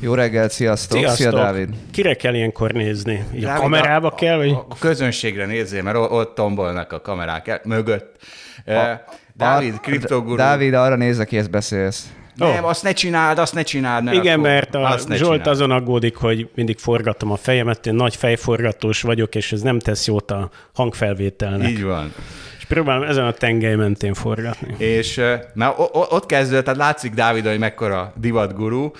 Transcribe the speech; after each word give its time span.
Jó 0.00 0.14
reggelt, 0.14 0.50
sziasztok! 0.50 0.98
Sziasztok! 0.98 1.16
Szia, 1.30 1.30
Dávid! 1.30 1.68
Kire 1.90 2.14
kell 2.14 2.34
ilyenkor 2.34 2.72
nézni? 2.72 3.24
Így 3.34 3.44
a 3.44 3.46
Dávid, 3.46 3.62
kamerába 3.62 4.06
a, 4.08 4.14
kell? 4.14 4.36
Vagy? 4.36 4.50
A, 4.50 4.66
a 4.68 4.76
közönségre 4.78 5.46
nézzél, 5.46 5.82
mert 5.82 5.96
ott 5.96 6.34
tombolnak 6.34 6.92
a 6.92 7.00
kamerák 7.00 7.48
el, 7.48 7.60
mögött. 7.64 8.16
A, 8.66 8.72
Dávid, 9.34 9.72
Ar- 9.72 9.80
kriptoguru. 9.80 10.36
Dávid, 10.36 10.74
arra 10.74 10.96
nézz, 10.96 11.18
akihez 11.18 11.48
beszélsz. 11.48 12.06
Nem, 12.34 12.64
azt 12.64 12.82
ne 12.82 12.92
csináld, 12.92 13.38
azt 13.38 13.54
ne 13.54 13.62
csináld. 13.62 14.04
Mert 14.04 14.16
Igen, 14.16 14.38
akkor, 14.38 14.50
mert 14.50 14.74
a 14.74 14.80
azt 14.90 15.08
ne 15.08 15.16
Zsolt 15.16 15.30
csináld. 15.30 15.46
azon 15.50 15.70
aggódik, 15.70 16.16
hogy 16.16 16.48
mindig 16.54 16.78
forgatom 16.78 17.30
a 17.30 17.36
fejemet, 17.36 17.86
én 17.86 17.94
nagy 17.94 18.16
fejforgatós 18.16 19.02
vagyok, 19.02 19.34
és 19.34 19.52
ez 19.52 19.60
nem 19.60 19.78
tesz 19.78 20.06
jót 20.06 20.30
a 20.30 20.50
hangfelvételnek. 20.74 21.68
Így 21.68 21.82
van. 21.82 22.14
Próbálom 22.70 23.02
ezen 23.02 23.24
a 23.24 23.32
tengely 23.32 23.74
mentén 23.74 24.14
forgatni. 24.14 24.74
És 24.84 25.20
o- 25.76 26.12
ott 26.12 26.26
kezdődött, 26.26 26.64
tehát 26.64 26.78
látszik 26.78 27.14
Dávid, 27.14 27.46
hogy 27.46 27.58
mekkora 27.58 28.12
divatguru. 28.16 28.90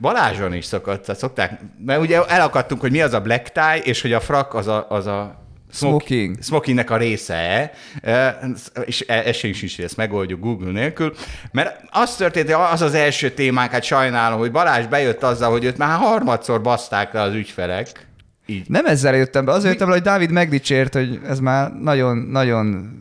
Balázson 0.00 0.54
is 0.54 0.64
szokott, 0.64 1.04
tehát 1.04 1.20
szokták, 1.20 1.60
mert 1.84 2.00
ugye 2.00 2.24
elakadtunk, 2.26 2.80
hogy 2.80 2.90
mi 2.90 3.00
az 3.00 3.12
a 3.12 3.20
black 3.20 3.52
tie, 3.52 3.78
és 3.82 4.02
hogy 4.02 4.12
a 4.12 4.20
frak 4.20 4.54
az 4.54 4.66
a, 4.66 4.86
az 4.88 5.06
a 5.06 5.46
Smoking. 5.72 6.42
smokingnek 6.42 6.90
a 6.90 6.96
része, 6.96 7.70
e, 8.02 8.38
és 8.84 9.04
e- 9.06 9.22
esélyünk 9.24 9.58
sincs, 9.58 9.76
hogy 9.76 9.84
ezt 9.84 9.96
megoldjuk 9.96 10.40
Google 10.40 10.70
nélkül, 10.72 11.14
mert 11.52 11.80
az 11.90 12.16
történt, 12.16 12.52
hogy 12.52 12.64
az 12.72 12.82
az 12.82 12.94
első 12.94 13.30
témánk, 13.30 13.70
hát 13.70 13.82
sajnálom, 13.82 14.38
hogy 14.38 14.50
Balázs 14.50 14.86
bejött 14.86 15.22
azzal, 15.22 15.50
hogy 15.50 15.64
őt 15.64 15.78
már 15.78 15.98
harmadszor 15.98 16.60
baszták 16.62 17.12
le 17.12 17.20
az 17.20 17.34
ügyfelek, 17.34 18.07
így. 18.50 18.64
Nem 18.68 18.86
ezzel 18.86 19.16
jöttem 19.16 19.44
be, 19.44 19.52
azért 19.52 19.72
jöttem 19.72 19.88
be, 19.88 19.94
hogy 19.94 20.02
Dávid 20.02 20.30
megdicsért, 20.30 20.94
hogy 20.94 21.20
ez 21.26 21.40
már 21.40 21.72
nagyon, 21.72 22.16
nagyon 22.16 22.96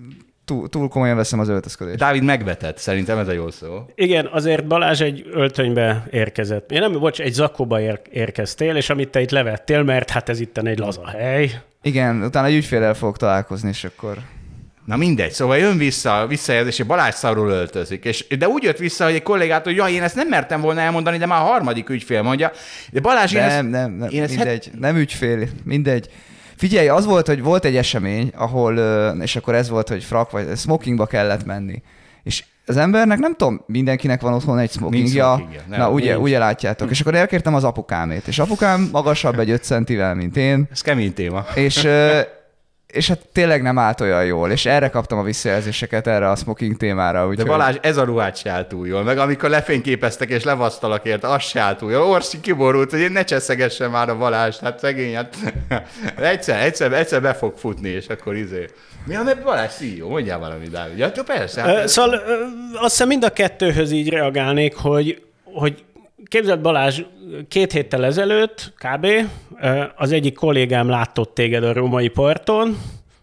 túl, 0.45 0.69
túl 0.69 0.87
komolyan 0.87 1.15
veszem 1.15 1.39
az 1.39 1.49
öltözködést. 1.49 1.97
Dávid 1.97 2.23
megvetett, 2.23 2.77
szerintem 2.77 3.17
ez 3.17 3.27
a 3.27 3.31
jó 3.31 3.49
szó. 3.49 3.85
Igen, 3.95 4.29
azért 4.31 4.67
Balázs 4.67 5.01
egy 5.01 5.27
öltönybe 5.31 6.07
érkezett. 6.11 6.71
Én 6.71 6.79
nem, 6.79 6.91
bocs, 6.91 7.21
egy 7.21 7.33
zakóba 7.33 7.81
ér- 7.81 8.01
érkeztél, 8.09 8.75
és 8.75 8.89
amit 8.89 9.09
te 9.09 9.21
itt 9.21 9.31
levettél, 9.31 9.83
mert 9.83 10.09
hát 10.09 10.29
ez 10.29 10.39
itt 10.39 10.57
egy 10.57 10.79
laza 10.79 11.07
hely. 11.07 11.61
Igen, 11.81 12.23
utána 12.23 12.47
egy 12.47 12.55
ügyfélel 12.55 12.93
fogok 12.93 13.17
találkozni, 13.17 13.69
és 13.69 13.83
akkor... 13.83 14.17
Na 14.87 14.95
mindegy, 14.95 15.31
szóval 15.31 15.57
jön 15.57 15.77
vissza 15.77 16.19
a 16.19 16.27
visszajelzés, 16.27 16.79
és 16.79 16.85
Balázs 16.85 17.13
szarul 17.15 17.49
öltözik. 17.49 18.05
És, 18.05 18.27
de 18.39 18.47
úgy 18.47 18.63
jött 18.63 18.77
vissza, 18.77 19.05
hogy 19.05 19.13
egy 19.13 19.23
kollégát, 19.23 19.63
hogy 19.63 19.75
jaj, 19.75 19.91
én 19.91 20.03
ezt 20.03 20.15
nem 20.15 20.27
mertem 20.27 20.61
volna 20.61 20.79
elmondani, 20.79 21.17
de 21.17 21.25
már 21.25 21.41
a 21.41 21.45
harmadik 21.45 21.89
ügyfél 21.89 22.21
mondja. 22.21 22.51
De 22.91 22.99
Balázs, 22.99 23.33
én 23.33 23.39
Nem, 23.41 23.49
ezt, 23.49 23.69
nem, 23.69 23.91
nem, 23.91 24.09
én 24.09 24.23
ezt 24.23 24.35
mindegy, 24.35 24.71
nem 24.79 24.97
ügyfél, 24.97 25.47
mindegy. 25.63 26.09
Figyelj, 26.55 26.87
az 26.87 27.05
volt, 27.05 27.27
hogy 27.27 27.41
volt 27.41 27.65
egy 27.65 27.75
esemény, 27.75 28.31
ahol, 28.35 28.77
és 29.21 29.35
akkor 29.35 29.55
ez 29.55 29.69
volt, 29.69 29.89
hogy 29.89 30.03
frak 30.03 30.31
vagy 30.31 30.57
smokingba 30.57 31.05
kellett 31.05 31.45
menni. 31.45 31.81
És 32.23 32.43
az 32.65 32.77
embernek, 32.77 33.19
nem 33.19 33.35
tudom, 33.35 33.63
mindenkinek 33.65 34.21
van 34.21 34.33
otthon 34.33 34.59
egy 34.59 34.71
smokingja. 34.71 35.33
smokingja, 35.35 35.61
nem, 35.67 35.79
Na, 35.79 35.89
ugye, 35.91 36.11
nincs. 36.11 36.21
ugye 36.23 36.37
látjátok. 36.39 36.89
És 36.89 36.99
akkor 37.01 37.15
elkértem 37.15 37.55
az 37.55 37.63
apukámét. 37.63 38.27
És 38.27 38.39
apukám 38.39 38.89
magasabb 38.91 39.39
egy 39.39 39.49
5 39.49 39.63
centivel, 39.63 40.15
mint 40.15 40.37
én. 40.37 40.67
Ez 40.71 40.81
kemény 40.81 41.13
téma. 41.13 41.45
És, 41.55 41.87
és 42.87 43.07
hát 43.07 43.19
tényleg 43.33 43.61
nem 43.61 43.77
állt 43.77 44.01
olyan 44.01 44.25
jól, 44.25 44.51
és 44.51 44.65
erre 44.65 44.89
kaptam 44.89 45.17
a 45.17 45.23
visszajelzéseket 45.23 46.07
erre 46.07 46.29
a 46.29 46.35
smoking 46.35 46.77
témára. 46.77 47.19
De 47.19 47.25
Úgyhogy... 47.25 47.45
Balázs, 47.45 47.75
ez 47.81 47.97
a 47.97 48.03
ruhát 48.03 48.37
se 48.37 48.49
állt 48.49 48.67
túl 48.67 48.87
jól. 48.87 49.03
Meg 49.03 49.17
amikor 49.17 49.49
lefényképeztek 49.49 50.29
és 50.29 50.43
levasztalak 50.43 51.05
érte, 51.05 51.27
az 51.27 51.43
se 51.43 51.59
állt 51.59 51.77
túl 51.77 51.91
jól. 51.91 52.01
Orsi 52.01 52.39
kiborult, 52.39 52.89
hogy 52.91 52.99
én 52.99 53.11
ne 53.11 53.23
cseszegessem 53.23 53.91
már 53.91 54.09
a 54.09 54.17
Balázs, 54.17 54.55
hát 54.55 54.79
szegény, 54.79 55.15
hát 55.15 55.35
egyszer, 56.17 56.61
egyszer, 56.61 56.93
egyszer 56.93 57.21
be 57.21 57.33
fog 57.33 57.57
futni, 57.57 57.89
és 57.89 58.07
akkor 58.07 58.35
izé. 58.35 58.65
Mi 59.05 59.15
a 59.15 59.23
mert 59.23 59.43
Balázs 59.43 59.71
CEO? 59.71 60.09
Mondjál 60.09 60.39
valami, 60.39 60.67
Dávid. 60.67 60.97
Ja, 60.97 61.11
persze. 61.25 61.61
Ö, 61.61 61.65
Hát, 61.65 61.87
Szóval 61.87 62.13
ö, 62.13 62.33
azt 62.73 62.91
hiszem 62.91 63.07
mind 63.07 63.23
a 63.23 63.29
kettőhöz 63.29 63.91
így 63.91 64.09
reagálnék, 64.09 64.75
hogy, 64.75 65.21
hogy 65.43 65.83
képzeld 66.25 66.61
Balázs, 66.61 67.01
két 67.47 67.71
héttel 67.71 68.05
ezelőtt 68.05 68.73
kb. 68.77 69.07
az 69.95 70.11
egyik 70.11 70.35
kollégám 70.35 70.89
látott 70.89 71.33
téged 71.33 71.63
a 71.63 71.73
római 71.73 72.07
parton, 72.07 72.77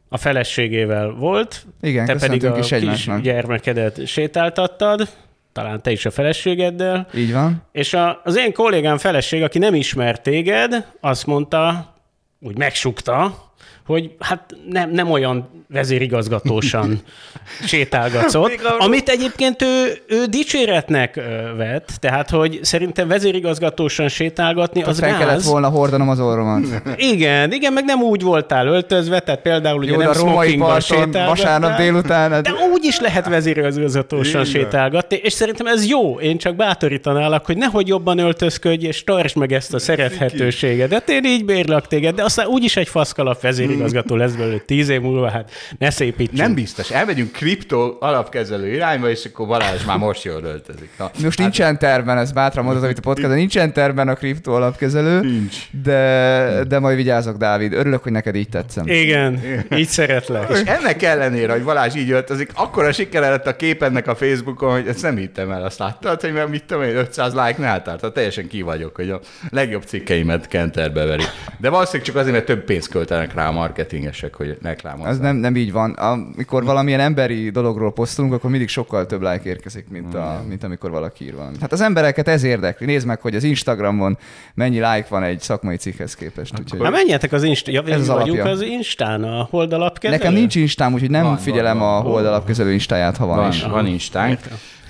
a 0.08 0.16
feleségével 0.16 1.10
volt, 1.10 1.66
Igen, 1.80 2.06
te 2.06 2.14
pedig 2.16 2.44
a 2.44 2.48
is 2.48 2.54
kis 2.60 2.72
egymásnak. 2.72 3.20
gyermekedet 3.20 4.06
sétáltattad, 4.06 5.08
talán 5.52 5.82
te 5.82 5.90
is 5.90 6.06
a 6.06 6.10
feleségeddel, 6.10 7.06
Így 7.14 7.32
van. 7.32 7.62
és 7.72 7.94
a, 7.94 8.20
az 8.24 8.36
én 8.36 8.52
kollégám 8.52 8.98
feleség, 8.98 9.42
aki 9.42 9.58
nem 9.58 9.74
ismert 9.74 10.22
téged, 10.22 10.86
azt 11.00 11.26
mondta, 11.26 11.92
úgy 12.40 12.58
megsukta, 12.58 13.43
hogy 13.86 14.10
hát 14.20 14.54
nem, 14.70 14.90
nem 14.90 15.10
olyan 15.10 15.48
vezérigazgatósan 15.68 17.00
sétálgatsz 17.66 18.34
ott, 18.34 18.60
amit 18.78 19.08
egyébként 19.08 19.62
ő, 19.62 19.92
ő 20.08 20.24
dicséretnek 20.24 21.20
vett, 21.56 21.88
tehát 22.00 22.30
hogy 22.30 22.58
szerintem 22.62 23.08
vezérigazgatósan 23.08 24.08
sétálgatni 24.08 24.82
az 24.82 24.98
Fel 24.98 25.18
kellett 25.18 25.34
gáz. 25.34 25.46
volna 25.48 25.68
hordanom 25.68 26.08
az 26.08 26.20
orromat. 26.20 26.62
Igen, 26.96 27.52
igen, 27.52 27.72
meg 27.72 27.84
nem 27.84 28.02
úgy 28.02 28.22
voltál 28.22 28.66
öltözve, 28.66 29.20
tehát 29.20 29.40
például 29.40 29.78
ugye 29.78 29.92
Jó, 29.92 29.98
nem 29.98 30.08
a 30.08 30.12
római 30.12 30.32
smokingban 30.32 30.68
parton 30.68 30.80
sétálgattál. 30.96 31.28
vasárnap 31.28 31.76
délután. 31.76 32.30
hát- 32.30 32.42
De 32.42 32.50
úgy 32.72 32.84
is 32.84 33.00
lehet 33.00 33.28
vezérigazgatósan 33.28 34.44
sétálgatni, 34.44 35.16
és 35.22 35.32
szerintem 35.32 35.66
ez 35.66 35.86
jó. 35.88 36.20
Én 36.20 36.38
csak 36.38 36.56
bátorítanálak, 36.56 37.46
hogy 37.46 37.56
nehogy 37.56 37.88
jobban 37.88 38.18
öltözködj, 38.18 38.86
és 38.86 39.04
tartsd 39.04 39.36
meg 39.36 39.52
ezt 39.52 39.74
a 39.74 39.78
szerethetőségedet. 39.78 41.08
Én 41.08 41.24
így 41.24 41.44
bérlek 41.44 41.86
téged, 41.86 42.14
de 42.14 42.22
aztán 42.24 42.46
úgyis 42.46 42.76
egy 42.76 42.88
faszkalap 42.88 43.40
vezérigazgató 43.78 44.16
lesz 44.16 44.32
belőle 44.32 44.58
tíz 44.58 44.88
év 44.88 45.00
múlva, 45.00 45.30
hát 45.30 45.50
ne 45.78 45.90
szépítsünk. 45.90 46.38
nem 46.38 46.54
biztos. 46.54 46.90
Elmegyünk 46.90 47.32
kriptó 47.32 47.96
alapkezelő 48.00 48.72
irányba, 48.72 49.10
és 49.10 49.24
akkor 49.24 49.46
Balázs 49.46 49.84
már 49.84 49.98
most 49.98 50.24
jól 50.24 50.42
öltözik. 50.44 50.90
Na, 50.98 51.10
Most 51.22 51.38
nincsen 51.38 51.78
tervben, 51.78 52.18
ez 52.18 52.32
bátran 52.32 52.64
mondod, 52.64 52.84
amit 52.84 52.98
a 52.98 53.00
podcast, 53.00 53.34
nincsen 53.34 53.72
tervben 53.72 54.08
a 54.08 54.14
kriptó 54.14 54.52
alapkezelő, 54.52 55.20
Nincs. 55.20 55.56
de, 55.82 56.64
de 56.68 56.78
majd 56.78 56.96
vigyázok, 56.96 57.36
Dávid. 57.36 57.72
Örülök, 57.72 58.02
hogy 58.02 58.12
neked 58.12 58.34
így 58.34 58.48
tetszem. 58.48 58.86
Igen, 58.86 59.42
így 59.76 59.88
szeretlek. 59.88 60.50
És 60.50 60.60
ennek 60.64 61.02
ellenére, 61.02 61.52
hogy 61.52 61.64
Balázs 61.64 61.94
így 61.94 62.10
öltözik, 62.10 62.50
akkora 62.54 62.92
sikere 62.92 63.28
lett 63.28 63.46
a 63.46 63.56
képednek 63.56 64.06
a 64.06 64.14
Facebookon, 64.14 64.72
hogy 64.72 64.86
ezt 64.88 65.02
nem 65.02 65.16
hittem 65.16 65.50
el. 65.50 65.62
Azt 65.64 65.78
láttad, 65.78 66.20
hogy 66.20 66.32
már 66.32 66.46
mit 66.46 66.64
tudom 66.64 66.82
én, 66.82 66.96
500 66.96 67.32
like 67.32 67.54
ne 67.58 67.82
Tehát 67.82 68.12
teljesen 68.12 68.48
ki 68.48 68.62
vagyok, 68.62 68.96
hogy 68.96 69.10
a 69.10 69.20
legjobb 69.50 69.82
cikkeimet 69.82 70.48
kenterbe 70.48 71.04
veri. 71.04 71.22
De 71.58 71.68
valószínűleg 71.68 72.06
csak 72.06 72.16
azért, 72.16 72.32
mert 72.32 72.44
több 72.46 72.64
pénzt 72.64 72.88
költenek 72.88 73.34
rá 73.34 73.48
a 73.48 73.52
marketingesek, 73.64 74.34
hogy 74.34 74.58
reklámozzák. 74.62 75.10
Az 75.12 75.18
nem, 75.18 75.36
nem 75.36 75.56
így 75.56 75.72
van. 75.72 75.90
Amikor 75.92 76.64
valamilyen 76.64 77.00
emberi 77.00 77.50
dologról 77.50 77.92
posztolunk, 77.92 78.34
akkor 78.34 78.50
mindig 78.50 78.68
sokkal 78.68 79.06
több 79.06 79.22
like 79.22 79.40
érkezik, 79.44 79.88
mint, 79.88 80.14
a, 80.14 80.42
mint 80.48 80.64
amikor 80.64 80.90
valaki 80.90 81.24
ír 81.24 81.34
valamit. 81.34 81.60
Hát 81.60 81.72
az 81.72 81.80
embereket 81.80 82.28
ez 82.28 82.42
érdekli. 82.42 82.86
Nézd 82.86 83.06
meg, 83.06 83.20
hogy 83.20 83.34
az 83.34 83.44
Instagramon 83.44 84.18
mennyi 84.54 84.76
like 84.76 85.06
van 85.08 85.22
egy 85.22 85.40
szakmai 85.40 85.76
cikkhez 85.76 86.14
képest. 86.14 86.58
Úgyhogy 86.60 86.80
Hát 86.82 86.90
menjetek 86.92 87.32
az 87.32 87.42
Insta, 87.42 87.70
ja, 87.70 87.82
Ez 87.82 88.00
az 88.00 88.06
vagyunk 88.08 88.44
az 88.44 88.62
Instán, 88.62 89.22
a 89.22 89.46
holdalapkezelő. 89.50 90.18
Nekem 90.18 90.32
nincs 90.32 90.54
Instám, 90.54 90.92
úgyhogy 90.92 91.10
nem 91.10 91.24
Van, 91.24 91.36
figyelem 91.36 91.78
van, 91.78 91.88
a 91.88 92.02
van. 92.02 92.02
hold 92.02 92.26
alapkezelő 92.26 92.72
Instáját, 92.72 93.16
ha 93.16 93.26
van, 93.26 93.36
Van, 93.36 93.48
is. 93.48 93.62
van 93.62 93.86
Instánk. 93.86 94.38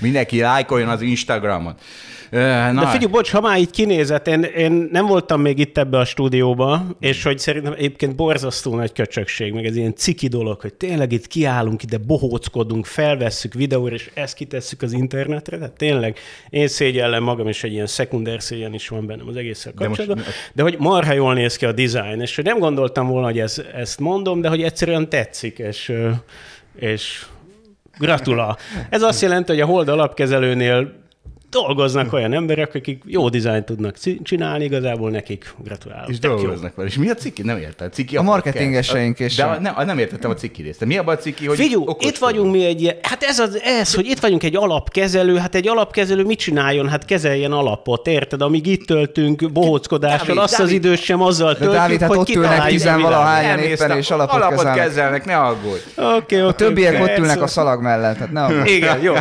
Mindenki 0.00 0.41
lájkoljon 0.41 0.88
az 0.88 1.00
Instagramon. 1.00 1.75
Na, 2.35 2.81
De 2.81 2.87
figyelj, 2.87 3.13
bocs, 3.13 3.31
ha 3.31 3.41
már 3.41 3.59
így 3.59 3.71
kinézett, 3.71 4.27
én, 4.27 4.43
én 4.43 4.89
nem 4.93 5.07
voltam 5.07 5.41
még 5.41 5.59
itt 5.59 5.79
ebbe 5.79 5.99
a 5.99 6.05
stúdióba, 6.05 6.87
és 7.01 7.23
hogy 7.23 7.39
szerintem 7.39 7.73
egyébként 7.73 8.17
borzasztó 8.17 8.75
nagy 8.75 8.93
köcsökség, 8.93 9.53
meg 9.53 9.65
ez 9.67 9.77
ilyen 9.77 9.95
ciki 9.95 10.29
dolog, 10.29 10.61
hogy 10.61 10.75
tényleg 10.75 11.13
itt 11.13 11.27
kiállunk, 11.27 11.83
ide 11.83 11.99
bohóckodunk, 11.99 12.87
felvesszük 12.87 13.55
videóra, 13.55 13.95
és 13.95 14.11
ezt 14.15 14.35
kitesszük 14.35 14.83
az 14.83 14.93
internetre, 14.93 15.57
tehát 15.57 15.73
tényleg 15.73 16.19
én 16.51 16.69
szégyellem 16.69 17.23
magam, 17.23 17.49
és 17.49 17.65
egy 17.65 17.73
ilyen 17.73 17.87
szekunder 17.87 18.43
szégyen 18.43 18.75
is 18.75 18.89
van 18.89 19.07
bennem 19.07 19.29
az 19.29 19.37
egésszel 19.37 19.73
De 19.77 19.89
most- 19.89 19.99
kapcsolatban, 20.01 20.35
de, 20.53 20.63
hogy 20.63 20.77
marha 20.79 21.13
jól 21.13 21.35
néz 21.35 21.57
ki 21.57 21.65
a 21.65 21.73
design, 21.73 22.21
és 22.21 22.35
hogy 22.35 22.45
nem 22.45 22.59
gondoltam 22.59 23.07
volna, 23.07 23.27
hogy 23.27 23.39
ez, 23.39 23.63
ezt 23.75 24.01
mondom, 24.01 24.41
de 24.41 24.49
hogy 24.49 24.63
egyszerűen 24.63 25.09
tetszik, 25.09 25.59
és, 25.59 25.93
és 26.79 27.27
gratula. 27.99 28.57
Ez 28.91 29.03
azt 29.03 29.23
jelenti, 29.23 29.53
hogy 29.53 29.61
a 29.61 29.67
Hold 29.67 29.89
alapkezelőnél 29.89 31.03
dolgoznak 31.61 32.12
olyan 32.12 32.33
emberek, 32.33 32.75
akik 32.75 33.03
jó 33.06 33.29
dizájnt 33.29 33.65
tudnak 33.65 33.97
csinálni, 34.23 34.65
igazából 34.65 35.11
nekik 35.11 35.55
gratulálok. 35.65 36.09
És 36.09 36.19
dolgoznak 36.19 36.75
vele. 36.75 36.89
És 36.89 36.97
mi 36.97 37.09
a 37.11 37.15
ciki? 37.15 37.43
Nem 37.43 37.56
értem. 37.56 37.89
Ciki 37.91 38.17
A 38.17 38.23
marketingeseink 38.23 39.19
és 39.21 39.35
De 39.35 39.43
a- 39.45 39.61
nem, 39.61 39.75
nem 39.87 39.99
értettem 39.99 40.31
a 40.31 40.35
ciki 40.35 40.62
részt. 40.62 40.85
Mi 40.85 40.97
abban 40.99 41.15
a 41.15 41.19
ciki, 41.19 41.47
hogy 41.47 41.56
Figyú, 41.56 41.97
itt 41.99 42.19
vagyunk 42.19 42.53
mi 42.53 42.65
egy 42.65 42.81
ilyen, 42.83 42.97
hát 43.03 43.23
ez, 43.23 43.39
az, 43.39 43.61
ez, 43.65 43.95
hogy 43.95 44.06
itt 44.06 44.19
vagyunk 44.21 44.43
egy 44.43 44.56
alapkezelő, 44.56 45.37
hát 45.37 45.55
egy 45.55 45.69
alapkezelő 45.69 46.25
mit 46.25 46.39
csináljon? 46.39 46.89
Hát 46.89 47.05
kezeljen 47.05 47.53
alapot, 47.53 48.07
érted? 48.07 48.43
Amíg 48.43 48.67
itt 48.67 48.87
töltünk 48.87 49.53
bohóckodással, 49.53 50.27
Dávid, 50.27 50.43
azt 50.43 50.53
az 50.53 50.59
Dávid. 50.59 50.75
időt 50.85 50.99
sem 51.03 51.23
azzal 51.23 51.53
De 51.53 51.59
töltjük, 51.59 51.81
Dávid, 51.81 52.00
hát 52.00 52.09
hogy 52.09 52.19
ott 52.19 52.29
ülnek 52.29 52.61
a 52.61 52.67
tizenvalahányan 52.67 53.59
éppen, 53.59 53.97
és 53.97 54.11
alapot 54.11 54.35
alapot 54.35 54.57
kezelnek. 54.57 54.85
kezelnek, 54.87 55.25
ne 55.25 55.37
aggódj. 55.37 55.81
Oké, 55.97 56.43
oké. 56.43 56.65
Többiek 56.65 57.03
oké. 57.03 57.12
ott 57.12 57.19
ülnek 57.19 57.43
a 57.43 57.47
szalag 57.47 57.83
mellett, 57.83 58.17
hát 58.17 58.33
ne 58.33 58.43
aggódj. 58.45 58.71
Igen, 58.71 59.03
jó. 59.03 59.15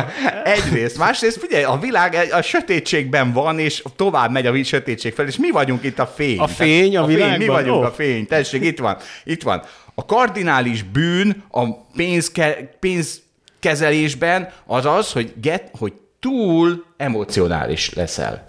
Egyrészt, 0.44 0.98
másrészt 0.98 1.38
figyelj, 1.38 1.64
a 1.64 1.78
világ 1.80 2.23
a 2.30 2.42
sötétségben 2.42 3.32
van, 3.32 3.58
és 3.58 3.82
tovább 3.96 4.30
megy 4.30 4.46
a 4.46 4.64
sötétség 4.64 5.12
fel, 5.12 5.26
és 5.26 5.36
mi 5.36 5.50
vagyunk 5.50 5.84
itt 5.84 5.98
a 5.98 6.06
fény. 6.06 6.38
A 6.38 6.46
fény 6.46 6.96
a 6.96 7.02
a 7.02 7.06
fény, 7.06 7.16
mi 7.16 7.22
világban? 7.22 7.46
vagyunk 7.46 7.82
Ó. 7.82 7.86
a 7.86 7.92
fény. 7.92 8.26
Tessék, 8.26 8.62
itt 8.62 8.78
van, 8.78 8.96
itt 9.24 9.42
van. 9.42 9.62
A 9.94 10.04
kardinális 10.04 10.82
bűn 10.82 11.44
a 11.50 11.72
pénzke, 11.96 12.76
pénzkezelésben 12.80 14.52
az 14.66 14.86
az, 14.86 15.12
hogy, 15.12 15.32
get, 15.40 15.70
hogy 15.78 15.92
túl 16.20 16.84
emocionális 16.96 17.94
leszel. 17.94 18.46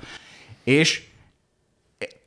És 0.63 1.01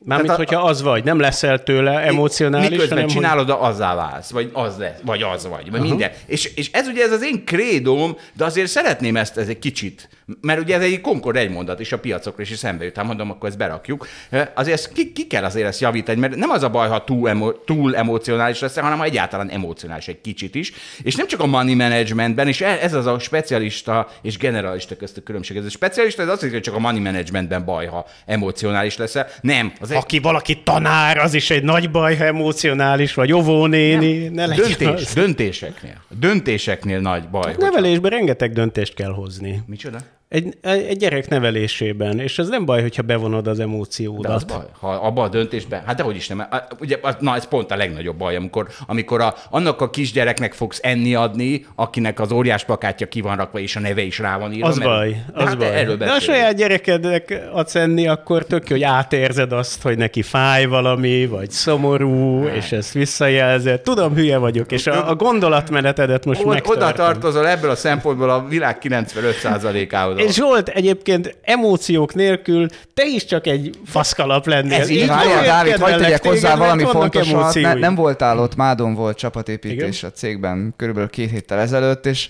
Mármint, 0.04 0.30
Tehát 0.30 0.46
a- 0.46 0.50
hogyha 0.50 0.68
az 0.68 0.82
vagy, 0.82 1.04
nem 1.04 1.18
leszel 1.20 1.62
tőle 1.62 1.98
emocionális, 2.00 2.68
Miközben 2.68 2.88
hanem 2.98 3.04
hogy- 3.04 3.14
csinálod, 3.14 3.50
azzá 3.50 3.94
válsz, 3.94 4.30
vagy 4.30 4.50
az 4.52 4.76
lesz, 4.76 4.98
vagy 5.02 5.22
az 5.22 5.46
vagy, 5.46 5.70
vagy 5.70 5.80
minden. 5.80 6.10
És, 6.26 6.44
és 6.56 6.70
ez 6.72 6.86
ugye 6.86 7.02
ez 7.04 7.12
az 7.12 7.22
én 7.24 7.44
krédóm, 7.44 8.16
de 8.36 8.44
azért 8.44 8.68
szeretném 8.68 9.16
ezt 9.16 9.36
ez 9.38 9.48
egy 9.48 9.58
kicsit, 9.58 10.08
mert 10.40 10.60
ugye 10.60 10.74
ez 10.76 10.82
egy 10.82 11.00
Concord 11.00 11.36
egy 11.36 11.50
mondat, 11.50 11.80
és 11.80 11.92
a 11.92 11.98
piacokra 11.98 12.42
is 12.42 12.56
szembe 12.56 12.84
jut, 12.84 12.96
hát 12.96 13.04
mondom, 13.06 13.30
akkor 13.30 13.48
ezt 13.48 13.58
berakjuk. 13.58 14.06
Azért 14.54 14.76
ezt 14.76 14.92
ki, 14.92 15.12
ki, 15.12 15.26
kell 15.26 15.44
azért 15.44 15.66
ezt 15.66 15.80
javítani, 15.80 16.20
mert 16.20 16.36
nem 16.36 16.50
az 16.50 16.62
a 16.62 16.68
baj, 16.70 16.88
ha 16.88 17.04
túl, 17.04 17.28
emo, 17.28 17.52
túl 17.52 17.96
emocionális 17.96 18.60
lesz, 18.60 18.78
hanem 18.78 18.98
ha 18.98 19.04
egyáltalán 19.04 19.48
emocionális 19.50 20.08
egy 20.08 20.20
kicsit 20.20 20.54
is. 20.54 20.72
És 21.02 21.14
nem 21.14 21.26
csak 21.26 21.40
a 21.40 21.46
money 21.46 21.74
managementben, 21.74 22.48
és 22.48 22.60
e- 22.60 22.78
ez 22.82 22.94
az 22.94 23.06
a 23.06 23.18
specialista 23.18 24.08
és 24.22 24.36
generalista 24.38 24.96
közti 24.96 25.22
különbség. 25.22 25.56
Ez 25.56 25.64
a 25.64 25.70
specialista, 25.70 26.22
ez 26.22 26.28
azt 26.28 26.42
jelenti, 26.42 26.62
hogy 26.64 26.74
csak 26.74 26.84
a 26.84 26.86
money 26.86 27.00
managementben 27.02 27.64
baj, 27.64 27.86
ha 27.86 28.06
emocionális 28.26 28.96
leszel. 28.96 29.26
Nem, 29.40 29.72
az 29.80 29.88
egy 29.90 29.96
Aki 29.96 30.19
valaki 30.19 30.62
tanár, 30.62 31.17
az 31.19 31.35
is 31.35 31.50
egy 31.50 31.62
nagy 31.62 31.90
baj, 31.90 32.17
ha 32.17 32.25
emocionális, 32.25 33.14
vagy 33.14 33.32
óvónéni, 33.32 34.29
ne 34.29 34.46
legyen 34.46 34.64
Döntés, 34.79 35.06
az. 35.06 35.14
döntéseknél. 35.14 36.02
Döntéseknél 36.08 37.00
nagy 37.00 37.29
baj. 37.29 37.43
hogyha- 37.43 37.62
Nevelésben 37.70 38.11
rengeteg 38.11 38.52
döntést 38.52 38.94
kell 38.94 39.12
hozni. 39.12 39.62
Micsoda? 39.67 39.99
Egy, 40.28 40.54
egy 40.62 40.96
gyerek 40.96 41.28
nevelésében, 41.28 42.19
és 42.20 42.38
ez 42.38 42.48
nem 42.48 42.64
baj, 42.64 42.80
hogyha 42.80 43.02
bevonod 43.02 43.46
az 43.46 43.56
De 43.56 43.62
emóciódat. 43.62 44.32
az 44.34 44.44
baj. 44.44 44.64
Ha 44.80 44.88
abban 44.90 45.25
a 45.25 45.28
döntésben, 45.28 45.82
hát 45.86 45.96
dehogy 45.96 46.16
is 46.16 46.28
nem. 46.28 46.46
Ugye, 46.80 46.96
na 47.19 47.34
ez 47.36 47.44
pont 47.48 47.70
a 47.70 47.76
legnagyobb 47.76 48.16
baj, 48.16 48.36
amikor, 48.36 48.69
amikor 48.86 49.20
a, 49.20 49.34
annak 49.50 49.80
a 49.80 49.90
kisgyereknek 49.90 50.52
fogsz 50.52 50.78
enni 50.82 51.14
adni, 51.14 51.66
akinek 51.75 52.20
az 52.20 52.32
óriás 52.32 52.64
plakátja 52.64 53.06
ki 53.08 53.20
van 53.20 53.36
rakva, 53.36 53.58
és 53.58 53.76
a 53.76 53.80
neve 53.80 54.02
is 54.02 54.19
rá 54.19 54.38
van 54.38 54.52
írva. 54.52 54.66
Az 54.69 54.76
mert- 54.78 54.90
baj, 54.90 55.08
De 55.34 55.42
az 55.42 55.48
hát 55.48 55.58
baj. 55.58 55.66
Erről 55.78 55.96
De 55.96 56.10
a 56.10 56.20
saját 56.20 56.54
gyerekednek 56.56 57.40
adsz 57.52 57.75
enni, 57.75 58.08
akkor 58.08 58.44
tök 58.46 58.69
hogy 58.69 58.82
átérzed 58.82 59.52
azt, 59.52 59.82
hogy 59.82 59.96
neki 59.96 60.22
fáj 60.22 60.64
valami, 60.66 61.26
vagy 61.26 61.50
szomorú, 61.50 62.44
és 62.46 62.72
ezt 62.72 62.92
visszajelzed. 62.92 63.80
Tudom, 63.80 64.14
hülye 64.14 64.36
vagyok, 64.38 64.72
és 64.72 64.86
a, 64.86 65.08
a 65.08 65.14
gondolatmenetedet 65.14 66.25
most 66.25 66.40
Od- 66.40 66.46
Oda 66.46 66.54
megtartom. 66.54 67.04
tartozol 67.04 67.48
ebből 67.48 67.70
a 67.70 67.76
szempontból 67.76 68.30
a 68.30 68.44
világ 68.48 68.78
95%-ához. 68.82 70.17
És 70.18 70.34
Zsolt 70.34 70.68
egyébként 70.68 71.36
emóciók 71.42 72.14
nélkül 72.14 72.66
te 72.94 73.06
is 73.06 73.24
csak 73.24 73.46
egy 73.46 73.70
faszkalap 73.86 74.46
lennél. 74.46 74.80
Ez 74.80 74.88
így. 74.88 75.06
Várjál, 75.06 75.44
Dávid, 75.44 75.76
hagyd 75.76 76.00
tegyek 76.00 76.26
hozzá 76.26 76.56
valami 76.56 76.84
fontosat. 76.84 77.54
Ne, 77.54 77.74
nem 77.74 77.94
voltál 77.94 78.38
ott, 78.38 78.56
Mádon 78.56 78.94
volt 78.94 79.16
csapatépítés 79.16 80.02
a 80.02 80.10
cégben 80.10 80.74
körülbelül 80.76 81.10
két 81.10 81.30
héttel 81.30 81.58
ezelőtt, 81.58 82.06
és 82.06 82.28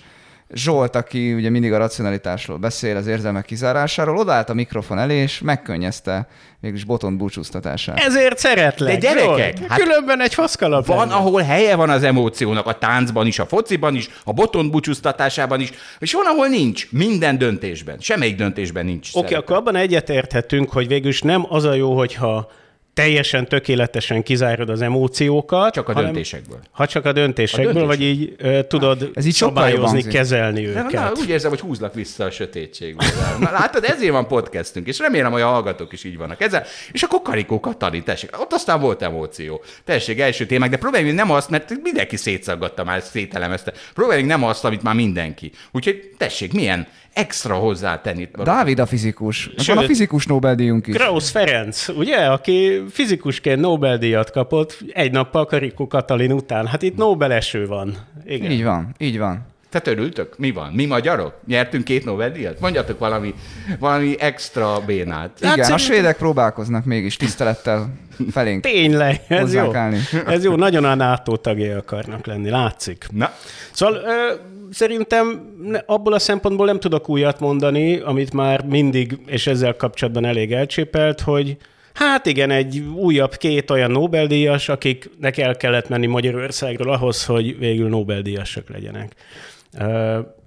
Zsolt, 0.53 0.95
aki 0.95 1.33
ugye 1.33 1.49
mindig 1.49 1.73
a 1.73 1.77
racionalitásról 1.77 2.57
beszél, 2.57 2.95
az 2.97 3.07
érzelmek 3.07 3.45
kizárásáról, 3.45 4.17
odaállt 4.17 4.49
a 4.49 4.53
mikrofon 4.53 4.99
elé, 4.99 5.15
és 5.15 5.39
megkönnyezte 5.39 6.27
végülis 6.59 6.83
Botont 6.83 7.17
búcsúztatását. 7.17 7.99
Ezért 7.99 8.37
szeretlek. 8.37 8.93
De 8.93 8.99
gyerekek, 8.99 9.57
Zsolt. 9.57 9.69
hát 9.69 9.79
Különben 9.79 10.21
egy 10.21 10.33
faszkalap 10.33 10.85
Van, 10.85 10.97
lennél. 10.97 11.13
ahol 11.13 11.41
helye 11.41 11.75
van 11.75 11.89
az 11.89 12.03
emóciónak, 12.03 12.65
a 12.65 12.77
táncban 12.77 13.27
is, 13.27 13.39
a 13.39 13.45
fociban 13.45 13.95
is, 13.95 14.09
a 14.23 14.33
boton 14.33 14.69
búcsúztatásában 14.69 15.59
is, 15.59 15.71
és 15.99 16.13
van, 16.13 16.25
ahol 16.25 16.47
nincs. 16.47 16.91
Minden 16.91 17.37
döntésben. 17.37 17.97
Semmelyik 17.99 18.35
döntésben 18.35 18.85
nincs. 18.85 19.09
Oké, 19.13 19.25
okay, 19.25 19.37
akkor 19.37 19.55
abban 19.55 19.75
egyetérthetünk, 19.75 20.71
hogy 20.71 20.87
végülis 20.87 21.21
nem 21.21 21.45
az 21.49 21.63
a 21.63 21.73
jó, 21.73 21.97
hogyha 21.97 22.51
teljesen 22.99 23.47
tökéletesen 23.47 24.23
kizárod 24.23 24.69
az 24.69 24.81
emóciókat. 24.81 25.73
Csak 25.73 25.89
a 25.89 25.93
hanem- 25.93 26.11
döntésekből. 26.11 26.59
Ha 26.71 26.87
csak 26.87 27.05
a 27.05 27.11
döntésekből, 27.11 27.69
A 27.69 27.73
döntés- 27.73 27.97
vagy 27.97 28.01
így 28.05 28.35
ö, 28.37 28.63
tudod 28.63 29.09
Ez 29.13 29.25
így 29.25 29.33
szabályozni, 29.33 30.03
kezelni 30.03 30.67
őket. 30.67 30.91
na, 30.91 31.11
úgy 31.15 31.29
érzem, 31.29 31.49
hogy 31.49 31.59
húzlak 31.59 31.93
vissza 31.93 32.23
a 32.23 32.31
sötétségből. 32.31 33.07
Na, 33.39 33.51
látod, 33.51 33.83
ezért 33.83 34.11
van 34.11 34.27
podcastünk, 34.27 34.87
és 34.87 34.99
remélem, 34.99 35.31
hogy 35.31 35.41
a 35.41 35.47
hallgatók 35.47 35.93
is 35.93 36.03
így 36.03 36.17
vannak 36.17 36.41
ezzel. 36.41 36.63
És 36.91 37.03
akkor 37.03 37.21
Karikó 37.21 37.59
Katalin, 37.59 38.03
tessék, 38.03 38.39
ott 38.41 38.53
aztán 38.53 38.79
volt 38.79 39.01
emóció. 39.01 39.63
Tessék, 39.85 40.19
első 40.19 40.45
témák, 40.45 40.69
de 40.69 40.77
próbáljunk 40.77 41.15
nem 41.15 41.31
azt, 41.31 41.49
mert 41.49 41.73
mindenki 41.83 42.15
szétszaggatta 42.15 42.83
már, 42.83 43.01
szételemezte. 43.01 43.73
Próbáljunk 43.93 44.29
nem 44.29 44.43
azt, 44.43 44.65
amit 44.65 44.83
már 44.83 44.95
mindenki. 44.95 45.51
Úgyhogy 45.71 46.09
tessék, 46.17 46.53
milyen 46.53 46.87
extra 47.13 47.55
hozzátenni. 47.55 48.29
Dávid 48.43 48.79
a 48.79 48.85
fizikus. 48.85 49.45
Van 49.45 49.77
a 49.77 49.79
Sőt. 49.79 49.85
fizikus 49.89 50.25
Nobel-díjunk 50.25 50.87
is. 50.87 50.95
Krausz 50.95 51.29
Ferenc, 51.29 51.87
ugye, 51.87 52.17
aki 52.17 52.83
fizikusként 52.91 53.59
Nobel-díjat 53.59 54.31
kapott 54.31 54.77
egy 54.93 55.11
nappal 55.11 55.45
Karikó 55.45 55.87
Katalin 55.87 56.31
után. 56.31 56.67
Hát 56.67 56.81
itt 56.81 56.95
Nobel 56.97 57.31
eső 57.33 57.67
van. 57.67 57.97
Igen. 58.25 58.51
Így 58.51 58.63
van, 58.63 58.95
így 58.97 59.17
van. 59.17 59.47
Tehát 59.69 59.87
örültök? 59.87 60.37
Mi 60.37 60.51
van? 60.51 60.71
Mi 60.73 60.85
magyarok? 60.85 61.33
Nyertünk 61.47 61.83
két 61.83 62.05
Nobel-díjat? 62.05 62.59
Mondjatok 62.59 62.99
valami, 62.99 63.33
valami 63.79 64.15
extra 64.19 64.79
bénát. 64.85 65.31
Igen, 65.37 65.49
a 65.51 65.53
szerintem- 65.53 65.77
svédek 65.77 66.17
próbálkoznak 66.17 66.85
mégis 66.85 67.15
tisztelettel 67.17 67.93
felénk. 68.31 68.63
Tényleg, 68.63 69.21
ez 69.27 69.53
jó. 69.53 69.75
állni. 69.75 69.99
Ez 70.27 70.43
jó, 70.43 70.55
nagyon 70.55 70.83
a 70.85 70.95
NATO 70.95 71.35
tagjai 71.37 71.69
akarnak 71.69 72.25
lenni, 72.25 72.49
látszik. 72.49 73.05
Na, 73.11 73.31
Szóval 73.71 73.95
ö, 73.95 74.33
szerintem 74.71 75.55
ne- 75.63 75.83
abból 75.85 76.13
a 76.13 76.19
szempontból 76.19 76.65
nem 76.65 76.79
tudok 76.79 77.09
újat 77.09 77.39
mondani, 77.39 77.99
amit 77.99 78.33
már 78.33 78.65
mindig, 78.65 79.17
és 79.25 79.47
ezzel 79.47 79.75
kapcsolatban 79.75 80.25
elég 80.25 80.51
elcsépelt, 80.53 81.21
hogy 81.21 81.57
hát 81.93 82.25
igen, 82.25 82.49
egy 82.51 82.79
újabb 82.95 83.35
két 83.35 83.69
olyan 83.71 83.91
Nobel-díjas, 83.91 84.69
akiknek 84.69 85.37
el 85.37 85.55
kellett 85.57 85.89
menni 85.89 86.05
Magyarországról 86.05 86.93
ahhoz, 86.93 87.25
hogy 87.25 87.57
végül 87.57 87.89
Nobel-díjasok 87.89 88.69
legyenek. 88.69 89.15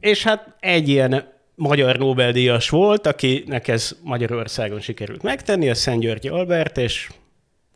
És 0.01 0.23
hát 0.23 0.57
egy 0.61 0.89
ilyen 0.89 1.25
magyar 1.55 1.97
Nobel-díjas 1.99 2.69
volt, 2.69 3.07
akinek 3.07 3.69
ez 3.69 3.97
Magyarországon 4.03 4.81
sikerült 4.81 5.23
megtenni, 5.23 5.71
a 5.71 5.75
Szent 5.75 6.01
Györgyi 6.01 6.29
Albert, 6.29 6.79
és 6.79 7.09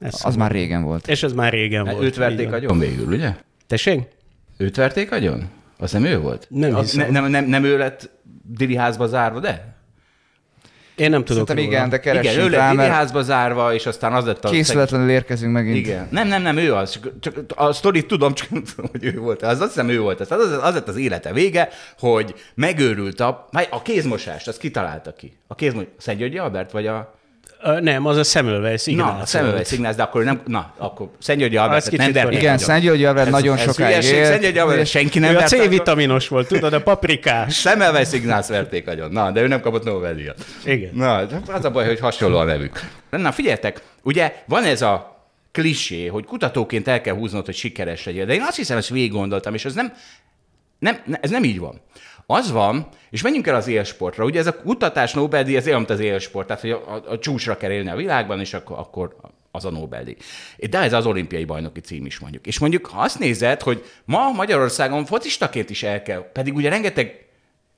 ez, 0.01 0.21
Az 0.25 0.37
már 0.37 0.51
régen 0.51 0.83
volt. 0.83 1.09
és 1.09 1.23
ez 1.23 1.33
már 1.33 1.53
régen 1.53 1.83
volt. 1.85 1.97
Hát 1.97 2.05
őt 2.05 2.17
verték 2.17 2.53
agyon 2.53 2.79
végül, 2.79 3.07
ugye? 3.13 3.31
Tessék? 3.67 4.01
Őt 4.57 4.77
verték 4.77 5.13
agyon? 5.13 5.49
Az 5.79 5.93
nem 5.93 6.05
ő 6.05 6.19
volt? 6.19 6.47
Nem 6.51 6.75
Az, 6.75 6.91
hiszem. 6.91 7.11
ne, 7.11 7.21
nem, 7.21 7.31
nem, 7.31 7.45
nem 7.45 7.65
ő 7.65 7.79
lett 7.79 8.11
Dili 8.43 8.77
házba 8.77 9.07
zárva, 9.07 9.41
de? 9.41 9.75
Én 10.97 11.11
nem 11.11 11.25
tudok 11.25 11.49
Szerintem 11.49 11.73
igen, 11.73 11.89
de 11.89 11.97
Igen, 11.97 12.17
ő 12.17 12.21
keressünk 12.21 12.51
lett 12.51 12.61
rá, 12.61 12.71
Dili 12.71 12.77
mert 12.77 12.93
házba 12.93 13.23
zárva, 13.23 13.75
és 13.75 13.87
aztán 13.87 14.13
az 14.13 14.25
lett 14.25 14.45
a... 14.45 14.51
készületlenül 14.51 15.11
érkezünk 15.11 15.53
megint. 15.53 15.77
Igen. 15.77 16.09
Nem, 16.11 16.29
nem, 16.29 16.43
nem, 16.43 16.57
ő 16.57 16.75
az. 16.75 16.91
Csak, 16.91 17.13
csak 17.21 17.45
a 17.55 17.73
sztorit 17.73 18.07
tudom, 18.07 18.35
csak 18.35 18.51
nem 18.51 18.63
tudom, 18.63 18.91
hogy 18.91 19.05
ő 19.05 19.19
volt. 19.19 19.43
Az 19.43 19.61
azt 19.61 19.69
hiszem, 19.69 19.89
ő 19.89 20.01
volt. 20.01 20.21
Az, 20.21 20.31
az, 20.31 20.59
az 20.63 20.75
lett 20.75 20.89
az 20.89 20.97
élete 20.97 21.33
vége, 21.33 21.69
hogy 21.99 22.35
megőrült 22.55 23.21
a, 23.21 23.49
a 23.71 23.83
kézmosást, 23.83 24.49
azt 24.49 24.59
kitalálta 24.59 25.13
ki. 25.13 25.39
A 25.47 25.55
kézmos... 25.55 25.85
Szent 25.97 26.19
Györgyi 26.19 26.39
Albert, 26.39 26.71
vagy 26.71 26.87
a... 26.87 27.15
Nem, 27.81 28.07
az 28.07 28.17
a 28.17 28.23
Semmelweis 28.23 28.87
Ignác. 28.87 29.19
Na, 29.19 29.25
Semmelweis 29.27 29.73
Ignác, 29.73 29.97
de 29.97 30.03
akkor 30.03 30.25
nem... 30.25 30.41
Na, 30.47 30.73
akkor 30.77 31.11
Szent 31.19 31.39
Györgyi 31.39 31.57
Albert 31.57 31.91
nem 31.91 32.13
korrekt. 32.13 32.33
Igen. 32.33 32.59
Szent 32.59 32.83
Györgyi 32.83 33.05
Albert 33.05 33.31
nagyon 33.31 33.57
sokáig 33.57 33.95
hülyeség, 33.97 34.25
Szent 34.25 34.41
Györgyi 34.41 34.59
Albert, 34.59 34.79
élt. 34.79 34.89
senki 34.89 35.19
nem 35.19 35.37
a. 35.37 35.43
C-vitaminos 35.43 36.29
volt, 36.29 36.49
tudod, 36.49 36.73
a 36.73 36.83
paprikás. 36.83 37.59
Semmelweis 37.61 38.13
Ignác 38.13 38.49
verték 38.49 38.89
agyon. 38.89 39.11
Na, 39.11 39.31
de 39.31 39.41
ő 39.41 39.47
nem 39.47 39.61
kapott 39.61 39.85
Nobel-díjat. 39.85 40.45
Igen. 40.65 40.91
Na, 40.95 41.25
de 41.25 41.41
az 41.47 41.65
a 41.65 41.71
baj, 41.71 41.87
hogy 41.87 42.01
hasonló 42.01 42.39
a 42.39 42.45
nevük. 42.45 42.81
Na, 43.11 43.33
figyeljetek, 43.33 43.83
ugye 44.03 44.43
van 44.47 44.65
ez 44.65 44.83
a 44.83 45.21
klisé, 45.53 46.07
hogy 46.07 46.25
kutatóként 46.25 46.89
el 46.89 47.01
kell 47.01 47.15
húznod, 47.15 47.45
hogy 47.45 47.55
sikeres 47.55 48.05
legyél. 48.05 48.27
De 48.27 48.35
én 48.35 48.43
azt 48.43 48.57
hiszem, 48.57 48.77
ezt 48.77 48.89
végig 48.89 49.13
gondoltam, 49.13 49.55
és 49.55 49.65
ez 49.65 49.75
nem, 49.75 49.93
nem, 50.79 50.99
ne- 51.05 51.19
ez 51.21 51.31
nem 51.31 51.45
így 51.45 51.59
van. 51.59 51.81
Az 52.27 52.51
van, 52.51 52.89
és 53.11 53.23
menjünk 53.23 53.47
el 53.47 53.55
az 53.55 53.67
élsportra. 53.67 54.25
Ugye 54.25 54.39
ez 54.39 54.47
a 54.47 54.57
kutatás 54.57 55.13
Nobel-díj, 55.13 55.57
ez 55.57 55.67
olyan, 55.67 55.85
az 55.89 56.01
élsport, 56.01 56.47
tehát 56.47 56.63
hogy 56.63 56.71
a, 56.71 56.95
a, 56.95 57.13
a 57.13 57.19
csúcsra 57.19 57.57
kell 57.57 57.71
élni 57.71 57.91
a 57.91 57.97
világban, 57.97 58.41
és 58.41 58.55
akkor, 58.55 58.79
akkor 58.79 59.17
az 59.51 59.65
a 59.65 59.71
Nobel-díj. 59.71 60.17
De 60.71 60.79
ez 60.79 60.93
az 60.93 61.07
olimpiai 61.07 61.45
bajnoki 61.45 61.81
cím 61.81 62.07
is 62.07 62.19
mondjuk. 62.19 62.47
És 62.47 62.59
mondjuk, 62.59 62.87
ha 62.87 63.01
azt 63.01 63.19
nézed, 63.19 63.63
hogy 63.63 63.85
ma 64.05 64.31
Magyarországon 64.31 65.05
focistaként 65.05 65.71
is 65.71 65.83
el 65.83 66.03
kell, 66.03 66.31
pedig 66.33 66.55
ugye 66.55 66.69
rengeteg 66.69 67.26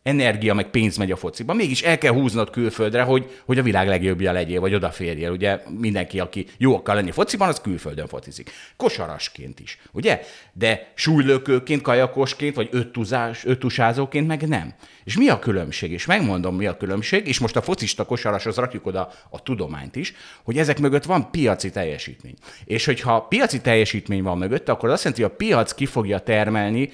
energia, 0.03 0.55
meg 0.55 0.71
pénz 0.71 0.97
megy 0.97 1.11
a 1.11 1.17
fociba. 1.17 1.53
Mégis 1.53 1.83
el 1.83 1.99
kell 1.99 2.13
húznod 2.13 2.51
külföldre, 2.51 3.03
hogy, 3.03 3.41
hogy 3.45 3.59
a 3.59 3.63
világ 3.63 3.89
legjobbja 3.89 4.33
legyél, 4.33 4.61
vagy 4.61 4.75
odaférjél. 4.75 5.31
Ugye 5.31 5.61
mindenki, 5.79 6.21
aki 6.21 6.47
jó 6.57 6.75
akar 6.75 6.95
lenni 6.95 7.11
fociban, 7.11 7.49
az 7.49 7.61
külföldön 7.61 8.07
focizik. 8.07 8.51
Kosarasként 8.77 9.61
is, 9.61 9.79
ugye? 9.93 10.21
De 10.53 10.93
súlylökőként, 10.95 11.83
kajakosként, 11.83 12.55
vagy 12.55 12.69
öttuzás, 12.73 13.45
öttusázóként 13.45 14.27
meg 14.27 14.49
nem. 14.49 14.75
És 15.05 15.17
mi 15.17 15.29
a 15.29 15.39
különbség? 15.39 15.93
És 15.93 16.07
megmondom, 16.07 16.57
mi 16.57 16.67
a 16.67 16.77
különbség, 16.77 17.27
és 17.27 17.39
most 17.39 17.57
a 17.57 17.63
focista 17.63 18.05
kosarashoz 18.05 18.57
rakjuk 18.57 18.87
oda 18.87 19.13
a 19.31 19.43
tudományt 19.43 19.97
is, 19.97 20.15
hogy 20.43 20.59
ezek 20.59 20.79
mögött 20.79 21.05
van 21.05 21.31
piaci 21.31 21.71
teljesítmény. 21.71 22.35
És 22.65 22.85
hogyha 22.85 23.21
piaci 23.21 23.61
teljesítmény 23.61 24.23
van 24.23 24.39
mögött, 24.39 24.69
akkor 24.69 24.89
azt 24.89 25.05
jelenti, 25.05 25.23
hogy 25.23 25.33
a 25.33 25.37
piac 25.37 25.75
ki 25.75 25.87
fogja 25.87 26.19
termelni 26.19 26.91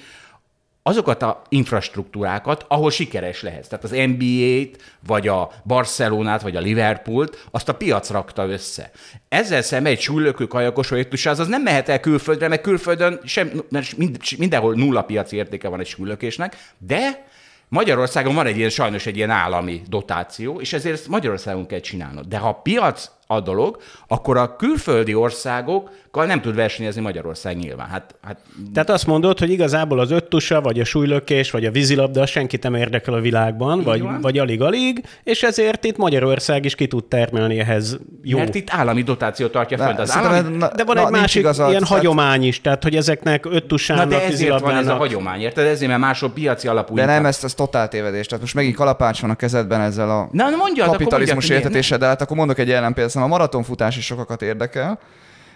azokat 0.87 1.21
a 1.21 1.41
infrastruktúrákat, 1.49 2.65
ahol 2.67 2.91
sikeres 2.91 3.41
lehetsz. 3.41 3.67
Tehát 3.67 3.83
az 3.83 3.91
NBA-t, 3.91 4.97
vagy 5.07 5.27
a 5.27 5.51
Barcelonát, 5.63 6.41
vagy 6.41 6.55
a 6.55 6.59
Liverpoolt, 6.59 7.47
azt 7.51 7.69
a 7.69 7.73
piac 7.73 8.09
rakta 8.09 8.47
össze. 8.47 8.91
Ezzel 9.29 9.61
szemben 9.61 9.91
egy 9.91 9.99
súlylökő 9.99 10.45
kajakos 10.45 10.89
vagy 10.89 11.07
az, 11.25 11.39
az 11.39 11.47
nem 11.47 11.61
mehet 11.61 11.89
el 11.89 11.99
külföldre, 11.99 12.47
mert 12.47 12.61
külföldön 12.61 13.19
sem, 13.23 13.63
mert 13.69 13.97
mind, 13.97 14.17
mindenhol 14.37 14.75
nulla 14.75 15.01
piaci 15.01 15.35
értéke 15.35 15.67
van 15.67 15.79
egy 15.79 15.87
súlylökésnek, 15.87 16.57
de 16.77 17.25
Magyarországon 17.67 18.35
van 18.35 18.45
egy 18.45 18.57
ilyen, 18.57 18.69
sajnos 18.69 19.05
egy 19.05 19.15
ilyen 19.15 19.29
állami 19.29 19.81
dotáció, 19.87 20.59
és 20.59 20.73
ezért 20.73 20.95
ezt 20.95 21.07
Magyarországon 21.07 21.65
kell 21.65 21.79
csinálnod. 21.79 22.25
De 22.25 22.37
ha 22.37 22.47
a 22.47 22.61
piac 22.61 23.11
a 23.27 23.39
dolog, 23.39 23.77
akkor 24.07 24.37
a 24.37 24.55
külföldi 24.55 25.13
országokkal 25.13 26.25
nem 26.25 26.41
tud 26.41 26.55
versenyezni 26.55 27.01
Magyarország 27.01 27.57
nyilván. 27.57 27.87
Hát, 27.87 28.15
hát... 28.21 28.37
Tehát 28.73 28.89
azt 28.89 29.07
mondod, 29.07 29.39
hogy 29.39 29.49
igazából 29.49 29.99
az 29.99 30.11
öttusa, 30.11 30.61
vagy 30.61 30.79
a 30.79 30.83
súlylökés, 30.83 31.51
vagy 31.51 31.65
a 31.65 31.71
vízilabda 31.71 32.25
senkit 32.25 32.63
nem 32.63 32.75
érdekel 32.75 33.13
a 33.13 33.19
világban, 33.19 33.83
vagy, 33.83 34.03
vagy 34.21 34.37
alig-alig, 34.37 35.05
és 35.23 35.43
ezért 35.43 35.83
itt 35.83 35.97
Magyarország 35.97 36.65
is 36.65 36.75
ki 36.75 36.87
tud 36.87 37.05
termelni 37.05 37.59
ehhez 37.59 37.97
jó. 38.23 38.37
Mert 38.37 38.55
itt 38.55 38.69
állami 38.71 39.01
dotáció 39.01 39.47
tartja 39.47 39.77
fönt 39.77 39.99
az 39.99 40.15
állami... 40.15 40.57
Na, 40.57 40.71
de 40.75 40.83
van 40.83 40.95
na, 40.95 41.05
egy 41.05 41.11
másik 41.11 41.41
igazad, 41.41 41.69
ilyen 41.69 41.81
tehát... 41.81 41.97
hagyomány 41.97 42.43
is, 42.43 42.61
tehát 42.61 42.83
hogy 42.83 42.95
ezeknek 42.95 43.45
öttusának, 43.45 44.03
Na 44.03 44.09
de 44.09 44.23
ezért 44.23 44.59
van 44.59 44.75
ez 44.75 44.87
a 44.87 44.95
hagyomány, 44.95 45.41
érted? 45.41 45.65
Ezért, 45.65 45.89
mert 45.89 46.01
máshol 46.01 46.29
piaci 46.29 46.67
alapú. 46.67 46.95
De 46.95 47.05
nem, 47.05 47.25
ezt, 47.25 47.43
ez 47.43 47.53
totál 47.53 47.87
tévedés. 47.87 48.25
Tehát 48.25 48.41
most 48.41 48.55
megint 48.55 48.75
kalapács 48.75 49.21
van 49.21 49.29
a 49.29 49.35
kezedben 49.35 49.81
ezzel 49.81 50.09
a 50.09 50.29
Na, 50.31 50.49
mondjad, 50.49 50.89
kapitalizmus 50.89 51.49
értetéssel, 51.49 51.97
de 51.97 52.05
hát 52.05 52.21
akkor 52.21 52.37
mondok 52.37 52.57
egy 52.57 52.71
ellenpéldát 52.71 53.13
hiszen 53.15 53.29
a 53.29 53.35
maratonfutás 53.35 53.97
is 53.97 54.05
sokakat 54.05 54.41
érdekel, 54.41 54.99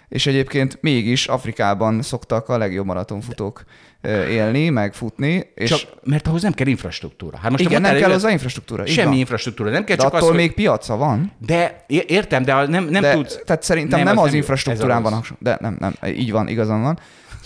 és 0.08 0.26
egyébként 0.26 0.78
mégis 0.80 1.26
Afrikában 1.26 2.02
szoktak 2.02 2.48
a 2.48 2.58
legjobb 2.58 2.86
maratonfutók 2.86 3.64
élni, 4.28 4.68
meg 4.68 4.94
futni. 4.94 5.50
És... 5.54 5.70
Csak, 5.70 5.80
mert 6.02 6.26
ahhoz 6.26 6.42
nem 6.42 6.52
kell 6.52 6.66
infrastruktúra. 6.66 7.38
Hát 7.38 7.50
most 7.50 7.62
Igen, 7.62 7.80
nem 7.80 7.96
kell 7.96 8.10
az 8.10 8.28
infrastruktúra. 8.28 8.86
Semmi 8.86 9.18
infrastruktúra. 9.18 9.70
Nem 9.70 9.84
kell 9.84 9.96
de 9.96 10.02
csak 10.02 10.14
attól 10.14 10.28
az, 10.28 10.34
még 10.34 10.46
hogy... 10.46 10.54
piaca 10.54 10.96
van. 10.96 11.32
De 11.46 11.84
értem, 11.86 12.42
de 12.42 12.66
nem, 12.66 12.84
nem 12.84 13.02
de, 13.02 13.12
tudsz... 13.12 13.40
Tehát 13.44 13.62
szerintem 13.62 13.98
nem, 13.98 14.08
nem 14.08 14.18
az, 14.18 14.28
az 14.28 14.34
infrastruktúrán 14.34 15.02
van. 15.02 15.24
De 15.38 15.58
nem, 15.60 15.76
nem, 15.78 15.94
így 16.06 16.30
van, 16.30 16.48
igazam 16.48 16.82
van. 16.82 16.98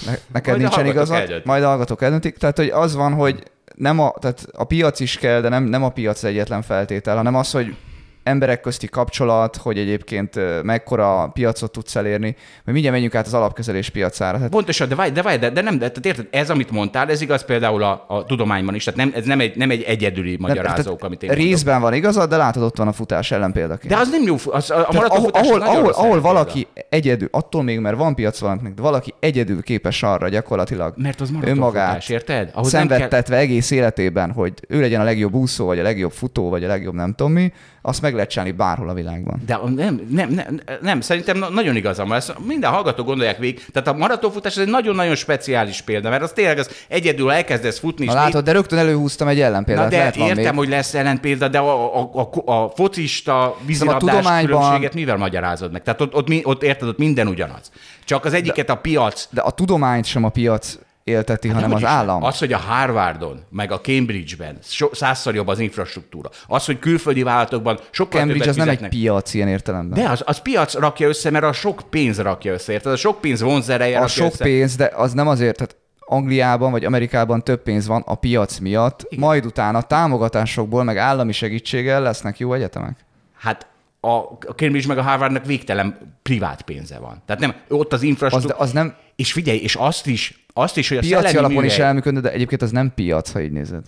Ne, 0.07 0.13
neked 0.33 0.49
Majd 0.49 0.61
nincsen 0.61 0.87
igazad. 0.87 1.43
Majd 1.45 1.63
a 1.63 1.67
hallgatók 1.67 2.03
eldöntik. 2.03 2.37
Tehát, 2.37 2.57
hogy 2.57 2.69
az 2.69 2.95
van, 2.95 3.13
hogy 3.13 3.43
nem 3.75 4.01
a, 4.01 4.15
tehát 4.21 4.47
a 4.53 4.65
piac 4.65 5.01
is 5.01 5.19
kell, 5.19 5.41
de 5.41 5.49
nem, 5.49 5.65
nem 5.65 5.83
a 5.85 5.89
piac 5.89 6.25
egyetlen 6.25 6.63
feltétel, 6.63 7.17
hanem 7.17 7.35
az, 7.35 7.51
hogy 7.51 7.77
emberek 8.25 8.61
közti 8.61 8.87
kapcsolat, 8.87 9.57
hogy 9.57 9.79
egyébként 9.79 10.63
mekkora 10.63 11.31
piacot 11.33 11.73
tudsz 11.73 11.97
elérni, 11.97 12.37
vagy 12.65 12.73
mindjárt 12.73 12.95
menjünk 12.95 13.15
át 13.15 13.27
az 13.27 13.35
alapkezelés 13.35 13.91
piacára. 13.91 14.37
Tehát... 14.37 14.51
Pontosan, 14.51 14.89
de, 14.89 14.95
de, 14.95 15.11
de, 15.11 15.37
de, 15.37 15.51
de 15.51 15.61
nem, 15.61 15.79
de, 15.79 15.89
tehát 15.89 16.07
érted, 16.07 16.27
ez, 16.31 16.51
amit 16.51 16.71
mondtál, 16.71 17.11
ez 17.11 17.21
igaz 17.21 17.45
például 17.45 17.83
a, 17.83 18.05
a 18.09 18.25
tudományban 18.25 18.75
is, 18.75 18.85
tehát 18.85 18.99
nem, 18.99 19.13
ez 19.15 19.25
nem 19.25 19.41
egy, 19.41 19.57
nem 19.57 19.71
egy 19.71 19.83
egyedüli 19.83 20.37
magyarázók, 20.41 21.05
amit 21.05 21.23
én 21.23 21.31
Részben 21.31 21.73
mondok. 21.73 21.91
van 21.91 21.99
igazad, 21.99 22.31
de 22.31 22.37
látod, 22.37 22.63
ott 22.63 22.77
van 22.77 22.89
a 22.89 22.93
futás 22.93 23.31
ellenpéldaként. 23.31 23.93
De 23.93 23.99
az 23.99 24.11
nem 24.11 24.23
jó, 24.23 24.37
az, 24.45 24.71
a, 24.71 24.89
ahol, 24.89 25.05
ahol, 25.05 25.61
ahol, 25.61 25.91
ahol 25.91 26.21
valaki 26.21 26.67
példa. 26.75 26.89
egyedül, 26.91 27.29
attól 27.31 27.63
még, 27.63 27.79
mert 27.79 27.97
van 27.97 28.15
piac 28.15 28.39
valakinek, 28.39 28.75
de 28.75 28.83
valaki 28.83 29.15
egyedül 29.21 29.63
képes 29.63 30.03
arra 30.03 30.29
gyakorlatilag 30.29 30.95
mert 30.97 31.21
az 31.21 31.31
önmagát 31.41 32.09
érted? 32.09 32.51
Ahhoz 32.53 32.69
szenvedtetve 32.69 33.35
kell... 33.35 33.45
egész 33.45 33.71
életében, 33.71 34.33
hogy 34.33 34.53
ő 34.69 34.81
legyen 34.81 35.01
a 35.01 35.05
legjobb 35.05 35.35
úszó, 35.35 35.67
vagy 35.67 35.79
a 35.79 35.83
legjobb 35.83 36.13
futó, 36.13 36.49
vagy 36.49 36.65
a 36.65 36.69
legjobb 36.69 36.95
nem 36.95 37.15
tudom 37.15 37.33
mi, 37.33 37.53
azt 37.87 38.03
meg 38.03 38.15
lehet 38.15 38.31
csinálni 38.31 38.53
bárhol 38.53 38.89
a 38.89 38.95
világban. 38.95 39.43
De 39.47 39.59
nem, 39.75 40.07
nem, 40.11 40.31
nem, 40.31 40.61
nem 40.81 41.01
szerintem 41.01 41.45
nagyon 41.53 41.77
igazam 41.77 42.09
van. 42.09 42.17
Ezt 42.17 42.35
minden 42.47 42.71
hallgató 42.71 43.05
gondolják 43.05 43.39
végig. 43.39 43.67
Tehát 43.73 43.89
a 43.89 43.93
maratonfutás 43.93 44.57
ez 44.57 44.63
egy 44.63 44.69
nagyon-nagyon 44.69 45.15
speciális 45.15 45.81
példa, 45.81 46.11
mert 46.11 46.23
az 46.23 46.33
tényleg 46.33 46.59
az 46.59 46.71
egyedül 46.89 47.31
elkezdesz 47.31 47.79
futni. 47.79 48.07
Na, 48.07 48.15
látod, 48.15 48.45
de 48.45 48.53
rögtön 48.53 48.79
előhúztam 48.79 49.29
egy 49.29 49.41
ellenpéldát. 49.41 49.85
Na, 49.85 49.91
de 49.91 49.97
lehet, 49.97 50.17
értem, 50.17 50.37
még. 50.37 50.55
hogy 50.55 50.69
lesz 50.69 50.95
ellenpélda, 50.95 51.49
de 51.49 51.59
a, 51.59 52.01
a, 52.01 52.31
a, 52.45 52.53
a 52.53 52.69
focista 52.75 53.57
vízilabdás 53.67 54.03
a 54.03 54.07
tudományban... 54.07 54.61
különbséget 54.61 54.95
mivel 54.95 55.17
magyarázod 55.17 55.73
meg? 55.73 55.83
Tehát 55.83 56.01
ott, 56.01 56.15
ott, 56.15 56.29
ott, 56.43 56.63
érted, 56.63 56.89
ott 56.89 56.99
minden 56.99 57.27
ugyanaz. 57.27 57.71
Csak 58.05 58.25
az 58.25 58.33
egyiket 58.33 58.67
de, 58.67 58.73
a 58.73 58.77
piac. 58.77 59.29
De 59.31 59.41
a 59.41 59.51
tudományt 59.51 60.05
sem 60.05 60.25
a 60.25 60.29
piac 60.29 60.79
élteti, 61.05 61.49
hát 61.49 61.57
hanem 61.57 61.77
az 61.77 61.85
állam. 61.85 62.23
Az, 62.23 62.39
hogy 62.39 62.53
a 62.53 62.59
Harvardon, 62.59 63.45
meg 63.51 63.73
a 63.73 63.81
Cambridge-ben 63.81 64.59
so, 64.63 64.89
százszor 64.93 65.35
jobb 65.35 65.49
az 65.49 65.59
infrastruktúra. 65.59 66.31
Az, 66.47 66.65
hogy 66.65 66.79
külföldi 66.79 67.23
vállalatokban 67.23 67.79
sokkal 67.91 68.21
Cambridge 68.21 68.49
az 68.49 68.57
nem 68.57 68.69
egy 68.69 68.89
piac 68.89 69.35
ilyen 69.35 69.49
értelemben. 69.49 70.03
De 70.03 70.09
az, 70.11 70.23
az 70.27 70.39
piac 70.39 70.75
rakja 70.75 71.09
össze, 71.09 71.31
mert 71.31 71.45
a 71.45 71.53
sok 71.53 71.83
pénz 71.91 72.21
rakja 72.21 72.53
össze, 72.53 72.73
érted? 72.73 72.93
A 72.93 72.97
sok 72.97 73.21
pénz 73.21 73.41
vonzereje 73.41 73.99
A 73.99 74.07
sok 74.07 74.33
össze. 74.33 74.45
pénz, 74.45 74.77
de 74.77 74.93
az 74.95 75.13
nem 75.13 75.29
azért, 75.29 75.57
tehát 75.57 75.77
Angliában 75.99 76.71
vagy 76.71 76.85
Amerikában 76.85 77.45
több 77.45 77.63
pénz 77.63 77.87
van 77.87 78.03
a 78.07 78.15
piac 78.15 78.59
miatt, 78.59 79.07
Igen. 79.09 79.25
majd 79.25 79.47
utána 79.47 79.83
támogatásokból, 79.83 80.85
meg 80.85 80.97
állami 80.97 81.33
segítséggel 81.33 82.03
lesznek 82.03 82.39
jó 82.39 82.53
egyetemek. 82.53 83.05
Hát 83.37 83.67
a 84.01 84.19
Cambridge 84.57 84.87
meg 84.87 84.99
a 84.99 85.03
Harvardnak 85.03 85.45
végtelen 85.45 86.17
privát 86.23 86.63
pénze 86.63 86.99
van. 86.99 87.23
Tehát 87.27 87.43
nem, 87.43 87.55
ott 87.69 87.93
az 87.93 88.03
infrastruktúra... 88.03 88.55
Az, 88.55 88.67
az 88.67 88.73
nem... 88.73 88.95
És 89.17 89.33
figyelj, 89.33 89.59
és 89.59 89.75
azt 89.75 90.07
is, 90.07 90.44
azt 90.57 90.77
is, 90.77 90.89
hogy 90.89 90.97
a 90.97 91.01
Piaci 91.01 91.37
alapon 91.37 91.57
műhely... 91.57 91.67
is 91.67 91.79
elműködne, 91.79 92.21
de 92.21 92.33
egyébként 92.33 92.63
az 92.63 92.71
nem 92.71 92.93
piac, 92.95 93.33
ha 93.33 93.41
így 93.41 93.53
nézed. 93.53 93.85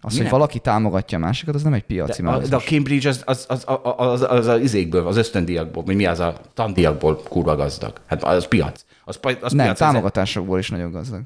Az, 0.00 0.16
hogy 0.16 0.28
valaki 0.28 0.58
támogatja 0.58 1.18
a 1.18 1.20
másikat, 1.20 1.54
az 1.54 1.62
nem 1.62 1.72
egy 1.72 1.84
piaci 1.84 2.22
de, 2.22 2.28
a, 2.28 2.38
de 2.38 2.56
a 2.56 2.60
Cambridge 2.60 3.08
az 3.08 3.22
az, 3.24 3.46
az, 3.48 3.64
az, 3.66 3.80
az, 3.96 4.22
az, 4.22 4.46
az 4.46 4.60
izékből, 4.60 5.06
az 5.06 5.16
ösztöndiakból, 5.16 5.82
vagy 5.82 5.96
mi 5.96 6.06
az 6.06 6.20
a 6.20 6.34
tandiakból 6.54 7.22
kurva 7.28 7.56
gazdag. 7.56 8.00
Hát 8.06 8.24
az 8.24 8.46
piac. 8.46 8.84
Az, 9.04 9.18
az 9.40 9.52
nem, 9.52 9.64
piac, 9.64 9.78
támogatásokból 9.78 10.58
is 10.58 10.70
nagyon 10.70 10.90
gazdag. 10.90 11.22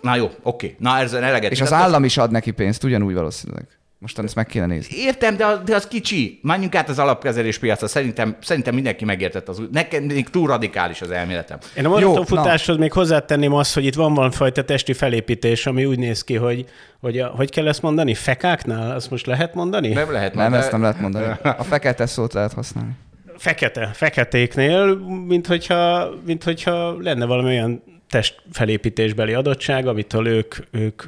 Na 0.00 0.16
jó, 0.16 0.30
oké. 0.42 0.76
Na 0.78 0.98
ezzel 0.98 1.22
eleget. 1.22 1.50
És 1.50 1.60
az 1.60 1.72
állam 1.72 2.04
is 2.04 2.16
ad 2.16 2.30
neki 2.30 2.50
pénzt, 2.50 2.84
ugyanúgy 2.84 3.14
valószínűleg. 3.14 3.68
Most 4.02 4.18
ezt 4.18 4.34
meg 4.34 4.46
kéne 4.46 4.66
nézni. 4.66 4.96
Értem, 4.96 5.36
de 5.36 5.46
az, 5.46 5.58
de 5.64 5.74
az 5.74 5.86
kicsi. 5.86 6.38
Menjünk 6.42 6.74
át 6.74 6.88
az 6.88 6.98
alapkezelés 6.98 7.58
piacra. 7.58 7.86
Szerintem, 7.86 8.36
szerintem 8.40 8.74
mindenki 8.74 9.04
megértett 9.04 9.48
az 9.48 9.62
Nekem 9.72 10.02
még 10.02 10.28
túl 10.28 10.46
radikális 10.46 11.00
az 11.00 11.10
elméletem. 11.10 11.58
Én 11.76 11.84
a 11.84 11.88
maratonfutáshoz 11.88 12.76
még 12.76 12.92
hozzátenném 12.92 13.52
azt, 13.52 13.74
hogy 13.74 13.84
itt 13.84 13.94
van 13.94 14.14
valamifajta 14.14 14.64
testi 14.64 14.92
felépítés, 14.92 15.66
ami 15.66 15.84
úgy 15.84 15.98
néz 15.98 16.24
ki, 16.24 16.34
hogy, 16.34 16.64
hogy 17.00 17.18
a, 17.18 17.26
hogy 17.26 17.50
kell 17.50 17.68
ezt 17.68 17.82
mondani? 17.82 18.14
Fekáknál? 18.14 18.90
Azt 18.94 19.10
most 19.10 19.26
lehet 19.26 19.54
mondani? 19.54 19.88
Nem 19.88 20.12
lehet 20.12 20.34
mondani. 20.34 20.54
Nem, 20.54 20.60
ezt 20.60 20.72
nem 20.72 20.82
lehet 20.82 21.00
mondani. 21.00 21.26
A 21.42 21.64
fekete 21.64 22.06
szót 22.06 22.32
lehet 22.32 22.52
használni. 22.52 22.92
Fekete, 23.36 23.90
feketéknél, 23.92 24.94
mint 25.26 25.46
hogyha, 25.46 26.10
mint 26.26 26.42
hogyha 26.44 26.96
lenne 27.00 27.24
valami 27.24 27.48
olyan 27.48 27.82
testfelépítésbeli 28.10 29.32
adottság, 29.32 29.86
amitől 29.86 30.26
ők, 30.26 30.54
ők 30.70 31.02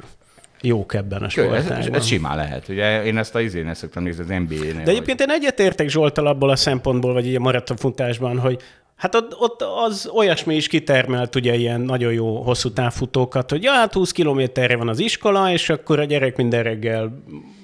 jók 0.65 0.93
ebben 0.93 1.21
a 1.21 1.29
sportágban. 1.29 1.77
Ez, 1.77 1.87
ez 1.87 2.05
simán 2.05 2.35
lehet. 2.35 2.67
Ugye 2.67 3.03
én 3.03 3.17
ezt 3.17 3.35
a 3.35 3.41
izén 3.41 3.67
ezt 3.67 3.79
szoktam 3.79 4.03
nézni 4.03 4.23
az 4.23 4.29
NBA-nél. 4.29 4.83
De 4.83 4.91
egyébként 4.91 5.21
én 5.21 5.29
egyetértek 5.29 5.89
Zsoltal 5.89 6.27
abból 6.27 6.49
a 6.49 6.55
szempontból, 6.55 7.13
vagy 7.13 7.27
így 7.27 7.35
a 7.35 7.39
maratonfutásban, 7.39 8.39
hogy 8.39 8.61
Hát 8.95 9.15
ott, 9.15 9.35
ott 9.39 9.61
az 9.85 10.09
olyasmi 10.13 10.55
is 10.55 10.67
kitermelt 10.67 11.35
ugye 11.35 11.55
ilyen 11.55 11.81
nagyon 11.81 12.13
jó 12.13 12.41
hosszú 12.41 12.71
távfutókat, 12.71 13.49
hogy 13.49 13.63
ja, 13.63 13.71
hát 13.71 13.93
20 13.93 14.11
kilométerre 14.11 14.75
van 14.75 14.89
az 14.89 14.99
iskola, 14.99 15.51
és 15.51 15.69
akkor 15.69 15.99
a 15.99 16.03
gyerek 16.03 16.37
minden 16.37 16.63
reggel... 16.63 17.23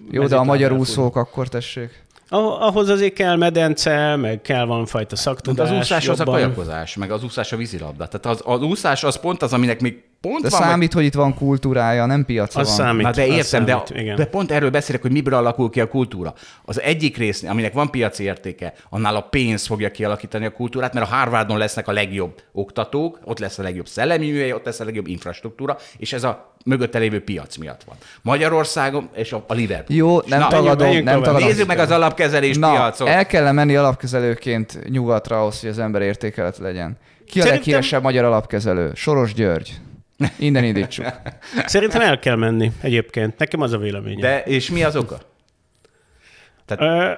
Jó, 0.10 0.28
de 0.28 0.36
a 0.36 0.44
magyar 0.44 0.72
úszók 0.72 1.16
akkor 1.16 1.48
tessék. 1.48 2.04
Ahhoz 2.30 2.90
azért 2.90 3.14
kell 3.14 3.36
medence, 3.36 4.16
meg 4.16 4.42
kell 4.42 4.66
valamifajta 4.66 5.16
szaktudás. 5.16 5.70
De 5.70 5.74
az 5.74 5.80
úszás 5.80 6.06
jobban. 6.06 6.22
az 6.22 6.28
a 6.28 6.32
kajakozás, 6.32 6.96
meg 6.96 7.12
az 7.12 7.24
úszás 7.24 7.52
a 7.52 7.58
vízilabda. 7.58 8.08
Tehát 8.08 8.26
az, 8.26 8.42
az 8.46 8.62
úszás 8.62 9.04
az 9.04 9.20
pont 9.20 9.42
az, 9.42 9.54
aminek 9.54 9.82
még 9.82 10.04
pont 10.22 10.42
de 10.42 10.50
van, 10.50 10.62
számít, 10.62 10.94
hogy 10.94 11.04
itt 11.04 11.14
van 11.14 11.34
kultúrája, 11.34 12.06
nem 12.06 12.26
piaca 12.26 12.60
az 12.60 12.68
van. 12.68 12.76
Számít, 12.76 13.06
Na 13.06 13.12
de 13.12 13.26
értem, 13.26 13.66
számít, 13.66 14.06
de, 14.06 14.14
de 14.14 14.26
pont 14.26 14.52
erről 14.52 14.70
beszélek, 14.70 15.02
hogy 15.02 15.12
miből 15.12 15.34
alakul 15.34 15.70
ki 15.70 15.82
a 15.82 15.88
kultúra. 15.88 16.34
Az 16.66 16.82
egyik 16.82 17.18
rész, 17.18 17.44
aminek 17.44 17.74
van 17.74 17.90
piaci 17.92 18.24
értéke, 18.24 18.74
annál 18.90 19.16
a 19.16 19.22
pénz 19.22 19.66
fogja 19.66 19.92
kialakítani 19.92 20.46
a 20.46 20.52
kultúrát, 20.52 20.94
mert 20.94 21.12
a 21.12 21.16
Harvardon 21.16 21.58
lesznek 21.58 21.88
a 21.88 21.92
legjobb 21.92 22.42
oktatók, 22.52 23.20
ott 23.24 23.40
lesz 23.40 23.58
a 23.60 23.64
legjobb 23.64 23.88
szellemi 23.88 24.32
műhely, 24.32 24.52
ott 24.54 24.66
lesz 24.66 24.80
a 24.80 24.84
legjobb 24.84 25.08
infrastruktúra, 25.08 25.78
és 25.98 26.14
ez 26.14 26.24
a 26.24 26.54
mögötte 26.66 27.00
lévő 27.00 27.24
piac 27.24 27.58
miatt 27.58 27.84
van. 27.84 27.96
Magyarországon 28.22 29.10
és 29.16 29.34
a, 29.34 29.44
a 29.48 29.54
Liverpool. 29.54 29.98
Jó, 29.98 30.22
nem 30.26 30.40
Na, 30.40 30.48
tagadom, 30.48 30.88
menjünk, 30.88 31.06
nem 31.06 31.22
tagadom. 31.22 31.48
Nézzük 31.48 31.68
meg 31.68 31.80
az 31.80 31.92
alapkezelés 31.92 32.58
Na, 32.58 32.72
piacot. 32.72 33.08
El 33.08 33.26
kell 33.26 33.52
menni 33.52 33.76
alapkezelőként 33.76 34.90
nyugatra 34.90 35.40
ahhoz, 35.40 35.60
hogy 35.60 35.70
az 35.70 35.80
ember 35.80 36.02
értékelet 36.02 36.58
legyen. 36.58 36.98
Ki 37.26 37.40
a 37.40 37.44
Szerintem... 37.44 37.56
leghíresebb 37.56 38.04
magyar 38.04 38.24
alapkezelő? 38.24 38.92
Soros 38.96 39.34
György. 39.34 39.72
Innen 40.40 40.64
indítsuk. 40.64 41.06
Szerintem 41.66 42.02
el 42.02 42.20
kell 42.20 42.36
menni 42.36 42.72
egyébként. 42.82 43.38
Nekem 43.38 43.62
az 43.62 43.74
a 43.74 43.78
véleményem. 43.78 44.20
De 44.20 44.44
és 44.44 44.70
mi 44.70 44.84
az 44.84 44.96
oka? 44.96 45.18
Ö, 46.78 47.12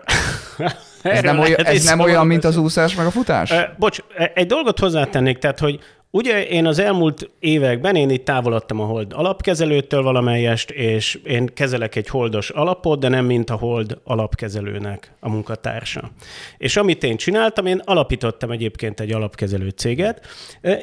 Ez 1.03 1.21
nem, 1.21 1.39
olyan, 1.39 1.65
ez 1.65 1.83
nem 1.83 1.99
olyan, 1.99 2.27
mint 2.27 2.43
az 2.43 2.57
úszás 2.57 2.95
meg 2.95 3.05
a 3.05 3.11
futás? 3.11 3.53
Bocs, 3.77 3.99
egy 4.33 4.47
dolgot 4.47 4.79
hozzátennék, 4.79 5.37
tehát, 5.37 5.59
hogy 5.59 5.79
ugye 6.15 6.47
én 6.47 6.65
az 6.65 6.79
elmúlt 6.79 7.29
években 7.39 7.95
én 7.95 8.09
itt 8.09 8.25
távolodtam 8.25 8.79
a 8.79 8.85
Hold 8.85 9.13
alapkezelőtől 9.13 10.03
valamelyest, 10.03 10.69
és 10.69 11.19
én 11.25 11.45
kezelek 11.53 11.95
egy 11.95 12.07
holdos 12.07 12.49
alapot, 12.49 12.99
de 12.99 13.07
nem 13.07 13.25
mint 13.25 13.49
a 13.49 13.55
Hold 13.55 13.97
alapkezelőnek 14.03 15.11
a 15.19 15.29
munkatársa. 15.29 16.11
És 16.57 16.77
amit 16.77 17.03
én 17.03 17.17
csináltam, 17.17 17.65
én 17.65 17.81
alapítottam 17.85 18.51
egyébként 18.51 18.99
egy 18.99 19.11
alapkezelő 19.11 19.69
céget. 19.69 20.25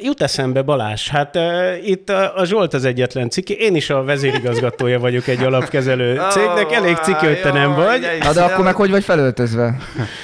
Jut 0.01 0.21
eszembe 0.21 0.61
Balázs, 0.61 1.07
hát 1.07 1.37
itt 1.83 2.09
a 2.09 2.35
a 2.35 2.45
Zsolt 2.45 2.73
az 2.73 2.85
egyetlen 2.85 3.29
ciki, 3.29 3.53
én 3.53 3.75
is 3.75 3.89
a 3.89 4.03
vezérigazgatója 4.03 4.99
vagyok 4.99 5.27
egy 5.27 5.43
alapkezelő 5.43 6.21
cégnek, 6.33 6.71
elég 6.71 6.95
ciki, 6.95 7.25
hogy 7.25 7.41
te 7.41 7.51
nem 7.51 7.73
vagy. 7.73 8.01
Na 8.19 8.33
de 8.33 8.41
akkor 8.41 8.63
meg 8.63 8.75
hogy 8.75 8.89
vagy 8.89 9.03
felöltözve? 9.03 9.77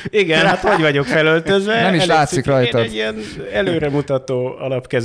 Igen, 0.10 0.46
hát 0.46 0.60
hogy 0.60 0.82
vagyok 0.82 1.06
felöltözve. 1.06 1.82
Nem 1.82 1.94
is 1.94 2.02
Elég 2.02 2.16
látszik 2.16 2.38
ciki. 2.38 2.50
rajtad. 2.50 2.80
Én 2.80 2.86
egy 2.86 2.94
ilyen 2.94 3.16
előremutató 3.52 4.56
alapkezelő 4.60 4.96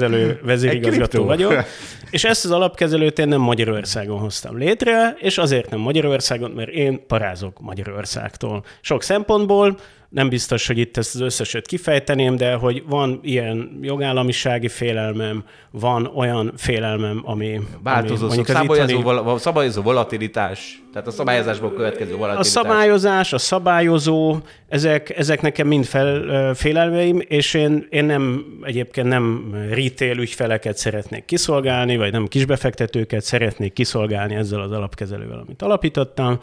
vezérigazgató 0.43 1.25
kriptó. 1.25 1.25
vagyok. 1.25 1.65
És 2.11 2.25
ezt 2.25 2.45
az 2.45 2.51
alapkezelőt 2.51 3.19
én 3.19 3.29
nem 3.29 3.41
Magyarországon 3.41 4.19
hoztam 4.19 4.59
létre, 4.59 5.17
és 5.19 5.39
azért 5.39 5.71
nem 5.71 5.81
Magyarországon, 5.81 6.51
mert 6.51 6.71
én 6.71 7.07
parázok 7.07 7.61
Magyarországtól. 7.61 8.65
Sok 8.81 9.03
szempontból, 9.03 9.79
nem 10.13 10.29
biztos, 10.29 10.67
hogy 10.67 10.79
itt 10.79 10.97
ezt 10.97 11.15
az 11.15 11.21
összeset 11.21 11.67
kifejteném, 11.67 12.37
de 12.37 12.55
hogy 12.55 12.83
van 12.87 13.21
ilyen 13.23 13.79
jogállamisági 13.83 14.69
félelmem, 14.69 15.45
van 15.71 16.11
olyan 16.15 16.53
félelmem, 16.57 17.23
ami... 17.25 17.61
Változó, 17.83 18.29
ami 18.31 18.43
szabályozó, 18.45 19.01
vala, 19.01 19.39
szabályozó 19.39 19.83
volatilitás, 19.83 20.83
tehát 20.93 21.07
a 21.09 21.11
szabályozásból 21.11 21.73
következő 21.73 22.13
A 22.13 22.17
volatilitás. 22.17 22.47
szabályozás, 22.47 23.33
a 23.33 23.39
szabályozó, 23.39 24.37
ezek, 24.69 25.19
ezek 25.19 25.41
nekem 25.41 25.67
mind 25.67 25.85
fel, 25.85 26.55
félelmeim, 26.55 27.23
és 27.29 27.55
én, 27.55 27.87
én 27.91 28.05
nem 28.05 28.45
egyébként 28.63 29.09
nem 29.09 29.55
retail 29.71 30.19
ügyfeleket 30.19 30.77
szeretnék 30.77 31.25
kiszolgálni, 31.25 31.97
vagy 31.97 32.13
nem 32.13 32.27
kisbefektetőket 32.27 33.23
szeretnék 33.23 33.73
kiszolgálni 33.73 34.35
ezzel 34.35 34.61
az 34.61 34.71
alapkezelővel, 34.71 35.39
amit 35.39 35.63
alapítottam. 35.63 36.41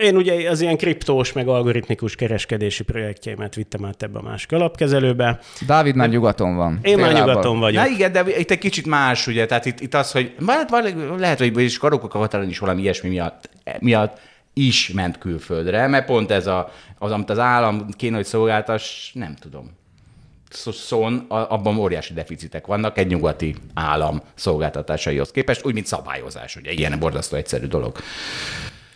Én 0.00 0.16
ugye 0.16 0.50
az 0.50 0.60
ilyen 0.60 0.76
kriptós, 0.76 1.32
meg 1.32 1.48
algoritmikus 1.48 2.14
kereskedési 2.14 2.82
projektjeimet 2.82 3.54
vittem 3.54 3.84
át 3.84 4.02
ebbe 4.02 4.18
a 4.18 4.22
másik 4.22 4.52
alapkezelőbe. 4.52 5.38
Dávid 5.66 5.94
már 5.94 6.08
nyugaton 6.08 6.56
van. 6.56 6.78
Én 6.82 6.98
már 6.98 7.12
nyugaton 7.12 7.58
vagyok. 7.58 7.84
Na 7.84 7.90
igen, 7.90 8.12
de 8.12 8.24
itt 8.38 8.50
egy 8.50 8.58
kicsit 8.58 8.86
más, 8.86 9.26
ugye, 9.26 9.46
tehát 9.46 9.66
itt, 9.66 9.80
itt 9.80 9.94
az, 9.94 10.12
hogy 10.12 10.34
lehet, 10.38 10.70
lehet 11.18 11.38
hogy 11.38 11.62
is 11.62 11.78
karokok 11.78 12.14
a 12.14 12.18
határon 12.18 12.48
is 12.48 12.58
valami 12.58 12.80
ilyesmi 12.80 13.08
miatt, 13.08 13.50
miatt 13.78 14.18
is 14.54 14.92
ment 14.92 15.18
külföldre, 15.18 15.86
mert 15.86 16.06
pont 16.06 16.30
ez 16.30 16.46
a, 16.46 16.72
az, 16.98 17.10
amit 17.10 17.30
az 17.30 17.38
állam 17.38 17.86
kéne, 17.96 18.16
hogy 18.16 18.26
szolgáltass, 18.26 19.12
nem 19.12 19.34
tudom. 19.40 19.78
A- 21.28 21.34
abban 21.34 21.76
óriási 21.78 22.12
deficitek 22.12 22.66
vannak 22.66 22.98
egy 22.98 23.06
nyugati 23.06 23.54
állam 23.74 24.20
szolgáltatásaihoz 24.34 25.30
képest, 25.30 25.64
úgy, 25.64 25.74
mint 25.74 25.86
szabályozás, 25.86 26.56
ugye, 26.56 26.70
ilyen 26.70 26.98
borzasztó 26.98 27.36
egyszerű 27.36 27.66
dolog. 27.66 27.96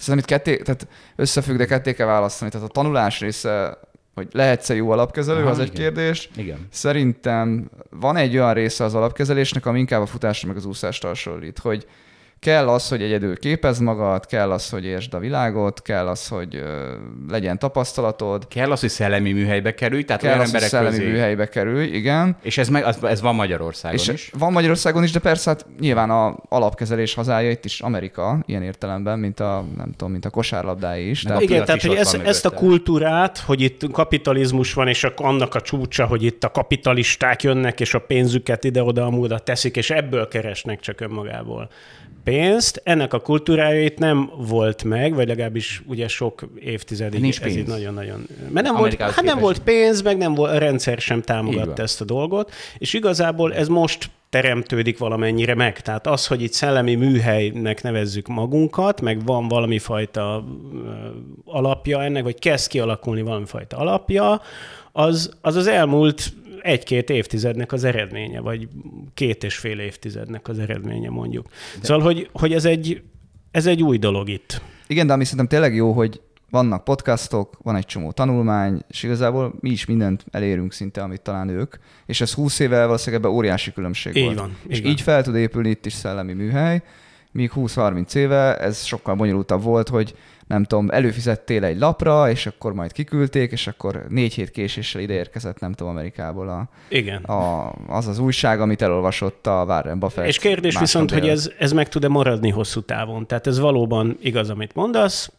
Szerintem 0.05 0.19
itt 0.19 0.45
ketté, 0.45 0.63
tehát 0.63 0.89
összefügg, 1.17 1.57
de 1.57 1.67
ketté 1.67 1.95
kell 1.95 2.07
választani. 2.07 2.51
Tehát 2.51 2.69
a 2.69 2.73
tanulás 2.73 3.21
része, 3.21 3.79
hogy 4.15 4.29
lehetsz-e 4.33 4.75
jó 4.75 4.91
alapkezelő, 4.91 5.41
Aha, 5.41 5.51
az 5.51 5.59
egy 5.59 5.67
igen. 5.67 5.81
kérdés. 5.81 6.31
Igen. 6.37 6.67
Szerintem 6.71 7.71
van 7.91 8.17
egy 8.17 8.37
olyan 8.37 8.55
része 8.55 8.85
az 8.85 8.95
alapkezelésnek, 8.95 9.67
ami 9.67 9.79
inkább 9.79 10.01
a 10.03 10.07
futásra 10.07 10.49
meg 10.49 10.57
az 10.57 10.65
úszásra 10.65 11.09
hasonlít, 11.09 11.59
hogy 11.59 11.87
kell 12.41 12.69
az, 12.69 12.89
hogy 12.89 13.03
egyedül 13.03 13.39
képezd 13.39 13.83
magad, 13.83 14.27
kell 14.27 14.51
az, 14.51 14.71
hogy 14.71 14.85
értsd 14.85 15.15
a 15.15 15.19
világot, 15.19 15.83
kell 15.83 16.07
az, 16.07 16.29
hogy 16.29 16.57
ö, 16.57 16.93
legyen 17.29 17.59
tapasztalatod, 17.59 18.49
Kell 18.49 18.71
az, 18.71 18.81
hogy 18.81 18.89
szellemi 18.89 19.33
műhelybe 19.33 19.75
kerülj, 19.75 20.03
tehát 20.03 20.23
kell 20.23 20.31
olyan 20.31 20.43
az, 20.43 20.51
hogy 20.51 20.61
emberek 20.63 20.81
szellemi 20.81 20.99
közé. 20.99 21.11
műhelybe 21.11 21.49
kerülj, 21.49 21.87
igen. 21.87 22.37
És 22.43 22.59
ez, 22.59 22.69
meg, 22.69 22.85
ez 23.03 23.21
van 23.21 23.35
Magyarországon 23.35 23.99
És 23.99 24.09
is. 24.09 24.31
van 24.39 24.53
Magyarországon 24.53 25.03
is, 25.03 25.11
de 25.13 25.19
persze 25.19 25.51
hát 25.51 25.67
nyilván 25.81 26.11
a 26.11 26.37
alapkezelés 26.49 27.15
hazája 27.15 27.51
itt 27.51 27.65
is 27.65 27.81
Amerika, 27.81 28.43
ilyen 28.47 28.63
értelemben, 28.63 29.19
mint 29.19 29.41
a, 29.41 29.65
nem 29.77 29.91
tudom, 29.91 30.13
mint 30.13 30.25
a 30.25 30.31
kosárlabdáé 30.31 31.09
is. 31.09 31.23
Tehát 31.23 31.43
Igen, 31.43 31.65
tehát 31.65 31.83
hogy 31.83 31.95
ez, 31.95 32.15
ezt 32.25 32.45
a 32.45 32.51
kultúrát, 32.51 33.39
hogy 33.39 33.61
itt 33.61 33.91
kapitalizmus 33.91 34.73
van, 34.73 34.89
és 34.89 35.05
annak 35.17 35.55
a 35.55 35.61
csúcsa, 35.61 36.07
hogy 36.07 36.23
itt 36.23 36.45
a 36.45 36.51
kapitalisták 36.51 37.43
jönnek, 37.43 37.81
és 37.81 37.95
a 37.95 37.99
pénzüket 37.99 38.65
ide-oda 38.65 39.05
amúda 39.05 39.39
teszik, 39.39 39.77
és 39.77 39.91
ebből 39.91 40.29
keresnek 40.29 40.81
csak 40.81 41.01
önmagából 41.01 41.69
pénzt. 42.25 42.81
Ennek 42.85 43.13
a 43.13 43.21
kultúrája 43.21 43.85
itt 43.85 43.99
nem 43.99 44.31
volt 44.37 44.85
meg, 44.85 45.15
vagy 45.15 45.29
legalábbis 45.29 45.83
ugye 45.87 46.09
sok 46.09 46.49
évtizedig 46.61 47.21
Nincs 47.21 47.37
ez 47.37 47.43
pénz. 47.43 47.57
így 47.57 47.67
nagyon-nagyon... 47.67 48.27
Mert 48.51 48.67
nem 48.67 48.77
volt, 48.77 49.01
hát 49.01 49.23
nem 49.23 49.39
volt 49.39 49.59
pénz, 49.59 50.03
meg 50.03 50.17
nem 50.17 50.35
volt, 50.35 50.51
a 50.53 50.59
rendszer 50.59 50.99
sem 50.99 51.23
támogatta 51.23 51.83
ezt 51.83 52.01
a 52.01 52.05
dolgot, 52.05 52.53
és 52.79 52.93
igazából 52.93 53.55
ez 53.55 53.69
most 53.69 54.11
teremtődik 54.31 54.99
valamennyire 54.99 55.55
meg. 55.55 55.81
Tehát 55.81 56.07
az, 56.07 56.27
hogy 56.27 56.43
itt 56.43 56.53
szellemi 56.53 56.95
műhelynek 56.95 57.83
nevezzük 57.83 58.27
magunkat, 58.27 59.01
meg 59.01 59.25
van 59.25 59.49
valami 59.49 59.79
fajta 59.79 60.45
alapja 61.45 62.03
ennek, 62.03 62.23
vagy 62.23 62.39
kezd 62.39 62.69
kialakulni 62.69 63.23
valami 63.23 63.47
fajta 63.47 63.77
alapja, 63.77 64.41
az 64.93 65.31
az, 65.41 65.57
az 65.57 65.67
elmúlt 65.67 66.33
egy-két 66.65 67.11
évtizednek 67.11 67.73
az 67.73 67.85
eredménye, 67.85 68.41
vagy 68.41 68.69
két 69.15 69.45
és 69.45 69.57
fél 69.57 69.79
évtizednek 69.79 70.49
az 70.49 70.59
eredménye 70.59 71.11
mondjuk. 71.11 71.47
De... 71.81 71.87
Szóval, 71.87 72.05
hogy, 72.05 72.29
hogy 72.33 72.53
ez, 72.53 72.65
egy, 72.65 73.03
ez 73.51 73.67
egy 73.67 73.83
új 73.83 73.99
dolog 73.99 74.29
itt. 74.29 74.63
Igen, 74.87 75.07
de 75.07 75.13
ami 75.13 75.25
szerintem 75.25 75.47
tényleg 75.47 75.75
jó, 75.75 75.93
hogy 75.93 76.21
vannak 76.51 76.85
podcastok, 76.85 77.59
van 77.63 77.77
egy 77.77 77.87
csomó 77.87 78.13
tanulmány, 78.13 78.83
és 78.89 79.03
igazából 79.03 79.55
mi 79.61 79.71
is 79.71 79.85
mindent 79.85 80.25
elérünk 80.31 80.73
szinte, 80.73 81.03
amit 81.03 81.21
talán 81.21 81.49
ők, 81.49 81.75
és 82.07 82.21
ez 82.21 82.33
20 82.33 82.59
évvel 82.59 82.87
valószínűleg 82.87 83.25
ebben 83.25 83.37
óriási 83.37 83.73
különbség 83.73 84.17
Így 84.17 84.25
volt. 84.25 84.39
van, 84.39 84.57
és 84.67 84.77
így 84.77 84.83
van. 84.83 84.93
így 84.93 85.01
fel 85.01 85.23
tud 85.23 85.35
épülni 85.35 85.69
itt 85.69 85.87
is 85.87 85.93
szellemi 85.93 86.33
műhely, 86.33 86.83
míg 87.31 87.51
20-30 87.55 88.15
éve 88.15 88.59
ez 88.59 88.85
sokkal 88.85 89.15
bonyolultabb 89.15 89.63
volt, 89.63 89.89
hogy 89.89 90.15
nem 90.47 90.65
tudom, 90.65 90.91
előfizettél 90.91 91.65
egy 91.65 91.79
lapra, 91.79 92.31
és 92.31 92.47
akkor 92.47 92.73
majd 92.73 92.93
kiküldték, 92.93 93.53
és 93.53 93.67
akkor 93.67 94.05
négy 94.09 94.35
hét 94.35 94.51
késéssel 94.51 95.01
ideérkezett, 95.01 95.61
nem 95.61 95.73
tudom, 95.73 95.93
Amerikából 95.93 96.49
a, 96.49 96.69
Igen. 96.89 97.23
a, 97.23 97.73
az 97.89 98.07
az 98.07 98.19
újság, 98.19 98.61
amit 98.61 98.83
elolvasott 98.83 99.47
a 99.47 99.65
Warren 99.69 99.99
Buffett. 99.99 100.27
És 100.27 100.39
kérdés 100.39 100.79
viszont, 100.79 101.11
hogy 101.11 101.29
ez, 101.29 101.51
ez 101.59 101.73
meg 101.73 101.89
tud-e 101.89 102.09
maradni 102.09 102.51
hosszú 102.51 102.81
távon. 102.81 103.27
Tehát 103.27 103.47
ez 103.47 103.59
valóban 103.59 104.17
igaz, 104.21 104.51
amit 104.51 104.75
mondasz, 104.75 105.33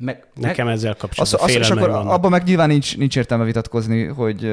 Meg, 0.00 0.26
nekem 0.34 0.68
ezzel 0.68 0.92
Az, 0.92 0.98
kapcsolatban 0.98 1.40
az, 1.40 1.48
és 1.48 1.54
félelmeim 1.54 1.82
akkor 1.82 2.02
vannak. 2.02 2.18
abban 2.18 2.30
meg 2.30 2.42
nyilván 2.42 2.68
nincs, 2.68 2.96
nincs 2.96 3.16
értelme 3.16 3.44
vitatkozni, 3.44 4.04
hogy 4.04 4.44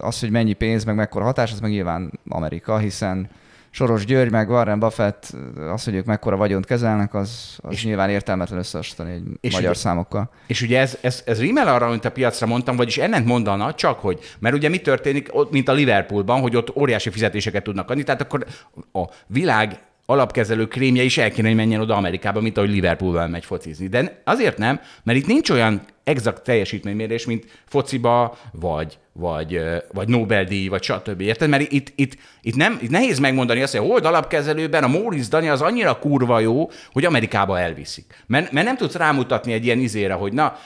az, 0.00 0.20
hogy 0.20 0.30
mennyi 0.30 0.52
pénz, 0.52 0.84
meg 0.84 0.94
mekkora 0.94 1.24
hatás, 1.24 1.52
az 1.52 1.60
meg 1.60 1.70
nyilván 1.70 2.20
Amerika, 2.28 2.78
hiszen 2.78 3.28
Soros 3.76 4.04
György, 4.04 4.30
meg 4.30 4.50
Warren 4.50 4.78
Buffett, 4.78 5.36
az, 5.72 5.84
hogy 5.84 5.94
ők 5.94 6.04
mekkora 6.04 6.36
vagyont 6.36 6.66
kezelnek, 6.66 7.14
az, 7.14 7.58
az 7.62 7.72
és 7.72 7.84
nyilván 7.84 8.10
értelmetlen 8.10 8.58
összehasonlítani 8.58 9.12
egy 9.12 9.38
és 9.40 9.52
magyar 9.52 9.70
ugye- 9.70 9.78
számokkal. 9.78 10.30
És 10.46 10.62
ugye 10.62 10.80
ez, 10.80 10.98
ez, 11.00 11.22
ez 11.26 11.40
rímel 11.40 11.68
arra, 11.68 11.86
amit 11.86 12.04
a 12.04 12.10
piacra 12.10 12.46
mondtam, 12.46 12.76
vagyis 12.76 12.98
ellent 12.98 13.26
mondana, 13.26 13.74
csak 13.74 13.98
hogy, 13.98 14.18
mert 14.38 14.54
ugye 14.54 14.68
mi 14.68 14.78
történik, 14.78 15.28
ott, 15.30 15.50
mint 15.50 15.68
a 15.68 15.72
Liverpoolban, 15.72 16.40
hogy 16.40 16.56
ott 16.56 16.76
óriási 16.76 17.10
fizetéseket 17.10 17.62
tudnak 17.62 17.90
adni, 17.90 18.02
tehát 18.02 18.20
akkor 18.20 18.46
a 18.92 19.04
világ 19.26 19.78
alapkezelő 20.06 20.66
krémje 20.66 21.02
is 21.02 21.18
el 21.18 21.30
kéne, 21.30 21.46
hogy 21.46 21.56
menjen 21.56 21.80
oda 21.80 21.96
Amerikába, 21.96 22.40
mint 22.40 22.56
ahogy 22.56 22.70
Liverpoolban 22.70 23.30
megy 23.30 23.44
focizni. 23.44 23.86
De 23.86 24.20
azért 24.24 24.58
nem, 24.58 24.80
mert 25.02 25.18
itt 25.18 25.26
nincs 25.26 25.50
olyan 25.50 25.82
exakt 26.04 26.42
teljesítménymérés, 26.42 27.26
mint 27.26 27.44
fociba, 27.64 28.38
vagy, 28.52 28.98
vagy, 29.12 29.60
vagy 29.92 30.08
Nobel-díj, 30.08 30.68
vagy 30.68 30.82
stb. 30.82 31.20
Érted? 31.20 31.48
Mert 31.48 31.72
itt, 31.72 31.92
itt, 31.94 32.16
itt, 32.42 32.54
nem, 32.54 32.78
itt 32.82 32.90
nehéz 32.90 33.18
megmondani 33.18 33.62
azt, 33.62 33.76
hogy 33.76 33.86
a 33.86 33.88
Hold 33.88 34.04
alapkezelőben 34.04 34.84
a 34.84 34.88
Móricz 34.88 35.28
Dani 35.28 35.48
az 35.48 35.62
annyira 35.62 35.98
kurva 35.98 36.40
jó, 36.40 36.70
hogy 36.92 37.04
Amerikába 37.04 37.58
elviszik. 37.58 38.22
Mert, 38.26 38.52
mert 38.52 38.66
nem 38.66 38.76
tudsz 38.76 38.94
rámutatni 38.94 39.52
egy 39.52 39.64
ilyen 39.64 39.78
izére, 39.78 40.14
hogy 40.14 40.32
na, 40.32 40.56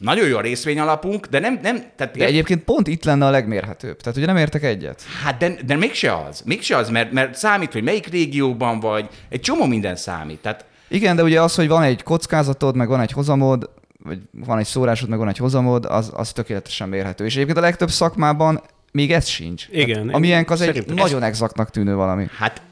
nagyon 0.00 0.28
jó 0.28 0.36
a 0.36 0.40
részvény 0.40 0.78
alapunk, 0.78 1.26
de 1.26 1.38
nem, 1.38 1.58
nem 1.62 1.84
tehát 1.96 2.16
De 2.16 2.24
egyébként 2.24 2.64
pont 2.64 2.86
itt 2.88 3.04
lenne 3.04 3.26
a 3.26 3.30
legmérhetőbb. 3.30 4.00
Tehát 4.00 4.18
ugye 4.18 4.26
nem 4.26 4.36
értek 4.36 4.62
egyet. 4.62 5.02
Hát 5.24 5.36
de, 5.36 5.54
de 5.66 5.76
mégse 5.76 6.16
az. 6.16 6.42
Mégse 6.44 6.76
az, 6.76 6.88
mert, 6.88 7.12
mert 7.12 7.34
számít, 7.34 7.72
hogy 7.72 7.82
melyik 7.82 8.06
régióban 8.06 8.80
vagy, 8.80 9.08
egy 9.28 9.40
csomó 9.40 9.66
minden 9.66 9.96
számít. 9.96 10.38
Tehát 10.38 10.64
Igen, 10.88 11.16
de 11.16 11.22
ugye 11.22 11.42
az, 11.42 11.54
hogy 11.54 11.68
van 11.68 11.82
egy 11.82 12.02
kockázatod, 12.02 12.76
meg 12.76 12.88
van 12.88 13.00
egy 13.00 13.12
hozamod, 13.12 13.70
vagy 14.04 14.18
van 14.32 14.58
egy 14.58 14.66
szórásod, 14.66 15.08
meg 15.08 15.18
van 15.18 15.28
egy 15.28 15.38
hozamod, 15.38 15.84
az, 15.84 16.12
az 16.14 16.32
tökéletesen 16.32 16.88
mérhető. 16.88 17.24
És 17.24 17.34
egyébként 17.34 17.58
a 17.58 17.60
legtöbb 17.60 17.90
szakmában 17.90 18.62
még 18.92 19.12
ez 19.12 19.26
sincs. 19.26 19.66
Igen, 19.70 19.86
Tehát, 19.86 20.04
én 20.04 20.14
amilyenk 20.14 20.50
az 20.50 20.60
egy 20.60 20.86
nagyon 20.94 21.22
exaktnak 21.22 21.70
tűnő 21.70 21.94
valami. 21.94 22.26
hát 22.38 22.62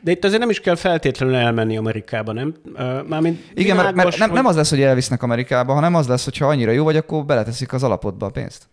De 0.00 0.10
itt 0.10 0.24
azért 0.24 0.40
nem 0.40 0.50
is 0.50 0.60
kell 0.60 0.74
feltétlenül 0.74 1.34
elmenni 1.34 1.76
Amerikába, 1.76 2.32
nem? 2.32 2.54
Mármint 3.08 3.44
Igen, 3.54 3.76
mert, 3.76 3.94
mert 3.94 4.18
nem, 4.18 4.28
hogy- 4.28 4.36
nem 4.38 4.46
az 4.46 4.56
lesz, 4.56 4.70
hogy 4.70 4.82
elvisznek 4.82 5.22
Amerikába, 5.22 5.72
hanem 5.72 5.94
az 5.94 6.08
lesz, 6.08 6.24
hogy 6.24 6.36
ha 6.36 6.46
annyira 6.46 6.70
jó 6.70 6.84
vagy, 6.84 6.96
akkor 6.96 7.24
beleteszik 7.24 7.72
az 7.72 7.82
alapodba 7.82 8.26
a 8.26 8.30
pénzt. 8.30 8.68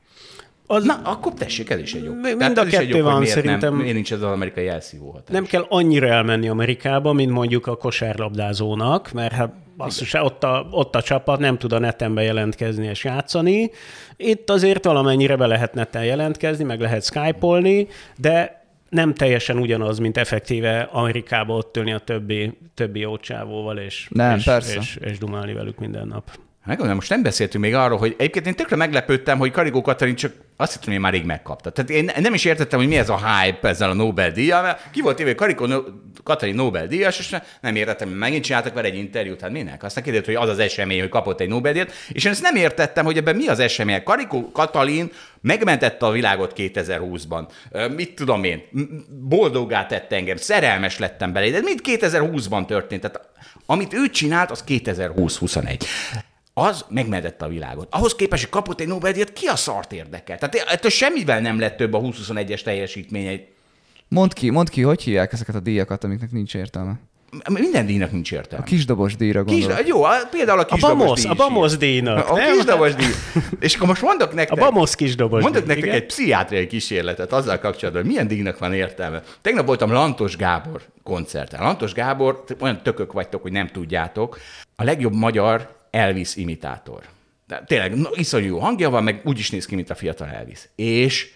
Az... 0.67 0.83
Na, 0.83 1.01
akkor 1.03 1.33
tessék, 1.33 1.69
ez 1.69 1.79
is 1.79 1.93
egy 1.93 2.03
jó. 2.03 2.13
Mind 2.13 2.37
Tehát 2.37 2.57
a 2.57 2.61
ez 2.61 2.67
is 2.67 2.73
egy 2.73 2.87
kettő 2.87 3.03
van, 3.03 3.19
miért 3.19 3.33
szerintem. 3.33 3.69
Nem, 3.69 3.79
miért 3.79 3.93
nincs 3.93 4.11
ez 4.11 4.21
az 4.21 4.31
amerikai 4.31 4.67
elszívó 4.67 5.09
hatás. 5.11 5.29
Nem 5.29 5.45
kell 5.45 5.65
annyira 5.69 6.07
elmenni 6.07 6.49
Amerikába, 6.49 7.13
mint 7.13 7.31
mondjuk 7.31 7.67
a 7.67 7.75
kosárlabdázónak, 7.75 9.11
mert 9.11 9.33
hát 9.33 9.53
basszus, 9.77 10.13
ott 10.13 10.43
a, 10.43 10.67
ott 10.71 10.95
a 10.95 11.01
csapat 11.01 11.39
nem 11.39 11.57
tud 11.57 11.73
a 11.73 11.79
neten 11.79 12.13
bejelentkezni 12.13 12.87
és 12.87 13.03
játszani. 13.03 13.71
Itt 14.17 14.49
azért 14.49 14.85
valamennyire 14.85 15.35
be 15.35 15.45
lehet 15.45 15.73
neten 15.73 16.03
jelentkezni, 16.03 16.63
meg 16.63 16.79
lehet 16.79 17.03
skype 17.03 17.85
de 18.17 18.64
nem 18.95 19.13
teljesen 19.13 19.57
ugyanaz, 19.57 19.99
mint 19.99 20.17
effektíve 20.17 20.81
Amerikába 20.81 21.55
ott 21.55 21.77
ülni 21.77 21.93
a 21.93 21.99
többi, 21.99 22.57
többi 22.73 22.99
jó 22.99 23.17
csávóval, 23.17 23.77
és, 23.77 24.07
Nem, 24.09 24.37
és, 24.37 24.43
persze. 24.43 24.79
és, 24.79 24.95
és 24.95 25.17
dumálni 25.17 25.53
velük 25.53 25.79
minden 25.79 26.07
nap. 26.07 26.31
Megmondom, 26.65 26.95
most 26.95 27.09
nem 27.09 27.23
beszéltünk 27.23 27.63
még 27.63 27.73
arról, 27.73 27.97
hogy 27.97 28.15
egyébként 28.17 28.45
én 28.45 28.55
tökre 28.55 28.75
meglepődtem, 28.75 29.37
hogy 29.37 29.51
Karigó 29.51 29.81
Katalin 29.81 30.15
csak 30.15 30.33
azt 30.57 30.73
hittem, 30.73 30.93
hogy 30.93 31.01
már 31.01 31.11
rég 31.11 31.25
megkapta. 31.25 31.69
Tehát 31.69 31.89
én 31.89 32.11
nem 32.19 32.33
is 32.33 32.45
értettem, 32.45 32.79
hogy 32.79 32.87
mi 32.87 32.97
ez 32.97 33.09
a 33.09 33.17
hype 33.17 33.67
ezzel 33.67 33.89
a 33.89 33.93
Nobel-díjjal, 33.93 34.61
mert 34.61 34.91
ki 34.91 35.01
volt 35.01 35.19
éve, 35.19 35.29
hogy 35.29 35.37
Karigó 35.37 35.65
No- 35.65 35.85
Katalin 36.23 36.55
Nobel-díjas, 36.55 37.19
és 37.19 37.35
nem 37.61 37.75
értettem, 37.75 38.07
hogy 38.07 38.17
megint 38.17 38.43
csináltak 38.43 38.73
vele 38.73 38.87
egy 38.87 38.97
interjút, 38.97 39.41
hát 39.41 39.51
minek? 39.51 39.83
Aztán 39.83 40.03
kiderült, 40.03 40.25
hogy 40.25 40.35
az 40.35 40.49
az 40.49 40.59
esemény, 40.59 40.99
hogy 40.99 41.09
kapott 41.09 41.39
egy 41.39 41.47
Nobel-díjat, 41.47 41.91
és 42.09 42.23
én 42.23 42.31
ezt 42.31 42.41
nem 42.41 42.55
értettem, 42.55 43.05
hogy 43.05 43.17
ebben 43.17 43.35
mi 43.35 43.47
az 43.47 43.59
esemény. 43.59 44.03
Karikó 44.03 44.51
Katalin 44.51 45.11
megmentette 45.41 46.05
a 46.05 46.11
világot 46.11 46.53
2020-ban. 46.57 47.47
Ö, 47.71 47.87
Mit 47.87 48.15
tudom 48.15 48.43
én, 48.43 48.61
boldoggá 49.29 49.85
tette 49.85 50.15
engem, 50.15 50.37
szerelmes 50.37 50.99
lettem 50.99 51.33
bele, 51.33 51.49
de 51.49 51.59
mind 51.61 51.79
2020-ban 51.83 52.65
történt. 52.65 53.01
Tehát 53.01 53.29
amit 53.65 53.93
ő 53.93 54.09
csinált, 54.09 54.51
az 54.51 54.63
2020-21 54.67 55.81
az 56.57 56.85
megmentette 56.89 57.45
a 57.45 57.47
világot. 57.47 57.87
Ahhoz 57.91 58.15
képest, 58.15 58.41
hogy 58.43 58.51
kapott 58.51 58.79
egy 58.79 58.87
Nobel-díjat, 58.87 59.33
ki 59.33 59.45
a 59.47 59.55
szart 59.55 59.93
érdekel? 59.93 60.37
Tehát 60.37 60.55
ettől 60.55 60.91
semmivel 60.91 61.39
nem 61.41 61.59
lett 61.59 61.77
több 61.77 61.93
a 61.93 61.99
2021-es 61.99 62.61
teljesítmény. 62.61 63.25
Egy... 63.27 63.47
Mondd 64.07 64.33
ki, 64.33 64.49
mondd 64.49 64.69
ki, 64.69 64.81
hogy 64.81 65.01
hívják 65.01 65.33
ezeket 65.33 65.55
a 65.55 65.59
díjakat, 65.59 66.03
amiknek 66.03 66.31
nincs 66.31 66.55
értelme. 66.55 66.93
Minden 67.49 67.85
díjnak 67.85 68.11
nincs 68.11 68.31
értelme. 68.31 68.63
A 68.65 68.67
kisdobos 68.67 69.15
díjra 69.15 69.43
Kis, 69.43 69.59
gondolok. 69.59 69.87
jó, 69.87 70.03
a- 70.03 70.27
például 70.31 70.59
a 70.59 70.61
A 70.61 70.65
kisdobos 70.65 70.97
Bamosz, 70.97 71.21
díj 71.21 71.29
a 71.31 71.33
Bamosz 71.33 71.67
ilyen. 71.79 71.79
díjnak. 71.79 72.29
A 72.29 72.33
kisdobos 72.35 72.95
díj. 72.95 73.07
És 73.59 73.75
akkor 73.75 73.87
most 73.87 74.01
mondok 74.01 74.31
A 74.31 74.35
nektek, 74.35 74.59
Bamosz 74.59 74.95
kisdobos 74.95 75.41
mondok 75.41 75.61
díj, 75.61 75.67
nektek 75.67 75.85
igen. 75.85 76.01
egy 76.01 76.05
pszichiátriai 76.05 76.67
kísérletet 76.67 77.33
azzal 77.33 77.59
kapcsolatban, 77.59 78.03
hogy 78.03 78.11
milyen 78.11 78.27
díjnak 78.27 78.57
van 78.57 78.73
értelme. 78.73 79.21
Tegnap 79.41 79.65
voltam 79.65 79.91
Lantos 79.91 80.35
Gábor 80.37 80.81
koncerten. 81.03 81.61
Lantos 81.61 81.93
Gábor, 81.93 82.43
olyan 82.59 82.81
tökök 82.83 83.11
vagytok, 83.13 83.41
hogy 83.41 83.51
nem 83.51 83.67
tudjátok, 83.67 84.37
a 84.75 84.83
legjobb 84.83 85.13
magyar 85.13 85.73
Elvis 85.95 86.35
imitátor. 86.35 87.03
De 87.47 87.63
tényleg, 87.67 87.95
na, 87.95 88.09
iszonyú 88.13 88.45
jó 88.45 88.59
hangja 88.59 88.89
van, 88.89 89.03
meg 89.03 89.21
úgy 89.23 89.39
is 89.39 89.49
néz 89.49 89.65
ki, 89.65 89.75
mint 89.75 89.89
a 89.89 89.95
fiatal 89.95 90.27
Elvis. 90.27 90.69
És 90.75 91.31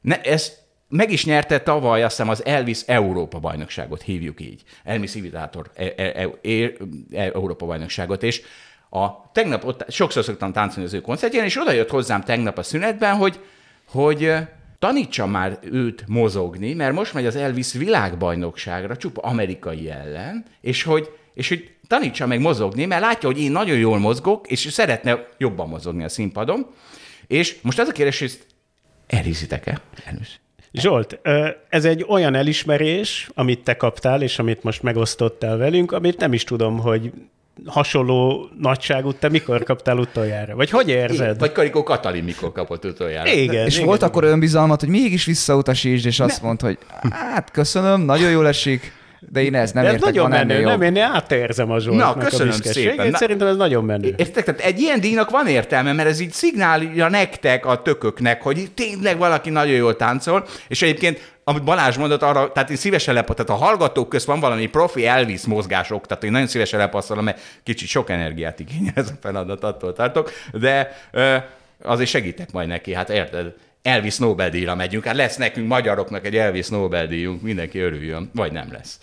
ne, 0.00 0.20
ez 0.20 0.52
meg 0.88 1.12
is 1.12 1.24
nyerte 1.24 1.60
tavaly 1.60 2.02
azt 2.02 2.16
hiszem 2.16 2.30
az 2.30 2.44
Elvis 2.44 2.80
Európa 2.80 3.38
bajnokságot, 3.38 4.02
hívjuk 4.02 4.40
így. 4.40 4.62
Elvis 4.84 5.14
imitátor 5.14 5.70
e, 5.74 5.92
e, 5.96 6.30
e, 6.42 6.72
Európa 7.10 7.66
bajnokságot, 7.66 8.22
és 8.22 8.42
a, 8.90 9.30
tegnap 9.32 9.64
ott, 9.64 9.90
sokszor 9.90 10.24
szoktam 10.24 10.52
táncolni 10.52 10.84
az 10.84 10.94
ő 10.94 11.00
koncertjén, 11.00 11.44
és 11.44 11.60
oda 11.60 11.72
jött 11.72 11.90
hozzám 11.90 12.22
tegnap 12.22 12.58
a 12.58 12.62
szünetben, 12.62 13.16
hogy, 13.16 13.40
hogy 13.88 14.24
ö, 14.24 14.38
tanítsam 14.78 15.30
már 15.30 15.58
őt 15.62 16.04
mozogni, 16.06 16.74
mert 16.74 16.94
most 16.94 17.14
megy 17.14 17.26
az 17.26 17.36
Elvis 17.36 17.72
világbajnokságra, 17.72 18.96
csupa 18.96 19.20
amerikai 19.20 19.90
ellen, 19.90 20.44
és 20.60 20.82
hogy, 20.82 21.10
és 21.34 21.48
hogy 21.48 21.73
tanítsa 21.86 22.26
meg 22.26 22.40
mozogni, 22.40 22.84
mert 22.84 23.02
látja, 23.02 23.28
hogy 23.28 23.40
én 23.40 23.52
nagyon 23.52 23.76
jól 23.78 23.98
mozgok, 23.98 24.48
és 24.48 24.68
szeretne 24.70 25.26
jobban 25.38 25.68
mozogni 25.68 26.04
a 26.04 26.08
színpadon. 26.08 26.66
És 27.26 27.56
most 27.62 27.78
az 27.78 27.88
a 27.88 27.92
kérdés, 27.92 28.18
hogy 28.18 28.28
ezt 28.28 28.46
elhiszitek-e? 29.06 29.80
Zsolt, 30.72 31.18
ez 31.68 31.84
egy 31.84 32.04
olyan 32.08 32.34
elismerés, 32.34 33.28
amit 33.34 33.60
te 33.60 33.76
kaptál, 33.76 34.22
és 34.22 34.38
amit 34.38 34.62
most 34.62 34.82
megosztottál 34.82 35.56
velünk, 35.56 35.92
amit 35.92 36.18
nem 36.18 36.32
is 36.32 36.44
tudom, 36.44 36.78
hogy 36.78 37.12
hasonló 37.66 38.48
nagyságú 38.58 39.12
te 39.12 39.28
mikor 39.28 39.62
kaptál 39.62 39.98
utoljára? 39.98 40.54
Vagy 40.54 40.70
hogy 40.70 40.88
érzed? 40.88 41.38
Vagy 41.38 41.52
Karikó 41.52 41.82
Katalin 41.82 42.24
mikor 42.24 42.52
kapott 42.52 42.84
utoljára? 42.84 43.30
Igen. 43.30 43.66
És 43.66 43.74
igen. 43.74 43.86
volt 43.86 44.02
akkor 44.02 44.24
önbizalmat, 44.24 44.80
hogy 44.80 44.88
mégis 44.88 45.24
visszautasítsd, 45.24 46.06
és 46.06 46.20
azt 46.20 46.42
mondta, 46.42 46.66
hogy 46.66 46.78
hát 47.10 47.50
köszönöm, 47.50 48.00
nagyon 48.00 48.30
jól 48.30 48.46
esik, 48.46 48.92
de 49.32 49.42
én 49.42 49.54
ez 49.54 49.72
nem 49.72 49.82
De 49.82 49.88
ez 49.88 49.94
értek, 49.94 50.14
nagyon 50.14 50.30
menő, 50.30 50.64
nem, 50.64 50.82
én 50.82 50.96
átérzem 50.96 51.70
a 51.70 51.78
Zsoltnak 51.80 52.16
Na, 52.16 52.22
köszönöm 52.22 52.54
a 52.64 52.66
szépen. 52.66 53.08
Na- 53.10 53.16
Szerintem 53.18 53.46
ez 53.46 53.56
nagyon 53.56 53.84
menő. 53.84 54.14
Értek? 54.16 54.44
Tehát 54.44 54.60
egy 54.60 54.80
ilyen 54.80 55.00
díjnak 55.00 55.30
van 55.30 55.46
értelme, 55.46 55.92
mert 55.92 56.08
ez 56.08 56.20
így 56.20 56.32
szignálja 56.32 57.08
nektek, 57.08 57.66
a 57.66 57.82
tököknek, 57.82 58.42
hogy 58.42 58.70
tényleg 58.74 59.18
valaki 59.18 59.50
nagyon 59.50 59.74
jól 59.74 59.96
táncol, 59.96 60.46
és 60.68 60.82
egyébként 60.82 61.32
amit 61.44 61.64
Balázs 61.64 61.96
mondott 61.96 62.22
arra, 62.22 62.52
tehát 62.52 62.70
én 62.70 62.76
szívesen 62.76 63.14
lepa, 63.14 63.34
tehát 63.34 63.50
a 63.60 63.64
hallgatók 63.64 64.08
közt 64.08 64.26
van 64.26 64.40
valami 64.40 64.66
profi 64.66 65.06
Elvis 65.06 65.42
mozgások, 65.46 66.06
tehát 66.06 66.24
én 66.24 66.30
nagyon 66.30 66.46
szívesen 66.46 66.78
lepasszolom, 66.78 67.24
mert 67.24 67.40
kicsit 67.62 67.88
sok 67.88 68.10
energiát 68.10 68.60
igényel 68.60 68.92
ez 68.94 69.08
a 69.08 69.18
feladat, 69.20 69.64
attól 69.64 69.92
tartok, 69.92 70.30
de 70.52 70.96
ö, 71.12 71.36
azért 71.82 72.10
segítek 72.10 72.52
majd 72.52 72.68
neki, 72.68 72.94
hát 72.94 73.10
érted? 73.10 73.52
Elvis 73.84 74.18
Nobel-díjra 74.18 74.74
megyünk, 74.74 75.04
hát 75.04 75.16
lesz 75.16 75.36
nekünk 75.36 75.68
magyaroknak 75.68 76.26
egy 76.26 76.36
Elvis 76.36 76.68
Nobel-díjunk, 76.68 77.42
mindenki 77.42 77.78
örüljön, 77.78 78.30
vagy 78.34 78.52
nem 78.52 78.72
lesz. 78.72 78.98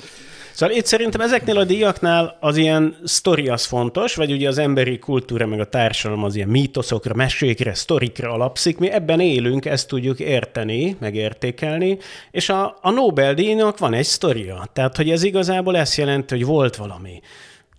Szóval 0.52 0.76
itt 0.76 0.86
szerintem 0.86 1.22
ezeknél 1.22 1.58
a 1.58 1.63
díjaknál 1.63 2.38
az 2.39 2.58
ilyen 2.58 2.98
sztori 3.04 3.48
az 3.48 3.65
fontos, 3.65 4.15
vagy 4.15 4.32
ugye 4.32 4.48
az 4.48 4.58
emberi 4.58 5.00
kultúra 5.00 5.46
meg 5.46 5.60
a 5.60 5.65
társadalom 5.65 6.24
az 6.24 6.36
ilyen 6.36 6.48
mítoszokra, 6.48 7.13
mesékre, 7.13 7.74
sztorikra 7.74 8.32
alapszik. 8.32 8.78
Mi 8.78 8.89
ebben 8.89 9.20
élünk, 9.20 9.65
ezt 9.65 9.88
tudjuk 9.88 10.20
érteni, 10.20 10.96
megértékelni, 11.00 11.98
és 12.32 12.50
a, 12.50 12.78
a 12.82 12.91
Nobel-díjnak 12.91 13.78
van 13.78 13.94
egy 13.94 14.06
sztoria. 14.06 14.70
Tehát, 14.74 14.96
hogy 14.96 15.10
ez 15.10 15.24
igazából 15.24 15.78
ezt 15.78 15.98
jelenti, 15.98 16.36
hogy 16.36 16.46
volt 16.46 16.76
valami 16.76 17.22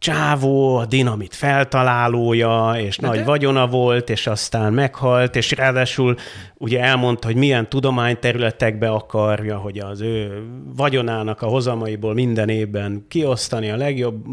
csávó, 0.03 0.77
a 0.77 0.87
dinamit 0.87 1.35
feltalálója, 1.35 2.73
és 2.77 2.97
nagy 2.97 3.19
de- 3.19 3.25
vagyona 3.25 3.67
volt, 3.67 4.11
és 4.11 4.27
aztán 4.27 4.73
meghalt, 4.73 5.37
és 5.37 5.51
ráadásul 5.51 6.17
ugye 6.63 6.81
elmondta, 6.81 7.27
hogy 7.27 7.37
milyen 7.37 7.69
tudományterületekbe 7.69 8.91
akarja, 8.91 9.57
hogy 9.57 9.79
az 9.79 10.01
ő 10.01 10.43
vagyonának 10.77 11.43
a 11.43 11.47
hozamaiból 11.47 12.15
minden 12.15 12.49
évben 12.49 13.05
kiosztani 13.09 13.71
a 13.71 13.77
legjobb 13.77 14.25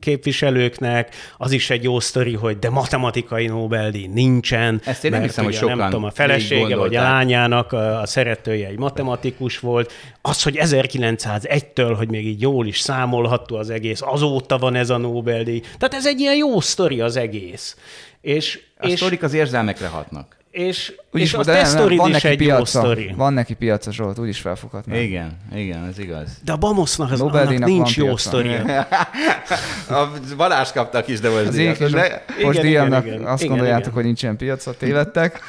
képviselőknek. 0.00 1.14
Az 1.36 1.52
is 1.52 1.70
egy 1.70 1.82
jó 1.82 2.00
sztori, 2.00 2.34
hogy 2.34 2.58
de 2.58 2.70
matematikai 2.70 3.46
Nobel-díj 3.46 4.06
nincsen. 4.06 4.80
Ezt 4.84 5.04
én 5.04 5.10
nem 5.10 5.22
hiszem, 5.22 5.44
hogy 5.44 5.54
sokan 5.54 5.76
nem 5.76 5.90
tudom, 5.90 6.04
a 6.04 6.10
felesége 6.10 6.76
vagy 6.76 6.96
a 6.96 7.02
lányának 7.02 7.72
a, 7.72 8.00
a 8.00 8.06
szeretője 8.06 8.68
egy 8.68 8.78
matematikus 8.78 9.58
volt. 9.58 9.92
Az, 10.22 10.42
hogy 10.42 10.58
1901-től, 10.60 11.94
hogy 11.96 12.10
még 12.10 12.26
így 12.26 12.40
jól 12.40 12.66
is 12.66 12.78
számolható 12.78 13.56
az 13.56 13.70
egész, 13.70 14.00
azóta 14.02 14.58
van 14.58 14.74
ez 14.74 14.90
a 14.90 14.98
Nobel-díj. 15.12 15.60
Tehát 15.60 15.94
ez 15.94 16.06
egy 16.06 16.20
ilyen 16.20 16.36
jó 16.36 16.60
sztori 16.60 17.00
az 17.00 17.16
egész. 17.16 17.76
És, 18.20 18.60
A 18.78 18.86
és, 18.86 18.98
sztorik 18.98 19.22
az 19.22 19.32
érzelmekre 19.32 19.86
hatnak. 19.86 20.35
És, 20.56 20.94
Úgyis, 21.12 21.32
és 21.32 21.34
a 21.34 21.42
de 21.42 21.44
te 21.44 21.52
nem, 21.52 21.60
nem, 21.60 21.70
sztorid 21.70 21.98
van 21.98 22.08
is 22.08 22.12
neki 22.12 22.26
egy 22.26 22.40
jó 22.40 22.46
piaca, 22.46 22.78
sztori. 22.78 23.14
van 23.16 23.32
neki 23.32 23.54
piaca, 23.54 23.92
Zsolt, 23.92 24.18
úgyis 24.18 24.38
felfoghatná. 24.38 24.96
Igen, 24.96 25.36
igen, 25.54 25.84
ez 25.84 25.98
igaz. 25.98 26.28
De 26.44 26.52
a 26.52 26.56
Bamosznak 26.56 27.10
az, 27.10 27.20
annak 27.20 27.64
nincs 27.64 27.96
jó 27.96 28.04
piaca. 28.04 28.18
sztoria. 28.18 28.86
A 29.88 30.08
Balázs 30.36 30.72
kapta 30.72 30.98
a 30.98 31.02
kis 31.02 31.20
devos 31.20 31.46
Az 31.46 31.56
én 31.56 31.74
kis 31.74 31.88
Igen, 31.88 32.20
most 32.42 32.60
díjamnak 32.60 33.06
igen, 33.06 33.24
azt 33.24 33.42
igen, 33.42 33.48
gondoljátok, 33.48 33.82
igen. 33.82 33.94
hogy 33.94 34.04
nincsen 34.04 34.36
piaca, 34.36 34.76
tévedtek. 34.76 35.40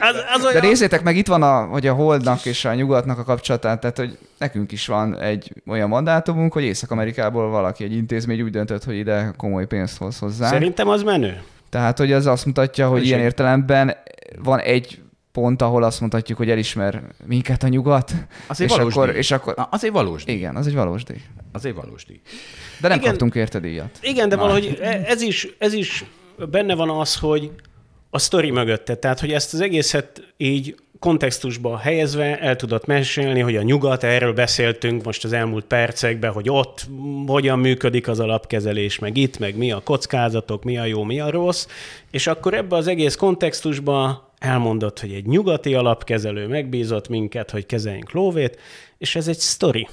Az, 0.00 0.16
az 0.34 0.42
De 0.42 0.48
olyan, 0.48 0.66
nézzétek 0.66 1.02
meg, 1.02 1.16
itt 1.16 1.26
van 1.26 1.42
a, 1.42 1.64
hogy 1.64 1.86
a 1.86 1.92
Holdnak 1.92 2.44
és 2.44 2.64
a 2.64 2.74
Nyugatnak 2.74 3.18
a 3.18 3.24
kapcsolatát, 3.24 3.80
tehát 3.80 3.96
hogy 3.96 4.18
nekünk 4.38 4.72
is 4.72 4.86
van 4.86 5.18
egy 5.20 5.52
olyan 5.66 5.88
mandátumunk, 5.88 6.52
hogy 6.52 6.62
Észak-Amerikából 6.62 7.50
valaki, 7.50 7.84
egy 7.84 7.92
intézmény 7.92 8.40
úgy 8.40 8.50
döntött, 8.50 8.84
hogy 8.84 8.96
ide 8.96 9.32
komoly 9.36 9.66
pénzt 9.66 9.98
hoz 9.98 10.18
hozzá. 10.18 10.48
Szerintem 10.48 10.88
az 10.88 11.02
menő. 11.02 11.42
Tehát, 11.70 11.98
hogy 11.98 12.12
ez 12.12 12.26
azt 12.26 12.46
mutatja, 12.46 12.88
hogy 12.88 13.00
És 13.00 13.06
ilyen 13.06 13.20
értelemben 13.20 13.96
van 14.38 14.58
egy 14.60 15.00
pont, 15.32 15.62
ahol 15.62 15.82
azt 15.82 16.00
mondhatjuk, 16.00 16.38
hogy 16.38 16.50
elismer 16.50 17.02
minket 17.26 17.62
a 17.62 17.68
nyugat. 17.68 18.12
Az 18.48 18.60
egy 18.60 18.70
és 18.70 18.76
valós 18.76 18.92
akkor, 18.94 19.08
díj. 19.08 19.16
és 19.16 19.30
akkor, 19.30 19.54
Az 19.70 19.84
egy 19.84 19.92
valós 19.92 20.24
díj. 20.24 20.34
igen, 20.34 20.56
az 20.56 20.66
egy 20.66 20.74
valós 20.74 21.04
díj. 21.04 21.20
Az 21.52 21.64
egy 21.64 21.74
valós 21.74 22.04
díj. 22.04 22.20
De 22.80 22.88
nem 22.88 22.98
Igen. 22.98 23.10
kaptunk 23.10 23.34
érte 23.34 23.58
díjat. 23.60 23.98
Igen, 24.02 24.28
de 24.28 24.36
valahogy 24.36 24.78
e- 24.82 25.02
ez 25.06 25.22
is, 25.22 25.48
ez 25.58 25.72
is 25.72 26.04
benne 26.50 26.74
van 26.74 26.90
az, 26.90 27.16
hogy 27.16 27.50
a 28.10 28.18
sztori 28.18 28.50
mögötte. 28.50 28.94
Tehát, 28.94 29.20
hogy 29.20 29.32
ezt 29.32 29.54
az 29.54 29.60
egészet 29.60 30.34
így 30.36 30.74
kontextusba 30.98 31.78
helyezve 31.78 32.38
el 32.38 32.56
tudott 32.56 32.86
mesélni, 32.86 33.40
hogy 33.40 33.56
a 33.56 33.62
nyugat, 33.62 34.04
erről 34.04 34.32
beszéltünk 34.32 35.04
most 35.04 35.24
az 35.24 35.32
elmúlt 35.32 35.64
percekben, 35.64 36.32
hogy 36.32 36.48
ott 36.50 36.86
hogyan 37.26 37.58
működik 37.58 38.08
az 38.08 38.20
alapkezelés, 38.20 38.98
meg 38.98 39.16
itt, 39.16 39.38
meg 39.38 39.56
mi 39.56 39.72
a 39.72 39.80
kockázatok, 39.80 40.64
mi 40.64 40.78
a 40.78 40.84
jó, 40.84 41.02
mi 41.04 41.20
a 41.20 41.30
rossz, 41.30 41.66
és 42.10 42.26
akkor 42.26 42.54
ebbe 42.54 42.76
az 42.76 42.86
egész 42.86 43.14
kontextusba 43.14 44.30
elmondott, 44.38 45.00
hogy 45.00 45.12
egy 45.12 45.26
nyugati 45.26 45.74
alapkezelő 45.74 46.46
megbízott 46.46 47.08
minket, 47.08 47.50
hogy 47.50 47.66
kezeljünk 47.66 48.12
lóvét, 48.12 48.58
és 48.98 49.16
ez 49.16 49.28
egy 49.28 49.38
sztori. 49.38 49.88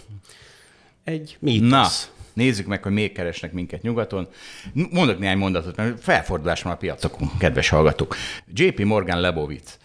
Egy 1.04 1.38
mítosz. 1.40 1.70
Na, 1.70 1.88
nézzük 2.34 2.66
meg, 2.66 2.84
hogy 2.84 2.92
még 2.92 3.12
keresnek 3.12 3.52
minket 3.52 3.82
nyugaton. 3.82 4.28
Mondok 4.74 5.20
néhány 5.20 5.38
mondatot, 5.38 5.76
mert 5.76 6.04
felfordulás 6.04 6.62
van 6.62 6.74
a 6.74 6.78
piacokon, 6.78 7.32
kedves 7.40 7.70
hallgatók. 7.70 8.16
JP 8.54 8.80
Morgan 8.80 9.20
Lebowitz. 9.20 9.78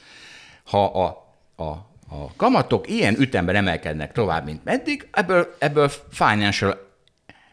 Ha 0.68 0.84
a, 0.84 1.34
a, 1.56 1.70
a 2.08 2.34
kamatok 2.36 2.88
ilyen 2.88 3.20
ütemben 3.20 3.54
emelkednek 3.54 4.12
tovább, 4.12 4.44
mint 4.44 4.64
meddig, 4.64 5.08
ebből, 5.10 5.54
ebből 5.58 5.90
financial 6.10 6.86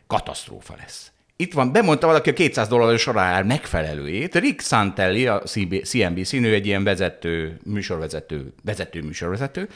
katasztrófa 0.07 0.75
lesz. 0.77 1.11
Itt 1.35 1.53
van, 1.53 1.71
bemondta 1.71 2.07
valaki 2.07 2.29
a 2.29 2.33
200 2.33 2.67
dolláros 2.67 3.07
arányár 3.07 3.43
megfelelőjét. 3.43 4.35
Rick 4.35 4.61
Santelli, 4.61 5.27
a 5.27 5.41
CNBC, 5.83 6.31
nő 6.31 6.53
egy 6.53 6.65
ilyen 6.65 6.83
vezető, 6.83 7.59
műsorvezető, 7.63 8.53
vezető 8.63 9.01
műsorvezető, 9.01 9.69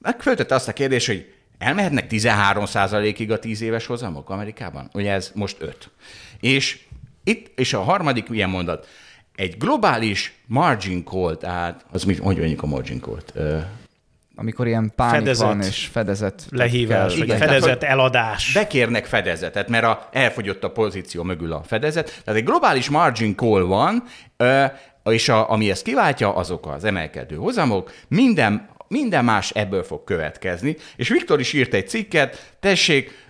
megföltette 0.00 0.54
azt 0.54 0.68
a 0.68 0.72
kérdést, 0.72 1.06
hogy 1.06 1.32
elmehetnek 1.58 2.06
13%-ig 2.10 3.30
a 3.30 3.38
10 3.38 3.60
éves 3.60 3.86
hozamok 3.86 4.30
Amerikában? 4.30 4.90
Ugye 4.92 5.12
ez 5.12 5.30
most 5.34 5.56
5. 5.60 5.90
És 6.40 6.80
itt, 7.24 7.58
és 7.58 7.72
a 7.72 7.82
harmadik 7.82 8.26
ilyen 8.30 8.50
mondat, 8.50 8.88
egy 9.34 9.58
globális 9.58 10.34
margin 10.46 11.04
call, 11.04 11.36
tehát, 11.36 11.84
az 11.92 12.04
mit, 12.04 12.18
hogy 12.18 12.36
mondjuk 12.36 12.62
a 12.62 12.66
margin 12.66 13.00
call-t? 13.00 13.32
amikor 14.36 14.66
ilyen 14.66 14.92
pánik 14.96 15.14
Fedezet. 15.14 15.46
van, 15.46 15.62
és 15.62 15.86
fedezet 15.92 16.46
Lehívás, 16.50 17.08
kell. 17.08 17.18
vagy 17.18 17.26
Igen, 17.26 17.38
fedezett 17.38 17.78
tehát, 17.78 17.94
eladás. 17.94 18.52
Bekérnek 18.52 19.04
fedezetet, 19.04 19.68
mert 19.68 19.84
a, 19.84 20.08
elfogyott 20.12 20.64
a 20.64 20.70
pozíció 20.70 21.22
mögül 21.22 21.52
a 21.52 21.62
fedezet. 21.62 22.20
Tehát 22.24 22.40
egy 22.40 22.46
globális 22.46 22.88
margin 22.88 23.34
call 23.34 23.62
van, 23.62 24.02
és 25.04 25.28
a, 25.28 25.50
ami 25.50 25.70
ezt 25.70 25.82
kiváltja, 25.82 26.34
azok 26.34 26.66
az 26.66 26.84
emelkedő 26.84 27.36
hozamok. 27.36 27.92
Minden, 28.08 28.68
minden 28.88 29.24
más 29.24 29.50
ebből 29.50 29.82
fog 29.82 30.04
következni. 30.04 30.76
És 30.96 31.08
Viktor 31.08 31.40
is 31.40 31.52
írt 31.52 31.74
egy 31.74 31.88
cikket, 31.88 32.52
tessék, 32.60 33.28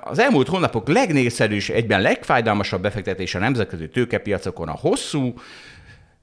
az 0.00 0.18
elmúlt 0.18 0.48
hónapok 0.48 0.88
legnépszerűbb 0.88 1.56
és 1.56 1.68
egyben 1.68 2.00
legfájdalmasabb 2.00 2.82
befektetése 2.82 3.38
a 3.38 3.40
nemzetközi 3.40 3.88
tőkepiacokon 3.88 4.68
a 4.68 4.76
hosszú, 4.80 5.34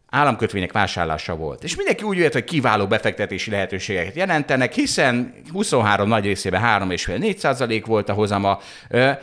államkötvények 0.09 0.71
vásárlása 0.71 1.35
volt. 1.35 1.63
És 1.63 1.75
mindenki 1.75 2.03
úgy 2.03 2.17
vélt, 2.17 2.33
hogy 2.33 2.43
kiváló 2.43 2.87
befektetési 2.87 3.51
lehetőségeket 3.51 4.15
jelentenek, 4.15 4.73
hiszen 4.73 5.33
23 5.51 6.07
nagy 6.07 6.25
részében 6.25 6.61
3,5-4 6.89 7.37
százalék 7.37 7.85
volt 7.85 8.09
a 8.09 8.13
hozama, 8.13 8.59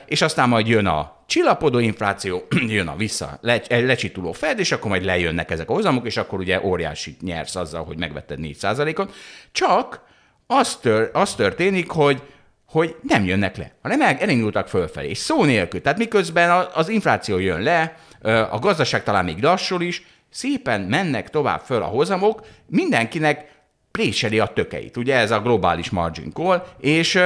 és 0.06 0.22
aztán 0.22 0.48
majd 0.48 0.66
jön 0.66 0.86
a 0.86 1.24
csillapodó 1.26 1.78
infláció, 1.78 2.46
jön 2.66 2.88
a 2.88 2.96
vissza 2.96 3.38
le, 3.40 3.62
lecsituló 3.68 4.32
fed, 4.32 4.58
és 4.58 4.72
akkor 4.72 4.90
majd 4.90 5.04
lejönnek 5.04 5.50
ezek 5.50 5.70
a 5.70 5.72
hozamok, 5.72 6.06
és 6.06 6.16
akkor 6.16 6.38
ugye 6.38 6.60
óriási 6.62 7.16
nyersz 7.20 7.56
azzal, 7.56 7.84
hogy 7.84 7.98
megvetted 7.98 8.38
4 8.38 8.56
százalékot. 8.56 9.14
Csak 9.52 10.00
az, 10.46 10.76
tör, 10.76 11.10
az 11.12 11.34
történik, 11.34 11.90
hogy 11.90 12.22
hogy 12.72 12.96
nem 13.02 13.24
jönnek 13.24 13.56
le, 13.56 13.72
hanem 13.82 14.00
el- 14.00 14.18
elindultak 14.18 14.68
fölfelé, 14.68 15.08
és 15.08 15.18
szó 15.18 15.44
nélkül. 15.44 15.80
Tehát 15.80 15.98
miközben 15.98 16.66
az 16.74 16.88
infláció 16.88 17.38
jön 17.38 17.60
le, 17.60 17.96
a 18.50 18.58
gazdaság 18.58 19.02
talán 19.02 19.24
még 19.24 19.42
lassul 19.42 19.82
is, 19.82 20.02
szépen 20.30 20.80
mennek 20.80 21.30
tovább 21.30 21.60
föl 21.60 21.82
a 21.82 21.86
hozamok, 21.86 22.46
mindenkinek 22.66 23.50
préseli 23.90 24.38
a 24.38 24.46
tökeit. 24.46 24.96
Ugye 24.96 25.16
ez 25.16 25.30
a 25.30 25.40
globális 25.40 25.90
margin 25.90 26.32
call, 26.32 26.66
és 26.80 27.20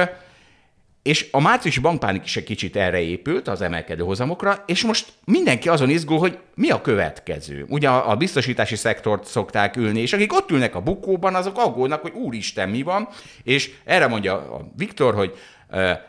és 1.07 1.27
a 1.31 1.41
márciusi 1.41 1.79
bankpánik 1.79 2.23
is 2.23 2.37
egy 2.37 2.43
kicsit 2.43 2.75
erre 2.75 2.99
épült, 2.99 3.47
az 3.47 3.61
emelkedő 3.61 4.03
hozamokra, 4.03 4.63
és 4.65 4.83
most 4.83 5.05
mindenki 5.25 5.69
azon 5.69 5.89
izgul, 5.89 6.17
hogy 6.17 6.37
mi 6.55 6.69
a 6.69 6.81
következő. 6.81 7.65
Ugye 7.69 7.89
a 7.89 8.15
biztosítási 8.15 8.75
szektort 8.75 9.25
szokták 9.25 9.75
ülni, 9.75 10.01
és 10.01 10.13
akik 10.13 10.33
ott 10.33 10.51
ülnek 10.51 10.75
a 10.75 10.81
bukóban, 10.81 11.35
azok 11.35 11.57
aggódnak, 11.57 12.01
hogy 12.01 12.13
úristen, 12.13 12.69
mi 12.69 12.81
van, 12.81 13.07
és 13.43 13.71
erre 13.85 14.07
mondja 14.07 14.33
a 14.33 14.71
Viktor, 14.75 15.15
hogy 15.15 15.33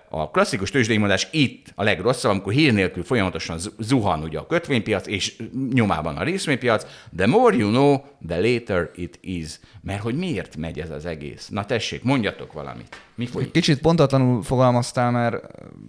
a 0.08 0.30
klasszikus 0.30 0.70
tőzsdei 0.70 0.96
mondás 0.96 1.28
itt 1.30 1.72
a 1.74 1.82
legrosszabb, 1.82 2.30
amikor 2.30 2.52
hír 2.52 2.72
nélkül 2.72 3.02
folyamatosan 3.02 3.58
zu- 3.58 3.74
zuhan 3.78 4.22
ugye 4.22 4.38
a 4.38 4.46
kötvénypiac, 4.46 5.06
és 5.06 5.42
nyomában 5.72 6.16
a 6.16 6.22
részvénypiac. 6.22 6.86
The 7.16 7.26
more 7.26 7.56
you 7.56 7.70
know, 7.70 7.96
the 8.26 8.40
later 8.40 8.90
it 8.94 9.18
is. 9.20 9.60
Mert 9.82 10.02
hogy 10.02 10.14
miért 10.14 10.56
megy 10.56 10.80
ez 10.80 10.90
az 10.90 11.06
egész? 11.06 11.48
Na 11.48 11.64
tessék, 11.64 12.02
mondjatok 12.02 12.52
valamit. 12.52 13.00
Mi 13.14 13.26
folyik? 13.26 13.50
Kicsit 13.50 13.80
pontatlanul 13.80 14.42
fogalmaztál, 14.42 15.10
mert 15.10 15.44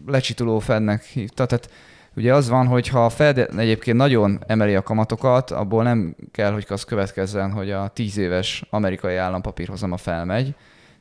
lecsituló 0.05 0.59
Fednek 0.59 1.03
hívta. 1.03 1.45
Tehát 1.45 1.69
ugye 2.15 2.33
az 2.33 2.49
van, 2.49 2.67
hogy 2.67 2.87
ha 2.87 3.05
a 3.05 3.09
Fed 3.09 3.37
egyébként 3.57 3.97
nagyon 3.97 4.39
emeli 4.47 4.75
a 4.75 4.81
kamatokat, 4.81 5.51
abból 5.51 5.83
nem 5.83 6.15
kell, 6.31 6.51
hogy 6.51 6.65
az 6.69 6.83
következzen, 6.83 7.51
hogy 7.51 7.71
a 7.71 7.87
10 7.87 8.17
éves 8.17 8.63
amerikai 8.69 9.15
állampapírhozama 9.15 9.97
felmegy, 9.97 10.55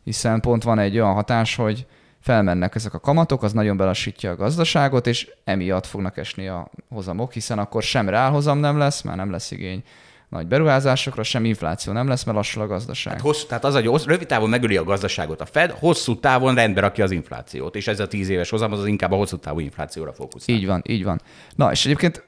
hiszen 0.05 0.41
pont 0.41 0.63
van 0.63 0.79
egy 0.79 0.99
olyan 0.99 1.15
hatás, 1.15 1.55
hogy 1.55 1.87
felmennek 2.21 2.75
ezek 2.75 2.95
a 2.95 2.99
kamatok, 2.99 3.43
az 3.43 3.53
nagyon 3.53 3.77
belassítja 3.77 4.31
a 4.31 4.37
gazdaságot, 4.37 5.07
és 5.07 5.31
emiatt 5.45 5.87
fognak 5.87 6.17
esni 6.17 6.49
a 6.49 6.71
hozamok, 6.89 7.33
hiszen 7.33 7.59
akkor 7.59 7.83
sem 7.83 8.09
reálhozam 8.09 8.59
nem 8.59 8.79
lesz, 8.79 9.03
már 9.03 9.17
nem 9.17 9.31
lesz 9.31 9.51
igény 9.51 9.83
nagy 10.29 10.47
beruházásokra, 10.47 11.23
sem 11.23 11.45
infláció 11.45 11.93
nem 11.93 12.09
lesz, 12.09 12.25
mert 12.25 12.37
lassul 12.37 12.63
a 12.63 12.67
gazdaság. 12.67 13.13
Hát 13.13 13.23
hosszú, 13.23 13.47
tehát 13.47 13.65
az, 13.65 13.75
hogy 13.75 13.91
rövid 14.07 14.27
távon 14.27 14.49
megöli 14.49 14.77
a 14.77 14.85
gazdaságot 14.85 15.41
a 15.41 15.47
Fed, 15.47 15.71
hosszú 15.71 16.21
távon 16.21 16.55
rendbe 16.55 16.81
rakja 16.81 17.05
az 17.05 17.11
inflációt, 17.11 17.77
és 17.77 17.87
ez 17.87 18.01
a 18.01 18.09
tíz 18.09 18.29
éves 18.29 18.51
hozam 18.51 18.73
az 18.73 18.87
inkább 18.87 19.13
a 19.13 19.17
hosszú 19.17 19.37
távú 19.37 19.59
inflációra 19.59 20.13
fókuszál. 20.13 20.57
Így 20.57 20.67
van, 20.67 20.83
így 20.87 21.05
van. 21.05 21.21
Na, 21.55 21.71
és 21.71 21.85
egyébként 21.85 22.27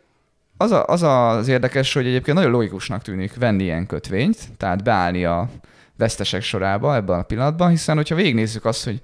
az, 0.56 0.70
a, 0.70 0.84
az 0.86 1.02
az 1.02 1.48
érdekes, 1.48 1.92
hogy 1.92 2.06
egyébként 2.06 2.36
nagyon 2.36 2.52
logikusnak 2.52 3.02
tűnik 3.02 3.34
venni 3.34 3.62
ilyen 3.62 3.86
kötvényt, 3.86 4.38
tehát 4.56 4.82
beállni 4.82 5.24
a 5.24 5.48
vesztesek 5.96 6.42
sorába 6.42 6.94
ebben 6.94 7.18
a 7.18 7.22
pillanatban, 7.22 7.70
hiszen 7.70 7.96
hogyha 7.96 8.14
végignézzük 8.14 8.64
azt, 8.64 8.84
hogy 8.84 9.00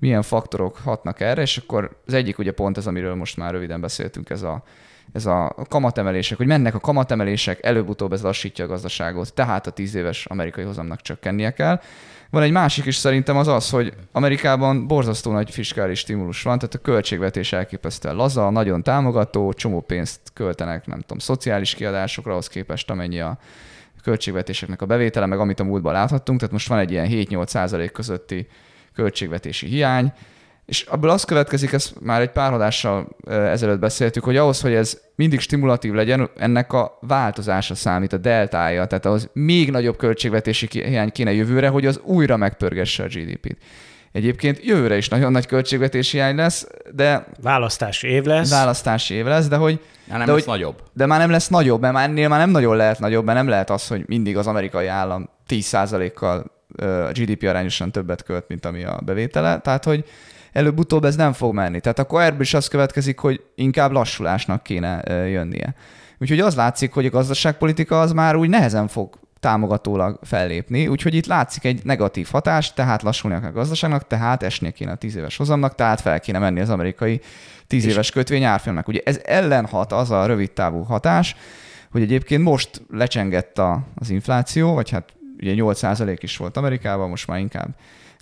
milyen 0.00 0.22
faktorok 0.22 0.76
hatnak 0.76 1.20
erre, 1.20 1.42
és 1.42 1.56
akkor 1.56 1.96
az 2.06 2.14
egyik 2.14 2.38
ugye 2.38 2.52
pont 2.52 2.76
ez, 2.76 2.86
amiről 2.86 3.14
most 3.14 3.36
már 3.36 3.52
röviden 3.52 3.80
beszéltünk, 3.80 4.30
ez 4.30 4.42
a, 4.42 4.62
ez 5.12 5.26
a 5.26 5.54
kamatemelések, 5.68 6.36
hogy 6.36 6.46
mennek 6.46 6.74
a 6.74 6.78
kamatemelések, 6.78 7.64
előbb-utóbb 7.64 8.12
ez 8.12 8.22
lassítja 8.22 8.64
a 8.64 8.68
gazdaságot, 8.68 9.34
tehát 9.34 9.66
a 9.66 9.70
10 9.70 9.94
éves 9.94 10.26
amerikai 10.26 10.64
hozamnak 10.64 11.00
csökkennie 11.00 11.50
kell. 11.50 11.80
Van 12.30 12.42
egy 12.42 12.50
másik 12.50 12.84
is 12.84 12.96
szerintem 12.96 13.36
az 13.36 13.48
az, 13.48 13.70
hogy 13.70 13.92
Amerikában 14.12 14.86
borzasztó 14.86 15.32
nagy 15.32 15.50
fiskális 15.50 15.98
stimulus 15.98 16.42
van, 16.42 16.58
tehát 16.58 16.74
a 16.74 16.78
költségvetés 16.78 17.52
elképesztően 17.52 18.16
laza, 18.16 18.50
nagyon 18.50 18.82
támogató, 18.82 19.52
csomó 19.52 19.80
pénzt 19.80 20.20
költenek, 20.34 20.86
nem 20.86 21.00
tudom, 21.00 21.18
szociális 21.18 21.74
kiadásokra 21.74 22.30
ahhoz 22.30 22.48
képest, 22.48 22.90
amennyi 22.90 23.20
a 23.20 23.38
költségvetéseknek 24.02 24.82
a 24.82 24.86
bevétele, 24.86 25.26
meg 25.26 25.38
amit 25.38 25.60
a 25.60 25.64
múltban 25.64 25.92
láthattunk, 25.92 26.38
tehát 26.38 26.54
most 26.54 26.68
van 26.68 26.78
egy 26.78 26.90
ilyen 26.90 27.08
7-8 27.10 27.46
százalék 27.46 27.92
közötti 27.92 28.46
költségvetési 29.00 29.66
hiány, 29.66 30.12
és 30.66 30.82
abból 30.82 31.10
az 31.10 31.24
következik, 31.24 31.72
ezt 31.72 32.00
már 32.00 32.20
egy 32.20 32.30
pár 32.30 32.52
adással 32.52 33.08
ezelőtt 33.26 33.78
beszéltük, 33.78 34.24
hogy 34.24 34.36
ahhoz, 34.36 34.60
hogy 34.60 34.72
ez 34.74 34.98
mindig 35.14 35.40
stimulatív 35.40 35.92
legyen, 35.92 36.30
ennek 36.36 36.72
a 36.72 36.98
változása 37.00 37.74
számít, 37.74 38.12
a 38.12 38.16
deltája, 38.16 38.86
tehát 38.86 39.06
ahhoz 39.06 39.28
még 39.32 39.70
nagyobb 39.70 39.96
költségvetési 39.96 40.68
hiány 40.70 41.10
kéne 41.12 41.32
jövőre, 41.32 41.68
hogy 41.68 41.86
az 41.86 42.00
újra 42.04 42.36
megpörgesse 42.36 43.02
a 43.02 43.06
GDP-t. 43.06 43.56
Egyébként 44.12 44.64
jövőre 44.64 44.96
is 44.96 45.08
nagyon 45.08 45.32
nagy 45.32 45.46
költségvetési 45.46 46.16
hiány 46.16 46.36
lesz, 46.36 46.66
de 46.94 47.26
Választási 47.42 48.08
év 48.08 48.24
lesz. 48.24 48.50
választási 48.50 49.14
év 49.14 49.24
lesz, 49.24 49.48
de 49.48 49.56
hogy, 49.56 49.80
Ja, 50.08 50.16
nem 50.16 50.26
de 50.26 50.32
lesz 50.32 50.44
hogy 50.44 50.52
nagyobb. 50.58 50.82
de 50.92 51.06
már 51.06 51.18
nem 51.18 51.30
lesz 51.30 51.48
nagyobb, 51.48 51.80
mert 51.80 51.94
már 51.94 52.08
ennél 52.08 52.28
már 52.28 52.38
nem 52.38 52.50
nagyon 52.50 52.76
lehet 52.76 52.98
nagyobb, 52.98 53.24
mert 53.24 53.38
nem 53.38 53.48
lehet 53.48 53.70
az, 53.70 53.86
hogy 53.88 54.02
mindig 54.06 54.36
az 54.36 54.46
amerikai 54.46 54.86
állam 54.86 55.28
10%-kal 55.48 56.38
ö, 56.38 56.42
a 56.76 57.10
GDP 57.12 57.42
arányosan 57.42 57.92
többet 57.92 58.22
költ, 58.22 58.44
mint 58.48 58.64
ami 58.64 58.84
a 58.84 59.00
bevétele. 59.04 59.58
Tehát, 59.58 59.84
hogy 59.84 60.04
előbb-utóbb 60.52 61.04
ez 61.04 61.16
nem 61.16 61.32
fog 61.32 61.54
menni. 61.54 61.80
Tehát 61.80 61.98
akkor 61.98 62.22
ebből 62.22 62.40
is 62.40 62.54
az 62.54 62.68
következik, 62.68 63.18
hogy 63.18 63.42
inkább 63.54 63.90
lassulásnak 63.90 64.62
kéne 64.62 65.02
jönnie. 65.28 65.74
Úgyhogy 66.18 66.40
az 66.40 66.54
látszik, 66.54 66.92
hogy 66.92 67.06
a 67.06 67.10
gazdaságpolitika 67.10 68.00
az 68.00 68.12
már 68.12 68.36
úgy 68.36 68.48
nehezen 68.48 68.88
fog 68.88 69.18
támogatólag 69.40 70.18
fellépni, 70.22 70.86
úgyhogy 70.86 71.14
itt 71.14 71.26
látszik 71.26 71.64
egy 71.64 71.80
negatív 71.84 72.28
hatás, 72.32 72.72
tehát 72.72 73.02
lassulnak 73.02 73.44
a 73.44 73.52
gazdaságnak, 73.52 74.06
tehát 74.06 74.42
esnie 74.42 74.70
kéne 74.70 74.90
a 74.90 74.94
10 74.94 75.16
éves 75.16 75.36
hozamnak, 75.36 75.74
tehát 75.74 76.00
fel 76.00 76.20
kéne 76.20 76.38
menni 76.38 76.60
az 76.60 76.70
amerikai 76.70 77.20
10 77.66 77.86
éves 77.86 78.10
kötvény 78.10 78.44
árfolyamnak. 78.44 78.88
Ugye 78.88 79.00
ez 79.04 79.20
ellenhat 79.24 79.92
az 79.92 80.10
a 80.10 80.26
rövid 80.26 80.50
távú 80.50 80.82
hatás, 80.82 81.36
hogy 81.90 82.02
egyébként 82.02 82.42
most 82.42 82.82
lecsengett 82.90 83.58
a, 83.58 83.82
az 83.94 84.10
infláció, 84.10 84.74
vagy 84.74 84.90
hát 84.90 85.12
ugye 85.40 85.54
8% 85.56 86.18
is 86.20 86.36
volt 86.36 86.56
Amerikában, 86.56 87.08
most 87.08 87.26
már 87.26 87.38
inkább 87.38 87.68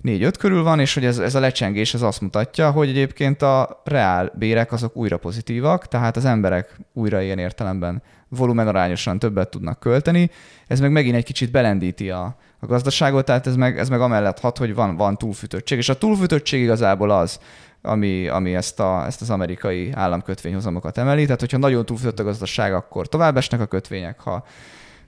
4-5 0.03 0.33
körül 0.39 0.63
van, 0.63 0.79
és 0.79 0.93
hogy 0.93 1.05
ez, 1.05 1.17
ez 1.17 1.35
a 1.35 1.39
lecsengés 1.39 1.93
ez 1.93 2.01
azt 2.01 2.21
mutatja, 2.21 2.71
hogy 2.71 2.89
egyébként 2.89 3.41
a 3.41 3.81
reál 3.83 4.33
bérek 4.37 4.71
azok 4.71 4.95
újra 4.95 5.17
pozitívak, 5.17 5.87
tehát 5.87 6.15
az 6.15 6.25
emberek 6.25 6.79
újra 6.93 7.21
ilyen 7.21 7.39
értelemben 7.39 8.01
volumenarányosan 8.27 9.19
többet 9.19 9.49
tudnak 9.49 9.79
költeni, 9.79 10.29
ez 10.67 10.79
meg 10.79 10.91
megint 10.91 11.15
egy 11.15 11.23
kicsit 11.23 11.51
belendíti 11.51 12.09
a, 12.09 12.35
a 12.59 12.65
gazdaságot, 12.65 13.25
tehát 13.25 13.47
ez 13.47 13.55
meg, 13.55 13.79
ez 13.79 13.89
meg 13.89 14.01
amellett 14.01 14.39
hat, 14.39 14.57
hogy 14.57 14.75
van, 14.75 14.95
van 14.95 15.17
túlfűtöttség, 15.17 15.77
és 15.77 15.89
a 15.89 15.97
túlfűtöttség 15.97 16.61
igazából 16.61 17.09
az, 17.09 17.39
ami, 17.81 18.27
ami 18.27 18.55
ezt, 18.55 18.79
a, 18.79 19.05
ezt 19.05 19.21
az 19.21 19.29
amerikai 19.29 19.91
államkötvényhozamokat 19.93 20.97
emeli, 20.97 21.23
tehát 21.23 21.39
hogyha 21.39 21.57
nagyon 21.57 21.85
túlfűtött 21.85 22.19
a 22.19 22.23
gazdaság, 22.23 22.73
akkor 22.73 23.07
tovább 23.07 23.37
esnek 23.37 23.59
a 23.61 23.65
kötvények, 23.65 24.19
ha 24.19 24.43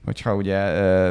hogyha 0.04 0.34
ugye 0.34 0.60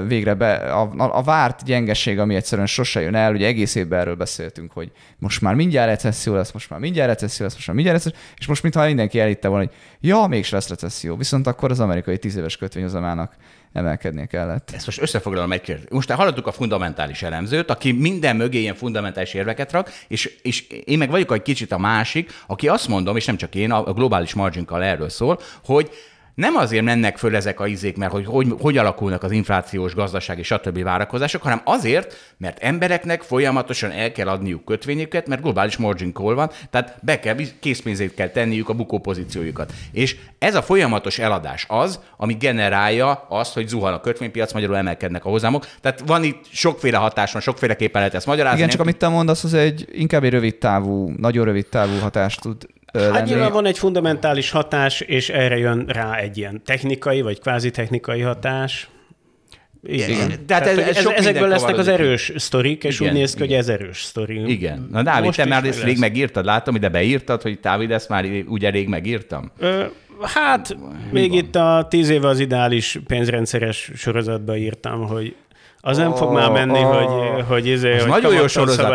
végre 0.02 0.34
be, 0.34 0.54
a, 0.54 0.92
a, 0.98 1.24
várt 1.24 1.64
gyengeség, 1.64 2.20
ami 2.20 2.36
egyszerűen 2.36 2.68
sose 2.68 3.02
jön 3.02 3.16
el, 3.16 3.34
ugye 3.34 3.48
egész 3.48 3.76
évben 3.76 4.00
erről 4.00 4.16
beszéltünk, 4.16 4.72
hogy 4.72 4.92
most 5.18 5.42
már 5.42 5.54
mindjárt 5.54 5.90
recesszió 5.90 6.34
lesz, 6.34 6.52
most 6.52 6.70
már 6.70 6.80
mindjárt 6.80 7.10
recesszió 7.10 7.46
lesz, 7.46 7.56
most 7.56 7.68
már 7.68 7.76
mindjárt 7.76 8.04
recesszió, 8.04 8.24
és 8.38 8.48
most 8.48 8.64
mintha 8.64 8.86
mindenki 8.86 9.20
elitte 9.20 9.48
volna, 9.48 9.64
hogy 9.66 9.76
ja, 10.00 10.26
mégis 10.28 10.50
lesz 10.50 10.70
recesszió, 10.70 11.16
viszont 11.16 11.48
akkor 11.48 11.72
az 11.72 11.80
amerikai 11.80 12.18
tíz 12.18 12.36
éves 12.36 12.58
kötvényhozamának 12.58 13.36
emelkednie 13.74 14.26
kellett. 14.26 14.72
Ezt 14.74 14.86
most 14.86 15.02
összefoglalom 15.02 15.52
egy 15.52 15.62
kérdést. 15.62 15.90
Most 15.90 16.12
hallottuk 16.12 16.48
a 16.48 16.52
fundamentális 16.52 17.22
elemzőt, 17.22 17.70
aki 17.70 17.92
minden 17.92 18.36
mögé 18.36 18.60
ilyen 18.60 18.76
fundamentális 18.76 19.34
érveket 19.34 19.72
rak, 19.72 19.90
és, 20.08 20.38
és 20.42 20.68
én 20.68 20.98
meg 20.98 21.10
vagyok 21.10 21.34
egy 21.34 21.42
kicsit 21.42 21.72
a 21.72 21.78
másik, 21.78 22.32
aki 22.48 22.68
azt 22.68 22.88
mondom, 22.88 23.16
és 23.16 23.26
nem 23.26 23.38
csak 23.38 23.56
én, 23.56 23.72
a 23.72 23.94
globális 23.94 24.34
margin 24.34 24.66
call 24.66 24.84
erről 24.84 25.10
szól, 25.10 25.40
hogy 25.66 25.90
nem 26.36 26.56
azért 26.56 26.84
mennek 26.84 27.18
föl 27.18 27.36
ezek 27.36 27.60
a 27.60 27.68
izék, 27.68 27.98
mert 27.98 28.12
hogy, 28.12 28.26
hogy 28.26 28.48
hogy 28.60 28.78
alakulnak 28.78 29.24
az 29.24 29.32
inflációs, 29.32 29.96
gazdasági, 29.96 30.44
stb. 30.44 30.84
várakozások, 30.84 31.42
hanem 31.42 31.62
azért, 31.64 32.34
mert 32.38 32.60
embereknek 32.60 33.22
folyamatosan 33.22 33.92
el 33.92 34.12
kell 34.12 34.28
adniuk 34.28 34.66
kötvényeket, 34.66 35.28
mert 35.28 35.42
globális 35.42 35.78
margin 35.78 36.14
call 36.14 36.34
van, 36.34 36.50
tehát 36.70 37.00
be 37.02 37.20
kell, 37.20 37.36
készpénzét 37.60 38.14
kell 38.14 38.30
tenniük 38.30 38.70
a 38.70 38.74
bukó 38.74 39.00
pozíciójukat. 39.00 39.74
És 39.92 40.16
ez 40.40 40.56
a 40.56 40.62
folyamatos 40.62 41.20
eladás 41.20 41.66
az, 41.68 42.00
ami 42.18 42.34
generálja 42.34 43.26
azt, 43.30 43.54
hogy 43.54 43.68
zuhan 43.68 43.94
a 43.94 44.02
kötvénypiac, 44.02 44.54
magyarul 44.54 44.78
emelkednek 44.78 45.26
a 45.26 45.30
hozamok. 45.30 45.68
Tehát 45.82 46.04
van 46.06 46.24
itt 46.24 46.46
sokféle 46.52 46.98
hatás, 46.98 47.32
van 47.32 47.42
sokféleképpen 47.42 48.02
lehet 48.02 48.16
ezt 48.16 48.26
magyarázni. 48.26 48.58
Igen, 48.58 48.70
csak 48.70 48.82
amit 48.82 48.98
te 48.98 49.08
mondasz, 49.08 49.44
az 49.44 49.54
egy 49.54 49.88
inkább 49.92 50.24
egy 50.24 50.32
rövid 50.32 50.56
távú, 50.56 51.14
nagyon 51.18 51.46
rövid 51.46 51.68
távú 51.68 52.00
hatást 52.00 52.42
tud 52.42 52.66
Hát 52.94 53.26
nyilván 53.26 53.52
van 53.52 53.66
egy 53.66 53.78
fundamentális 53.78 54.52
hatás, 54.52 55.02
és 55.02 55.30
erre 55.30 55.58
jön 55.58 55.86
rá 55.88 56.16
egy 56.16 56.38
ilyen 56.38 56.62
technikai, 56.66 57.22
vagy 57.22 57.40
kvázi 57.40 57.72
technikai 57.72 58.22
hatás. 58.22 58.90
Igen. 59.84 60.10
Igen. 60.10 60.28
Tehát, 60.28 60.46
Tehát 60.46 60.68
ez, 60.68 60.98
ez, 60.98 61.06
ezekből 61.06 61.48
lesznek 61.48 61.78
az 61.78 61.88
erős 61.88 62.32
sztorik, 62.36 62.84
és 62.84 63.00
igen, 63.00 63.14
úgy 63.14 63.20
néz 63.20 63.34
ki, 63.34 63.40
hogy 63.40 63.54
ez 63.54 63.70
erős 63.70 64.04
sztori. 64.04 64.52
Igen. 64.52 64.88
Na 64.92 65.04
Dávid, 65.04 65.26
Most 65.26 65.38
te 65.38 65.46
már 65.46 65.66
ezt 65.66 65.84
rég 65.84 66.00
megírtad, 66.00 66.46
látom, 66.46 66.76
ide 66.76 66.90
beírtad, 66.90 67.42
hogy 67.42 67.60
Dávid, 67.60 67.92
ezt 67.92 68.10
már 68.10 68.26
ugye 68.48 68.70
rég 68.70 68.88
megírtam? 68.88 69.52
Ö, 69.58 69.84
hát, 70.22 70.76
Mi 71.12 71.20
még 71.20 71.30
van? 71.30 71.38
itt 71.38 71.56
a 71.56 71.88
tíz 71.90 72.10
éve 72.10 72.28
az 72.28 72.40
ideális 72.40 73.00
pénzrendszeres 73.08 73.92
sorozatban 73.96 74.56
írtam, 74.56 75.08
hogy 75.08 75.36
az 75.84 75.98
nem 75.98 76.16
fog 76.16 76.34
már 76.34 76.50
menni, 76.50 76.80
oh, 76.80 76.96
hogy, 76.96 77.44
hogy, 77.48 77.68
izé, 77.68 77.96
az 77.96 78.02
hogy 78.02 78.10
nagyon 78.10 78.34
jó 78.34 78.48
sorozat. 78.48 78.94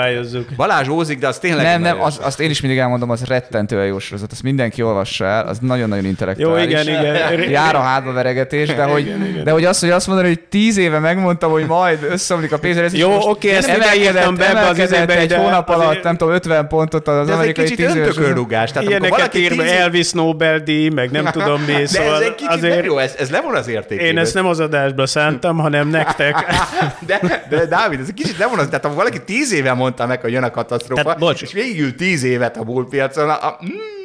Balázs 0.57 0.89
ózik, 0.89 1.19
de 1.19 1.27
az 1.27 1.39
tényleg 1.39 1.65
Nem, 1.65 1.81
nem, 1.81 2.01
az, 2.01 2.21
azt 2.23 2.41
én 2.41 2.51
is 2.51 2.61
mindig 2.61 2.79
elmondom, 2.79 3.11
az 3.11 3.25
rettentően 3.25 3.87
jó 3.87 3.99
sorozat. 3.99 4.33
Azt 4.33 4.43
mindenki 4.43 4.83
olvassa 4.83 5.25
el, 5.25 5.47
az 5.47 5.59
nagyon-nagyon 5.59 6.05
intellektuális. 6.05 6.73
Jó, 6.73 6.81
igen, 6.81 7.01
igen. 7.01 7.51
Jár 7.59 7.75
a 7.75 7.81
hátba 7.81 8.13
veregetés, 8.13 8.75
de 8.75 8.83
hogy, 8.83 9.07
igen, 9.07 9.27
igen. 9.27 9.45
de 9.45 9.51
hogy 9.51 9.65
azt, 9.65 9.81
hogy 9.81 9.91
azt 9.91 10.07
mondani, 10.07 10.29
hogy 10.29 10.41
tíz 10.41 10.77
éve 10.77 10.99
megmondtam, 10.99 11.51
hogy 11.51 11.67
majd 11.67 12.07
összeomlik 12.11 12.53
a 12.53 12.59
pénz, 12.59 12.95
Jó, 12.95 13.29
oké, 13.29 13.51
ezt 13.51 13.69
emelkedett, 13.69 14.37
be 14.37 14.69
az 14.69 14.79
izébe, 14.79 15.19
egy 15.19 15.35
hónap 15.35 15.69
alatt, 15.69 16.03
nem 16.03 16.17
tudom, 16.17 16.35
50 16.35 16.69
pontot 16.69 17.09
az 17.09 17.29
amerikai 17.29 17.75
tíz 17.75 17.95
éves. 17.95 18.17
rugás. 18.17 18.73
Tehát 18.73 18.89
Ilyeneket 18.89 19.35
ír 19.35 19.61
Elvis 19.61 20.13
Nobel-díj, 20.13 20.89
meg 20.89 21.11
nem 21.11 21.25
tudom 21.25 21.61
mi. 21.61 21.73
De 21.73 22.13
ez 22.13 22.21
egy 22.21 22.35
kicsit 22.35 22.85
jó, 22.85 22.99
ez 22.99 23.31
levon 23.31 23.55
az 23.55 23.69
érték. 23.69 24.01
Én 24.01 24.19
ezt 24.19 24.35
nem 24.35 24.47
az 24.47 24.61
adásba 24.61 25.07
szántam, 25.07 25.59
hanem 25.59 25.89
nektek. 25.89 26.45
De 27.07 27.47
de 27.49 27.67
Dávid, 27.67 28.01
ez 28.01 28.09
egy 28.09 28.15
kicsit 28.15 28.39
nem 28.39 28.49
mondod, 28.49 28.69
tehát 28.69 28.85
ha 28.85 28.95
valaki 28.95 29.25
tíz 29.25 29.53
éve 29.53 29.73
mondta 29.73 30.07
meg, 30.07 30.21
hogy 30.21 30.33
jön 30.33 30.43
a 30.43 30.51
katasztrófa, 30.51 31.03
tehát, 31.03 31.19
bocs. 31.19 31.43
és 31.43 31.53
végül 31.53 31.95
tíz 31.95 32.23
évet 32.23 32.57
a 32.57 32.63
bullpiacon, 32.63 33.29
a, 33.29 33.47
a, 33.47 33.59
mm, 33.65 33.97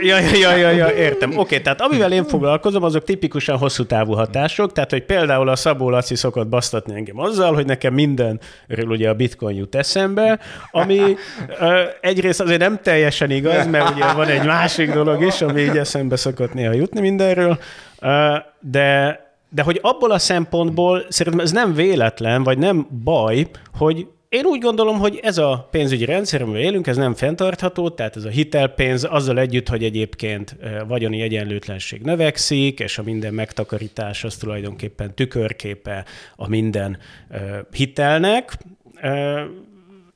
Ja, 0.00 0.18
ja, 0.18 0.56
ja, 0.56 0.70
ja, 0.70 0.90
értem. 0.90 1.30
Oké, 1.30 1.38
okay, 1.40 1.60
tehát 1.60 1.80
amivel 1.80 2.12
én 2.12 2.24
foglalkozom, 2.24 2.82
azok 2.82 3.04
tipikusan 3.04 3.58
hosszú 3.58 3.84
távú 3.84 4.12
hatások, 4.12 4.72
tehát 4.72 4.90
hogy 4.90 5.04
például 5.04 5.48
a 5.48 5.56
Szabó 5.56 5.90
Laci 5.90 6.14
szokott 6.14 6.48
basztatni 6.48 6.94
engem 6.94 7.18
azzal, 7.18 7.54
hogy 7.54 7.66
nekem 7.66 7.94
mindenről 7.94 8.88
ugye 8.88 9.08
a 9.08 9.14
bitcoin 9.14 9.56
jut 9.56 9.74
eszembe, 9.74 10.38
ami 10.70 11.16
egyrészt 12.00 12.40
azért 12.40 12.60
nem 12.60 12.78
teljesen 12.82 13.30
igaz, 13.30 13.66
mert 13.66 13.90
ugye 13.90 14.12
van 14.12 14.28
egy 14.28 14.44
másik 14.44 14.92
dolog 14.92 15.22
is, 15.22 15.42
ami 15.42 15.60
így 15.60 15.76
eszembe 15.76 16.16
szokott 16.16 16.54
néha 16.54 16.72
jutni 16.72 17.00
mindenről, 17.00 17.58
de 18.60 19.20
de 19.48 19.62
hogy 19.62 19.78
abból 19.82 20.10
a 20.10 20.18
szempontból 20.18 21.04
szerintem 21.08 21.42
ez 21.42 21.52
nem 21.52 21.74
véletlen, 21.74 22.42
vagy 22.42 22.58
nem 22.58 22.86
baj, 23.04 23.46
hogy 23.74 24.06
én 24.28 24.44
úgy 24.44 24.60
gondolom, 24.60 24.98
hogy 24.98 25.20
ez 25.22 25.38
a 25.38 25.68
pénzügyi 25.70 26.04
rendszer, 26.04 26.42
amivel 26.42 26.60
élünk, 26.60 26.86
ez 26.86 26.96
nem 26.96 27.14
fenntartható, 27.14 27.88
tehát 27.88 28.16
ez 28.16 28.24
a 28.24 28.28
hitelpénz 28.28 29.04
azzal 29.04 29.38
együtt, 29.38 29.68
hogy 29.68 29.84
egyébként 29.84 30.56
vagyoni 30.88 31.20
egyenlőtlenség 31.20 32.00
növekszik, 32.00 32.80
és 32.80 32.98
a 32.98 33.02
minden 33.02 33.34
megtakarítás 33.34 34.24
az 34.24 34.36
tulajdonképpen 34.36 35.14
tükörképe 35.14 36.04
a 36.36 36.48
minden 36.48 36.98
hitelnek, 37.72 38.58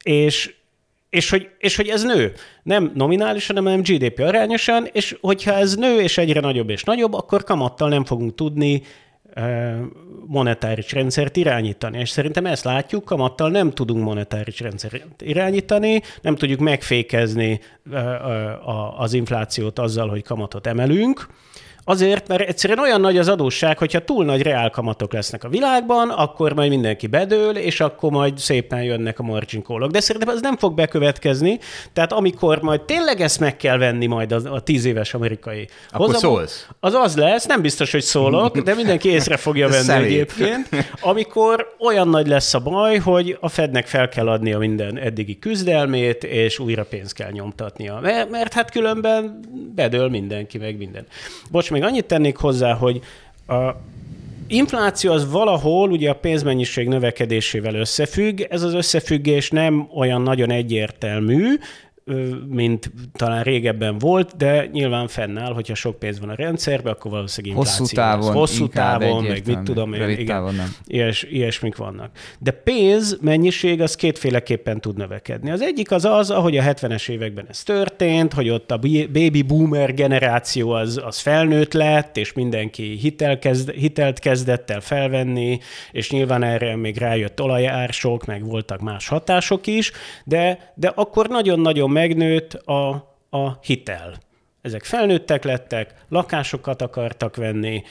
és 0.02 0.54
és 1.10 1.30
hogy, 1.30 1.48
és 1.58 1.76
hogy 1.76 1.88
ez 1.88 2.02
nő. 2.02 2.32
Nem 2.62 2.92
nominálisan, 2.94 3.56
hanem 3.56 3.80
GDP 3.80 4.18
arányosan, 4.18 4.88
és 4.92 5.16
hogyha 5.20 5.52
ez 5.52 5.74
nő, 5.74 6.00
és 6.00 6.18
egyre 6.18 6.40
nagyobb 6.40 6.70
és 6.70 6.82
nagyobb, 6.84 7.14
akkor 7.14 7.44
kamattal 7.44 7.88
nem 7.88 8.04
fogunk 8.04 8.34
tudni 8.34 8.82
monetáris 10.26 10.92
rendszert 10.92 11.36
irányítani. 11.36 11.98
És 11.98 12.08
szerintem 12.08 12.46
ezt 12.46 12.64
látjuk, 12.64 13.04
kamattal 13.04 13.50
nem 13.50 13.70
tudunk 13.70 14.04
monetáris 14.04 14.60
rendszert 14.60 15.22
irányítani, 15.22 16.02
nem 16.22 16.36
tudjuk 16.36 16.60
megfékezni 16.60 17.60
az 18.96 19.12
inflációt 19.12 19.78
azzal, 19.78 20.08
hogy 20.08 20.22
kamatot 20.22 20.66
emelünk, 20.66 21.26
Azért, 21.84 22.28
mert 22.28 22.48
egyszerűen 22.48 22.78
olyan 22.78 23.00
nagy 23.00 23.18
az 23.18 23.28
adósság, 23.28 23.78
hogyha 23.78 24.04
túl 24.04 24.24
nagy 24.24 24.42
reálkamatok 24.42 25.12
lesznek 25.12 25.44
a 25.44 25.48
világban, 25.48 26.10
akkor 26.10 26.52
majd 26.52 26.70
mindenki 26.70 27.06
bedől, 27.06 27.56
és 27.56 27.80
akkor 27.80 28.10
majd 28.10 28.38
szépen 28.38 28.82
jönnek 28.82 29.18
a 29.18 29.22
margin 29.22 29.62
call-ok. 29.62 29.90
De 29.90 30.00
szerintem 30.00 30.34
ez 30.34 30.40
nem 30.40 30.56
fog 30.56 30.74
bekövetkezni, 30.74 31.58
tehát 31.92 32.12
amikor 32.12 32.62
majd 32.62 32.80
tényleg 32.80 33.20
ezt 33.20 33.40
meg 33.40 33.56
kell 33.56 33.78
venni 33.78 34.06
majd 34.06 34.32
a, 34.32 34.54
a 34.54 34.60
tíz 34.60 34.84
éves 34.84 35.14
amerikai 35.14 35.68
Akkor 35.90 36.06
hozamon, 36.06 36.36
szólsz. 36.36 36.66
Az 36.80 36.94
az 36.94 37.16
lesz, 37.16 37.46
nem 37.46 37.60
biztos, 37.60 37.92
hogy 37.92 38.02
szólok, 38.02 38.58
de 38.58 38.74
mindenki 38.74 39.08
észre 39.08 39.36
fogja 39.36 39.68
venni 39.78 39.82
Személy. 39.82 40.06
egyébként, 40.06 40.68
amikor 41.00 41.74
olyan 41.78 42.08
nagy 42.08 42.26
lesz 42.26 42.54
a 42.54 42.60
baj, 42.60 42.98
hogy 42.98 43.36
a 43.40 43.48
Fednek 43.48 43.86
fel 43.86 44.08
kell 44.08 44.28
adnia 44.28 44.58
minden 44.58 44.98
eddigi 44.98 45.38
küzdelmét, 45.38 46.24
és 46.24 46.58
újra 46.58 46.84
pénzt 46.84 47.14
kell 47.14 47.30
nyomtatnia. 47.30 47.98
Mert, 48.02 48.30
mert 48.30 48.52
hát 48.52 48.70
különben 48.70 49.40
bedől 49.74 50.08
mindenki, 50.08 50.58
meg 50.58 50.76
minden. 50.76 51.06
Bocs, 51.50 51.70
még 51.72 51.82
annyit 51.82 52.04
tennék 52.04 52.36
hozzá, 52.36 52.74
hogy 52.74 53.00
a 53.46 53.70
infláció 54.46 55.12
az 55.12 55.30
valahol 55.30 55.90
ugye 55.90 56.10
a 56.10 56.14
pénzmennyiség 56.14 56.88
növekedésével 56.88 57.74
összefügg. 57.74 58.40
Ez 58.48 58.62
az 58.62 58.74
összefüggés 58.74 59.50
nem 59.50 59.88
olyan 59.94 60.22
nagyon 60.22 60.50
egyértelmű, 60.50 61.54
mint 62.48 62.90
talán 63.12 63.42
régebben 63.42 63.98
volt, 63.98 64.36
de 64.36 64.66
nyilván 64.72 65.08
fennáll, 65.08 65.52
hogyha 65.52 65.74
sok 65.74 65.98
pénz 65.98 66.20
van 66.20 66.28
a 66.28 66.34
rendszerben, 66.34 66.92
akkor 66.92 67.10
valószínűleg 67.10 67.56
infláció 67.56 67.80
Hosszú 67.84 67.94
távon, 67.94 68.26
lesz. 68.26 68.34
Hosszú 68.34 68.68
távon, 68.68 69.24
meg 69.24 69.42
mit 69.46 69.60
tudom 69.60 69.92
én, 69.92 70.08
igen, 70.08 70.26
távon 70.26 70.54
nem. 70.54 70.74
Ilyes, 70.86 71.22
ilyesmik 71.22 71.76
vannak. 71.76 72.10
De 72.38 72.50
pénz 72.50 73.18
mennyiség 73.20 73.80
az 73.80 73.94
kétféleképpen 73.94 74.80
tud 74.80 74.96
növekedni. 74.96 75.50
Az 75.50 75.60
egyik 75.60 75.90
az 75.90 76.04
az, 76.04 76.30
ahogy 76.30 76.56
a 76.56 76.62
70-es 76.62 77.08
években 77.08 77.46
ez 77.48 77.62
történt, 77.62 78.32
hogy 78.32 78.48
ott 78.48 78.70
a 78.70 78.78
baby 79.12 79.42
boomer 79.42 79.94
generáció 79.94 80.70
az, 80.70 81.00
az 81.04 81.18
felnőtt 81.18 81.72
lett, 81.72 82.16
és 82.16 82.32
mindenki 82.32 82.96
hitel 83.00 83.38
kezd, 83.38 83.70
hitelt 83.70 84.18
kezdett 84.18 84.70
el 84.70 84.80
felvenni, 84.80 85.58
és 85.92 86.10
nyilván 86.10 86.42
erre 86.42 86.76
még 86.76 86.96
rájött 86.98 87.40
olajársok, 87.40 88.26
meg 88.26 88.44
voltak 88.44 88.80
más 88.80 89.08
hatások 89.08 89.66
is, 89.66 89.92
de, 90.24 90.72
de 90.74 90.92
akkor 90.94 91.28
nagyon-nagyon 91.28 91.90
megnőtt 92.02 92.52
a, 92.52 92.88
a 93.30 93.58
hitel. 93.60 94.14
Ezek 94.60 94.84
felnőttek 94.84 95.44
lettek, 95.44 95.94
lakásokat 96.08 96.82
akartak 96.82 97.36
venni, 97.36 97.82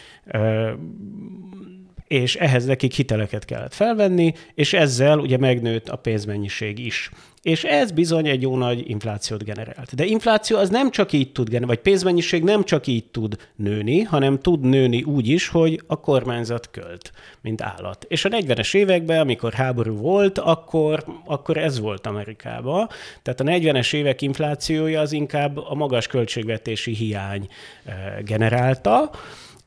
és 2.12 2.36
ehhez 2.36 2.66
nekik 2.66 2.94
hiteleket 2.94 3.46
kellett 3.46 3.74
felvenni, 3.74 4.34
és 4.54 4.74
ezzel 4.74 5.20
ugye 5.20 5.38
megnőtt 5.38 5.90
a 5.90 5.96
pénzmennyiség 5.96 6.80
is. 6.80 7.10
És 7.42 7.64
ez 7.64 7.92
bizony 7.92 8.28
egy 8.28 8.42
jó 8.42 8.58
nagy 8.58 8.90
inflációt 8.90 9.44
generált. 9.44 9.96
De 9.96 10.06
infláció 10.06 10.58
az 10.58 10.70
nem 10.70 10.92
csak 10.92 11.12
így 11.12 11.32
tud 11.32 11.50
generálni, 11.50 11.76
vagy 11.76 11.84
pénzmennyiség 11.84 12.44
nem 12.44 12.64
csak 12.64 12.88
így 12.88 13.06
tud 13.06 13.38
nőni, 13.56 14.02
hanem 14.02 14.40
tud 14.40 14.62
nőni 14.62 15.04
úgy 15.04 15.28
is, 15.28 15.48
hogy 15.48 15.82
a 15.88 16.00
kormányzat 16.00 16.70
költ, 16.72 17.12
mint 17.42 17.62
állat. 17.62 18.06
És 18.08 18.26
a 18.26 18.30
40-es 18.30 18.76
években, 18.76 19.20
amikor 19.20 19.54
háború 19.54 19.96
volt, 19.96 20.38
akkor, 20.38 21.04
akkor 21.26 21.58
ez 21.58 21.80
volt 21.80 22.08
Amerikában. 22.08 22.88
Tehát 23.22 23.40
a 23.40 23.44
40-es 23.44 23.94
évek 23.94 24.22
inflációja 24.22 25.02
az 25.02 25.12
inkább 25.12 25.58
a 25.58 25.74
magas 25.76 26.08
költségvetési 26.08 26.94
hiány 26.94 27.48
eh, 27.86 27.94
generálta, 28.24 29.10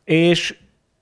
és 0.04 0.54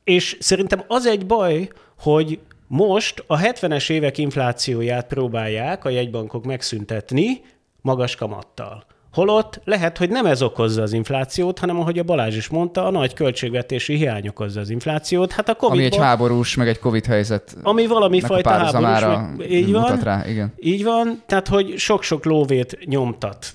és 0.05 0.37
szerintem 0.41 0.83
az 0.87 1.07
egy 1.07 1.27
baj, 1.27 1.69
hogy 1.99 2.39
most 2.67 3.25
a 3.27 3.39
70-es 3.39 3.91
évek 3.91 4.19
inflációját 4.19 5.07
próbálják 5.07 5.85
a 5.85 5.89
jegybankok 5.89 6.45
megszüntetni 6.45 7.41
magas 7.81 8.15
kamattal. 8.15 8.85
Holott 9.13 9.61
lehet, 9.65 9.99
hogy 9.99 10.11
nem 10.11 10.27
ez 10.27 10.43
okozza 10.43 10.83
az 10.83 10.93
inflációt, 10.93 11.59
hanem 11.59 11.81
ahogy 11.81 11.99
a 11.99 12.03
Balázs 12.03 12.37
is 12.37 12.49
mondta, 12.49 12.87
a 12.87 12.91
nagy 12.91 13.15
költségvetési 13.15 13.95
hiány 13.95 14.29
okozza 14.29 14.61
az 14.61 14.71
inflációt. 14.71 15.33
Hát 15.33 15.49
a 15.49 15.55
covid 15.55 15.79
Ami 15.79 15.85
egy 15.85 15.97
háborús, 15.97 16.55
meg 16.55 16.69
egy 16.69 16.79
Covid 16.79 17.07
helyzet. 17.07 17.57
Ami 17.63 17.87
valami 17.87 18.21
fajta 18.21 18.51
háborús, 18.51 19.37
meg, 19.37 19.51
így 19.51 19.73
van, 19.73 19.99
rá, 19.99 20.29
igen. 20.29 20.53
Így 20.61 20.85
van, 20.85 21.23
tehát 21.27 21.49
hogy 21.49 21.79
sok-sok 21.79 22.25
lóvét 22.25 22.79
nyomtat 22.85 23.47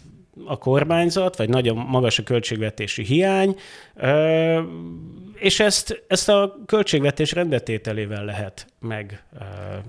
a 0.46 0.58
kormányzat, 0.58 1.38
vagy 1.38 1.50
nagyon 1.50 1.78
magas 1.78 2.20
a 2.20 2.24
költségvetési 2.24 3.04
hiány, 3.04 3.56
és 5.40 5.60
ezt, 5.60 6.04
ezt 6.08 6.30
a 6.30 6.56
költségvetés 6.66 7.32
rendbetételével 7.32 8.26
lehet 8.26 8.66
meg 8.80 9.24
uh, 9.34 9.46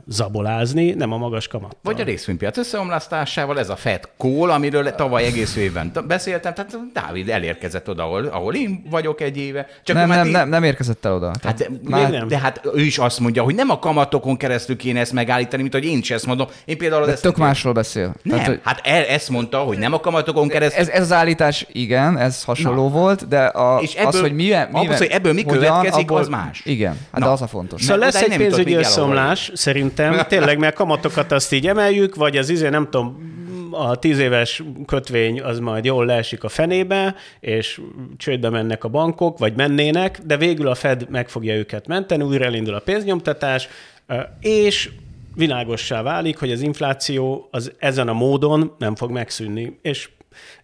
zabolázni, 0.07 0.90
nem 0.90 1.12
a 1.12 1.16
magas 1.16 1.49
kamat. 1.49 1.76
Vagy 1.82 2.01
a 2.01 2.05
részvénypiac 2.05 2.57
összeomlasztásával, 2.57 3.59
ez 3.59 3.68
a 3.68 3.76
Fed 3.76 4.09
call, 4.16 4.51
amiről 4.51 4.94
tavaly 4.94 5.24
egész 5.24 5.57
évben 5.57 5.92
beszéltem, 6.07 6.55
tehát 6.55 6.78
Dávid 6.92 7.28
elérkezett 7.28 7.88
oda, 7.88 8.03
ahol, 8.03 8.24
ahol 8.24 8.55
én 8.55 8.82
vagyok 8.90 9.20
egy 9.20 9.36
éve. 9.36 9.66
Csak 9.82 9.96
nem, 9.96 10.09
nem, 10.09 10.26
én... 10.26 10.32
nem, 10.32 10.49
nem 10.49 10.62
érkezett 10.62 11.05
el 11.05 11.14
oda. 11.14 11.32
Hát, 11.42 11.57
de, 11.57 11.66
már... 11.82 12.11
nem. 12.11 12.28
de 12.28 12.38
hát 12.38 12.61
ő 12.74 12.80
is 12.80 12.99
azt 12.99 13.20
mondja, 13.20 13.42
hogy 13.42 13.55
nem 13.55 13.70
a 13.70 13.78
kamatokon 13.78 14.36
keresztül 14.36 14.76
kéne 14.76 15.01
ezt 15.01 15.12
megállítani, 15.12 15.62
mint 15.62 15.74
hogy 15.74 15.84
én 15.84 15.99
is 15.99 16.11
ezt 16.11 16.26
mondom. 16.26 16.46
Én 16.64 16.78
például 16.78 17.07
de 17.07 17.14
tök 17.14 17.36
másról 17.36 17.72
beszél. 17.72 18.14
Nem, 18.22 18.36
Tehát, 18.36 18.46
hogy... 18.46 18.61
hát 18.64 18.80
el, 18.84 19.05
ezt 19.05 19.28
mondta, 19.28 19.59
hogy 19.59 19.78
nem 19.78 19.92
a 19.92 20.01
kamatokon 20.01 20.49
keresztül. 20.49 20.80
Ez, 20.80 20.88
ez 20.88 21.03
az 21.03 21.12
állítás, 21.12 21.66
igen, 21.72 22.18
ez 22.18 22.44
hasonló 22.44 22.88
Na. 22.88 22.90
volt, 22.90 23.28
de 23.28 23.44
a, 23.44 23.80
és 23.80 23.94
ebből, 23.94 24.07
az, 24.07 24.20
hogy 24.20 24.34
milyen, 24.34 24.68
milyen 24.68 24.86
ahhoz, 24.86 24.99
hogy 24.99 25.11
ebből 25.11 25.32
mi 25.45 25.53
hogyan, 25.53 25.78
következik, 25.80 26.11
abból, 26.11 26.20
az 26.20 26.28
más. 26.28 26.62
Igen, 26.64 26.97
hát 27.12 27.22
de 27.22 27.28
az 27.28 27.43
a 27.43 27.47
fontos. 27.47 27.82
Szóval 27.82 27.99
lesz 27.99 28.22
egy 28.22 28.36
pénzügyi 28.36 28.74
összeomlás, 28.74 29.51
szerintem, 29.55 30.20
tényleg, 30.28 30.59
mert 30.59 30.74
kamatokat 30.74 31.32
azt 31.32 31.53
így 31.53 31.66
emeljük, 31.66 32.14
vagy 32.14 32.36
az 32.36 32.49
izé, 32.49 32.68
nem 32.68 32.84
tudom, 32.91 33.36
a 33.70 33.97
tíz 33.99 34.18
éves 34.18 34.62
kötvény 34.86 35.41
az 35.41 35.59
majd 35.59 35.84
jól 35.84 36.07
leesik 36.07 36.45
a 36.45 36.49
fenébe, 36.49 37.14
és 37.41 37.80
csődbe 38.16 38.51
mennek 38.51 38.84
a 38.84 38.89
bankok, 38.89 39.39
vagy 39.39 39.55
mennének, 39.57 40.20
de 40.24 40.36
végül 40.36 40.68
a 40.68 40.74
Fed 40.74 41.07
meg 41.11 41.28
fogja 41.28 41.55
őket 41.55 41.86
menteni, 41.86 42.22
újra 42.22 42.45
elindul 42.45 42.74
a 42.74 42.80
pénznyomtatás, 42.80 43.68
és 44.41 44.91
világossá 45.34 46.03
válik, 46.03 46.39
hogy 46.39 46.53
az 46.53 46.61
infláció 46.61 47.49
az 47.51 47.72
ezen 47.78 48.09
a 48.09 48.12
módon 48.12 48.74
nem 48.78 48.95
fog 48.95 49.11
megszűnni, 49.11 49.78
és 49.82 50.09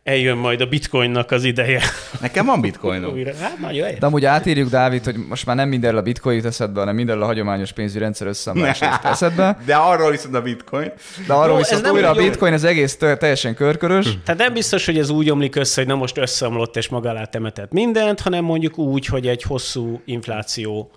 eljön 0.03 0.37
majd 0.37 0.61
a 0.61 0.67
bitcoinnak 0.67 1.31
az 1.31 1.45
ideje. 1.45 1.83
Nekem 2.21 2.47
van 2.47 2.61
bitcoinom. 2.61 3.17
Hát 3.41 3.59
jöjjön. 3.61 3.97
De 3.99 4.07
amúgy 4.07 4.25
átírjuk, 4.25 4.69
Dávid, 4.69 5.05
hogy 5.05 5.17
most 5.29 5.47
már 5.47 5.57
nem 5.57 5.69
mindenről 5.69 5.99
a 5.99 6.03
bitcoin 6.03 6.37
jut 6.37 6.45
eszedbe, 6.45 6.79
hanem 6.79 6.95
mindenről 6.95 7.23
a 7.23 7.27
hagyományos 7.27 7.73
pénzügyi 7.73 7.99
rendszer 7.99 8.27
összeomlás 8.27 8.81
eszedbe. 9.03 9.59
De 9.67 9.75
arról 9.75 10.11
viszont 10.11 10.35
a 10.35 10.43
bitcoin. 10.43 10.93
De 11.27 11.33
arról 11.33 11.53
Jó, 11.53 11.57
viszont 11.57 11.89
újra 11.89 12.11
a 12.11 12.15
bitcoin, 12.15 12.53
az 12.53 12.65
egész 12.65 12.97
teljesen 12.97 13.55
körkörös. 13.55 14.19
Tehát 14.25 14.41
nem 14.41 14.53
biztos, 14.53 14.87
hogy 14.87 14.99
ez 14.99 15.11
úgy 15.11 15.31
omlik 15.31 15.57
össze, 15.57 15.81
hogy 15.81 15.91
na 15.91 15.97
most 15.97 16.19
összeomlott 16.19 16.77
és 16.77 16.89
maga 16.89 17.09
alá 17.09 17.25
temetett 17.25 17.73
mindent, 17.73 18.21
hanem 18.21 18.45
mondjuk 18.45 18.79
úgy, 18.79 19.07
hogy 19.07 19.27
egy 19.27 19.43
hosszú 19.43 20.01
infláció 20.05 20.91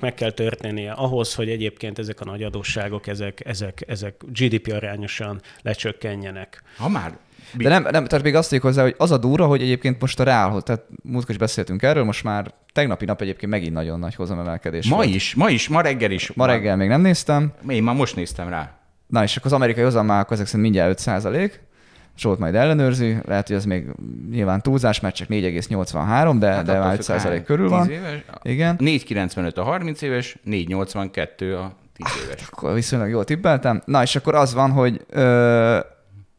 meg 0.00 0.14
kell 0.14 0.30
történnie 0.30 0.92
ahhoz, 0.92 1.34
hogy 1.34 1.48
egyébként 1.48 1.98
ezek 1.98 2.20
a 2.20 2.24
nagy 2.24 2.42
adósságok, 2.42 3.06
ezek, 3.06 3.42
ezek, 3.44 3.84
ezek 3.86 4.14
GDP 4.32 4.72
arányosan 4.72 5.40
lecsökkenjenek. 5.62 6.62
Ha 6.76 6.88
már 6.88 7.12
de 7.56 7.68
nem, 7.68 7.82
nem, 7.82 8.04
tehát 8.04 8.24
még 8.24 8.34
azt 8.34 8.50
mondjuk 8.50 8.72
hozzá, 8.72 8.82
hogy 8.82 8.94
az 8.98 9.10
a 9.10 9.18
durva, 9.18 9.46
hogy 9.46 9.62
egyébként 9.62 10.00
most 10.00 10.20
a 10.20 10.24
reál, 10.24 10.62
tehát 10.62 10.84
múltkor 11.02 11.30
is 11.30 11.38
beszéltünk 11.38 11.82
erről, 11.82 12.04
most 12.04 12.24
már 12.24 12.54
tegnapi 12.72 13.04
nap 13.04 13.20
egyébként 13.20 13.52
megint 13.52 13.72
nagyon 13.72 13.98
nagy 13.98 14.14
hozamemelkedés 14.14 14.88
Ma 14.88 14.96
volt. 14.96 15.08
is, 15.08 15.34
ma 15.34 15.50
is, 15.50 15.68
ma 15.68 15.80
reggel 15.80 16.10
is. 16.10 16.32
Ma 16.34 16.46
reggel 16.46 16.76
még 16.76 16.88
nem 16.88 17.00
néztem. 17.00 17.52
Én 17.68 17.82
már 17.82 17.94
most 17.94 18.16
néztem 18.16 18.48
rá. 18.48 18.72
Na 19.06 19.22
és 19.22 19.36
akkor 19.36 19.46
az 19.46 19.56
amerikai 19.56 19.84
hozammal 19.84 20.26
ezek 20.30 20.46
szerint 20.46 20.62
mindjárt 20.62 20.90
5 20.90 20.98
százalék. 20.98 21.66
Zsolt 22.18 22.38
majd 22.38 22.54
ellenőrzi, 22.54 23.16
lehet, 23.26 23.46
hogy 23.46 23.56
ez 23.56 23.64
még 23.64 23.86
nyilván 24.30 24.62
túlzás, 24.62 25.00
mert 25.00 25.14
csak 25.14 25.28
4,83, 25.28 26.36
de, 26.38 26.52
hát 26.52 26.64
de 26.64 26.78
már 26.78 26.94
5 26.94 27.02
százalék 27.02 27.42
körül 27.42 27.68
van. 27.68 27.90
Éves, 27.90 28.24
Igen. 28.42 28.76
4,95 28.78 29.54
a 29.54 29.62
30 29.62 30.02
éves, 30.02 30.36
4,82 30.46 31.58
a 31.58 31.72
10 31.96 32.22
éves. 32.24 32.40
Hát, 32.40 32.48
akkor 32.50 32.74
viszonylag 32.74 33.08
jól 33.08 33.24
tippeltem. 33.24 33.82
Na 33.84 34.02
és 34.02 34.16
akkor 34.16 34.34
az 34.34 34.54
van, 34.54 34.70
hogy 34.70 35.04
ö, 35.08 35.78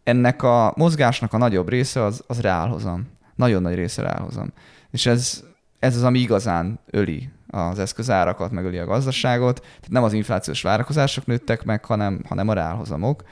ennek 0.10 0.44
a 0.44 0.74
mozgásnak 0.76 1.34
a 1.34 1.38
nagyobb 1.38 1.70
része 1.70 2.04
az, 2.04 2.24
az 2.28 2.42
reálhozam. 2.42 3.08
Nagyon 3.36 3.62
nagy 3.62 3.76
része 3.76 4.02
reálhozam. 4.02 4.54
És 4.92 5.06
ez, 5.06 5.44
ez 5.80 5.96
az, 5.96 6.04
ami 6.04 6.20
igazán 6.20 6.80
öli 6.92 7.30
az 7.48 7.80
eszközárakat, 7.80 8.52
meg 8.52 8.66
öli 8.66 8.78
a 8.78 8.86
gazdaságot. 8.86 9.60
Tehát 9.60 9.90
nem 9.90 10.04
az 10.04 10.14
inflációs 10.14 10.62
várakozások 10.62 11.26
nőttek 11.26 11.64
meg, 11.64 11.86
hanem, 11.86 12.22
hanem 12.28 12.48
a 12.48 12.54
reálhozamok. 12.54 13.24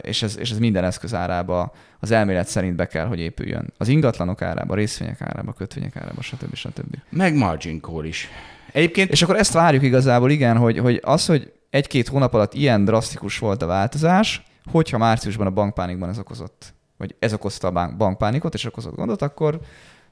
és 0.00 0.22
ez, 0.22 0.38
és 0.38 0.50
ez 0.50 0.58
minden 0.58 0.84
eszközárába 0.84 1.72
az 2.00 2.10
elmélet 2.10 2.48
szerint 2.48 2.76
be 2.76 2.86
kell, 2.86 3.06
hogy 3.06 3.18
épüljön. 3.18 3.72
Az 3.78 3.88
ingatlanok 3.88 4.42
árába, 4.42 4.74
részvények 4.74 5.20
árába, 5.20 5.52
kötvények 5.52 5.96
árába, 5.96 6.22
stb. 6.22 6.54
stb. 6.54 6.96
Meg 7.10 7.34
margin 7.34 7.80
call 7.80 8.04
is. 8.04 8.28
Egyébként... 8.72 9.10
És 9.10 9.22
akkor 9.22 9.36
ezt 9.36 9.52
várjuk 9.52 9.82
igazából, 9.82 10.30
igen, 10.30 10.56
hogy, 10.56 10.78
hogy 10.78 11.00
az, 11.04 11.26
hogy 11.26 11.52
egy-két 11.70 12.08
hónap 12.08 12.34
alatt 12.34 12.54
ilyen 12.54 12.84
drasztikus 12.84 13.38
volt 13.38 13.62
a 13.62 13.66
változás, 13.66 14.45
hogyha 14.70 14.98
márciusban 14.98 15.46
a 15.46 15.50
bankpánikban 15.50 16.08
ez 16.08 16.18
okozott, 16.18 16.74
vagy 16.96 17.14
ez 17.18 17.32
okozta 17.32 17.68
a 17.68 17.96
bankpánikot, 17.96 18.54
és 18.54 18.64
okozott 18.64 18.94
gondot, 18.94 19.22
akkor 19.22 19.60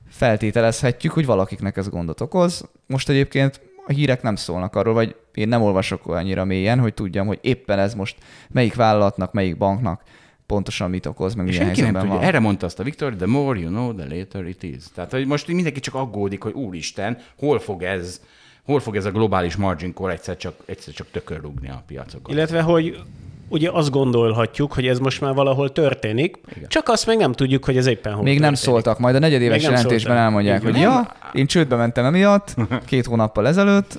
feltételezhetjük, 0.09 1.13
hogy 1.13 1.27
valakiknek 1.27 1.77
ez 1.77 1.89
gondot 1.89 2.21
okoz. 2.21 2.69
Most 2.87 3.09
egyébként 3.09 3.61
a 3.87 3.93
hírek 3.93 4.23
nem 4.23 4.37
szólnak 4.37 4.77
arról, 4.77 4.95
vagy 4.95 5.17
én 5.35 5.49
nem 5.49 5.63
olvasok 5.63 6.07
annyira 6.07 6.45
mélyen, 6.45 6.79
hogy 6.79 6.95
tudjam, 6.95 7.27
hogy 7.27 7.39
éppen 7.43 7.79
ez 7.79 7.95
most 7.95 8.17
melyik 8.51 8.75
vállalatnak, 8.75 9.33
melyik 9.33 9.57
banknak 9.57 10.03
pontosan 10.47 10.91
mit 10.91 11.07
okoz, 11.07 11.35
meg 11.35 11.47
és 11.47 11.53
milyen 11.53 11.67
helyzetben 11.67 11.93
nem 11.93 12.03
tudja. 12.03 12.19
Van. 12.19 12.27
Erre 12.27 12.39
mondta 12.39 12.67
azt 12.67 12.81
a 12.81 12.83
Viktor, 12.83 13.15
the 13.15 13.27
more 13.27 13.59
you 13.59 13.69
know, 13.69 13.95
the 13.95 14.17
later 14.17 14.47
it 14.47 14.63
is. 14.63 14.85
Tehát, 14.95 15.11
hogy 15.11 15.27
most 15.27 15.47
mindenki 15.47 15.81
csak 15.81 15.95
aggódik, 15.95 16.43
hogy 16.43 16.53
úristen, 16.53 17.19
hol 17.39 17.59
fog 17.59 17.83
ez, 17.83 18.21
hol 18.65 18.81
fog 18.81 18.97
ez 18.97 19.05
a 19.05 19.11
globális 19.11 19.57
margin 19.57 19.95
call 19.95 20.11
egyszer 20.11 20.37
csak, 20.37 20.55
egyszer 20.65 20.95
csak 20.95 21.11
tökörrugni 21.11 21.69
a 21.69 21.83
piacokat. 21.87 22.33
Illetve, 22.33 22.63
hogy 22.63 23.03
ugye 23.49 23.71
azt 23.71 23.91
gondolhatjuk, 23.91 24.73
hogy 24.73 24.87
ez 24.87 24.99
most 24.99 25.21
már 25.21 25.35
valahol 25.35 25.73
történik, 25.73 26.37
Igen. 26.57 26.69
csak 26.69 26.89
azt 26.89 27.07
még 27.07 27.19
nem 27.19 27.33
tudjuk, 27.33 27.65
hogy 27.65 27.77
ez 27.77 27.87
éppen 27.87 28.13
hol 28.13 28.23
Még 28.23 28.33
történik. 28.37 28.41
nem 28.41 28.55
szóltak, 28.73 28.99
majd 28.99 29.15
a 29.15 29.19
negyedéves 29.19 29.63
jelentésben 29.63 29.99
szóltak. 29.99 30.17
elmondják, 30.17 30.61
Igen. 30.61 30.73
hogy 30.73 30.81
ja, 30.83 31.13
én 31.33 31.47
csődbe 31.47 31.77
mentem 31.77 32.05
emiatt, 32.05 32.55
két 32.87 33.07
hónappal 33.07 33.47
ezelőtt, 33.47 33.99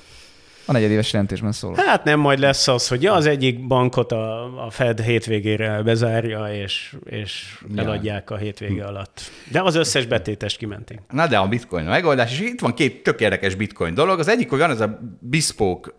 a 0.66 0.72
negyedéves 0.72 1.12
jelentésben 1.12 1.52
szól. 1.52 1.74
Hát 1.76 2.04
nem 2.04 2.20
majd 2.20 2.38
lesz 2.38 2.68
az, 2.68 2.88
hogy 2.88 3.02
ja, 3.02 3.12
az 3.12 3.26
egyik 3.26 3.66
bankot 3.66 4.12
a, 4.12 4.44
a 4.66 4.70
Fed 4.70 5.00
hétvégére 5.00 5.82
bezárja, 5.82 6.46
és, 6.46 6.96
és 7.04 7.58
ja. 7.74 7.82
eladják 7.82 8.30
a 8.30 8.36
hétvége 8.36 8.84
alatt. 8.84 9.20
De 9.50 9.62
az 9.62 9.74
összes 9.74 10.06
betétest 10.06 10.56
kimenték. 10.56 11.00
Na 11.10 11.26
de 11.26 11.38
a 11.38 11.48
bitcoin 11.48 11.86
a 11.86 11.90
megoldás, 11.90 12.32
és 12.32 12.40
itt 12.40 12.60
van 12.60 12.74
két 12.74 13.02
tök 13.02 13.20
érdekes 13.20 13.54
bitcoin 13.54 13.94
dolog. 13.94 14.18
Az 14.18 14.28
egyik, 14.28 14.50
hogy 14.50 14.58
van 14.58 14.70
ez 14.70 14.80
a 14.80 14.98
bespoke 15.20 15.90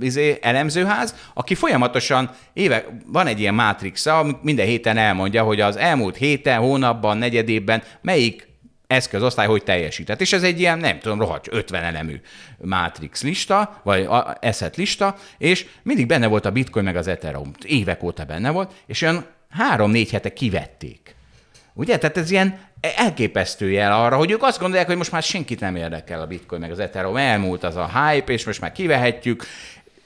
izé, 0.00 0.38
elemzőház, 0.40 1.14
aki 1.34 1.54
folyamatosan 1.54 2.30
éve, 2.52 2.84
van 3.06 3.26
egy 3.26 3.40
ilyen 3.40 3.54
mátrixa, 3.54 4.18
ami 4.18 4.32
minden 4.42 4.66
héten 4.66 4.96
elmondja, 4.96 5.42
hogy 5.42 5.60
az 5.60 5.76
elmúlt 5.76 6.16
héten, 6.16 6.58
hónapban, 6.58 7.16
negyedében 7.18 7.82
melyik 8.02 8.51
eszközosztály 8.92 9.46
hogy 9.46 9.62
teljesített. 9.62 10.20
És 10.20 10.32
ez 10.32 10.42
egy 10.42 10.60
ilyen, 10.60 10.78
nem 10.78 10.98
tudom, 10.98 11.18
rohadt 11.18 11.46
50 11.50 11.82
elemű 11.82 12.20
Matrix 12.58 13.22
lista, 13.22 13.80
vagy 13.82 14.08
asset 14.40 14.76
lista, 14.76 15.16
és 15.38 15.66
mindig 15.82 16.06
benne 16.06 16.26
volt 16.26 16.44
a 16.44 16.50
Bitcoin 16.50 16.84
meg 16.84 16.96
az 16.96 17.06
Ethereum. 17.06 17.50
Évek 17.66 18.02
óta 18.02 18.24
benne 18.24 18.50
volt, 18.50 18.72
és 18.86 19.02
olyan 19.02 19.26
három-négy 19.50 20.10
hete 20.10 20.32
kivették. 20.32 21.14
Ugye? 21.74 21.98
Tehát 21.98 22.16
ez 22.16 22.30
ilyen 22.30 22.58
elképesztő 22.80 23.70
jel 23.70 23.92
arra, 23.92 24.16
hogy 24.16 24.30
ők 24.30 24.42
azt 24.42 24.58
gondolják, 24.58 24.86
hogy 24.86 24.96
most 24.96 25.12
már 25.12 25.22
senkit 25.22 25.60
nem 25.60 25.76
érdekel 25.76 26.20
a 26.20 26.26
Bitcoin 26.26 26.60
meg 26.60 26.70
az 26.70 26.78
Ethereum, 26.78 27.16
elmúlt 27.16 27.64
az 27.64 27.76
a 27.76 27.90
hype, 27.98 28.32
és 28.32 28.44
most 28.44 28.60
már 28.60 28.72
kivehetjük, 28.72 29.44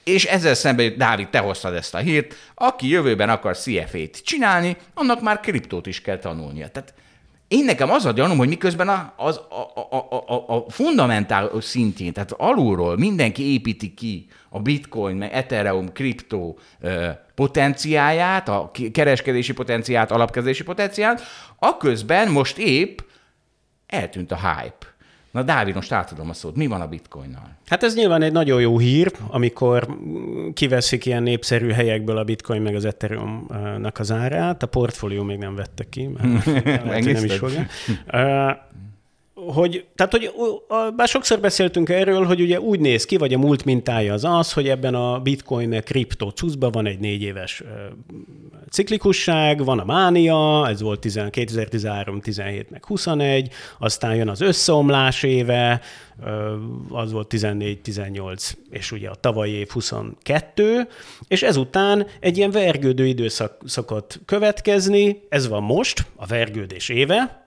és 0.03 0.25
ezzel 0.25 0.53
szemben, 0.53 0.97
Dávid, 0.97 1.29
te 1.29 1.39
hoztad 1.39 1.73
ezt 1.73 1.95
a 1.95 1.97
hírt, 1.97 2.35
aki 2.55 2.87
jövőben 2.87 3.29
akar 3.29 3.57
CFA-t 3.57 4.23
csinálni, 4.23 4.77
annak 4.93 5.21
már 5.21 5.39
kriptót 5.39 5.87
is 5.87 6.01
kell 6.01 6.17
tanulnia. 6.17 6.67
Tehát 6.67 6.93
én 7.47 7.65
nekem 7.65 7.91
az 7.91 8.05
a 8.05 8.11
gyanúm, 8.11 8.37
hogy 8.37 8.47
miközben 8.47 8.89
a, 8.89 9.13
az, 9.15 9.37
a, 9.37 9.95
a, 9.95 10.07
a, 10.27 10.55
a 10.55 10.65
fundamentál 10.69 11.51
szintjén, 11.59 12.13
tehát 12.13 12.31
alulról 12.31 12.97
mindenki 12.97 13.53
építi 13.53 13.93
ki 13.93 14.27
a 14.49 14.59
bitcoin, 14.59 15.15
meg 15.15 15.33
ethereum, 15.33 15.91
kriptó 15.91 16.59
potenciáját, 17.35 18.49
a 18.49 18.71
kereskedési 18.91 19.53
potenciált, 19.53 20.11
alapkezési 20.11 20.63
potenciált, 20.63 21.21
aközben 21.59 22.31
most 22.31 22.57
épp 22.57 22.99
eltűnt 23.87 24.31
a 24.31 24.35
hype. 24.35 24.86
Na 25.37 25.43
Dávid, 25.43 25.75
most 25.75 25.91
átadom 25.91 26.29
a 26.29 26.33
szót. 26.33 26.55
Mi 26.55 26.67
van 26.67 26.81
a 26.81 26.87
bitcoinnal? 26.87 27.57
Hát 27.65 27.83
ez 27.83 27.95
nyilván 27.95 28.21
egy 28.21 28.31
nagyon 28.31 28.61
jó 28.61 28.77
hír, 28.77 29.11
amikor 29.27 29.97
kiveszik 30.53 31.05
ilyen 31.05 31.23
népszerű 31.23 31.69
helyekből 31.69 32.17
a 32.17 32.23
bitcoin 32.23 32.61
meg 32.61 32.75
az 32.75 32.85
Ethereum-nak 32.85 33.99
az 33.99 34.11
árát. 34.11 34.63
A 34.63 34.67
portfólió 34.67 35.23
még 35.23 35.37
nem 35.37 35.55
vette 35.55 35.83
ki, 35.89 36.07
mert 36.07 36.45
lehet, 36.85 37.03
nem 37.03 37.23
is 37.23 37.37
fogja. 37.37 37.65
hogy, 39.45 39.85
tehát, 39.95 40.11
hogy 40.11 40.31
bár 40.95 41.07
sokszor 41.07 41.39
beszéltünk 41.39 41.89
erről, 41.89 42.25
hogy 42.25 42.41
ugye 42.41 42.59
úgy 42.59 42.79
néz 42.79 43.05
ki, 43.05 43.17
vagy 43.17 43.33
a 43.33 43.37
múlt 43.37 43.65
mintája 43.65 44.13
az 44.13 44.23
az, 44.23 44.53
hogy 44.53 44.67
ebben 44.67 44.95
a 44.95 45.19
bitcoin 45.19 45.69
meg 45.69 45.83
kripto 45.83 46.29
cuszban 46.29 46.71
van 46.71 46.85
egy 46.85 46.99
négy 46.99 47.21
éves 47.21 47.63
ciklikusság, 48.71 49.63
van 49.63 49.79
a 49.79 49.85
mánia, 49.85 50.67
ez 50.69 50.81
volt 50.81 51.07
2013, 51.29 52.19
17, 52.21 52.69
meg 52.69 52.85
21, 52.85 53.53
aztán 53.79 54.15
jön 54.15 54.29
az 54.29 54.41
összeomlás 54.41 55.23
éve, 55.23 55.81
az 56.89 57.11
volt 57.11 57.27
14, 57.27 57.81
18, 57.81 58.51
és 58.69 58.91
ugye 58.91 59.09
a 59.09 59.15
tavalyi 59.15 59.51
év 59.51 59.69
22, 59.69 60.87
és 61.27 61.43
ezután 61.43 62.07
egy 62.19 62.37
ilyen 62.37 62.51
vergődő 62.51 63.05
időszak 63.05 63.61
szokott 63.65 64.19
következni, 64.25 65.21
ez 65.29 65.47
van 65.47 65.63
most, 65.63 66.05
a 66.15 66.25
vergődés 66.25 66.89
éve, 66.89 67.46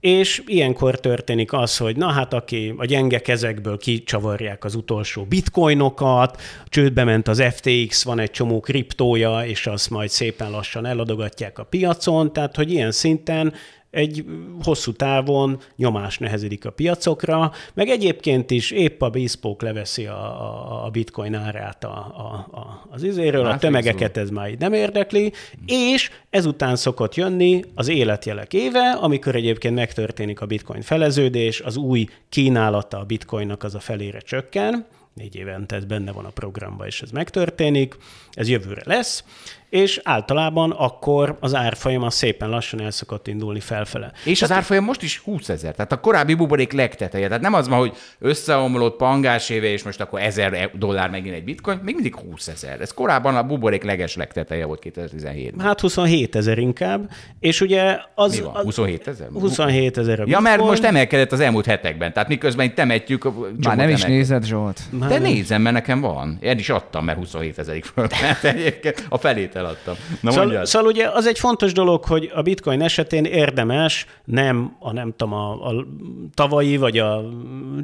és 0.00 0.42
ilyenkor 0.46 1.00
történik 1.00 1.52
az, 1.52 1.76
hogy 1.76 1.96
na 1.96 2.10
hát 2.10 2.32
aki 2.32 2.74
a 2.76 2.84
gyenge 2.84 3.18
kezekből 3.18 3.78
kicsavarják 3.78 4.64
az 4.64 4.74
utolsó 4.74 5.24
bitcoinokat, 5.24 6.40
csődbe 6.66 7.04
ment 7.04 7.28
az 7.28 7.42
FTX, 7.54 8.04
van 8.04 8.18
egy 8.18 8.30
csomó 8.30 8.60
kriptója, 8.60 9.40
és 9.44 9.66
azt 9.66 9.90
majd 9.90 10.08
szépen 10.08 10.50
lassan 10.50 10.86
eladogatják 10.86 11.58
a 11.58 11.64
piacon, 11.64 12.32
tehát 12.32 12.56
hogy 12.56 12.72
ilyen 12.72 12.92
szinten 12.92 13.54
egy 13.90 14.24
hosszú 14.62 14.92
távon 14.92 15.60
nyomás 15.76 16.18
nehezedik 16.18 16.66
a 16.66 16.70
piacokra, 16.70 17.52
meg 17.74 17.88
egyébként 17.88 18.50
is 18.50 18.70
épp 18.70 19.02
a 19.02 19.10
bespoke 19.10 19.66
leveszi 19.66 20.06
a, 20.06 20.42
a, 20.42 20.84
a 20.84 20.90
bitcoin 20.90 21.34
árát 21.34 21.84
a, 21.84 21.88
a, 22.16 22.56
a, 22.56 22.86
az 22.90 23.02
izéről, 23.02 23.46
a 23.46 23.58
tömegeket 23.58 24.16
ez 24.16 24.30
már 24.30 24.50
így 24.50 24.58
nem 24.58 24.72
érdekli, 24.72 25.32
és 25.66 26.10
ezután 26.30 26.76
szokott 26.76 27.14
jönni 27.14 27.62
az 27.74 27.88
életjelek 27.88 28.52
éve, 28.52 28.90
amikor 29.00 29.34
egyébként 29.34 29.74
megtörténik 29.74 30.40
a 30.40 30.46
bitcoin 30.46 30.82
feleződés, 30.82 31.60
az 31.60 31.76
új 31.76 32.08
kínálata 32.28 32.98
a 32.98 33.04
bitcoinnak 33.04 33.62
az 33.62 33.74
a 33.74 33.80
felére 33.80 34.20
csökken, 34.20 34.86
négy 35.18 35.36
évente 35.36 35.76
ez 35.76 35.84
benne 35.84 36.12
van 36.12 36.24
a 36.24 36.30
programban, 36.30 36.86
és 36.86 37.02
ez 37.02 37.10
megtörténik, 37.10 37.96
ez 38.32 38.48
jövőre 38.48 38.82
lesz, 38.84 39.24
és 39.70 40.00
általában 40.04 40.70
akkor 40.70 41.36
az 41.40 41.54
árfolyam 41.54 42.02
az 42.02 42.14
szépen 42.14 42.48
lassan 42.48 42.80
el 42.80 42.90
szokott 42.90 43.26
indulni 43.26 43.60
felfele. 43.60 44.12
És 44.24 44.42
az 44.42 44.52
árfolyam 44.52 44.84
most 44.84 45.02
is 45.02 45.18
20 45.18 45.48
ezer, 45.48 45.74
tehát 45.74 45.92
a 45.92 46.00
korábbi 46.00 46.34
buborék 46.34 46.72
legteteje. 46.72 47.26
Tehát 47.26 47.42
nem 47.42 47.54
az 47.54 47.68
van, 47.68 47.78
hogy 47.78 47.96
összeomlott 48.18 48.96
pangás 48.96 49.48
éve, 49.50 49.66
és 49.66 49.82
most 49.82 50.00
akkor 50.00 50.20
1000 50.20 50.70
dollár 50.74 51.10
megint 51.10 51.34
egy 51.34 51.44
bitcoin, 51.44 51.80
még 51.82 51.94
mindig 51.94 52.16
20 52.16 52.48
ezer. 52.48 52.80
Ez 52.80 52.94
korábban 52.94 53.36
a 53.36 53.42
buborék 53.42 53.82
leges 53.82 54.16
legteteje 54.16 54.64
volt 54.66 54.82
2017-ben. 54.84 55.66
Hát 55.66 55.80
27 55.80 56.36
ezer 56.36 56.58
inkább, 56.58 57.10
és 57.40 57.60
ugye 57.60 57.98
az... 58.14 58.36
Mi 58.36 58.44
van? 58.44 58.62
27 58.62 59.08
ezer? 59.08 59.28
27 59.32 59.98
ezer 59.98 60.20
a 60.20 60.24
Ja, 60.26 60.40
mert 60.40 60.60
most 60.60 60.84
emelkedett 60.84 61.32
az 61.32 61.40
elmúlt 61.40 61.66
hetekben, 61.66 62.12
tehát 62.12 62.28
miközben 62.28 62.66
itt 62.66 62.74
temetjük. 62.74 63.28
Már 63.58 63.76
nem 63.76 63.88
is 63.88 64.02
nézed, 64.02 64.44
Zsolt. 64.44 64.80
De 65.08 65.18
nézem, 65.18 65.62
mert 65.62 65.74
nekem 65.74 66.00
van. 66.00 66.38
Én 66.40 66.58
is 66.58 66.68
adtam, 66.68 67.04
mert 67.04 67.18
27 67.18 67.58
ezerig 67.58 67.84
fölment 67.84 68.42
egyébként. 68.42 69.06
A 69.08 69.18
felét 69.18 69.56
eladtam. 69.56 69.94
Na 70.20 70.30
szóval, 70.30 70.64
szóval 70.64 70.88
ugye 70.88 71.08
az 71.08 71.26
egy 71.26 71.38
fontos 71.38 71.72
dolog, 71.72 72.04
hogy 72.04 72.30
a 72.34 72.42
bitcoin 72.42 72.82
esetén 72.82 73.24
érdemes 73.24 74.06
nem 74.24 74.76
a 74.78 74.92
nem 74.92 75.14
tudom, 75.16 75.34
a, 75.34 75.68
a 75.68 75.86
tavalyi 76.34 76.76
vagy 76.76 76.98
a 76.98 77.22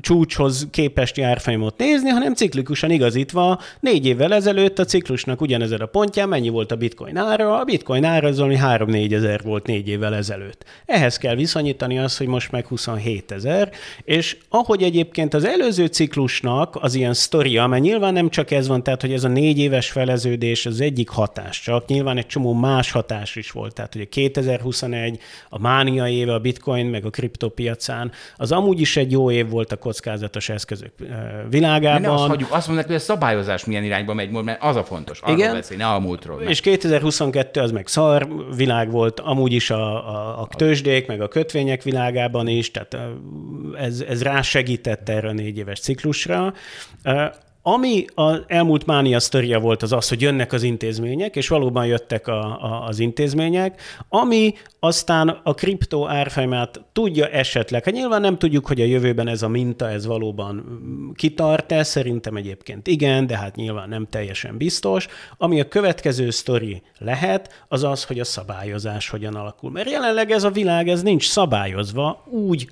csúcshoz 0.01 0.69
képest 0.71 1.17
járfolyamot 1.17 1.79
nézni, 1.79 2.09
hanem 2.09 2.35
ciklikusan 2.35 2.91
igazítva 2.91 3.61
négy 3.81 4.07
évvel 4.07 4.35
ezelőtt 4.35 4.79
a 4.79 4.85
ciklusnak 4.85 5.41
ugyanezen 5.41 5.81
a 5.81 5.87
pontján 5.87 6.29
mennyi 6.29 6.49
volt 6.49 6.73
a 6.73 6.77
bitcoin 6.77 7.17
ára, 7.17 7.59
a 7.59 7.65
bitcoin 7.65 8.05
ára 8.05 8.29
az 8.29 8.37
valami 8.39 8.59
3-4 8.63 9.13
ezer 9.13 9.43
volt 9.43 9.67
négy 9.67 9.89
évvel 9.89 10.15
ezelőtt. 10.15 10.65
Ehhez 10.87 11.17
kell 11.17 11.35
viszonyítani 11.35 11.99
azt, 11.99 12.19
hogy 12.19 12.27
most 12.27 12.51
meg 12.51 12.67
27 12.67 13.33
ezer, 13.33 13.71
és 14.05 14.37
ahogy 14.49 14.83
egyébként 14.83 15.35
az 15.35 15.45
előző 15.45 15.87
ciklusnak 15.87 16.77
az 16.81 16.95
ilyen 16.95 17.14
sztoria, 17.15 17.67
mert 17.67 17.83
nyilván 17.83 18.13
nem 18.13 18.29
csak 18.29 18.51
ez 18.51 18.69
van, 18.69 18.83
tehát 18.83 19.01
hogy 19.01 19.13
ez 19.13 19.25
a 19.25 19.29
négy 19.29 19.59
éves 19.59 19.91
feleződés 19.91 20.67
az 20.67 20.81
egyik 20.81 21.09
hatás, 21.09 21.61
csak 21.61 21.87
nyilván 21.87 22.17
egy 22.17 22.27
csomó 22.27 22.53
más 22.53 22.91
hatás 22.91 23.37
is 23.37 23.51
volt. 23.51 23.75
Tehát 23.75 23.95
ugye 23.95 24.05
2021, 24.05 25.19
a 25.49 25.59
mánia 25.59 26.09
éve 26.09 26.35
a 26.35 26.39
bitcoin 26.39 26.87
meg 26.87 27.05
a 27.05 27.11
kriptopiacán, 27.11 28.13
az 28.37 28.53
amúgy 28.53 28.81
is 28.81 28.97
egy 28.97 29.11
jó 29.11 29.31
év 29.31 29.49
volt 29.49 29.73
a 29.73 29.77
kockázatos 29.77 30.49
eszközök 30.49 30.93
világában. 31.51 32.01
Ne 32.01 32.13
azt 32.13 32.27
hagyjuk, 32.27 32.53
azt 32.53 32.67
mondják, 32.67 32.87
hogy 32.87 32.97
a 32.97 32.99
szabályozás 32.99 33.65
milyen 33.65 33.85
irányba 33.85 34.15
megy, 34.15 34.31
mert 34.31 34.63
az 34.63 34.77
a 34.77 34.85
fontos. 34.85 35.21
Arról 35.21 35.37
Igen. 35.37 35.53
Beszélni, 35.53 35.83
ne 35.83 35.89
a 35.89 35.99
múltról. 35.99 36.43
És 36.43 36.61
2022 36.61 37.61
az 37.61 37.71
meg 37.71 37.87
szar 37.87 38.29
világ 38.57 38.91
volt, 38.91 39.21
amúgy 39.21 39.53
is 39.53 39.71
a, 39.71 40.09
a, 40.09 40.41
a 40.41 40.49
tőzsdék, 40.57 41.07
meg 41.07 41.21
a 41.21 41.29
kötvények 41.29 41.83
világában 41.83 42.49
is, 42.49 42.71
tehát 42.71 42.97
ez, 43.79 44.05
ez 44.09 44.23
rásegített 44.23 45.09
erre 45.09 45.29
a 45.29 45.33
négy 45.33 45.59
éves 45.59 45.81
ciklusra. 45.81 46.55
Ami 47.67 48.05
az 48.15 48.41
elmúlt 48.47 48.87
mánia 48.87 49.21
sztoria 49.21 49.61
volt 49.61 49.83
az 49.83 49.93
az, 49.93 50.09
hogy 50.09 50.21
jönnek 50.21 50.53
az 50.53 50.63
intézmények, 50.63 51.37
és 51.37 51.49
valóban 51.49 51.87
jöttek 51.87 52.27
a, 52.27 52.63
a, 52.63 52.87
az 52.87 52.99
intézmények, 52.99 53.81
ami 54.09 54.55
aztán 54.81 55.29
a 55.29 55.55
kriptó 55.55 56.09
árfolyamát 56.09 56.81
tudja 56.93 57.29
esetleg, 57.29 57.85
hát 57.85 57.95
nyilván 57.95 58.21
nem 58.21 58.39
tudjuk, 58.39 58.67
hogy 58.67 58.81
a 58.81 58.85
jövőben 58.85 59.29
ez 59.29 59.43
a 59.43 59.49
minta, 59.49 59.91
ez 59.91 60.07
valóban 60.07 60.65
kitart-e, 61.15 61.83
szerintem 61.83 62.37
egyébként 62.37 62.87
igen, 62.87 63.27
de 63.27 63.37
hát 63.37 63.57
nyilván 63.57 63.89
nem 63.89 64.07
teljesen 64.11 64.57
biztos. 64.57 65.07
Ami 65.37 65.61
a 65.61 65.69
következő 65.69 66.31
sztori 66.31 66.83
lehet, 66.99 67.65
az 67.69 67.83
az, 67.83 68.05
hogy 68.05 68.21
a 68.21 68.25
szabályozás 68.25 69.09
hogyan 69.09 69.35
alakul. 69.35 69.71
Mert 69.71 69.91
jelenleg 69.91 70.31
ez 70.31 70.45
a 70.45 70.51
világ, 70.51 70.89
ez 70.89 71.03
nincs 71.03 71.29
szabályozva, 71.29 72.25
úgy 72.31 72.69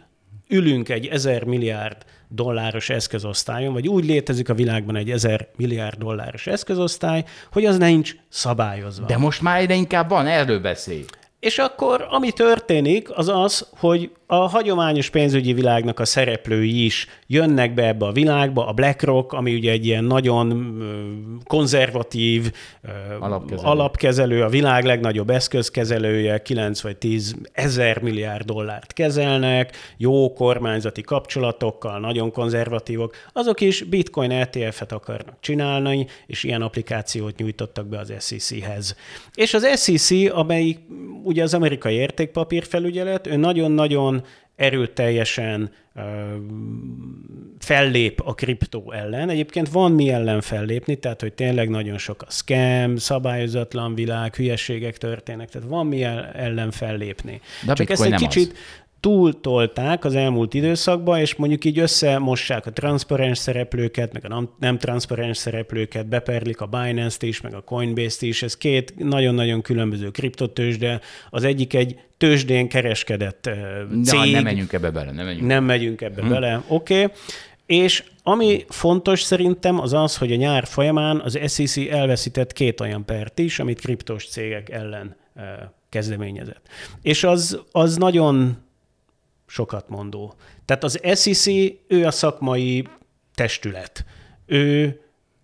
ülünk 0.48 0.88
egy 0.88 1.06
ezer 1.06 1.44
milliárd 1.44 1.96
dolláros 2.34 2.90
eszközosztályon, 2.90 3.72
vagy 3.72 3.88
úgy 3.88 4.04
létezik 4.04 4.48
a 4.48 4.54
világban 4.54 4.96
egy 4.96 5.10
ezer 5.10 5.48
milliárd 5.56 5.98
dolláros 5.98 6.46
eszközosztály, 6.46 7.24
hogy 7.52 7.64
az 7.64 7.78
nincs 7.78 8.14
szabályozva. 8.28 9.06
De 9.06 9.16
most 9.16 9.42
már 9.42 9.60
egyre 9.60 9.74
inkább 9.74 10.08
van, 10.08 10.26
erről 10.26 10.60
beszélj. 10.60 11.04
És 11.42 11.58
akkor 11.58 12.06
ami 12.10 12.32
történik, 12.32 13.10
az 13.16 13.28
az, 13.28 13.68
hogy 13.76 14.10
a 14.26 14.48
hagyományos 14.48 15.10
pénzügyi 15.10 15.52
világnak 15.52 16.00
a 16.00 16.04
szereplői 16.04 16.84
is 16.84 17.06
jönnek 17.26 17.74
be 17.74 17.86
ebbe 17.86 18.06
a 18.06 18.12
világba, 18.12 18.66
a 18.66 18.72
BlackRock, 18.72 19.32
ami 19.32 19.54
ugye 19.54 19.70
egy 19.70 19.86
ilyen 19.86 20.04
nagyon 20.04 20.76
konzervatív 21.44 22.52
alapkezelő, 23.20 23.68
alapkezelő 23.68 24.42
a 24.42 24.48
világ 24.48 24.84
legnagyobb 24.84 25.30
eszközkezelője, 25.30 26.42
9 26.42 26.80
vagy 26.80 26.96
10 26.96 27.34
ezer 27.52 28.02
milliárd 28.02 28.44
dollárt 28.44 28.92
kezelnek, 28.92 29.76
jó 29.96 30.32
kormányzati 30.32 31.02
kapcsolatokkal, 31.02 32.00
nagyon 32.00 32.32
konzervatívok, 32.32 33.14
azok 33.32 33.60
is 33.60 33.82
bitcoin 33.82 34.30
ETF-et 34.30 34.92
akarnak 34.92 35.36
csinálni, 35.40 36.06
és 36.26 36.44
ilyen 36.44 36.62
applikációt 36.62 37.36
nyújtottak 37.36 37.86
be 37.86 37.98
az 37.98 38.12
SEC-hez. 38.20 38.96
És 39.34 39.54
az 39.54 39.80
SEC, 39.80 40.36
amelyik 40.36 40.78
ugye 41.32 41.42
az 41.42 41.54
amerikai 41.54 41.94
értékpapírfelügyelet, 41.94 43.26
ő 43.26 43.36
nagyon-nagyon 43.36 44.24
erőteljesen 44.56 45.70
uh, 45.94 46.02
fellép 47.58 48.20
a 48.24 48.34
kriptó 48.34 48.92
ellen. 48.92 49.28
Egyébként 49.28 49.68
van 49.68 49.92
mi 49.92 50.10
ellen 50.10 50.40
fellépni, 50.40 50.96
tehát 50.96 51.20
hogy 51.20 51.32
tényleg 51.32 51.68
nagyon 51.68 51.98
sok 51.98 52.22
a 52.22 52.30
scam, 52.30 52.96
szabályozatlan 52.96 53.94
világ, 53.94 54.34
hülyeségek 54.34 54.96
történnek, 54.96 55.48
tehát 55.48 55.68
van 55.68 55.86
mi 55.86 56.02
ellen 56.32 56.70
fellépni. 56.70 57.40
De 57.66 57.72
Csak 57.72 57.90
ezt 57.90 58.04
egy 58.04 58.14
kicsit 58.14 58.50
az 58.50 58.56
túltolták 59.02 60.04
az 60.04 60.14
elmúlt 60.14 60.54
időszakban, 60.54 61.18
és 61.18 61.34
mondjuk 61.34 61.64
így 61.64 61.78
összemossák 61.78 62.66
a 62.66 62.72
transzparens 62.72 63.38
szereplőket, 63.38 64.12
meg 64.12 64.32
a 64.32 64.48
nem 64.58 64.78
transzparens 64.78 65.36
szereplőket, 65.36 66.06
beperlik 66.06 66.60
a 66.60 66.66
Binance-t 66.66 67.22
is, 67.22 67.40
meg 67.40 67.54
a 67.54 67.60
Coinbase-t 67.60 68.22
is. 68.22 68.42
Ez 68.42 68.56
két 68.56 68.94
nagyon-nagyon 68.96 69.62
különböző 69.62 70.10
kriptotősde. 70.10 71.00
Az 71.30 71.44
egyik 71.44 71.74
egy 71.74 71.98
tőzsdén 72.16 72.68
kereskedett 72.68 73.50
cég. 74.04 74.20
De 74.20 74.30
nem 74.30 74.42
menjünk 74.42 74.72
ebbe 74.72 74.90
bele. 74.90 75.12
Nem 75.12 75.24
megyünk, 75.24 75.46
nem 75.46 75.64
megyünk 75.64 76.00
ebbe 76.00 76.22
hm. 76.22 76.28
bele, 76.28 76.62
oké. 76.66 77.02
Okay. 77.02 77.16
És 77.66 78.04
ami 78.22 78.64
fontos 78.68 79.22
szerintem 79.22 79.80
az 79.80 79.92
az, 79.92 80.16
hogy 80.16 80.32
a 80.32 80.36
nyár 80.36 80.66
folyamán 80.66 81.20
az 81.20 81.38
SEC 81.46 81.76
elveszített 81.76 82.52
két 82.52 82.80
olyan 82.80 83.04
pert 83.04 83.38
is, 83.38 83.58
amit 83.58 83.80
kriptos 83.80 84.28
cégek 84.28 84.70
ellen 84.70 85.16
kezdeményezett. 85.88 86.68
És 87.02 87.24
az, 87.24 87.60
az 87.72 87.96
nagyon 87.96 88.56
sokat 89.52 89.88
mondó. 89.88 90.34
Tehát 90.64 90.84
az 90.84 91.00
SEC, 91.14 91.46
ő 91.88 92.06
a 92.06 92.10
szakmai 92.10 92.88
testület. 93.34 94.04
Ő, 94.46 94.84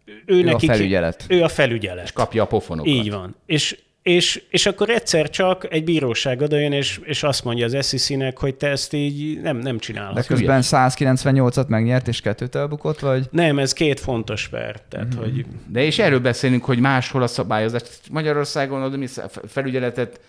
ő, 0.04 0.22
ő 0.26 0.42
nekik, 0.42 0.70
a 0.70 0.72
felügyelet. 0.72 1.24
Ő 1.28 1.42
a 1.42 1.48
felügyelet. 1.48 2.04
És 2.04 2.12
kapja 2.12 2.42
a 2.42 2.46
pofonokat. 2.46 2.92
Így 2.92 3.10
van. 3.10 3.36
És, 3.46 3.78
és, 4.02 4.42
és 4.50 4.66
akkor 4.66 4.90
egyszer 4.90 5.30
csak 5.30 5.72
egy 5.72 5.84
bíróság 5.84 6.40
odajön, 6.40 6.72
és, 6.72 7.00
és 7.04 7.22
azt 7.22 7.44
mondja 7.44 7.64
az 7.64 7.86
SEC-nek, 7.86 8.38
hogy 8.38 8.54
te 8.54 8.68
ezt 8.68 8.92
így 8.92 9.40
nem, 9.40 9.56
nem 9.56 9.78
csinálod. 9.78 10.14
De 10.14 10.22
közben 10.22 10.60
198-at 10.64 11.66
megnyert, 11.66 12.08
és 12.08 12.20
kettőt 12.20 12.54
elbukott, 12.54 12.98
vagy? 12.98 13.26
Nem, 13.30 13.58
ez 13.58 13.72
két 13.72 14.00
fontos 14.00 14.48
per. 14.48 14.80
Tehát, 14.88 15.06
mm-hmm. 15.06 15.18
hogy... 15.18 15.46
De 15.66 15.82
és 15.82 15.98
erről 15.98 16.20
beszélünk, 16.20 16.64
hogy 16.64 16.78
máshol 16.78 17.22
a 17.22 17.26
szabályozás. 17.26 17.82
Magyarországon 18.10 19.08
a 19.16 19.28
felügyeletet 19.46 20.20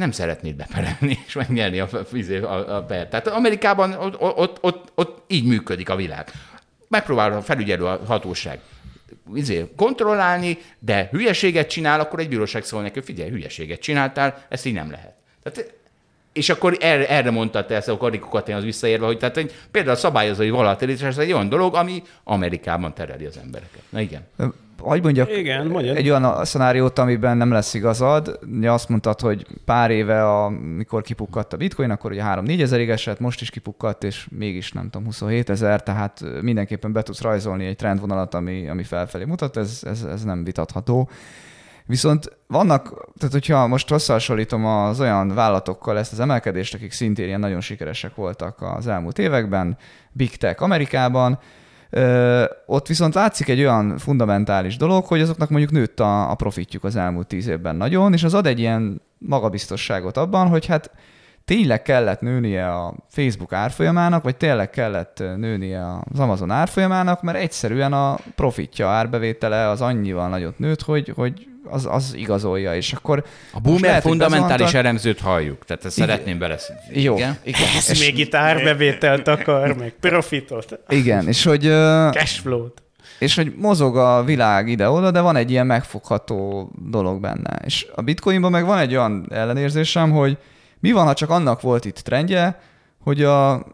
nem 0.00 0.10
szeretnéd 0.10 0.56
beperelni 0.56 1.18
és 1.26 1.34
megnyerni 1.34 1.80
a, 1.80 1.88
a, 1.92 2.44
a, 2.44 2.76
a 2.76 2.84
pert. 2.84 3.10
Tehát 3.10 3.26
Amerikában 3.26 3.92
ott, 3.92 4.20
ott, 4.20 4.58
ott, 4.60 4.92
ott 4.94 5.22
így 5.26 5.44
működik 5.44 5.88
a 5.88 5.96
világ. 5.96 6.30
Megpróbál 6.88 7.32
a 7.32 7.42
felügyelő 7.42 7.84
hatóság 8.06 8.60
izé, 9.34 9.66
kontrollálni, 9.76 10.58
de 10.78 11.08
hülyeséget 11.12 11.68
csinál, 11.68 12.00
akkor 12.00 12.18
egy 12.18 12.28
bíróság 12.28 12.64
szól 12.64 12.82
neki, 12.82 13.00
figyelj, 13.00 13.30
hülyeséget 13.30 13.80
csináltál, 13.80 14.46
ezt 14.48 14.66
így 14.66 14.72
nem 14.72 14.90
lehet. 14.90 15.14
Tehát 15.42 15.74
és 16.32 16.48
akkor 16.48 16.76
erre, 16.80 17.08
erre 17.08 17.30
mondta 17.30 17.66
te 17.66 17.74
ezt 17.74 17.88
a 17.88 17.96
karikokat 17.96 18.48
az 18.48 18.64
visszaérve, 18.64 19.06
hogy 19.06 19.18
tehát 19.18 19.34
hogy 19.34 19.54
például 19.70 19.94
a 19.94 19.98
szabályozói 19.98 20.50
volatilitás 20.50 21.16
egy 21.16 21.32
olyan 21.32 21.48
dolog, 21.48 21.74
ami 21.74 22.02
Amerikában 22.24 22.94
tereli 22.94 23.24
az 23.24 23.38
embereket. 23.42 23.82
Na 23.88 24.00
igen. 24.00 24.26
Hogy 24.78 25.02
mondjak 25.02 25.36
Igen, 25.36 25.66
mondjad. 25.66 25.96
egy 25.96 26.08
olyan 26.10 26.44
szenáriót, 26.44 26.98
amiben 26.98 27.36
nem 27.36 27.50
lesz 27.50 27.74
igazad. 27.74 28.38
Ugye 28.58 28.72
azt 28.72 28.88
mondtad, 28.88 29.20
hogy 29.20 29.46
pár 29.64 29.90
éve, 29.90 30.34
amikor 30.34 31.02
kipukkadt 31.02 31.52
a 31.52 31.56
bitcoin, 31.56 31.90
akkor 31.90 32.10
ugye 32.10 32.22
3-4 32.26 32.60
ezerig 32.60 32.90
esett, 32.90 33.20
most 33.20 33.40
is 33.40 33.50
kipukkadt, 33.50 34.04
és 34.04 34.26
mégis 34.30 34.72
nem 34.72 34.84
tudom, 34.84 35.04
27 35.04 35.50
ezer, 35.50 35.82
tehát 35.82 36.24
mindenképpen 36.42 36.92
be 36.92 37.02
tudsz 37.02 37.20
rajzolni 37.20 37.66
egy 37.66 37.76
trendvonalat, 37.76 38.34
ami, 38.34 38.68
ami 38.68 38.82
felfelé 38.82 39.24
mutat, 39.24 39.56
ez, 39.56 39.80
ez, 39.86 40.02
ez 40.02 40.24
nem 40.24 40.44
vitatható. 40.44 41.08
Viszont 41.90 42.38
vannak, 42.46 42.82
tehát 43.18 43.32
hogyha 43.32 43.66
most 43.66 43.90
összehasonlítom 43.90 44.66
az 44.66 45.00
olyan 45.00 45.34
vállalatokkal 45.34 45.98
ezt 45.98 46.12
az 46.12 46.20
emelkedést, 46.20 46.74
akik 46.74 46.92
szintén 46.92 47.26
ilyen 47.26 47.40
nagyon 47.40 47.60
sikeresek 47.60 48.14
voltak 48.14 48.62
az 48.62 48.86
elmúlt 48.86 49.18
években, 49.18 49.76
Big 50.12 50.36
Tech 50.36 50.62
Amerikában, 50.62 51.38
Ö, 51.92 52.44
ott 52.66 52.86
viszont 52.86 53.14
látszik 53.14 53.48
egy 53.48 53.60
olyan 53.60 53.98
fundamentális 53.98 54.76
dolog, 54.76 55.04
hogy 55.04 55.20
azoknak 55.20 55.50
mondjuk 55.50 55.70
nőtt 55.70 56.00
a, 56.00 56.30
a 56.30 56.34
profitjuk 56.34 56.84
az 56.84 56.96
elmúlt 56.96 57.26
tíz 57.26 57.46
évben 57.46 57.76
nagyon, 57.76 58.12
és 58.12 58.22
az 58.22 58.34
ad 58.34 58.46
egy 58.46 58.58
ilyen 58.58 59.02
magabiztosságot 59.18 60.16
abban, 60.16 60.48
hogy 60.48 60.66
hát 60.66 60.90
tényleg 61.44 61.82
kellett 61.82 62.20
nőnie 62.20 62.72
a 62.72 62.94
Facebook 63.08 63.52
árfolyamának, 63.52 64.22
vagy 64.22 64.36
tényleg 64.36 64.70
kellett 64.70 65.18
nőnie 65.36 65.86
az 66.12 66.18
Amazon 66.18 66.50
árfolyamának, 66.50 67.22
mert 67.22 67.38
egyszerűen 67.38 67.92
a 67.92 68.18
profitja, 68.34 68.88
árbevétele 68.88 69.68
az 69.68 69.80
annyival 69.80 70.28
nagyot 70.28 70.58
nőtt, 70.58 70.82
hogy, 70.82 71.12
hogy 71.16 71.49
az, 71.64 71.86
az 71.90 72.14
igazolja, 72.14 72.74
és 72.74 72.92
akkor... 72.92 73.24
A 73.52 73.60
boomer 73.60 73.82
lehet, 73.82 74.02
fundamentális 74.02 74.66
azonta... 74.66 74.78
elemzőt 74.78 75.20
halljuk, 75.20 75.64
tehát 75.64 75.84
ezt 75.84 75.96
szeretném 75.96 76.38
beleszedni. 76.38 77.02
Jó. 77.02 77.16
Igen? 77.16 77.38
igen. 77.42 77.60
Ez 77.76 77.90
és... 77.90 78.00
még 78.00 78.18
itt 78.18 78.34
árbevételt 78.34 79.28
akar, 79.28 79.76
meg 79.76 79.94
profitot. 80.00 80.78
Igen, 80.88 81.28
és 81.28 81.44
hogy... 81.44 81.62
Cashflow-t. 82.10 82.82
És 83.18 83.34
hogy 83.34 83.54
mozog 83.56 83.96
a 83.96 84.24
világ 84.24 84.68
ide-oda, 84.68 85.10
de 85.10 85.20
van 85.20 85.36
egy 85.36 85.50
ilyen 85.50 85.66
megfogható 85.66 86.70
dolog 86.90 87.20
benne. 87.20 87.60
És 87.64 87.86
a 87.94 88.02
bitcoinban 88.02 88.50
meg 88.50 88.64
van 88.64 88.78
egy 88.78 88.90
olyan 88.90 89.26
ellenérzésem, 89.30 90.10
hogy 90.10 90.38
mi 90.78 90.92
van, 90.92 91.06
ha 91.06 91.14
csak 91.14 91.30
annak 91.30 91.60
volt 91.60 91.84
itt 91.84 91.96
trendje, 91.96 92.60
hogy 93.02 93.22
a 93.22 93.66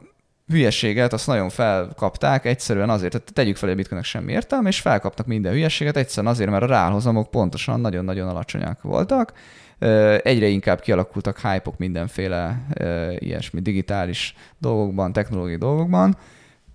hülyeséget 0.48 1.12
azt 1.12 1.26
nagyon 1.26 1.48
felkapták, 1.48 2.44
egyszerűen 2.44 2.90
azért, 2.90 3.12
tehát 3.12 3.32
tegyük 3.32 3.56
fel, 3.56 3.68
hogy 3.68 3.78
a 3.78 3.80
bitcoinnak 3.80 4.08
semmi 4.08 4.32
értelme, 4.32 4.68
és 4.68 4.80
felkaptak 4.80 5.26
minden 5.26 5.52
hülyeséget, 5.52 5.96
egyszerűen 5.96 6.32
azért, 6.32 6.50
mert 6.50 6.62
a 6.62 6.66
ráhozamok 6.66 7.30
pontosan 7.30 7.80
nagyon-nagyon 7.80 8.28
alacsonyak 8.28 8.82
voltak. 8.82 9.32
Egyre 10.22 10.46
inkább 10.46 10.80
kialakultak 10.80 11.40
hype 11.40 11.70
mindenféle 11.76 12.66
ilyesmi 13.18 13.60
digitális 13.60 14.34
dolgokban, 14.58 15.12
technológiai 15.12 15.58
dolgokban, 15.58 16.16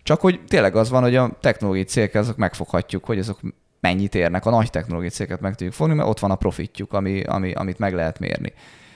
csak 0.03 0.21
hogy 0.21 0.39
tényleg 0.47 0.75
az 0.75 0.89
van, 0.89 1.01
hogy 1.01 1.15
a 1.15 1.37
technológiai 1.41 1.85
cégek 1.85 2.15
azok 2.15 2.37
megfoghatjuk, 2.37 3.05
hogy 3.05 3.19
azok 3.19 3.39
mennyit 3.79 4.15
érnek, 4.15 4.45
a 4.45 4.49
nagy 4.49 4.69
technológiai 4.69 5.11
cégeket 5.11 5.41
meg 5.41 5.55
tudjuk 5.55 5.75
fogni, 5.75 5.93
mert 5.93 6.09
ott 6.09 6.19
van 6.19 6.31
a 6.31 6.35
profitjuk, 6.35 6.93
ami, 6.93 7.23
ami, 7.23 7.53
amit 7.53 7.79
meg 7.79 7.93
lehet 7.93 8.19
mérni. 8.19 8.53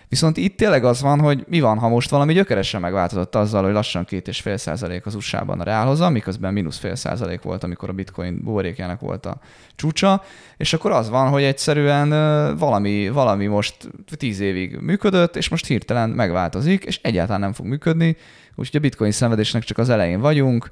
Viszont 0.09 0.37
itt 0.37 0.57
tényleg 0.57 0.85
az 0.85 1.01
van, 1.01 1.19
hogy 1.19 1.45
mi 1.47 1.59
van, 1.59 1.77
ha 1.77 1.87
most 1.87 2.09
valami 2.09 2.33
gyökeresen 2.33 2.81
megváltozott 2.81 3.35
azzal, 3.35 3.63
hogy 3.63 3.73
lassan 3.73 4.05
két 4.05 4.27
és 4.27 4.41
fél 4.41 4.57
százalék 4.57 5.05
az 5.05 5.15
USA-ban 5.15 5.59
a 5.59 5.63
reálhozam, 5.63 6.11
miközben 6.11 6.53
mínusz 6.53 6.77
fél 6.77 6.95
százalék 6.95 7.41
volt, 7.41 7.63
amikor 7.63 7.89
a 7.89 7.93
bitcoin 7.93 8.39
buborékjának 8.43 8.99
volt 8.99 9.25
a 9.25 9.37
csúcsa, 9.75 10.23
és 10.57 10.73
akkor 10.73 10.91
az 10.91 11.09
van, 11.09 11.29
hogy 11.29 11.43
egyszerűen 11.43 12.09
valami, 12.57 13.09
valami 13.09 13.45
most 13.45 13.75
tíz 14.17 14.39
évig 14.39 14.77
működött, 14.77 15.35
és 15.35 15.49
most 15.49 15.65
hirtelen 15.65 16.09
megváltozik, 16.09 16.83
és 16.83 16.99
egyáltalán 17.03 17.41
nem 17.41 17.53
fog 17.53 17.65
működni, 17.65 18.17
úgyhogy 18.55 18.75
a 18.79 18.79
bitcoin 18.79 19.11
szenvedésnek 19.11 19.63
csak 19.63 19.77
az 19.77 19.89
elején 19.89 20.19
vagyunk, 20.19 20.71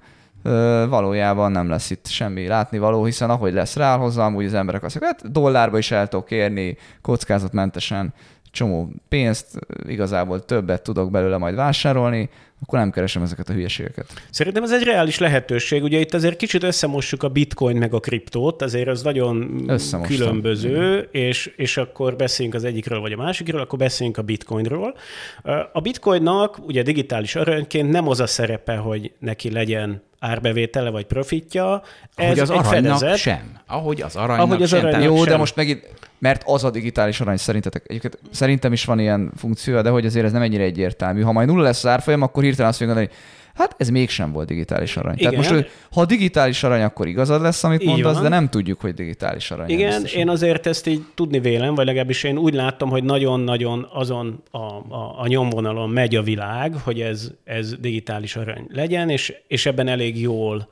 valójában 0.90 1.52
nem 1.52 1.70
lesz 1.70 1.90
itt 1.90 2.08
semmi 2.08 2.48
látnivaló, 2.48 3.06
hiszen 3.06 3.30
ahogy 3.30 3.54
lesz 3.54 3.76
ráhozam, 3.76 4.36
úgy 4.36 4.46
az 4.46 4.54
emberek 4.54 4.84
azt 4.84 5.00
mondják, 5.00 5.22
hát 5.22 5.32
dollárba 5.32 5.78
is 5.78 5.92
el 5.92 6.08
tudok 6.08 6.26
kérni, 6.26 6.78
kockázatmentesen 7.02 8.14
csomó 8.54 8.90
pénzt, 9.10 9.60
igazából 9.88 10.46
többet 10.46 10.82
tudok 10.82 11.12
belőle 11.12 11.38
majd 11.38 11.56
vásárolni, 11.56 12.30
akkor 12.62 12.80
nem 12.80 12.92
keresem 12.92 13.22
ezeket 13.22 13.50
a 13.50 13.54
hülyeségeket. 13.54 14.06
Szerintem 14.30 14.64
ez 14.64 14.72
egy 14.72 14.84
reális 14.84 15.18
lehetőség. 15.20 15.84
Ugye 15.84 16.00
itt 16.00 16.14
azért 16.14 16.38
kicsit 16.38 16.64
összemossuk 16.64 17.24
a 17.24 17.30
bitcoin 17.30 17.78
meg 17.78 17.94
a 17.94 18.00
kriptót, 18.00 18.62
azért 18.62 18.88
az 18.88 19.02
nagyon 19.04 19.66
különböző, 20.04 21.08
és, 21.12 21.54
és 21.56 21.78
akkor 21.78 22.16
beszéljünk 22.16 22.58
az 22.58 22.64
egyikről 22.64 23.00
vagy 23.00 23.12
a 23.12 23.18
másikról, 23.18 23.62
akkor 23.62 23.80
beszéljünk 23.80 24.18
a 24.18 24.22
bitcoinról. 24.22 24.96
A 25.74 25.82
bitcoinnak 25.82 26.68
ugye 26.68 26.82
digitális 26.82 27.36
aranyként 27.36 27.92
nem 27.92 28.08
az 28.08 28.20
a 28.20 28.28
szerepe, 28.28 28.76
hogy 28.76 29.12
neki 29.20 29.52
legyen 29.52 30.02
árbevétele 30.24 30.90
vagy 30.90 31.06
profitja. 31.06 31.82
Ez 32.16 32.26
Ahogy 32.26 32.40
az 32.40 32.50
egy 32.50 32.58
aranynak 32.58 32.98
fedezet. 32.98 33.18
sem. 33.18 33.58
Ahogy 33.68 34.02
az 34.02 34.16
aranynak 34.16 34.46
Ahogy 34.46 34.62
az 34.62 34.70
sem. 34.70 34.80
Aranynak 34.80 35.04
Jó, 35.04 35.16
sem. 35.16 35.26
de 35.26 35.38
most 35.38 35.56
megint, 35.56 35.90
mert 36.20 36.42
az 36.46 36.64
a 36.64 36.70
digitális 36.70 37.22
arany 37.22 37.38
szerintetek. 37.38 37.84
Egyébként 37.88 38.20
szerintem 38.32 38.74
is 38.74 38.86
van 38.86 39.00
ilyen 39.00 39.32
funkció, 39.38 39.82
de 39.82 39.90
hogy 39.90 40.06
azért 40.06 40.26
ez 40.26 40.32
nem 40.32 40.42
ennyire 40.42 40.64
egyértelmű. 40.64 41.22
Ha 41.22 41.32
majd 41.32 41.48
nulla 41.48 41.64
lesz 41.64 41.84
az 41.84 41.90
árfolyam, 41.90 42.22
akkor 42.22 42.44
hirtelen 42.44 42.72
azt 42.72 42.80
mondani, 42.80 43.06
hogy 43.06 43.16
hát 43.54 43.76
ez 43.78 43.90
mégsem 43.90 44.32
volt 44.32 44.48
digitális 44.48 44.98
arany. 44.98 45.16
Igen. 45.18 45.32
Tehát 45.32 45.52
most, 45.52 45.70
ha 45.92 46.06
digitális 46.06 46.64
arany, 46.64 46.82
akkor 46.82 47.08
igazad 47.08 47.42
lesz, 47.42 47.64
amit 47.64 47.82
Így 47.82 47.88
mondasz, 47.88 48.14
van. 48.14 48.24
de 48.24 48.30
nem 48.30 48.50
tudjuk, 48.50 48.82
hogy 48.82 48.94
digitális 48.94 49.52
arany. 49.52 49.70
Igen, 49.70 49.90
biztosan. 49.90 50.20
én 50.20 50.30
azért 50.30 50.68
ezt 50.68 50.88
így 50.88 51.02
tudni 51.16 51.40
vélem, 51.40 51.76
vagy 51.76 51.86
legalábbis 51.86 52.24
én 52.24 52.38
úgy 52.38 52.54
láttam, 52.54 52.90
hogy 52.90 53.04
nagyon-nagyon 53.04 53.88
azon 53.94 54.44
a, 54.52 54.58
a, 54.58 55.16
a 55.18 55.28
nyomvonalon 55.28 55.90
megy 55.90 56.16
a 56.16 56.22
világ, 56.22 56.76
hogy 56.76 57.02
ez, 57.02 57.32
ez 57.44 57.76
digitális 57.80 58.36
arany 58.36 58.66
legyen, 58.70 59.10
és, 59.10 59.34
és 59.48 59.66
ebben 59.66 59.88
elég 59.88 60.22
jól 60.22 60.68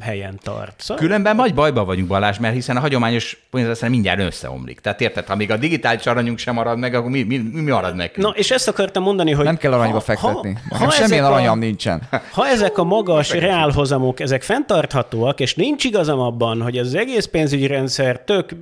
helyen 0.00 0.38
tart. 0.42 0.74
Szóval... 0.78 1.02
Különben 1.02 1.36
majd 1.36 1.54
bajba 1.54 1.84
vagyunk, 1.84 2.08
Balázs, 2.08 2.38
mert 2.38 2.54
hiszen 2.54 2.76
a 2.76 2.80
hagyományos 2.80 3.46
pénzrendszerem 3.50 3.92
mindjárt 3.92 4.20
összeomlik. 4.20 4.80
Tehát 4.80 5.00
érted, 5.00 5.26
ha 5.26 5.36
még 5.36 5.50
a 5.50 5.56
digitális 5.56 6.06
aranyunk 6.06 6.38
sem 6.38 6.54
marad 6.54 6.78
meg, 6.78 6.94
akkor 6.94 7.10
mi, 7.10 7.22
mi, 7.22 7.36
mi 7.52 7.70
marad 7.70 7.94
nekünk? 7.94 8.26
Na, 8.26 8.32
és 8.36 8.50
ezt 8.50 8.68
akartam 8.68 9.02
mondani, 9.02 9.32
hogy... 9.32 9.44
Nem 9.44 9.56
kell 9.56 9.72
aranyba 9.72 9.94
ha, 9.94 10.00
fektetni. 10.00 10.58
Ha, 10.68 10.84
ha 10.84 10.90
semmilyen 10.90 11.24
aranyam 11.24 11.58
a, 11.58 11.62
nincsen. 11.62 12.02
Ha 12.32 12.46
ezek 12.46 12.78
a 12.78 12.84
magas 12.84 13.30
reálhozamok, 13.30 14.20
ezek 14.20 14.42
fenntarthatóak, 14.42 15.40
és 15.40 15.54
nincs 15.54 15.84
igazam 15.84 16.18
abban, 16.20 16.62
hogy 16.62 16.78
az 16.78 16.94
egész 16.94 17.24
pénzügyi 17.24 17.66
rendszer 17.66 18.20
tök 18.20 18.54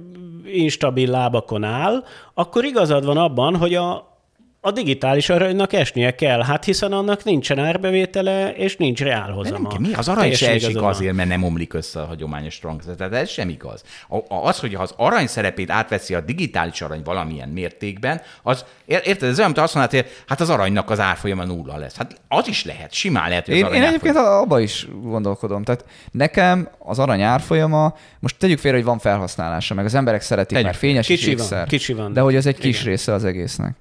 instabil 0.53 1.11
lábakon 1.11 1.65
áll, 1.65 2.05
akkor 2.35 2.65
igazad 2.65 3.05
van 3.05 3.17
abban, 3.17 3.57
hogy 3.57 3.75
a, 3.75 4.18
a 4.61 4.71
digitális 4.71 5.29
aranynak 5.29 5.73
esnie 5.73 6.15
kell, 6.15 6.43
hát 6.43 6.65
hiszen 6.65 6.93
annak 6.93 7.25
nincsen 7.25 7.59
árbevétele, 7.59 8.53
és 8.55 8.77
nincs 8.77 9.01
reálhozama. 9.01 9.69
Nem, 9.73 9.83
mi? 9.83 9.93
Az 9.93 10.09
arany 10.09 10.35
se 10.35 10.51
esik 10.51 10.83
azért, 10.83 11.15
mert 11.15 11.29
nem 11.29 11.43
omlik 11.43 11.75
össze 11.75 12.01
a 12.01 12.05
hagyományos 12.05 12.55
strong. 12.55 12.83
Tehát 12.97 13.13
ez 13.13 13.29
sem 13.29 13.49
igaz. 13.49 13.83
Az, 14.29 14.59
hogy 14.59 14.75
az 14.75 14.95
arany 14.97 15.27
szerepét 15.27 15.71
átveszi 15.71 16.15
a 16.15 16.21
digitális 16.21 16.81
arany 16.81 17.03
valamilyen 17.05 17.49
mértékben, 17.49 18.21
az, 18.43 18.65
érted, 18.85 19.29
ez 19.29 19.39
olyan, 19.39 19.51
mint 19.51 19.65
azt 19.65 19.75
mondod, 19.75 19.93
hogy 19.93 20.07
hát 20.27 20.41
az 20.41 20.51
aranynak 20.51 20.91
az 20.91 21.01
árfolyama 21.01 21.45
nulla 21.45 21.77
lesz. 21.77 21.97
Hát 21.97 22.21
az 22.29 22.49
is 22.49 22.65
lehet, 22.65 22.93
simán 22.93 23.29
lehet, 23.29 23.47
hogy 23.47 23.61
az 23.61 23.73
Én, 23.73 23.83
én 23.83 23.89
egyébként 23.89 24.17
abba 24.17 24.61
is 24.61 24.87
gondolkodom. 25.03 25.63
Tehát 25.63 25.85
nekem 26.11 26.69
az 26.79 26.99
arany 26.99 27.23
árfolyama, 27.23 27.95
most 28.19 28.37
tegyük 28.39 28.59
félre, 28.59 28.77
hogy 28.77 28.87
van 28.87 28.99
felhasználása, 28.99 29.75
meg 29.75 29.85
az 29.85 29.95
emberek 29.95 30.21
szeretik, 30.21 30.49
Tegyük. 30.49 30.67
mert 30.67 30.79
fényes 30.79 31.07
kicsi 31.07 31.31
és 31.31 31.49
van, 31.49 31.65
kicsi 31.67 31.93
van. 31.93 32.13
De 32.13 32.21
hogy 32.21 32.35
ez 32.35 32.47
egy 32.47 32.59
kis 32.59 32.81
Igen. 32.81 32.91
része 32.91 33.13
az 33.13 33.25
egésznek. 33.25 33.77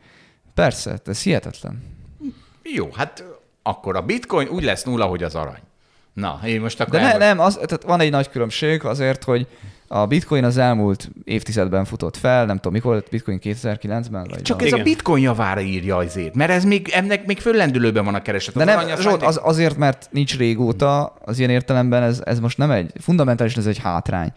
Persze, 0.58 1.00
ez 1.06 1.22
hihetetlen. 1.22 1.84
Jó, 2.64 2.90
hát 2.94 3.24
akkor 3.64 3.96
a 3.96 4.02
bitcoin 4.02 4.48
úgy 4.48 4.64
lesz 4.64 4.84
nulla, 4.84 5.06
hogy 5.06 5.24
az 5.24 5.36
arany. 5.36 5.62
Na, 6.14 6.40
én 6.46 6.62
most 6.62 6.80
akkor... 6.80 7.00
De 7.00 7.02
ne, 7.02 7.18
nem, 7.18 7.40
az, 7.40 7.54
tehát 7.54 7.84
van 7.84 8.00
egy 8.00 8.12
nagy 8.12 8.30
különbség 8.30 8.84
azért, 8.84 9.24
hogy 9.24 9.48
a 9.88 10.06
bitcoin 10.06 10.44
az 10.44 10.58
elmúlt 10.58 11.10
évtizedben 11.24 11.86
futott 11.86 12.18
fel, 12.18 12.46
nem 12.46 12.56
tudom, 12.56 12.74
mikor 12.74 12.94
lett 12.94 13.10
bitcoin 13.10 13.40
2009-ben? 13.44 14.28
Vagy 14.30 14.42
Csak 14.42 14.62
ez 14.62 14.68
Igen. 14.68 14.80
a 14.80 14.84
bitcoin 14.84 15.24
javára 15.24 15.62
írja 15.62 15.96
azért, 15.96 16.36
mert 16.36 16.52
ez 16.52 16.64
még, 16.64 16.90
ennek 16.94 17.26
még 17.26 17.40
föllendülőben 17.40 18.06
van 18.06 18.16
a 18.16 18.22
kereset. 18.22 18.56
De 18.56 18.64
nem, 18.64 18.98
Zsolt, 19.00 19.24
az, 19.24 19.40
azért, 19.44 19.78
mert 19.78 20.08
nincs 20.12 20.38
régóta, 20.38 21.16
az 21.26 21.40
ilyen 21.40 21.50
értelemben 21.50 22.04
ez, 22.04 22.22
ez 22.26 22.40
most 22.40 22.58
nem 22.58 22.72
egy, 22.72 22.92
fundamentálisan 23.00 23.60
ez 23.60 23.68
egy 23.68 23.80
hátrány. 23.80 24.32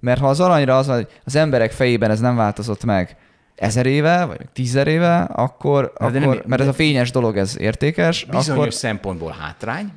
Mert 0.00 0.20
ha 0.20 0.28
az 0.28 0.40
aranyra 0.40 0.78
az, 0.78 0.92
az 1.24 1.36
emberek 1.36 1.72
fejében 1.72 2.10
ez 2.10 2.20
nem 2.20 2.36
változott 2.36 2.84
meg, 2.84 3.16
ezer 3.56 3.86
éve, 3.86 4.24
vagy 4.24 4.40
tízer 4.52 4.86
éve, 4.86 5.20
akkor, 5.20 5.92
de 5.98 6.04
akkor 6.04 6.20
nem, 6.20 6.42
mert 6.46 6.62
ez 6.62 6.68
a 6.68 6.72
fényes 6.72 7.10
dolog, 7.10 7.36
ez 7.36 7.56
értékes. 7.58 8.24
Bizonyos 8.24 8.48
akkor... 8.48 8.72
szempontból 8.74 9.36
hátrány, 9.40 9.92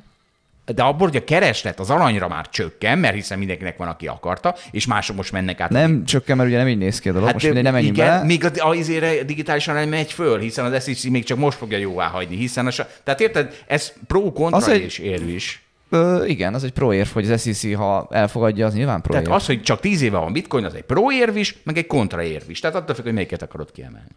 de 0.74 0.82
abból, 0.82 1.06
hogy 1.08 1.16
a 1.16 1.24
kereslet 1.24 1.80
az 1.80 1.90
aranyra 1.90 2.28
már 2.28 2.48
csökken, 2.48 2.98
mert 2.98 3.14
hiszen 3.14 3.38
mindenkinek 3.38 3.76
van, 3.76 3.88
aki 3.88 4.06
akarta, 4.06 4.54
és 4.70 4.86
mások 4.86 5.16
most 5.16 5.32
mennek 5.32 5.60
át. 5.60 5.70
Nem 5.70 6.04
csökken, 6.04 6.36
mert 6.36 6.48
ugye 6.48 6.58
nem 6.58 6.68
így 6.68 6.78
néz 6.78 7.00
ki 7.00 7.08
a 7.08 7.12
dolog. 7.12 7.24
Hát 7.26 7.34
most 7.34 7.46
mindegy, 7.46 7.64
nem 7.64 7.72
menjünk 7.72 7.96
igen, 7.96 8.08
bele. 8.08 8.24
még 8.24 8.44
a, 8.44 8.68
a 8.68 8.74
izére 8.74 9.22
digitálisan 9.22 9.74
nem 9.74 9.88
megy 9.88 10.12
föl, 10.12 10.38
hiszen 10.38 10.64
az 10.72 10.84
SEC 10.84 11.04
még 11.04 11.24
csak 11.24 11.38
most 11.38 11.58
fogja 11.58 11.78
jóvá 11.78 12.06
hagyni, 12.06 12.36
hiszen 12.36 12.66
a, 12.66 12.70
tehát 13.04 13.20
érted, 13.20 13.62
ez 13.66 13.92
pro-kontra 14.06 14.56
Az 14.58 14.68
egy- 14.68 14.84
is 14.84 14.98
érv 14.98 15.28
is. 15.28 15.62
Ö, 15.90 16.24
igen, 16.24 16.54
az 16.54 16.64
egy 16.64 16.72
pro 16.72 16.92
érv, 16.92 17.08
hogy 17.08 17.30
az 17.30 17.42
SEC, 17.42 17.74
ha 17.74 18.08
elfogadja, 18.10 18.66
az 18.66 18.74
nyilván 18.74 19.00
pro 19.00 19.12
Tehát 19.12 19.28
az, 19.28 19.46
hogy 19.46 19.62
csak 19.62 19.80
tíz 19.80 20.02
éve 20.02 20.18
van 20.18 20.32
bitcoin, 20.32 20.64
az 20.64 20.74
egy 20.74 20.82
pro-érv 20.82 21.36
is, 21.36 21.56
meg 21.64 21.76
egy 21.76 21.86
kontra-érv 21.86 22.50
is. 22.50 22.60
Tehát 22.60 22.76
attól 22.76 22.94
függ, 22.94 23.04
hogy 23.04 23.12
melyiket 23.12 23.42
akarod 23.42 23.72
kiemelni. 23.72 24.10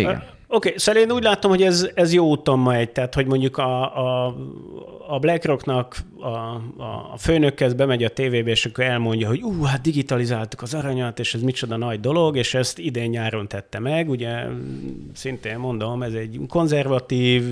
Igen. 0.00 0.34
Oké, 0.48 0.68
okay, 0.68 0.78
szóval 0.78 1.02
én 1.02 1.10
úgy 1.10 1.22
látom, 1.22 1.50
hogy 1.50 1.62
ez, 1.62 1.88
ez 1.94 2.12
jó 2.12 2.26
úton 2.26 2.58
megy, 2.58 2.90
tehát 2.90 3.14
hogy 3.14 3.26
mondjuk 3.26 3.58
a, 3.58 3.98
a, 3.98 4.36
a 5.08 5.18
BlackRocknak 5.18 5.96
a, 6.18 6.26
a, 6.26 7.10
a 7.12 7.16
főnök 7.18 7.54
kezd 7.54 7.76
bemegy 7.76 8.04
a 8.04 8.08
tévébe, 8.08 8.50
és 8.50 8.66
akkor 8.66 8.84
elmondja, 8.84 9.28
hogy 9.28 9.42
ú, 9.42 9.62
hát 9.62 9.80
digitalizáltuk 9.80 10.62
az 10.62 10.74
aranyat, 10.74 11.18
és 11.18 11.34
ez 11.34 11.42
micsoda 11.42 11.76
nagy 11.76 12.00
dolog, 12.00 12.36
és 12.36 12.54
ezt 12.54 12.78
idén 12.78 13.10
nyáron 13.10 13.48
tette 13.48 13.78
meg, 13.78 14.08
ugye 14.08 14.44
szintén 15.14 15.58
mondom, 15.58 16.02
ez 16.02 16.12
egy 16.12 16.40
konzervatív, 16.48 17.44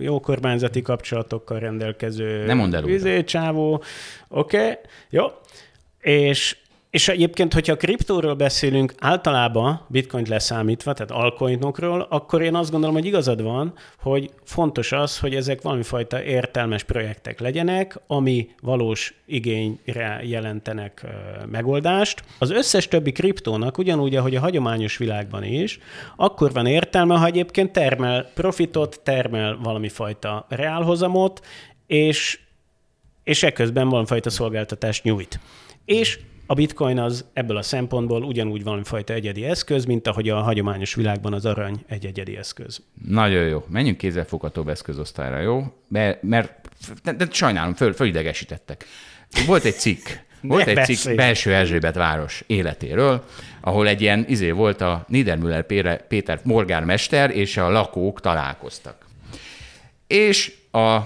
jó 0.00 0.20
kormányzati 0.20 0.82
kapcsolatokkal 0.82 1.58
rendelkező 1.58 2.44
Nem 2.46 2.74
el 2.74 2.88
izé, 2.88 3.24
csávó, 3.24 3.82
oké, 4.28 4.56
okay, 4.56 4.74
jó, 5.10 5.24
és 6.00 6.56
és 6.96 7.08
egyébként, 7.08 7.52
hogyha 7.52 7.72
a 7.72 7.76
kriptóról 7.76 8.34
beszélünk 8.34 8.94
általában, 8.98 9.80
bitcoint 9.88 10.28
leszámítva, 10.28 10.92
tehát 10.92 11.10
altcoinokról, 11.10 12.06
akkor 12.10 12.42
én 12.42 12.54
azt 12.54 12.70
gondolom, 12.70 12.94
hogy 12.94 13.04
igazad 13.04 13.42
van, 13.42 13.72
hogy 13.98 14.30
fontos 14.44 14.92
az, 14.92 15.18
hogy 15.18 15.34
ezek 15.34 15.62
valamifajta 15.62 16.22
értelmes 16.22 16.82
projektek 16.82 17.40
legyenek, 17.40 18.00
ami 18.06 18.48
valós 18.62 19.14
igényre 19.26 20.20
jelentenek 20.22 21.06
megoldást. 21.50 22.24
Az 22.38 22.50
összes 22.50 22.88
többi 22.88 23.12
kriptónak, 23.12 23.78
ugyanúgy, 23.78 24.16
ahogy 24.16 24.36
a 24.36 24.40
hagyományos 24.40 24.96
világban 24.96 25.44
is, 25.44 25.78
akkor 26.16 26.52
van 26.52 26.66
értelme, 26.66 27.18
ha 27.18 27.26
egyébként 27.26 27.72
termel 27.72 28.30
profitot, 28.34 29.00
termel 29.02 29.58
valami 29.62 29.88
fajta 29.88 30.46
reálhozamot, 30.48 31.46
és 31.86 32.40
és 33.24 33.42
ekközben 33.42 33.88
valamifajta 33.88 34.30
szolgáltatást 34.30 35.02
nyújt. 35.02 35.40
És 35.84 36.18
a 36.46 36.54
bitcoin 36.54 36.98
az 36.98 37.24
ebből 37.32 37.56
a 37.56 37.62
szempontból 37.62 38.22
ugyanúgy 38.22 38.62
valamifajta 38.62 39.12
egyedi 39.12 39.44
eszköz, 39.44 39.84
mint 39.84 40.06
ahogy 40.06 40.28
a 40.28 40.40
hagyományos 40.40 40.94
világban 40.94 41.32
az 41.32 41.44
arany 41.44 41.84
egy 41.86 42.06
egyedi 42.06 42.36
eszköz. 42.36 42.82
Nagyon 43.08 43.46
jó. 43.46 43.64
Menjünk 43.68 43.98
kézzelfoghatóbb 43.98 44.68
eszközosztályra, 44.68 45.40
jó? 45.40 45.72
Mert, 45.88 46.22
mert 46.22 46.68
de, 47.02 47.12
de 47.12 47.26
sajnálom, 47.30 47.74
föl, 47.74 47.92
fölidegesítettek. 47.92 48.84
Volt 49.46 49.64
egy 49.64 49.74
cikk, 49.74 50.08
volt 50.40 50.66
egy 50.66 50.96
cikk 50.96 51.14
belső 51.14 51.54
Erzsébet 51.54 51.94
város 51.94 52.44
életéről, 52.46 53.24
ahol 53.60 53.88
egy 53.88 54.00
ilyen 54.00 54.24
izé 54.28 54.50
volt 54.50 54.80
a 54.80 55.04
Niedermüller 55.08 55.66
Péter 56.08 56.40
morgármester 56.42 57.30
és 57.30 57.56
a 57.56 57.70
lakók 57.70 58.20
találkoztak. 58.20 59.06
És 60.06 60.52
a, 60.70 60.96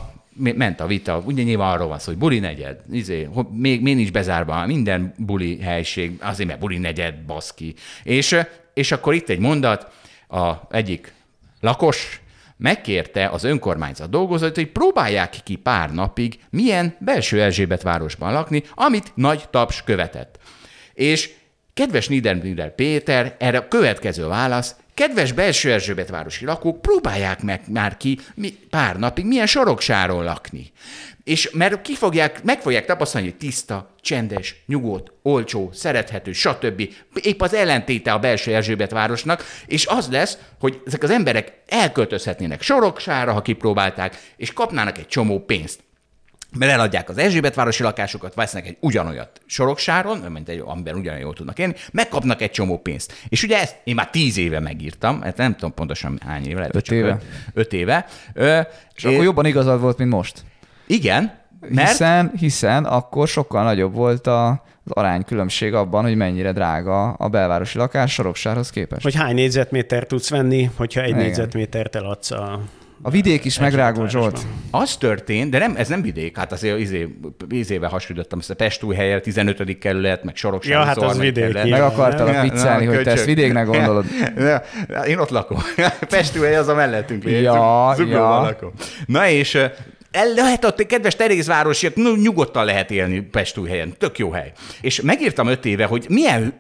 ment 0.41 0.81
a 0.81 0.87
vita, 0.87 1.23
ugye 1.25 1.43
nyilván 1.43 1.73
arról 1.73 1.89
van 1.89 1.99
szó, 1.99 2.11
hogy 2.11 2.19
buli 2.19 2.39
negyed, 2.39 2.81
izé, 2.93 3.29
még, 3.53 3.83
még 3.83 3.95
nincs 3.95 4.13
bezárva, 4.13 4.67
minden 4.67 5.15
buli 5.17 5.61
helység, 5.61 6.17
azért 6.21 6.49
mert 6.49 6.61
buli 6.61 6.79
negyed, 6.79 7.15
baszki. 7.15 7.75
És, 8.03 8.37
és 8.75 8.93
akkor 8.93 9.15
itt 9.15 9.29
egy 9.29 9.39
mondat, 9.39 9.93
a 10.29 10.53
egyik 10.71 11.13
lakos 11.61 12.21
megkérte 12.57 13.29
az 13.29 13.45
önkormányzat 13.45 14.11
dolgozóit, 14.11 14.55
hogy 14.55 14.73
próbálják 14.73 15.37
ki 15.45 15.57
pár 15.57 15.93
napig, 15.93 16.39
milyen 16.51 16.97
belső 16.99 17.43
Erzsébet 17.43 17.83
városban 17.83 18.33
lakni, 18.33 18.63
amit 18.75 19.13
nagy 19.15 19.49
taps 19.51 19.83
követett. 19.85 20.39
És 20.95 21.31
kedves 21.75 22.09
Niedermüller 22.09 22.75
Péter, 22.75 23.37
erre 23.39 23.59
a 23.59 23.69
következő 23.69 24.27
válasz, 24.27 24.77
kedves 25.01 25.33
belső 25.33 25.73
Erzsébet 25.73 26.09
városi 26.09 26.45
lakók, 26.45 26.83
próbálják 26.83 27.43
meg 27.43 27.61
már 27.69 27.97
ki 27.97 28.19
mi, 28.35 28.53
pár 28.71 28.99
napig 28.99 29.25
milyen 29.25 29.47
soroksáron 29.47 30.25
lakni. 30.25 30.73
És 31.25 31.51
mert 31.53 31.83
ki 31.83 31.95
fogják, 31.95 32.43
meg 32.43 32.61
fogják 32.61 32.85
tapasztalni, 32.85 33.29
hogy 33.29 33.37
tiszta, 33.37 33.95
csendes, 34.01 34.63
nyugodt, 34.67 35.13
olcsó, 35.23 35.71
szerethető, 35.73 36.33
stb. 36.33 36.89
Épp 37.23 37.41
az 37.41 37.55
ellentéte 37.55 38.13
a 38.13 38.19
belső 38.19 38.55
Erzsébet 38.55 38.91
városnak, 38.91 39.45
és 39.67 39.87
az 39.87 40.09
lesz, 40.11 40.39
hogy 40.59 40.81
ezek 40.87 41.03
az 41.03 41.11
emberek 41.11 41.53
elköltözhetnének 41.67 42.63
soroksára, 42.63 43.33
ha 43.33 43.43
kipróbálták, 43.43 44.17
és 44.37 44.53
kapnának 44.53 44.99
egy 44.99 45.09
csomó 45.09 45.45
pénzt 45.45 45.81
mert 46.59 46.73
eladják 46.73 47.09
az 47.09 47.19
Erzsébetvárosi 47.19 47.83
lakásokat, 47.83 48.35
vesznek 48.35 48.67
egy 48.67 48.77
ugyanolyat 48.81 49.41
soroksáron, 49.47 50.19
mint 50.19 50.49
egy, 50.49 50.63
amiben 50.65 50.95
ugyanolyan 50.95 51.25
jól 51.25 51.35
tudnak 51.35 51.59
élni, 51.59 51.75
megkapnak 51.93 52.43
egy 52.43 52.51
csomó 52.51 52.79
pénzt. 52.79 53.13
És 53.29 53.43
ugye 53.43 53.61
ezt 53.61 53.77
én 53.85 53.95
már 53.95 54.11
tíz 54.11 54.39
éve 54.39 54.61
megírtam, 54.61 55.21
hát 55.21 55.37
nem 55.37 55.53
tudom 55.53 55.75
pontosan 55.75 56.19
hány 56.27 56.47
éve, 56.47 56.59
lehet, 56.59 56.75
Öt 56.75 56.85
csak 56.85 56.97
éve. 56.97 57.09
Öt, 57.09 57.23
öt 57.55 57.73
éve. 57.73 58.07
Ö, 58.35 58.61
És 58.95 59.05
akkor 59.05 59.23
jobban 59.23 59.47
igazad 59.47 59.81
volt, 59.81 59.99
mint 59.99 60.11
most. 60.11 60.45
Igen, 60.87 61.39
mert 61.69 61.89
Hiszen, 61.89 62.33
hiszen 62.39 62.85
akkor 62.85 63.29
sokkal 63.29 63.63
nagyobb 63.63 63.95
volt 63.95 64.27
a, 64.27 64.49
az 64.85 64.93
aránykülönbség 64.93 65.75
abban, 65.75 66.03
hogy 66.03 66.17
mennyire 66.17 66.53
drága 66.53 67.13
a 67.13 67.29
belvárosi 67.29 67.79
lakás 67.79 68.13
Soroksárhoz 68.13 68.71
képest. 68.71 69.03
Hogy 69.03 69.15
hány 69.15 69.35
négyzetmétert 69.35 70.09
tudsz 70.09 70.31
venni, 70.31 70.71
hogyha 70.77 71.01
egy 71.01 71.09
Igen. 71.09 71.21
négyzetmétert 71.21 71.95
eladsz 71.95 72.31
a... 72.31 72.61
A 73.03 73.11
vidék 73.11 73.45
is 73.45 73.59
megrágult, 73.59 74.11
Zsolt. 74.11 74.41
az 74.71 74.97
történt, 74.97 75.51
de 75.51 75.59
nem, 75.59 75.75
ez 75.77 75.89
nem 75.89 76.03
vidék, 76.03 76.37
hát 76.37 76.53
azért 76.53 76.79
izé, 76.79 77.17
izébe 77.49 77.87
hasonlítottam 77.87 78.39
ezt 78.39 78.51
a 78.51 78.55
Pestújhelyel, 78.55 79.21
15. 79.21 79.79
kerület, 79.79 80.25
meg 80.25 80.37
Sorokság. 80.37 80.73
Ja, 80.73 80.85
hát 80.85 80.97
az 80.97 81.19
vidék, 81.19 81.53
Meg 81.53 81.67
Igen, 81.67 81.83
akartalak 81.83 82.33
nem? 82.33 82.43
viccelni, 82.43 82.85
hogy 82.87 83.03
te 83.03 83.11
ezt 83.11 83.25
vidéknek 83.25 83.67
gondolod. 83.67 84.05
Ja, 84.89 85.01
én 85.01 85.19
ott 85.19 85.31
lakom. 85.31 85.59
Pestúhely 86.09 86.57
az 86.57 86.69
a 86.69 86.75
mellettünk 86.75 87.25
lévő. 87.25 87.41
Ja, 87.41 87.93
Zug- 87.97 88.11
ja. 88.11 88.41
Lakom. 88.41 88.73
Na 89.07 89.29
és 89.29 89.55
el 90.11 90.33
lehet 90.35 90.65
ott, 90.65 90.87
kedves 90.87 91.17
Terézvárosiak, 91.17 91.95
no, 91.95 92.15
nyugodtan 92.17 92.65
lehet 92.65 92.91
élni 92.91 93.21
Pestújhelyen. 93.21 93.95
Tök 93.99 94.19
jó 94.19 94.31
hely. 94.31 94.53
És 94.81 95.01
megírtam 95.01 95.47
öt 95.47 95.65
éve, 95.65 95.85
hogy 95.85 96.07
milyen 96.09 96.43
hü- 96.43 96.55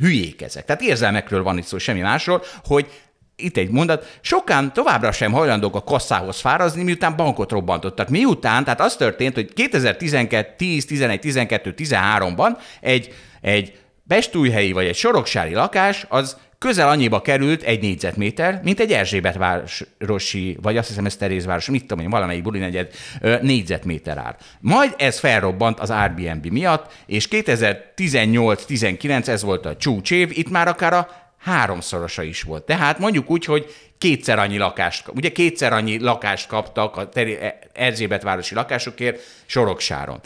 hülyék 0.00 0.42
ezek. 0.42 0.64
Tehát 0.64 0.82
érzelmekről 0.82 1.42
van 1.42 1.58
itt 1.58 1.64
szó, 1.64 1.78
semmi 1.78 2.00
másról, 2.00 2.42
hogy 2.64 2.86
itt 3.42 3.56
egy 3.56 3.70
mondat, 3.70 4.18
sokan 4.20 4.72
továbbra 4.72 5.12
sem 5.12 5.32
hajlandók 5.32 5.74
a 5.74 5.82
kasszához 5.82 6.40
fárazni, 6.40 6.82
miután 6.82 7.16
bankot 7.16 7.50
robbantottak. 7.50 8.08
Miután, 8.08 8.64
tehát 8.64 8.80
az 8.80 8.96
történt, 8.96 9.34
hogy 9.34 9.52
2012, 9.52 10.54
10, 10.56 10.84
11, 10.86 11.20
12, 11.20 11.74
13-ban 11.76 12.56
egy, 12.80 13.14
egy 13.40 13.78
Pestújhelyi 14.08 14.72
vagy 14.72 14.86
egy 14.86 14.94
soroksári 14.94 15.54
lakás, 15.54 16.06
az 16.08 16.36
közel 16.60 16.88
annyiba 16.88 17.20
került 17.20 17.62
egy 17.62 17.80
négyzetméter, 17.80 18.60
mint 18.64 18.80
egy 18.80 18.92
Erzsébet 18.92 19.36
városi, 19.36 20.58
vagy 20.62 20.76
azt 20.76 20.88
hiszem 20.88 21.06
ez 21.06 21.16
Terézváros, 21.16 21.68
mit 21.68 21.86
tudom 21.86 22.04
én, 22.04 22.10
valamelyik 22.10 22.42
buli 22.42 22.58
negyed 22.58 22.90
ö, 23.20 23.36
négyzetméter 23.42 24.18
ár. 24.18 24.36
Majd 24.60 24.94
ez 24.98 25.18
felrobbant 25.18 25.80
az 25.80 25.90
Airbnb 25.90 26.46
miatt, 26.46 26.92
és 27.06 27.28
2018-19 27.30 29.26
ez 29.26 29.42
volt 29.42 29.66
a 29.66 29.76
csúcsév, 29.76 30.30
itt 30.32 30.50
már 30.50 30.68
akár 30.68 30.92
a 30.92 31.08
háromszorosa 31.40 32.22
is 32.22 32.42
volt. 32.42 32.62
Tehát 32.62 32.98
mondjuk 32.98 33.30
úgy, 33.30 33.44
hogy 33.44 33.74
kétszer 33.98 34.38
annyi 34.38 34.58
lakást, 34.58 35.08
ugye 35.14 35.32
kétszer 35.32 35.72
annyi 35.72 35.98
lakást 35.98 36.46
kaptak 36.46 36.96
a 36.96 37.08
Teri- 37.08 37.38
Erzsébet 37.72 38.22
városi 38.22 38.54
lakásokért 38.54 39.20
Soroksáron. 39.46 40.20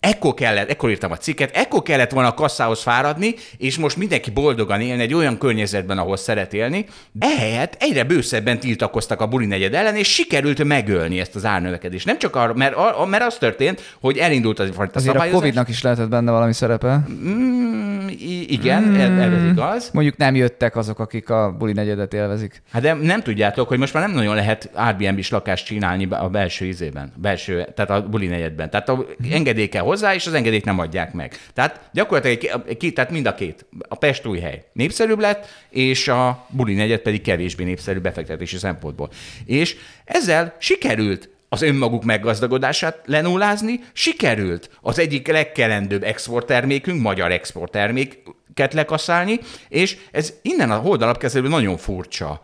Ekkor 0.00 0.34
kellett, 0.34 0.70
ekkor 0.70 0.90
írtam 0.90 1.10
a 1.10 1.16
cikket, 1.16 1.56
ekkor 1.56 1.82
kellett 1.82 2.10
volna 2.10 2.28
a 2.28 2.34
kasszához 2.34 2.82
fáradni, 2.82 3.34
és 3.56 3.78
most 3.78 3.96
mindenki 3.96 4.30
boldogan 4.30 4.80
élni 4.80 5.02
egy 5.02 5.14
olyan 5.14 5.38
környezetben, 5.38 5.98
ahol 5.98 6.16
szeret 6.16 6.54
élni. 6.54 6.84
Ehelyett 7.18 7.76
egyre 7.78 8.04
bőszebben 8.04 8.60
tiltakoztak 8.60 9.20
a 9.20 9.26
buli 9.26 9.46
negyed 9.46 9.74
ellen, 9.74 9.96
és 9.96 10.08
sikerült 10.12 10.64
megölni 10.64 11.20
ezt 11.20 11.34
az 11.34 11.44
árnövekedést. 11.44 12.06
Nem 12.06 12.18
csak 12.18 12.36
arra, 12.36 12.54
mert, 12.54 12.74
a- 12.74 13.06
mert 13.06 13.24
az 13.24 13.38
történt, 13.38 13.96
hogy 14.00 14.16
elindult 14.18 14.58
az 14.58 14.70
a 14.76 14.88
Azért 14.92 15.16
a. 15.16 15.28
Covid-nak 15.30 15.68
is 15.68 15.82
lehetett 15.82 16.08
benne 16.08 16.30
valami 16.30 16.52
szerepe. 16.52 17.06
Mm, 17.10 18.06
igen, 18.46 18.82
mm. 18.82 19.18
ez 19.18 19.50
igaz. 19.50 19.90
Mondjuk 19.92 20.16
nem 20.16 20.34
jöttek 20.34 20.76
azok, 20.76 20.98
akik 20.98 21.30
a 21.30 21.54
buli 21.58 21.72
negyedet 21.72 22.14
élvezik. 22.14 22.62
Hát 22.72 22.82
de 22.82 22.94
nem 22.94 23.22
tudjátok, 23.22 23.68
hogy 23.68 23.78
most 23.78 23.94
már 23.94 24.02
nem 24.02 24.14
nagyon 24.14 24.34
lehet 24.34 24.70
Airbnb-s 24.74 25.30
lakást 25.30 25.66
csinálni 25.66 26.08
a 26.10 26.28
belső 26.28 26.64
izében, 26.64 27.12
belső, 27.16 27.66
tehát 27.74 27.90
a 27.90 28.08
buli 28.08 28.26
negyedben. 28.26 28.70
Tehát 28.70 28.88
a 28.88 29.06
engedély 29.30 29.66
kell 29.66 29.82
hozzá, 29.88 30.14
és 30.14 30.26
az 30.26 30.32
engedélyt 30.32 30.64
nem 30.64 30.78
adják 30.78 31.12
meg. 31.12 31.38
Tehát 31.54 31.80
gyakorlatilag 31.92 32.44
egy, 32.44 32.76
egy, 32.78 32.92
tehát 32.92 33.10
mind 33.10 33.26
a 33.26 33.34
két. 33.34 33.66
A 33.88 33.94
Pestújhely 33.94 34.64
népszerűbb 34.72 35.18
lett, 35.18 35.46
és 35.70 36.08
a 36.08 36.46
buli 36.48 36.74
negyed 36.74 37.00
pedig 37.00 37.22
kevésbé 37.22 37.64
népszerű 37.64 37.98
befektetési 37.98 38.56
szempontból. 38.56 39.10
És 39.44 39.76
ezzel 40.04 40.56
sikerült 40.58 41.28
az 41.48 41.62
önmaguk 41.62 42.04
meggazdagodását 42.04 43.00
lenullázni, 43.04 43.80
sikerült 43.92 44.70
az 44.80 44.98
egyik 44.98 45.26
legkelendőbb 45.28 46.02
exporttermékünk, 46.02 47.00
magyar 47.00 47.32
exportterméket 47.32 48.74
lekaszálni, 48.74 49.40
és 49.68 49.96
ez 50.10 50.32
innen 50.42 50.70
a 50.70 50.76
holdalapkezelő 50.76 51.48
nagyon 51.48 51.76
furcsa, 51.76 52.40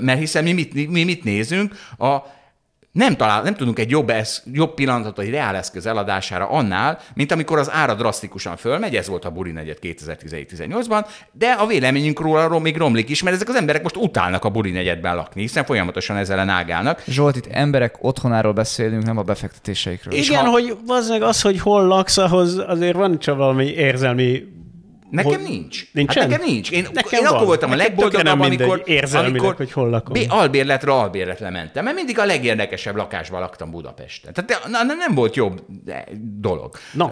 mert 0.00 0.18
hiszen 0.18 0.44
mi 0.44 0.52
mit, 0.52 0.90
mi 0.90 1.04
mit 1.04 1.24
nézünk, 1.24 1.74
a 1.98 2.16
nem, 2.94 3.16
talál, 3.16 3.42
nem 3.42 3.54
tudunk 3.54 3.78
egy 3.78 3.90
jobb, 3.90 4.10
esz, 4.10 4.42
jobb 4.52 4.74
pillanatot, 4.74 5.18
egy 5.18 5.30
reál 5.30 5.56
eszköz 5.56 5.86
eladására 5.86 6.48
annál, 6.48 6.98
mint 7.14 7.32
amikor 7.32 7.58
az 7.58 7.70
ára 7.72 7.94
drasztikusan 7.94 8.56
fölmegy, 8.56 8.96
ez 8.96 9.08
volt 9.08 9.24
a 9.24 9.30
Buri 9.30 9.50
negyed 9.50 9.78
2017-18-ban, 9.82 11.06
de 11.32 11.50
a 11.50 11.66
véleményünk 11.66 12.20
róla 12.20 12.44
arról 12.44 12.60
még 12.60 12.76
romlik 12.76 13.08
is, 13.08 13.22
mert 13.22 13.36
ezek 13.36 13.48
az 13.48 13.54
emberek 13.54 13.82
most 13.82 13.96
utálnak 13.96 14.44
a 14.44 14.48
Buri 14.48 14.70
negyedben 14.70 15.16
lakni, 15.16 15.40
hiszen 15.40 15.64
folyamatosan 15.64 16.16
ezzel 16.16 16.38
ellen 16.38 16.48
ágálnak. 16.48 17.02
Zsolt, 17.06 17.36
itt 17.36 17.46
emberek 17.46 17.96
otthonáról 18.00 18.52
beszélünk, 18.52 19.04
nem 19.04 19.18
a 19.18 19.22
befektetéseikről. 19.22 20.14
És 20.14 20.28
Igen, 20.28 20.44
ha... 20.44 20.50
hogy 20.50 20.76
az, 20.86 21.10
az, 21.20 21.40
hogy 21.40 21.60
hol 21.60 21.86
laksz, 21.86 22.18
ahhoz 22.18 22.58
azért 22.66 22.96
van 22.96 23.18
csak 23.18 23.36
valami 23.36 23.66
érzelmi 23.66 24.42
Nekem 25.14 25.40
Hol... 25.40 25.48
nincs. 25.48 25.92
Nincsen? 25.92 26.22
Hát 26.22 26.30
nekem 26.30 26.46
nincs. 26.46 26.70
Én, 26.70 26.86
nekem 26.92 27.18
én 27.18 27.24
van. 27.24 27.34
akkor 27.34 27.46
voltam 27.46 27.70
nekem 27.70 27.84
a 27.84 27.88
legboldogabb, 27.88 28.40
amikor, 28.40 28.82
amikor 29.12 29.54
hogy 29.56 29.72
hol 29.72 29.90
lakom. 29.90 30.12
albérletre 30.28 30.92
albérletre 30.92 31.50
mentem, 31.50 31.84
mert 31.84 31.96
mindig 31.96 32.18
a 32.18 32.24
legérdekesebb 32.24 32.96
lakásban 32.96 33.40
laktam 33.40 33.70
Budapesten. 33.70 34.32
Tehát 34.32 34.68
na, 34.68 34.82
nem 34.82 35.14
volt 35.14 35.36
jobb 35.36 35.62
dolog. 36.40 36.76
Na, 36.92 37.10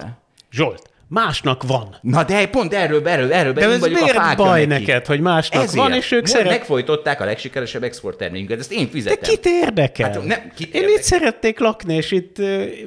Zsolt, 0.51 0.91
Másnak 1.13 1.63
van. 1.63 1.97
Na 2.01 2.25
de 2.25 2.47
pont 2.49 2.75
erről, 2.75 3.09
erről, 3.09 3.33
erről 3.33 3.53
De 3.53 3.69
ez 3.69 3.81
miért 3.81 4.17
a 4.17 4.35
baj 4.37 4.67
neki. 4.67 4.85
neked, 4.85 5.07
hogy 5.07 5.21
másnak 5.21 5.63
Ezért. 5.63 5.83
van, 5.83 5.93
és 5.93 6.13
ők 6.13 6.27
szeret... 6.27 6.51
Megfojtották 6.51 7.21
a 7.21 7.25
legsikeresebb 7.25 7.83
exportterménket, 7.83 8.59
ezt 8.59 8.73
én 8.73 8.89
fizetem. 8.89 9.19
De 9.21 9.29
kit 9.29 9.47
érdekel? 9.47 10.11
Hát, 10.11 10.25
nem, 10.25 10.53
kit 10.57 10.75
én 10.75 10.75
érdekel? 10.75 10.97
itt 10.97 11.03
szeretnék 11.03 11.59
lakni, 11.59 11.95
és 11.95 12.11
itt 12.11 12.37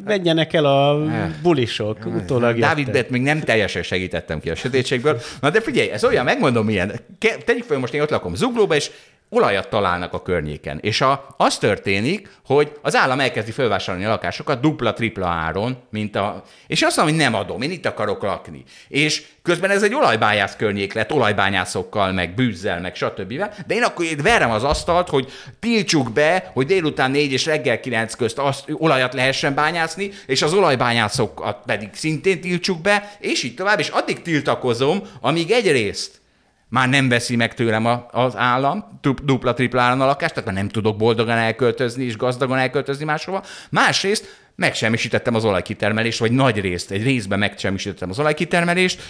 menjenek 0.06 0.54
el 0.54 0.66
a 0.66 1.06
bulisok. 1.42 1.98
Utólag 2.06 2.60
Dávid 2.60 2.92
Bet 2.92 3.10
még 3.10 3.22
nem 3.22 3.40
teljesen 3.40 3.84
segítettem 3.84 4.40
ki 4.40 4.50
a 4.50 4.56
sötétségből. 4.56 5.22
Na 5.42 5.50
de 5.50 5.62
figyelj, 5.62 5.90
ez 5.90 6.04
olyan, 6.04 6.26
megmondom 6.26 6.66
milyen. 6.66 7.00
Tegyük 7.46 7.64
fel, 7.64 7.78
most 7.78 7.94
én 7.94 8.02
ott 8.02 8.10
lakom 8.10 8.36
Zuglóba, 8.36 8.76
és 8.76 8.92
olajat 9.30 9.70
találnak 9.70 10.14
a 10.14 10.22
környéken. 10.22 10.80
És 10.82 11.02
a, 11.02 11.36
az 11.38 11.58
történik, 11.58 12.30
hogy 12.46 12.72
az 12.82 12.96
állam 12.96 13.20
elkezdi 13.20 13.52
felvásárolni 13.52 14.06
a 14.06 14.10
lakásokat 14.10 14.62
dupla-tripla 14.62 15.28
áron, 15.28 15.78
mint 15.90 16.16
a... 16.16 16.44
És 16.68 16.82
azt 16.82 16.98
mondom, 16.98 17.16
hogy 17.16 17.24
nem 17.24 17.34
adom, 17.34 17.62
én 17.62 17.72
itt 17.72 17.86
akarok 17.86 18.24
lakni. 18.24 18.64
És 18.88 19.24
közben 19.42 19.70
ez 19.70 19.84
egy 19.84 19.94
olajbányász 19.94 20.56
környék 20.56 20.94
lett, 20.94 21.12
olajbányászokkal, 21.14 22.12
meg 22.12 22.34
bűzzel, 22.34 22.80
meg 22.82 22.96
stb. 22.96 23.34
De 23.68 23.76
én 23.76 23.84
akkor 23.84 24.06
én 24.06 24.20
verem 24.24 24.52
az 24.52 24.64
asztalt, 24.64 25.10
hogy 25.10 25.32
tiltsuk 25.60 26.12
be, 26.12 26.52
hogy 26.54 26.66
délután 26.66 27.12
négy 27.12 27.32
és 27.32 27.46
reggel 27.46 27.80
kilenc 27.80 28.16
közt 28.16 28.38
azt, 28.38 28.64
olajat 28.74 29.14
lehessen 29.14 29.54
bányászni, 29.54 30.12
és 30.26 30.42
az 30.42 30.54
olajbányászokat 30.54 31.58
pedig 31.66 31.90
szintén 31.94 32.42
tiltsuk 32.42 32.82
be, 32.82 33.18
és 33.20 33.44
így 33.44 33.56
tovább, 33.56 33.80
és 33.80 33.88
addig 33.88 34.22
tiltakozom, 34.22 35.02
amíg 35.22 35.52
egyrészt 35.52 36.24
már 36.70 36.90
nem 36.90 37.10
veszi 37.10 37.36
meg 37.36 37.54
tőlem 37.54 37.86
a, 37.86 38.06
az 38.12 38.36
állam, 38.36 39.00
dupla-tripla 39.24 39.92
a 39.92 39.96
lakást, 39.96 40.34
tehát 40.34 40.52
nem 40.52 40.70
tudok 40.70 40.98
boldogan 40.98 41.38
elköltözni 41.38 42.04
és 42.04 42.18
gazdagon 42.18 42.58
elköltözni 42.58 43.06
máshova. 43.06 43.44
Másrészt 43.70 44.45
megsemmisítettem 44.56 45.36
az 45.36 45.46
olajkitermelést, 45.46 46.20
vagy 46.20 46.32
nagy 46.32 46.60
részt, 46.60 46.92
egy 46.92 47.04
részben 47.04 47.40
megsemmisítettem 47.40 48.10
az 48.10 48.20
olajkitermelést, 48.20 49.02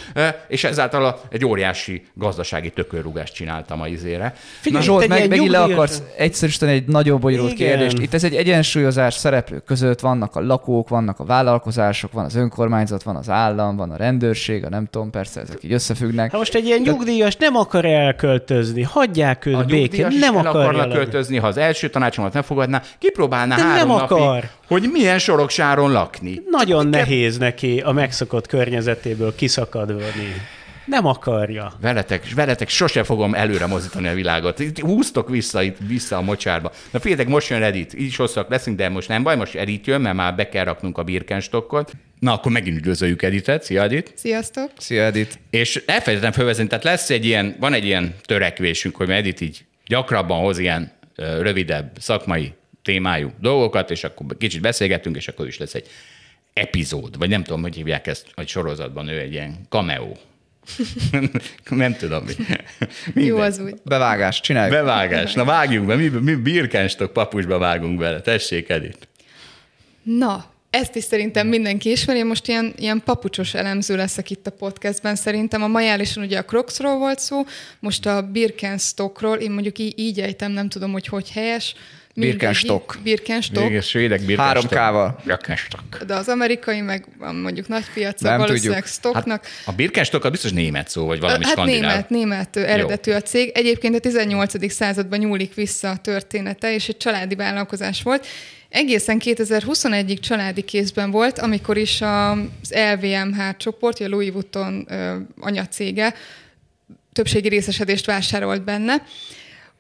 és 0.47 0.63
ezáltal 0.63 1.21
egy 1.29 1.45
óriási 1.45 2.03
gazdasági 2.13 2.69
tökörrugást 2.69 3.33
csináltam 3.33 3.81
a 3.81 3.87
izére. 3.87 4.33
Figyelj, 4.59 4.85
Na 4.85 4.91
Zsolt, 4.91 5.07
meg, 5.07 5.29
megint 5.29 5.49
le 5.49 5.59
akarsz 5.59 6.01
egyszerűsíteni 6.17 6.71
egy 6.71 6.87
nagyon 6.87 7.19
bonyolult 7.19 7.51
Igen. 7.51 7.67
kérdést. 7.67 7.99
Itt 7.99 8.13
ez 8.13 8.23
egy 8.23 8.35
egyensúlyozás 8.35 9.13
szereplők 9.13 9.63
között, 9.63 9.99
vannak 9.99 10.35
a 10.35 10.41
lakók, 10.41 10.89
vannak 10.89 11.19
a 11.19 11.23
vállalkozások, 11.23 12.11
van 12.11 12.25
az 12.25 12.35
önkormányzat, 12.35 13.03
van 13.03 13.15
az 13.15 13.29
állam, 13.29 13.75
van 13.75 13.91
a 13.91 13.95
rendőrség, 13.95 14.65
a 14.65 14.69
nem 14.69 14.87
tudom, 14.91 15.09
persze 15.09 15.41
ezek 15.41 15.57
így 15.63 15.73
összefüggnek. 15.73 16.31
Ha 16.31 16.37
most 16.37 16.55
egy 16.55 16.65
ilyen 16.65 16.81
nyugdíjas 16.81 17.35
nem 17.35 17.55
akar 17.55 17.85
elköltözni, 17.85 18.81
hagyják 18.81 19.45
őt 19.45 19.65
békén, 19.65 20.07
nem 20.19 20.37
akar 20.37 20.55
akarna 20.55 20.93
költözni, 20.93 21.37
ha 21.37 21.47
az 21.47 21.57
első 21.57 21.89
tanácsomat 21.89 22.33
nem 22.33 22.41
fogadná, 22.41 22.81
kipróbálná 22.99 23.55
három 23.57 23.87
nem 23.87 23.91
akar. 23.91 24.19
napig, 24.19 24.49
hogy 24.67 24.89
milyen 24.91 25.19
Soroksáron 25.35 25.91
lakni. 25.91 26.41
Nagyon 26.49 26.87
nehéz 26.87 27.37
neki 27.37 27.79
a 27.79 27.91
megszokott 27.91 28.47
környezetéből 28.47 29.35
kiszakadni. 29.35 30.03
Nem 30.85 31.05
akarja. 31.05 31.73
Veletek, 31.81 32.33
veletek 32.35 32.69
sose 32.69 33.03
fogom 33.03 33.33
előre 33.33 33.65
mozdítani 33.65 34.07
a 34.07 34.13
világot. 34.13 34.59
Itt 34.59 34.79
húztok 34.79 35.29
vissza, 35.29 35.61
itt, 35.61 35.77
vissza 35.87 36.17
a 36.17 36.21
mocsárba. 36.21 36.71
Na 36.91 36.99
figyeljetek, 36.99 37.31
most 37.31 37.49
jön 37.49 37.63
Edit. 37.63 37.93
Így 37.93 38.05
is 38.05 38.15
hosszak 38.15 38.49
leszünk, 38.49 38.77
de 38.77 38.89
most 38.89 39.07
nem 39.07 39.23
baj, 39.23 39.35
most 39.35 39.55
Edit 39.55 39.87
jön, 39.87 40.01
mert 40.01 40.15
már 40.15 40.35
be 40.35 40.49
kell 40.49 40.63
raknunk 40.63 40.97
a 40.97 41.03
Birkenstockot. 41.03 41.91
Na, 42.19 42.33
akkor 42.33 42.51
megint 42.51 42.77
üdvözöljük 42.77 43.21
Editet. 43.21 43.63
Szia, 43.63 43.81
Edit! 43.81 44.11
Sziasztok! 44.15 44.71
Szia, 44.77 45.03
Edit! 45.03 45.39
És 45.49 45.83
elfelejtettem 45.85 46.31
felvezetni, 46.31 46.69
tehát 46.69 46.83
lesz 46.83 47.09
egy 47.09 47.25
ilyen, 47.25 47.55
van 47.59 47.73
egy 47.73 47.85
ilyen 47.85 48.15
törekvésünk, 48.23 48.95
hogy 48.95 49.09
Edit 49.09 49.41
így 49.41 49.65
gyakrabban 49.87 50.39
hoz 50.39 50.57
ilyen 50.57 50.91
rövidebb 51.15 51.91
szakmai 51.99 52.53
témájú 52.85 53.31
dolgokat, 53.41 53.91
és 53.91 54.03
akkor 54.03 54.37
kicsit 54.37 54.61
beszélgetünk, 54.61 55.15
és 55.15 55.27
akkor 55.27 55.47
is 55.47 55.57
lesz 55.57 55.73
egy 55.73 55.87
epizód, 56.53 57.17
vagy 57.17 57.29
nem 57.29 57.43
tudom, 57.43 57.61
hogy 57.61 57.75
hívják 57.75 58.07
ezt, 58.07 58.27
hogy 58.35 58.47
sorozatban 58.47 59.07
ő 59.07 59.19
egy 59.19 59.31
ilyen 59.31 59.55
cameo. 59.69 60.11
nem 61.69 61.95
tudom 61.95 62.23
mi. 62.23 62.33
Minden. 62.37 62.63
Jó 63.25 63.37
az 63.37 63.59
úgy. 63.59 63.73
Bevágás, 63.83 64.41
csináljuk. 64.41 64.73
Bevágás. 64.73 65.33
Na 65.33 65.43
vágjunk 65.43 65.87
be, 65.87 65.95
mi, 65.95 66.07
mi 66.07 66.35
birkenstok 66.35 67.13
papucsba 67.13 67.57
vágunk 67.57 67.99
bele. 67.99 68.21
Tessék, 68.21 68.69
Edith. 68.69 69.07
Na, 70.03 70.45
ezt 70.69 70.95
is 70.95 71.03
szerintem 71.03 71.47
mindenki 71.47 71.91
ismeri. 71.91 72.23
Most 72.23 72.47
ilyen, 72.47 72.73
ilyen 72.77 73.01
papucsos 73.05 73.53
elemző 73.53 73.95
leszek 73.95 74.29
itt 74.29 74.47
a 74.47 74.51
podcastben 74.51 75.15
szerintem. 75.15 75.63
A 75.63 75.67
majálison 75.67 76.23
ugye 76.23 76.37
a 76.37 76.45
Crocsról 76.45 76.97
volt 76.97 77.19
szó, 77.19 77.43
most 77.79 78.05
a 78.05 78.21
Birkenstockról, 78.21 79.37
én 79.37 79.51
mondjuk 79.51 79.79
így, 79.79 79.99
így 79.99 80.19
ejtem, 80.19 80.51
nem 80.51 80.69
tudom, 80.69 80.91
hogy 80.91 81.07
hogy 81.07 81.31
helyes. 81.31 81.75
Birkenstock. 82.17 82.97
Birkenstock. 83.03 83.69
Igen, 83.69 83.81
svédek 83.81 84.35
Három 84.35 84.67
kával. 84.67 85.19
Birkenstock. 85.25 86.03
De 86.03 86.15
az 86.15 86.27
amerikai, 86.27 86.81
meg 86.81 87.05
mondjuk 87.17 87.67
nagy 87.67 87.83
piaca, 87.93 88.29
Nem 88.29 88.37
valószínűleg 88.37 88.83
tudjuk. 88.83 88.87
stocknak. 88.87 89.45
Hát 89.45 89.67
a 89.67 89.71
Birkenstock 89.71 90.25
az 90.25 90.31
biztos 90.31 90.51
német 90.51 90.89
szó, 90.89 91.05
vagy 91.05 91.19
valami 91.19 91.43
hát 91.43 91.53
skandináv. 91.53 91.81
német, 91.81 92.09
német 92.09 92.57
eredetű 92.57 93.11
a 93.11 93.21
cég. 93.21 93.51
Egyébként 93.53 93.95
a 93.95 93.99
18. 93.99 94.71
században 94.71 95.19
nyúlik 95.19 95.53
vissza 95.53 95.89
a 95.89 95.97
története, 95.97 96.73
és 96.73 96.87
egy 96.87 96.97
családi 96.97 97.35
vállalkozás 97.35 98.01
volt. 98.01 98.27
Egészen 98.69 99.21
2021-ig 99.25 100.19
családi 100.19 100.61
kézben 100.61 101.11
volt, 101.11 101.39
amikor 101.39 101.77
is 101.77 102.01
az 102.01 102.73
LVMH 102.93 103.57
csoport, 103.57 103.99
a 103.99 104.07
Louis 104.07 104.31
Vuitton 104.31 104.87
anyacége 105.39 106.13
többségi 107.13 107.47
részesedést 107.47 108.05
vásárolt 108.05 108.63
benne. 108.63 109.03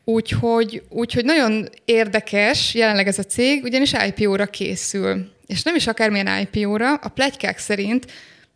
Úgyhogy, 0.05 0.83
úgyhogy 0.89 1.25
nagyon 1.25 1.69
érdekes 1.85 2.73
jelenleg 2.73 3.07
ez 3.07 3.19
a 3.19 3.23
cég, 3.23 3.63
ugyanis 3.63 3.93
IPO-ra 4.07 4.45
készül. 4.45 5.31
És 5.47 5.63
nem 5.63 5.75
is 5.75 5.87
akármilyen 5.87 6.47
IPO-ra, 6.51 6.93
a 6.93 7.09
plegykák 7.09 7.57
szerint 7.57 8.05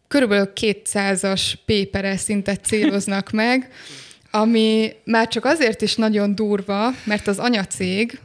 körülbelül 0.08 0.52
200-as 0.56 1.54
pépere 1.66 2.18
szintet 2.18 2.66
céloznak 2.66 3.32
meg, 3.42 3.70
ami 4.32 4.92
már 5.04 5.28
csak 5.28 5.46
azért 5.46 5.82
is 5.82 5.96
nagyon 5.96 6.36
durva, 6.36 6.90
mert 7.04 7.28
az 7.28 7.40
anyacég, 7.40 8.20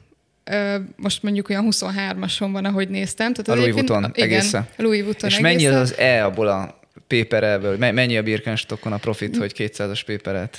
most 0.97 1.23
mondjuk 1.23 1.49
olyan 1.49 1.67
23-ason 1.71 2.49
van, 2.53 2.65
ahogy 2.65 2.89
néztem. 2.89 3.33
Tehát 3.33 3.49
a 3.49 3.55
Louis 3.63 3.73
Vuitton 3.73 4.13
igen, 4.15 4.31
egészen. 4.31 4.69
Louis 4.77 5.03
Vuitton 5.03 5.29
És 5.31 5.37
egészen. 5.37 5.57
mennyi 5.57 5.67
az 5.67 5.81
az 5.81 5.99
E 5.99 6.25
abból 6.25 6.49
a 6.49 6.81
pépereből? 7.07 7.77
Mennyi 7.77 8.17
a 8.17 8.23
Birkenstockon 8.23 8.93
a 8.93 8.97
profit, 8.97 9.37
hogy 9.37 9.53
200-as 9.57 10.01
péperet 10.07 10.59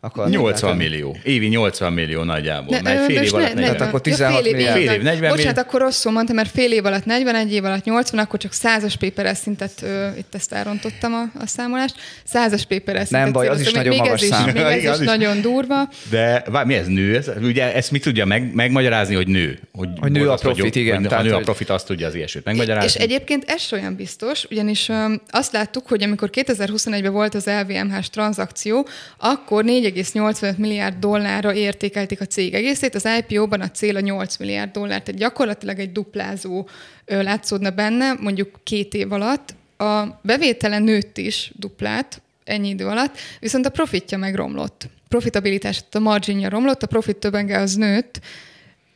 akar 0.00 0.28
80 0.28 0.76
millió. 0.76 1.16
Évi 1.22 1.46
80 1.46 1.92
millió 1.92 2.22
nagyjából. 2.22 2.76
Ne, 2.76 2.82
mert 2.82 3.04
fél 3.04 3.22
év 3.22 3.34
alatt 3.34 3.54
ne, 3.54 3.60
40. 3.60 3.76
Tehát 3.76 3.88
akkor 3.88 4.00
16 4.00 4.42
fél 4.42 4.46
év, 4.46 4.52
milliárd. 4.52 4.78
Fél 4.78 4.90
év, 4.90 5.02
40 5.02 5.30
Bocsánat, 5.30 5.58
akkor 5.58 5.80
rosszul 5.80 6.12
mondtam, 6.12 6.36
mert 6.36 6.50
fél 6.50 6.72
év 6.72 6.84
alatt 6.84 7.04
40, 7.04 7.34
egy 7.34 7.52
év 7.52 7.64
alatt 7.64 7.84
80, 7.84 8.20
akkor 8.20 8.38
csak 8.38 8.52
100-as 8.54 8.94
péperes 8.98 9.38
szintet, 9.38 9.82
ö, 9.82 10.08
itt 10.18 10.34
ezt 10.34 10.52
elrontottam 10.52 11.12
a, 11.12 11.40
a 11.40 11.46
számolást, 11.46 11.94
100-as 12.32 12.62
péperes 12.68 13.08
szintet. 13.08 13.24
Nem 13.24 13.32
baj, 13.32 13.48
az 13.48 13.60
is 13.60 13.72
nagyon 13.72 13.96
magas 13.96 14.20
szám. 14.20 14.44
Még 14.44 14.56
ez 14.62 14.82
is, 14.82 15.00
is 15.00 15.06
nagyon 15.06 15.40
durva. 15.40 15.88
De 16.10 16.44
vár, 16.50 16.64
mi 16.64 16.74
ez 16.74 16.86
nő? 16.86 17.16
Ez, 17.16 17.30
ugye 17.42 17.74
ezt 17.74 17.90
mi 17.90 17.98
tudja 17.98 18.24
meg, 18.24 18.54
megmagyarázni, 18.54 19.14
hogy 19.14 19.26
nő? 19.28 19.58
Hogy, 19.72 19.88
hogy 20.00 20.12
nő 20.12 20.30
a 20.30 20.34
profit, 20.34 20.58
vagyok, 20.58 20.76
igen. 20.76 21.02
Hogy, 21.02 21.12
ha 21.12 21.22
nő 21.22 21.34
a 21.34 21.38
profit, 21.38 21.70
azt 21.70 21.86
tudja 21.86 22.06
az 22.06 22.14
ilyesmit 22.14 22.44
megmagyarázni. 22.44 22.88
És 22.88 22.94
egyébként 22.94 23.44
ez 23.46 23.68
olyan 23.72 23.96
biztos, 23.96 24.44
ugyanis 24.50 24.90
azt 25.30 25.52
láttuk, 25.52 25.88
hogy 25.88 26.02
amikor 26.02 26.30
2021-ben 26.32 27.12
volt 27.12 27.34
az 27.34 27.46
LVMH-s 27.46 28.10
tranzakció, 28.10 28.88
akkor 29.18 29.64
4,85 29.94 30.56
milliárd 30.56 30.98
dollárra 30.98 31.54
értékelték 31.54 32.20
a 32.20 32.26
cég 32.26 32.54
egészét, 32.54 32.94
az 32.94 33.08
IPO-ban 33.18 33.60
a 33.60 33.70
cél 33.70 33.96
a 33.96 34.00
8 34.00 34.36
milliárd 34.36 34.70
dollár, 34.70 35.02
tehát 35.02 35.20
gyakorlatilag 35.20 35.78
egy 35.78 35.92
duplázó 35.92 36.68
látszódna 37.06 37.70
benne, 37.70 38.12
mondjuk 38.12 38.60
két 38.62 38.94
év 38.94 39.12
alatt. 39.12 39.54
A 39.76 40.20
bevétele 40.22 40.78
nőtt 40.78 41.18
is 41.18 41.52
duplát 41.54 42.22
ennyi 42.44 42.68
idő 42.68 42.86
alatt, 42.86 43.18
viszont 43.40 43.66
a 43.66 43.70
profitja 43.70 44.18
meg 44.18 44.34
romlott. 44.34 44.88
Profitabilitás, 45.08 45.84
a 45.90 45.98
marginja 45.98 46.48
romlott, 46.48 46.82
a 46.82 46.86
profit 46.86 47.16
többenge 47.16 47.58
az 47.58 47.74
nőtt, 47.74 48.20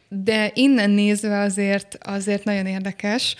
de 0.09 0.51
innen 0.55 0.91
nézve 0.91 1.39
azért, 1.39 1.99
azért 2.01 2.45
nagyon 2.45 2.67
érdekes, 2.67 3.37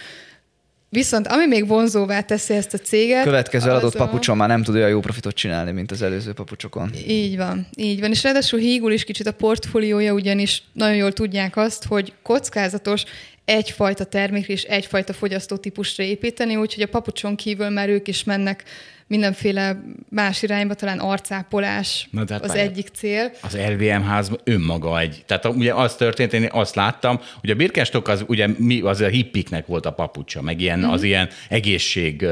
Viszont 0.95 1.27
ami 1.27 1.47
még 1.47 1.67
vonzóvá 1.67 2.21
teszi 2.21 2.55
ezt 2.55 2.75
a 2.75 2.79
céget... 2.79 3.25
Következő 3.25 3.71
eladott 3.71 3.95
a- 3.95 3.99
papucson 3.99 4.37
már 4.37 4.49
nem 4.49 4.63
tud 4.63 4.75
olyan 4.75 4.89
jó 4.89 5.01
profitot 5.01 5.35
csinálni, 5.35 5.71
mint 5.71 5.91
az 5.91 6.03
előző 6.03 6.33
papucsokon. 6.33 6.91
Így 7.07 7.37
van, 7.37 7.67
így 7.77 8.01
van. 8.01 8.11
És 8.11 8.23
ráadásul 8.23 8.59
hígul 8.59 8.93
is 8.93 9.05
kicsit 9.05 9.27
a 9.27 9.33
portfóliója, 9.33 10.13
ugyanis 10.13 10.63
nagyon 10.73 10.97
jól 10.97 11.13
tudják 11.13 11.57
azt, 11.57 11.85
hogy 11.85 12.13
kockázatos 12.23 13.05
egyfajta 13.45 14.05
termékre 14.05 14.53
és 14.53 14.63
egyfajta 14.63 15.13
fogyasztótípusra 15.13 16.05
építeni, 16.05 16.57
úgyhogy 16.57 16.83
a 16.83 16.89
papucson 16.89 17.37
kívül 17.37 17.69
már 17.69 17.89
ők 17.89 18.09
is 18.09 18.25
mennek 18.25 18.65
mindenféle 19.13 19.83
más 20.09 20.43
irányba, 20.43 20.75
talán 20.75 20.99
arcápolás 20.99 22.09
Na, 22.11 22.25
hát 22.29 22.43
az 22.43 22.49
várjál. 22.49 22.67
egyik 22.67 22.89
cél. 22.89 23.31
Az 23.43 23.57
LVM 23.57 24.03
ház 24.03 24.31
önmaga 24.45 25.01
egy. 25.01 25.23
Tehát 25.27 25.45
ugye 25.47 25.75
az 25.75 25.95
történt, 25.97 26.33
én 26.33 26.49
azt 26.53 26.75
láttam, 26.75 27.21
hogy 27.41 27.51
a 27.51 27.55
Birkenstock 27.55 28.09
az 28.09 28.25
ugye 28.27 28.47
mi, 28.59 28.81
az 28.81 29.01
a 29.01 29.07
hippiknek 29.07 29.67
volt 29.67 29.87
a 29.87 29.91
papucsa, 29.93 30.43
meg 30.43 30.61
ilyen, 30.61 30.85
az 30.85 31.03
ilyen 31.03 31.29
egészség, 31.49 32.27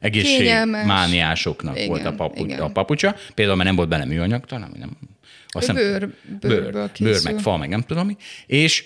egészségmániásoknak 0.00 1.76
Igen, 1.76 1.88
volt 1.88 2.04
a, 2.04 2.12
papu, 2.12 2.44
igen. 2.44 2.60
a 2.60 2.68
papucsa. 2.72 3.16
Például, 3.34 3.56
mert 3.56 3.68
nem 3.68 3.76
volt 3.76 3.88
benne 3.88 4.04
műanyag, 4.04 4.46
talán 4.46 4.72
nem. 4.78 4.90
Azt 5.48 5.68
Ő 5.68 5.72
bőr- 5.74 6.40
bőr, 6.40 6.72
bőr, 6.72 6.92
készül. 6.92 7.32
meg 7.32 7.40
fa, 7.40 7.56
meg 7.56 7.68
nem 7.68 7.80
tudom 7.80 8.06
mi. 8.06 8.16
És 8.46 8.84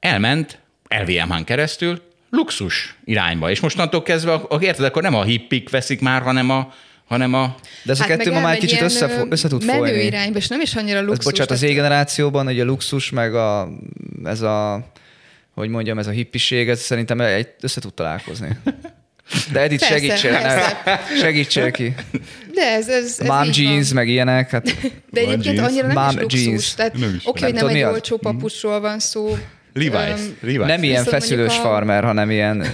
elment 0.00 0.58
LVMH-n 0.88 1.44
keresztül 1.44 2.02
luxus 2.36 2.94
irányba. 3.04 3.50
És 3.50 3.60
mostantól 3.60 4.02
kezdve, 4.02 4.32
ak- 4.32 4.62
érted, 4.62 4.84
akkor 4.84 5.02
nem 5.02 5.14
a 5.14 5.22
hippik 5.22 5.70
veszik 5.70 6.00
már, 6.00 6.22
hanem 6.22 6.50
a, 6.50 6.72
hanem 7.04 7.34
a 7.34 7.54
De 7.84 7.92
ez 7.92 8.00
a 8.00 8.04
kettő 8.04 8.30
Hát 8.30 8.40
ma 8.40 8.46
már 8.48 8.56
kicsit 8.58 8.80
össze, 8.80 9.26
össze 9.30 9.48
tud 9.48 9.64
menő 9.64 9.78
folyni. 9.78 10.02
irányba, 10.02 10.38
és 10.38 10.48
nem 10.48 10.60
is 10.60 10.74
annyira 10.74 10.98
Ez, 10.98 11.04
luxus. 11.04 11.24
bocsánat, 11.24 11.50
az 11.50 11.58
Z-generációban, 11.58 12.44
hogy 12.44 12.60
a 12.60 12.64
luxus, 12.64 13.10
meg 13.10 13.34
a, 13.34 13.68
ez 14.24 14.40
a, 14.40 14.86
hogy 15.54 15.68
mondjam, 15.68 15.98
ez 15.98 16.06
a 16.06 16.10
hippiség, 16.10 16.68
ez 16.68 16.80
szerintem 16.80 17.20
egy, 17.20 17.48
össze 17.60 17.80
tud 17.80 17.94
találkozni. 17.94 18.48
De 19.52 19.60
Edith, 19.60 19.88
Persze, 19.88 19.94
segítsél, 19.98 20.30
persze. 20.30 20.82
ne, 20.84 21.16
segítsél 21.20 21.70
ki. 21.70 21.94
De 22.54 22.62
ez, 22.62 22.88
ez, 22.88 23.16
ez 23.20 23.26
Mom 23.26 23.48
jeans, 23.52 23.86
van. 23.86 23.94
meg 23.94 24.08
ilyenek, 24.08 24.50
hát 24.50 24.64
De 25.10 25.20
egyébként 25.20 25.58
annyira 25.58 25.86
nem 25.86 25.96
is 26.08 26.14
Mom 26.14 26.20
luxus. 26.20 26.44
jeans. 26.44 26.74
Tehát 26.74 26.92
Nem 26.98 27.20
oké, 27.24 27.40
is. 27.40 27.44
hogy 27.44 27.54
Nem 27.54 27.66
nem 27.66 27.76
egy 27.76 27.82
olcsó 27.82 28.16
papucsról 28.16 28.80
van 28.80 28.98
szó. 28.98 29.36
Levi's. 29.74 30.20
Levi's. 30.42 30.66
nem 30.66 30.82
ilyen 30.82 31.04
Viszont 31.04 31.08
feszülős 31.22 31.58
a- 31.58 31.60
farmer, 31.60 32.04
hanem 32.04 32.30
ilyen, 32.30 32.66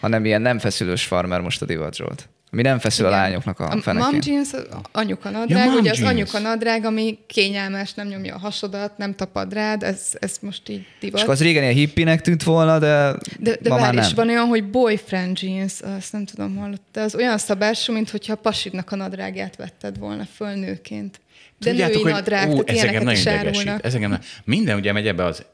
hanem 0.00 0.24
ilyen 0.24 0.42
nem 0.42 0.58
feszülős 0.58 1.04
farmer 1.04 1.40
most 1.40 1.62
a 1.62 1.64
divat 1.66 1.94
Zsolt. 1.94 2.28
Ami 2.52 2.62
nem 2.62 2.78
feszül 2.78 3.04
a 3.06 3.08
Igen. 3.08 3.20
lányoknak 3.20 3.60
a 3.60 3.64
A 3.64 3.68
mom 3.68 3.80
fenekén. 3.80 4.20
jeans 4.24 4.52
az 4.52 4.66
anyuka 4.92 5.30
Ja, 5.30 5.38
nadrág, 5.38 5.66
mom 5.68 5.74
ugye 5.78 5.90
az 5.90 5.98
jeans. 5.98 6.12
anyuka 6.12 6.38
nadrág, 6.38 6.84
ami 6.84 7.18
kényelmes, 7.26 7.94
nem 7.94 8.06
nyomja 8.06 8.34
a 8.34 8.38
hasodat, 8.38 8.98
nem 8.98 9.14
tapad 9.14 9.52
rád, 9.52 9.82
ez, 9.82 10.00
ez 10.12 10.36
most 10.40 10.68
így 10.68 10.76
És 10.78 10.84
divat. 11.00 11.20
akkor 11.20 11.32
az 11.32 11.40
régen 11.42 11.62
ilyen 11.62 11.74
hippinek 11.74 12.20
tűnt 12.20 12.42
volna, 12.42 12.78
de, 12.78 13.14
De, 13.38 13.56
de 13.60 13.68
ma 13.68 13.76
már 13.78 13.94
nem. 13.94 14.04
és 14.04 14.12
van 14.14 14.28
olyan, 14.28 14.46
hogy 14.46 14.70
boyfriend 14.70 15.38
jeans, 15.42 15.80
azt 15.80 16.12
nem 16.12 16.24
tudom, 16.24 16.56
hallott, 16.56 16.82
de 16.92 17.00
az 17.00 17.14
olyan 17.14 17.38
szabású, 17.38 17.92
mint 17.92 18.10
hogyha 18.10 18.32
a 18.32 18.36
pasidnak 18.36 18.92
a 18.92 18.96
nadrágját 18.96 19.56
vetted 19.56 19.98
volna 19.98 20.24
föl 20.36 20.50
nőként. 20.54 21.20
De 21.58 21.72
női 21.72 22.02
nadrág, 22.02 22.48
tehát 22.48 22.50
ez 22.50 22.58
engem 22.58 22.74
ilyeneket 22.74 23.02
nagyon 23.02 23.12
is 23.12 23.20
idegesít. 23.20 23.58
árulnak. 23.58 23.84
Ez 23.84 23.94
engem, 23.94 24.10
na- 24.10 24.20
minden 24.44 24.76
ugye 24.78 24.92
megy 24.92 25.06
ebbe 25.06 25.24
az 25.24 25.44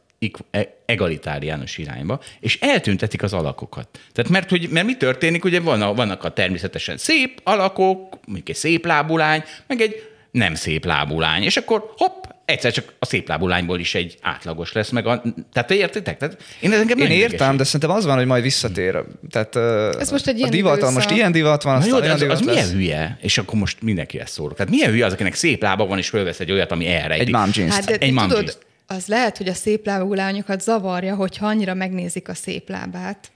egalitáriánus 0.86 1.78
irányba, 1.78 2.20
és 2.40 2.58
eltüntetik 2.60 3.22
az 3.22 3.32
alakokat. 3.32 3.88
Tehát 4.12 4.30
mert, 4.30 4.50
hogy, 4.50 4.68
mert 4.70 4.86
mi 4.86 4.96
történik, 4.96 5.44
ugye 5.44 5.60
van 5.60 5.82
a, 5.82 5.94
vannak 5.94 6.24
a 6.24 6.32
természetesen 6.32 6.96
szép 6.96 7.40
alakok, 7.42 8.18
mondjuk 8.26 8.48
egy 8.48 8.54
szép 8.54 8.86
lábulány, 8.86 9.42
meg 9.66 9.80
egy 9.80 10.10
nem 10.30 10.54
szép 10.54 10.84
lábulány, 10.84 11.42
és 11.42 11.56
akkor 11.56 11.92
hopp, 11.96 12.24
egyszer 12.44 12.72
csak 12.72 12.92
a 12.98 13.06
szép 13.06 13.28
lábulányból 13.28 13.78
is 13.80 13.94
egy 13.94 14.16
átlagos 14.20 14.72
lesz, 14.72 14.90
meg 14.90 15.06
a, 15.06 15.22
tehát 15.52 15.68
te 15.68 15.74
értitek? 15.74 16.18
Tehát 16.18 16.42
én 16.60 16.72
ez 16.72 16.80
engem 16.80 16.98
Én 16.98 17.10
értem, 17.10 17.18
idegesít. 17.28 17.56
de 17.56 17.64
szerintem 17.64 17.90
az 17.90 18.04
van, 18.04 18.16
hogy 18.16 18.26
majd 18.26 18.42
visszatér. 18.42 19.04
Tehát 19.30 19.56
Ez 19.96 20.10
most 20.10 20.26
egy 20.26 20.34
a 20.34 20.38
ilyen 20.38 20.50
divat, 20.50 20.90
most 20.90 21.10
ilyen 21.10 21.32
divat 21.32 21.62
van, 21.62 21.74
aztán 21.74 21.90
jó, 21.90 21.98
de 21.98 22.02
olyan 22.02 22.14
az, 22.14 22.22
az 22.22 22.28
divat 22.28 22.44
milyen 22.44 22.66
lesz. 22.66 22.74
hülye? 22.74 23.18
És 23.20 23.38
akkor 23.38 23.58
most 23.58 23.82
mindenkivel 23.82 24.26
szólok. 24.26 24.56
Tehát 24.56 24.72
milyen 24.72 24.90
hülye 24.90 25.06
az, 25.06 25.12
akinek 25.12 25.34
szép 25.34 25.62
lába 25.62 25.86
van, 25.86 25.98
és 25.98 26.08
fölvesz 26.08 26.40
egy 26.40 26.52
olyat, 26.52 26.72
ami 26.72 26.86
erre 26.86 27.14
Egy 27.14 27.30
mom 27.30 27.50
jeans. 27.54 27.74
Hát 27.74 27.84
de 27.84 27.96
Egy 27.96 28.12
mom 28.12 28.28
tudod, 28.28 28.42
jeans. 28.42 28.56
Az 28.92 29.06
lehet, 29.06 29.36
hogy 29.36 29.48
a 29.48 29.54
szép 29.54 29.86
lábú 29.86 30.14
lányokat 30.14 30.60
zavarja, 30.60 31.14
hogyha 31.14 31.46
annyira 31.46 31.74
megnézik 31.74 32.28
a 32.28 32.34
szép 32.34 32.68
lábát. 32.68 33.30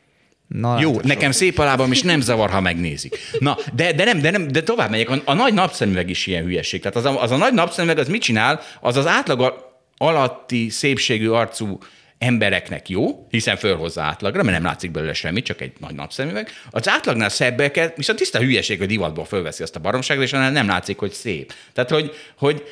Na, 0.49 0.81
Jó, 0.81 1.01
nekem 1.01 1.31
szép 1.31 1.59
a 1.59 1.65
lábam, 1.65 1.93
és 1.93 2.03
nem 2.03 2.21
zavar, 2.21 2.51
ha 2.51 2.61
megnézik. 2.61 3.19
Na, 3.39 3.57
de, 3.75 3.93
de, 3.93 4.05
nem, 4.05 4.21
de, 4.21 4.31
nem, 4.31 4.49
de 4.49 4.63
tovább 4.63 4.91
megyek. 4.91 5.11
A, 5.11 5.23
a 5.25 5.35
nagy 5.35 5.55
napszemüveg 5.55 6.11
is 6.11 6.27
ilyen 6.27 6.45
hülyeség. 6.45 6.81
Tehát 6.81 6.97
az 6.97 7.05
a, 7.05 7.23
az 7.23 7.31
a 7.31 7.37
nagy 7.37 7.53
napszemüveg, 7.53 7.99
az 7.99 8.09
mit 8.09 8.23
csinál? 8.23 8.61
Az 8.81 8.97
az 8.97 9.07
átlag 9.07 9.65
alatti 9.97 10.69
szépségű 10.69 11.29
arcú 11.29 11.79
embereknek 12.19 12.89
jó, 12.89 13.27
hiszen 13.31 13.57
fölhozza 13.57 14.03
átlagra, 14.03 14.43
mert 14.43 14.57
nem 14.57 14.67
látszik 14.67 14.91
belőle 14.91 15.13
semmi, 15.13 15.43
csak 15.43 15.61
egy 15.61 15.73
nagy 15.79 15.95
napszemüveg. 15.95 16.51
Az 16.71 16.89
átlagnál 16.89 17.29
szebbeket, 17.29 17.97
viszont 17.97 18.19
tiszta 18.19 18.39
hülyeség, 18.39 18.79
hogy 18.79 18.87
divatból 18.87 19.25
fölveszi 19.25 19.63
azt 19.63 19.77
a 19.77 19.81
baromságot, 19.81 20.25
és 20.25 20.33
annál 20.33 20.51
nem 20.51 20.67
látszik, 20.67 20.99
hogy 20.99 21.13
szép. 21.13 21.53
Tehát, 21.73 21.91
hogy, 21.91 22.13
hogy 22.39 22.63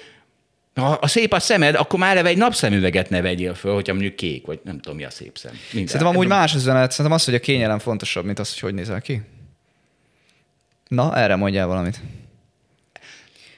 ha 0.75 0.91
a 0.91 1.07
szép 1.07 1.33
a 1.33 1.39
szemed, 1.39 1.75
akkor 1.75 1.99
már 1.99 2.11
eleve 2.11 2.29
egy 2.29 2.37
napszemüveget 2.37 3.11
ne 3.11 3.21
vegyél 3.21 3.55
föl, 3.55 3.75
hogyha 3.75 3.93
mondjuk 3.93 4.17
kék, 4.17 4.47
vagy 4.47 4.61
nem 4.65 4.79
tudom, 4.79 4.97
mi 4.97 5.05
a 5.05 5.11
szép 5.11 5.39
szem. 5.39 5.53
Minden. 5.73 5.89
Szerintem 5.89 6.17
amúgy 6.17 6.29
más 6.29 6.55
az 6.55 6.61
üzenet. 6.61 6.91
Szerintem 6.91 7.13
az, 7.13 7.25
hogy 7.25 7.35
a 7.35 7.39
kényelem 7.39 7.79
fontosabb, 7.79 8.25
mint 8.25 8.39
az, 8.39 8.51
hogy 8.51 8.59
hogy 8.59 8.75
nézel 8.75 9.01
ki. 9.01 9.23
Na, 10.89 11.17
erre 11.17 11.37
mondjál 11.37 11.67
valamit. 11.67 12.01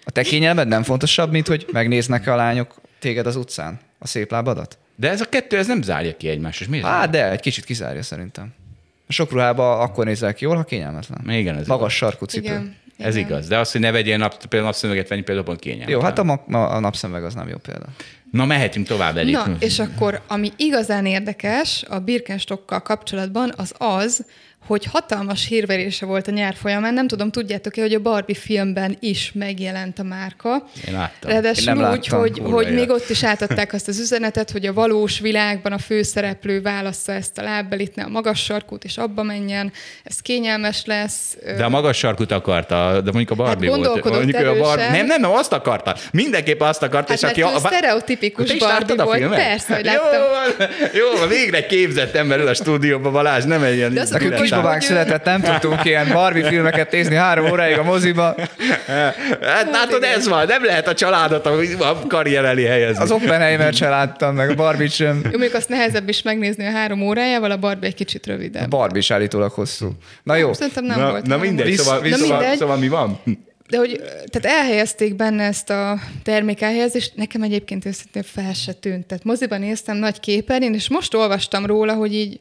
A 0.04 0.10
te 0.10 0.22
kényelmed 0.22 0.68
nem 0.68 0.82
fontosabb, 0.82 1.30
mint 1.30 1.46
hogy 1.46 1.66
megnéznek 1.72 2.26
a 2.26 2.36
lányok 2.36 2.80
téged 2.98 3.26
az 3.26 3.36
utcán? 3.36 3.80
A 3.98 4.06
szép 4.06 4.30
lábadat? 4.30 4.78
De 4.96 5.10
ez 5.10 5.20
a 5.20 5.28
kettő, 5.28 5.58
ez 5.58 5.66
nem 5.66 5.82
zárja 5.82 6.16
ki 6.16 6.28
egymást. 6.28 6.60
És 6.60 6.66
miért 6.66 6.84
Hát 6.84 7.10
de, 7.10 7.30
egy 7.30 7.40
kicsit 7.40 7.64
kizárja 7.64 8.02
szerintem. 8.02 8.54
A 9.06 9.12
sok 9.12 9.30
ruhába 9.30 9.78
akkor 9.78 10.04
nézel 10.04 10.34
ki 10.34 10.44
jól, 10.44 10.56
ha 10.56 10.64
kényelmetlen. 10.64 11.30
Igen, 11.30 11.56
ez 11.56 11.66
Magas 11.66 11.94
sarkú 11.94 12.24
cipő. 12.24 12.44
Igen. 12.44 12.76
Ez 12.98 13.16
igen. 13.16 13.28
igaz, 13.28 13.48
de 13.48 13.58
az, 13.58 13.72
hogy 13.72 13.80
ne 13.80 13.90
vegyél 13.90 14.16
nap, 14.16 14.36
például 14.36 14.62
napszemüveget 14.62 15.08
venni, 15.08 15.22
például 15.22 15.46
pont 15.46 15.60
kényelmetlen. 15.60 15.98
Jó, 15.98 16.04
hát 16.04 16.18
a, 16.18 16.22
ma- 16.24 16.44
ma- 16.46 16.68
a 16.68 16.80
napszemüveg 16.80 17.24
az 17.24 17.34
nem 17.34 17.48
jó 17.48 17.56
példa. 17.56 17.86
Na, 18.30 18.44
mehetünk 18.44 18.86
tovább 18.86 19.16
elég. 19.16 19.32
Na, 19.32 19.56
és 19.58 19.78
akkor 19.78 20.22
ami 20.26 20.52
igazán 20.56 21.06
érdekes 21.06 21.84
a 21.88 21.98
Birkenstockkal 21.98 22.82
kapcsolatban, 22.82 23.52
az 23.56 23.74
az, 23.78 24.24
hogy 24.66 24.84
hatalmas 24.84 25.46
hírverése 25.46 26.06
volt 26.06 26.28
a 26.28 26.30
nyár 26.30 26.54
folyamán. 26.54 26.94
Nem 26.94 27.06
tudom, 27.06 27.30
tudjátok-e, 27.30 27.80
hogy 27.80 27.94
a 27.94 28.00
Barbie 28.00 28.34
filmben 28.34 28.96
is 29.00 29.30
megjelent 29.34 29.98
a 29.98 30.02
márka. 30.02 30.68
Én 30.88 30.94
láttam. 30.94 31.30
Ráadásul 31.30 31.68
Én 31.68 31.74
nem 31.74 31.90
úgy, 31.92 32.06
láttam. 32.08 32.18
hogy, 32.18 32.40
hogy 32.44 32.74
még 32.74 32.90
ott 32.90 33.08
is 33.08 33.24
átadták 33.24 33.72
azt 33.72 33.88
az 33.88 33.98
üzenetet, 33.98 34.50
hogy 34.50 34.66
a 34.66 34.72
valós 34.72 35.18
világban 35.18 35.72
a 35.72 35.78
főszereplő 35.78 36.60
válassza 36.62 37.12
ezt 37.12 37.38
a 37.38 37.42
lábbelit, 37.42 37.94
ne 37.94 38.02
a 38.02 38.08
magas 38.08 38.42
sarkút, 38.44 38.84
és 38.84 38.96
abba 38.96 39.22
menjen, 39.22 39.72
ez 40.04 40.20
kényelmes 40.20 40.84
lesz. 40.84 41.36
De 41.56 41.64
a 41.64 41.68
magas 41.68 41.96
sarkut 41.98 42.32
akarta, 42.32 43.00
de 43.00 43.10
mondjuk 43.12 43.30
a 43.30 43.34
Barbie 43.34 43.70
Hát 43.70 43.78
volt. 43.78 44.04
Mondjuk 44.04 44.46
a 44.46 44.56
Barbie. 44.58 44.90
Nem, 44.90 45.06
nem, 45.06 45.20
nem, 45.20 45.30
azt 45.30 45.52
akarta. 45.52 45.96
Mindenképp 46.12 46.60
azt 46.60 46.82
akarta. 46.82 47.12
Hát 47.12 47.22
és 47.22 47.28
aki 47.28 47.42
a, 47.42 47.58
sztereotipikus 47.58 48.48
Te 48.48 48.56
Barbie 48.58 49.04
volt. 49.04 49.18
filmet? 49.18 49.38
Persze, 49.38 49.74
hogy 49.74 49.84
Jó 49.84 49.92
láttam. 49.92 50.68
jó 50.92 51.18
van, 51.18 51.28
végre 51.28 51.56
egy 51.56 51.66
képzett 51.66 52.14
ember 52.14 52.38
ül 52.40 52.48
a 52.48 52.54
stúdióban, 52.54 53.12
Balázs, 53.12 53.44
nem 53.44 53.62
egy 53.62 53.76
ilyen... 53.76 53.94
De 53.94 54.00
az 54.00 54.12
a 54.64 54.72
hogy- 54.72 54.80
született, 54.80 55.24
nem 55.24 55.40
tudtunk 55.40 55.84
ilyen 55.84 56.08
Barbie 56.12 56.44
filmeket 56.48 56.92
nézni 56.92 57.14
három 57.14 57.50
óráig 57.50 57.78
a 57.78 57.82
moziba. 57.82 58.34
Hát 59.42 59.70
látod, 59.70 60.02
ez 60.02 60.28
van, 60.28 60.46
nem 60.46 60.64
lehet 60.64 60.88
a 60.88 60.94
családot 60.94 61.46
a, 61.46 61.58
a 61.90 62.06
karrier 62.06 62.44
elé 62.44 62.64
helyezni. 62.64 63.02
Az 63.02 63.10
Oppenheimer 63.10 63.72
sem 63.74 63.90
láttam, 63.90 64.34
meg 64.34 64.50
a 64.50 64.54
Barbie 64.54 64.88
sem. 64.88 65.20
Jó, 65.24 65.30
mondjuk 65.30 65.54
azt 65.54 65.68
nehezebb 65.68 66.08
is 66.08 66.22
megnézni 66.22 66.66
a 66.66 66.70
három 66.70 67.02
órájával, 67.02 67.50
a 67.50 67.56
Barbie 67.56 67.88
egy 67.88 67.94
kicsit 67.94 68.26
A 68.26 68.30
rövidebb. 68.30 68.68
Barbie 68.68 68.98
is 68.98 69.10
állítólag 69.10 69.50
hosszú. 69.52 69.90
Na 70.22 70.36
jó, 70.36 70.52
Szerintem 70.52 70.84
nem 70.84 71.00
na, 71.00 71.10
volt. 71.10 71.26
na 71.26 71.36
mindegy, 71.36 71.66
Visz- 71.66 71.82
szóval, 71.82 72.00
visz- 72.00 72.16
szóval, 72.18 72.38
mindegy. 72.38 72.58
szóval 72.58 72.76
mi 72.76 72.88
van? 72.88 73.20
De 73.68 73.76
hogy 73.78 74.00
tehát 74.30 74.58
elhelyezték 74.58 75.14
benne 75.16 75.44
ezt 75.44 75.70
a 75.70 75.98
termékelhelyezést, 76.22 77.12
nekem 77.16 77.42
egyébként 77.42 77.84
őszintén 77.86 78.22
fel 78.22 78.52
se 78.52 78.72
tűnt. 78.72 79.06
Tehát 79.06 79.24
moziban 79.24 79.60
néztem 79.60 79.96
nagy 79.96 80.20
képernyőn, 80.20 80.74
és 80.74 80.88
most 80.90 81.14
olvastam 81.14 81.66
róla, 81.66 81.92
hogy 81.94 82.14
így, 82.14 82.38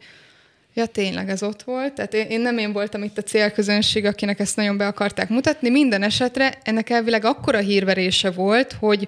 ja 0.76 0.86
tényleg 0.86 1.30
ez 1.30 1.44
ott 1.44 1.64
volt. 1.64 1.94
Tehát 1.94 2.14
én, 2.14 2.26
én 2.26 2.40
nem 2.40 2.58
én 2.58 2.72
voltam 2.74 3.04
itt 3.04 3.18
a 3.18 3.22
célközönség, 3.22 4.06
akinek 4.06 4.40
ezt 4.40 4.56
nagyon 4.56 4.78
be 4.78 4.88
akarták 4.88 5.30
mutatni. 5.30 5.70
Minden 5.70 6.04
esetre 6.04 6.54
ennek 6.64 6.90
elvileg 6.90 7.26
akkora 7.26 7.58
hírverése 7.58 8.32
volt, 8.32 8.76
hogy 8.80 9.08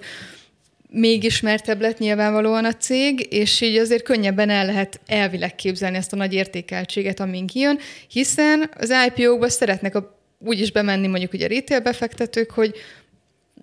még 0.90 1.24
ismertebb 1.24 1.80
lett 1.80 1.98
nyilvánvalóan 1.98 2.64
a 2.64 2.72
cég, 2.72 3.26
és 3.30 3.60
így 3.60 3.76
azért 3.76 4.02
könnyebben 4.02 4.50
el 4.50 4.66
lehet 4.66 5.00
elvileg 5.06 5.54
képzelni 5.54 5.96
ezt 5.96 6.12
a 6.12 6.16
nagy 6.16 6.34
értékeltséget, 6.34 7.20
amin 7.20 7.46
kijön, 7.46 7.78
hiszen 8.08 8.70
az 8.76 8.92
IPO-kba 9.06 9.48
szeretnek 9.48 9.94
a, 9.94 10.18
úgy 10.38 10.60
is 10.60 10.72
bemenni 10.72 11.06
mondjuk 11.06 11.32
ugye 11.32 11.46
retail 11.46 11.80
befektetők, 11.80 12.50
hogy 12.50 12.74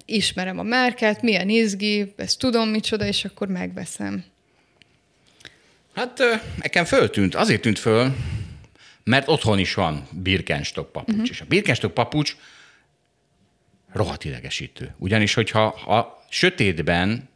ismerem 0.05 0.59
a 0.59 0.63
márkát, 0.63 1.21
milyen 1.21 1.49
izgi, 1.49 2.13
ezt 2.15 2.39
tudom 2.39 2.69
micsoda, 2.69 3.05
és 3.05 3.25
akkor 3.25 3.47
megveszem. 3.47 4.23
Hát 5.95 6.21
nekem 6.61 6.85
föltűnt, 6.85 7.35
azért 7.35 7.61
tűnt 7.61 7.79
föl, 7.79 8.15
mert 9.03 9.27
otthon 9.27 9.59
is 9.59 9.73
van 9.73 10.07
Birkenstock 10.11 10.91
papucs, 10.91 11.13
uh-huh. 11.13 11.29
és 11.29 11.41
a 11.41 11.45
Birkenstock 11.45 11.93
papucs 11.93 12.35
rohadt 13.93 14.23
idegesítő. 14.23 14.95
Ugyanis, 14.97 15.33
hogyha 15.33 15.65
a 15.65 16.25
sötétben 16.29 17.29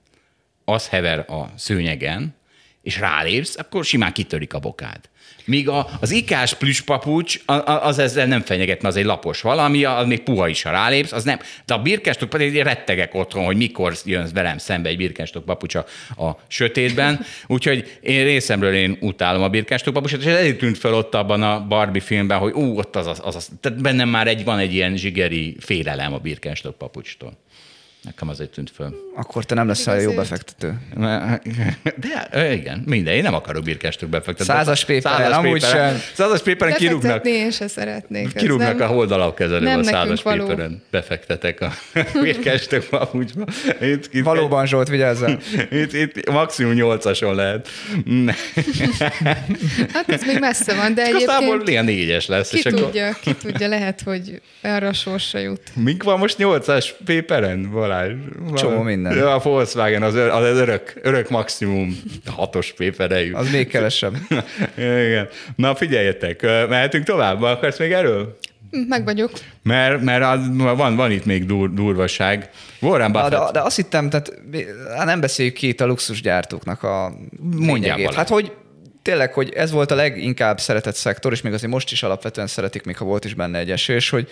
az 0.66 0.88
hever 0.88 1.20
a 1.20 1.54
szőnyegen, 1.56 2.36
és 2.82 3.00
rálépsz, 3.00 3.58
akkor 3.58 3.86
simán 3.86 4.14
kitörik 4.14 4.54
a 4.54 4.60
bokád. 4.60 5.09
Míg 5.50 5.70
a, 5.70 5.88
az 6.00 6.12
ikás 6.12 6.54
plüspapucs, 6.54 7.40
az 7.82 8.00
ezzel 8.00 8.26
nem 8.26 8.42
fenyeget, 8.42 8.82
mert 8.82 8.94
az 8.94 9.00
egy 9.00 9.06
lapos 9.06 9.42
valami, 9.42 9.84
az 9.84 10.06
még 10.06 10.20
puha 10.22 10.48
is, 10.48 10.62
ha 10.62 10.72
rálépsz, 10.72 11.12
az 11.12 11.24
nem. 11.24 11.40
De 11.66 11.74
a 11.74 11.82
birkenstok 11.82 12.30
pedig 12.30 12.62
rettegek 12.62 13.14
otthon, 13.16 13.46
hogy 13.46 13.58
mikor 13.58 13.94
jön 14.06 14.28
velem 14.34 14.58
szembe 14.58 14.90
egy 14.90 14.98
birkenstok 14.98 15.46
papucs 15.46 15.76
a, 15.76 15.86
a 16.18 16.38
sötétben. 16.48 17.26
Úgyhogy 17.48 17.98
én 18.02 18.24
részemről 18.24 18.74
én 18.74 18.98
utálom 19.02 19.42
a 19.42 19.50
birkenstok 19.50 19.94
papucsot, 19.94 20.20
és 20.20 20.26
ez 20.26 20.56
tűnt 20.58 20.78
fel 20.78 20.94
ott 20.94 21.16
abban 21.16 21.44
a 21.44 21.66
Barbie 21.68 22.02
filmben, 22.02 22.38
hogy 22.38 22.54
ú, 22.54 22.78
ott 22.78 22.96
az 22.96 23.08
az, 23.08 23.22
az, 23.24 23.36
az. 23.36 23.50
Tehát 23.62 23.82
bennem 23.82 24.10
már 24.10 24.28
egy, 24.28 24.44
van 24.44 24.60
egy 24.60 24.74
ilyen 24.74 24.98
zsigeri 24.98 25.56
félelem 25.60 26.14
a 26.14 26.18
birkenstok 26.18 26.78
papucstól. 26.78 27.38
Nekem 28.04 28.30
azért 28.30 28.50
tűnt 28.50 28.72
föl. 28.76 28.96
Akkor 29.16 29.46
te 29.46 29.56
nem 29.56 29.68
leszel 29.68 29.96
jó 29.96 30.02
Azért. 30.02 30.16
befektető. 30.18 30.78
De 31.96 32.28
ö, 32.32 32.52
igen, 32.52 32.84
minden, 32.86 33.14
én 33.14 33.22
nem 33.24 33.34
akarok 33.34 33.64
birkástok 33.64 34.10
befektetni. 34.10 34.54
Százas 34.54 34.86
péperen, 34.86 35.18
Százas 35.18 35.36
amúgy 35.38 35.62
péperen- 35.62 35.90
sem. 35.92 36.02
Százas 36.14 36.42
péperen 36.42 36.74
kirúgnak, 36.74 37.26
én 37.28 37.52
se 37.52 37.68
szeretnék. 37.68 38.34
kirúgnak 38.34 38.78
nem- 38.78 38.90
a 38.90 38.94
holdalapkezelőbe 38.94 39.70
nem 39.70 39.80
a 39.80 39.84
százas 39.84 40.22
való. 40.22 40.46
péperen. 40.46 40.84
Befektetek 40.92 41.62
a 41.62 41.72
birkástok 42.24 42.84
papucsba. 42.90 43.46
Itt, 43.82 44.14
itt, 44.14 44.24
Valóban 44.24 44.68
Zsolt, 44.68 44.88
vigyázzál. 44.88 45.40
Itt, 45.72 45.94
itt 45.94 46.30
maximum 46.32 46.74
nyolcason 46.74 47.36
lehet. 47.36 47.68
Ne. 48.06 48.34
Hát 49.94 50.10
ez 50.10 50.24
még 50.26 50.40
messze 50.40 50.76
van, 50.76 50.94
de 50.94 51.02
Aztán 51.02 51.44
egyébként 51.44 51.68
ilyen 51.68 51.86
négyes 51.86 52.28
lesz. 52.28 52.50
ki 52.50 52.58
és 52.58 52.66
akkor 52.66 52.80
tudja, 52.82 53.18
ki 53.22 53.34
tudja, 53.36 53.68
lehet, 53.68 54.02
hogy 54.02 54.42
arra 54.64 54.88
a 54.88 54.94
sorsra 54.94 55.40
jut. 55.40 55.62
Mink 55.76 56.04
van 56.04 56.18
most 56.20 56.38
nyolcas 56.38 56.96
péperen, 57.06 57.72
Balázs? 57.90 58.14
Csomó 58.56 58.82
minden. 58.82 59.18
Ja, 59.18 59.34
a 59.34 59.40
Volkswagen 59.40 60.04
az, 60.04 60.16
ör- 60.16 60.32
az 60.32 60.58
örök, 60.58 60.94
örök 61.02 61.30
maximum 61.30 62.00
hatos 62.26 62.74
pépere 62.74 63.26
jut. 63.26 63.36
Az 63.36 63.52
még 63.52 63.68
kevesebb. 63.68 64.16
Igen. 65.08 65.28
Na 65.56 65.76
figyeljetek, 65.76 66.42
mehetünk 66.70 67.04
tovább? 67.04 67.42
Akarsz 67.42 67.80
még 67.80 67.92
erről? 67.92 68.38
Meg 68.88 69.04
vagyok. 69.04 69.32
Mert, 69.64 70.02
mert 70.02 70.24
az, 70.24 70.40
van, 70.58 70.96
van 70.96 71.12
itt 71.12 71.26
még 71.26 71.46
dur, 71.46 71.74
durvaság. 71.74 72.50
Warren 72.80 73.12
Buffett. 73.12 73.30
de, 73.30 73.52
de 73.52 73.62
azt 73.62 73.76
hittem, 73.76 74.10
tehát 74.10 74.34
hát 74.98 75.06
nem 75.06 75.20
beszéljük 75.20 75.54
ki 75.54 75.68
itt 75.68 75.82
a 75.82 75.86
luxusgyártóknak 75.86 76.84
a 76.84 77.14
Mondjál. 77.56 78.14
Hát, 78.16 78.30
hogy 78.30 78.52
tényleg, 79.02 79.34
hogy 79.34 79.54
ez 79.56 79.72
volt 79.72 79.92
a 79.92 79.96
leginkább 79.96 80.60
szeretett 80.60 80.96
szektor, 80.96 81.32
és 81.32 81.42
még 81.42 81.54
azért 81.54 81.72
most 81.72 81.92
is 81.92 82.04
alapvetően 82.04 82.48
szeretik, 82.48 82.84
még 82.84 82.98
ha 82.98 83.06
volt 83.06 83.26
is 83.26 83.34
benne 83.34 83.58
egy 83.58 83.72
esés, 83.72 84.10
hogy 84.10 84.30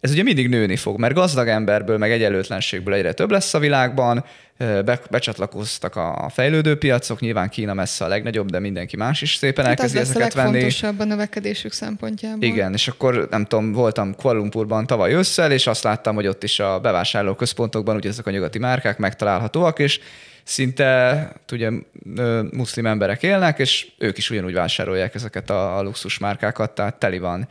ez 0.00 0.10
ugye 0.10 0.22
mindig 0.22 0.48
nőni 0.48 0.76
fog, 0.76 0.98
mert 0.98 1.14
gazdag 1.14 1.48
emberből, 1.48 1.98
meg 1.98 2.10
egyenlőtlenségből 2.10 2.94
egyre 2.94 3.12
több 3.12 3.30
lesz 3.30 3.54
a 3.54 3.58
világban, 3.58 4.24
be, 4.58 5.00
becsatlakoztak 5.10 5.96
a 5.96 6.30
fejlődő 6.32 6.78
piacok, 6.78 7.20
nyilván 7.20 7.48
Kína 7.48 7.74
messze 7.74 8.04
a 8.04 8.08
legnagyobb, 8.08 8.50
de 8.50 8.58
mindenki 8.58 8.96
más 8.96 9.22
is 9.22 9.34
szépen 9.34 9.64
Hát 9.64 9.78
elkezdi 9.78 9.98
a 9.98 10.00
ezeket 10.00 10.34
venni. 10.34 10.50
legfontosabb 10.52 11.00
a 11.00 11.04
növekedésük 11.04 11.72
szempontjából. 11.72 12.42
Igen, 12.42 12.72
és 12.72 12.88
akkor 12.88 13.26
nem 13.30 13.44
tudom, 13.44 13.72
voltam 13.72 14.14
Kuala 14.14 14.38
Lumpurban 14.38 14.86
tavaly 14.86 15.12
ősszel, 15.12 15.52
és 15.52 15.66
azt 15.66 15.82
láttam, 15.82 16.14
hogy 16.14 16.26
ott 16.26 16.42
is 16.42 16.60
a 16.60 16.80
bevásárlóközpontokban 16.80 17.96
ugye 17.96 18.08
ezek 18.08 18.26
a 18.26 18.30
nyugati 18.30 18.58
márkák 18.58 18.98
megtalálhatóak, 18.98 19.78
és 19.78 20.00
szinte 20.44 21.32
ugye 21.52 21.70
ö, 22.16 22.42
muszlim 22.52 22.86
emberek 22.86 23.22
élnek, 23.22 23.58
és 23.58 23.86
ők 23.98 24.18
is 24.18 24.30
ugyanúgy 24.30 24.54
vásárolják 24.54 25.14
ezeket 25.14 25.50
a, 25.50 25.78
a 25.78 25.82
luxus 25.82 26.18
márkákat, 26.18 26.70
tehát 26.70 26.94
teli 26.94 27.18
van 27.18 27.48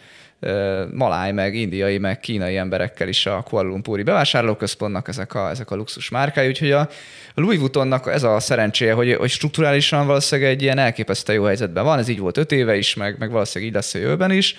maláj, 0.94 1.32
meg 1.32 1.56
indiai, 1.56 1.98
meg 1.98 2.20
kínai 2.20 2.58
emberekkel 2.58 3.08
is 3.08 3.26
a 3.26 3.42
Kuala 3.42 3.70
Lumpuri 3.70 4.04
bevásárlóközpontnak 4.04 5.08
ezek 5.08 5.34
a, 5.34 5.50
ezek 5.50 5.72
a 5.72 5.76
luxus 5.76 6.10
márkái, 6.10 6.48
úgyhogy 6.48 6.72
a, 6.72 6.90
Louis 7.34 7.60
Vuittonnak 7.60 8.08
ez 8.08 8.24
a 8.24 8.40
szerencséje, 8.40 8.94
hogy, 8.94 9.14
hogy 9.14 9.30
strukturálisan 9.30 10.08
valószínűleg 10.08 10.52
egy 10.52 10.62
ilyen 10.62 10.78
elképesztő 10.78 11.34
jó 11.34 11.44
helyzetben 11.44 11.84
van, 11.84 12.00
ez 12.00 12.08
így 12.08 12.20
volt 12.20 12.38
öt 12.38 12.52
éve 12.52 12.76
is, 12.76 12.94
meg, 12.94 13.16
meg 13.20 13.32
valószínűleg 13.32 13.70
így 13.70 13.80
lesz 13.80 13.94
a 13.94 13.98
jövőben 13.98 14.32
is, 14.32 14.56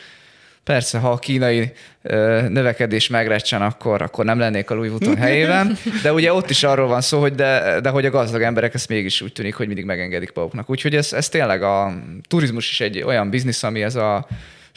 Persze, 0.69 0.99
ha 0.99 1.11
a 1.11 1.19
kínai 1.19 1.73
ö, 2.03 2.49
növekedés 2.49 3.09
megrecsen, 3.09 3.63
akkor, 3.63 4.03
akkor 4.03 4.25
nem 4.25 4.39
lennék 4.39 4.71
a 4.71 4.75
Louis 4.75 4.91
Vuitton 4.91 5.17
helyében, 5.27 5.79
de 6.03 6.13
ugye 6.13 6.33
ott 6.33 6.51
is 6.51 6.63
arról 6.63 6.89
van 6.89 7.01
szó, 7.01 7.21
hogy 7.21 7.35
de, 7.35 7.81
de 7.81 7.89
hogy 7.89 8.07
a 8.07 8.11
gazdag 8.11 8.43
emberek 8.43 8.75
ezt 8.75 8.89
mégis 8.89 9.21
úgy 9.21 9.33
tűnik, 9.33 9.55
hogy 9.55 9.67
mindig 9.67 9.85
megengedik 9.85 10.33
maguknak. 10.35 10.71
Úgyhogy 10.71 10.95
ez, 10.95 11.13
ez 11.13 11.29
tényleg 11.29 11.63
a 11.63 11.93
turizmus 12.29 12.71
is 12.71 12.81
egy 12.81 13.03
olyan 13.03 13.31
biznisz, 13.31 13.63
ami 13.63 13.83
ez 13.83 13.95
a 13.95 14.29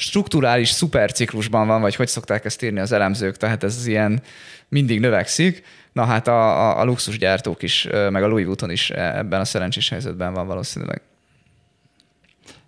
strukturális 0.02 0.70
szuperciklusban 0.70 1.68
van, 1.68 1.82
vagy 1.82 1.96
hogy 1.96 2.08
szokták 2.08 2.46
ezt 2.46 2.64
írni 2.64 2.80
az 2.80 2.92
elemzők, 2.92 3.38
tehát 3.38 3.64
ez 3.64 3.88
ilyen 3.88 4.22
mindig 4.68 5.00
növekszik. 5.00 5.64
Na 5.92 6.06
hát 6.06 6.28
a, 6.28 6.70
a, 6.70 6.80
a 6.80 6.86
luxusgyártók 6.86 7.64
is, 7.64 7.88
meg 7.92 8.24
a 8.24 8.28
Louis 8.28 8.46
Vuitton 8.46 8.72
is 8.72 8.90
ebben 8.90 9.40
a 9.40 9.46
szerencsés 9.46 9.90
helyzetben 9.90 10.34
van 10.34 10.48
valószínűleg. 10.48 11.02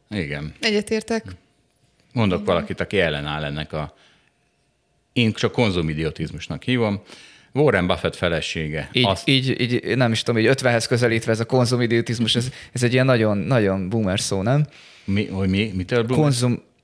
Igen. 0.10 0.54
Egyetértek. 0.60 1.24
Mondok 2.14 2.46
valakit, 2.46 2.80
aki 2.80 3.00
ellenáll 3.00 3.44
ennek 3.44 3.74
a... 3.74 3.94
Én 5.14 5.34
csak 5.34 5.52
konzumidiotizmusnak 5.52 6.64
hívom. 6.64 7.02
Warren 7.54 7.88
Buffett 7.88 8.16
felesége. 8.16 8.90
Így, 8.92 9.06
Azt, 9.06 9.28
így, 9.28 9.62
így, 9.62 9.98
nem 9.98 10.12
is 10.12 10.24
tudom, 10.24 10.42
így 10.42 10.50
50-hez 10.52 10.86
közelítve 10.88 11.32
ez 11.32 11.40
a 11.40 11.46
konzumidiotizmus, 11.46 12.36
ez, 12.36 12.50
ez 12.72 12.84
egy 12.84 12.94
ilyen 12.94 13.06
nagyon, 13.06 13.38
nagyon 13.38 13.90
boomer 13.90 14.20
szó, 14.20 14.42
nem? 14.42 14.66
mi, 15.06 15.26
hogy 15.26 15.50
mi, 15.50 15.72
mitől 15.76 16.04
Blum? 16.04 16.32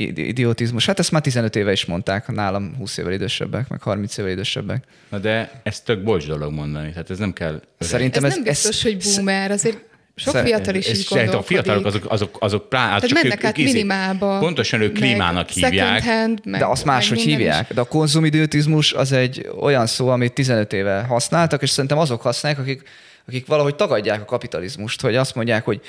Konzumidiotizmus. 0.06 0.86
Hát 0.86 1.00
ezt 1.00 1.12
már 1.12 1.22
15 1.22 1.56
éve 1.56 1.72
is 1.72 1.86
mondták, 1.86 2.28
nálam 2.28 2.76
20 2.78 2.98
évvel 2.98 3.12
idősebbek, 3.14 3.68
meg 3.68 3.82
30 3.82 4.18
évvel 4.18 4.32
idősebbek. 4.32 4.84
Na 5.10 5.18
de 5.18 5.52
ez 5.64 5.82
tök 5.82 6.04
bocs 6.04 6.28
dolog 6.28 6.52
mondani, 6.54 6.90
tehát 6.92 7.10
ez 7.10 7.18
nem 7.18 7.34
kell... 7.34 7.50
öreg. 7.50 7.64
Szerintem 7.80 8.24
Ez 8.24 8.30
ez, 8.30 8.36
nem 8.36 8.46
biztos, 8.46 8.76
ez, 8.76 8.82
hogy 8.82 8.98
boomer, 9.16 9.52
azért 9.52 9.78
sok 10.16 10.34
Szer- 10.34 10.46
fiatal 10.46 10.76
is 10.76 10.88
Ez- 10.88 10.98
így 10.98 11.06
szerintem 11.06 11.38
a 11.40 11.44
gondolkodik. 11.44 11.64
fiatalok 11.64 11.86
azok, 11.86 12.12
azok, 12.12 12.38
azok 12.40 12.70
plá, 12.70 12.86
Tehát 12.86 13.08
csak 13.08 13.22
mennek 13.22 13.44
át 13.44 13.58
minimálba. 13.58 14.38
Pontosan 14.40 14.82
ők 14.82 14.94
klímának 14.94 15.50
hívják. 15.50 16.04
Hand, 16.04 16.40
meg, 16.46 16.60
De 16.60 16.66
azt 16.66 16.86
máshogy 16.86 17.20
hívják. 17.20 17.74
De 17.74 17.82
a 17.82 17.86
konzumidiotizmus 17.86 18.94
az 18.94 19.12
egy 19.12 19.50
olyan 19.60 19.86
szó, 19.88 20.08
amit 20.10 20.34
15 20.34 20.74
éve 20.74 21.02
használtak, 21.02 21.62
és 21.62 21.70
szerintem 21.70 21.98
azok 21.98 22.22
használják, 22.22 22.62
akik, 22.62 22.82
akik 23.28 23.46
valahogy 23.46 23.76
tagadják 23.76 24.22
a 24.22 24.26
kapitalizmust, 24.26 25.02
hogy 25.02 25.16
azt 25.16 25.36
mondják, 25.36 25.66
hogy 25.66 25.82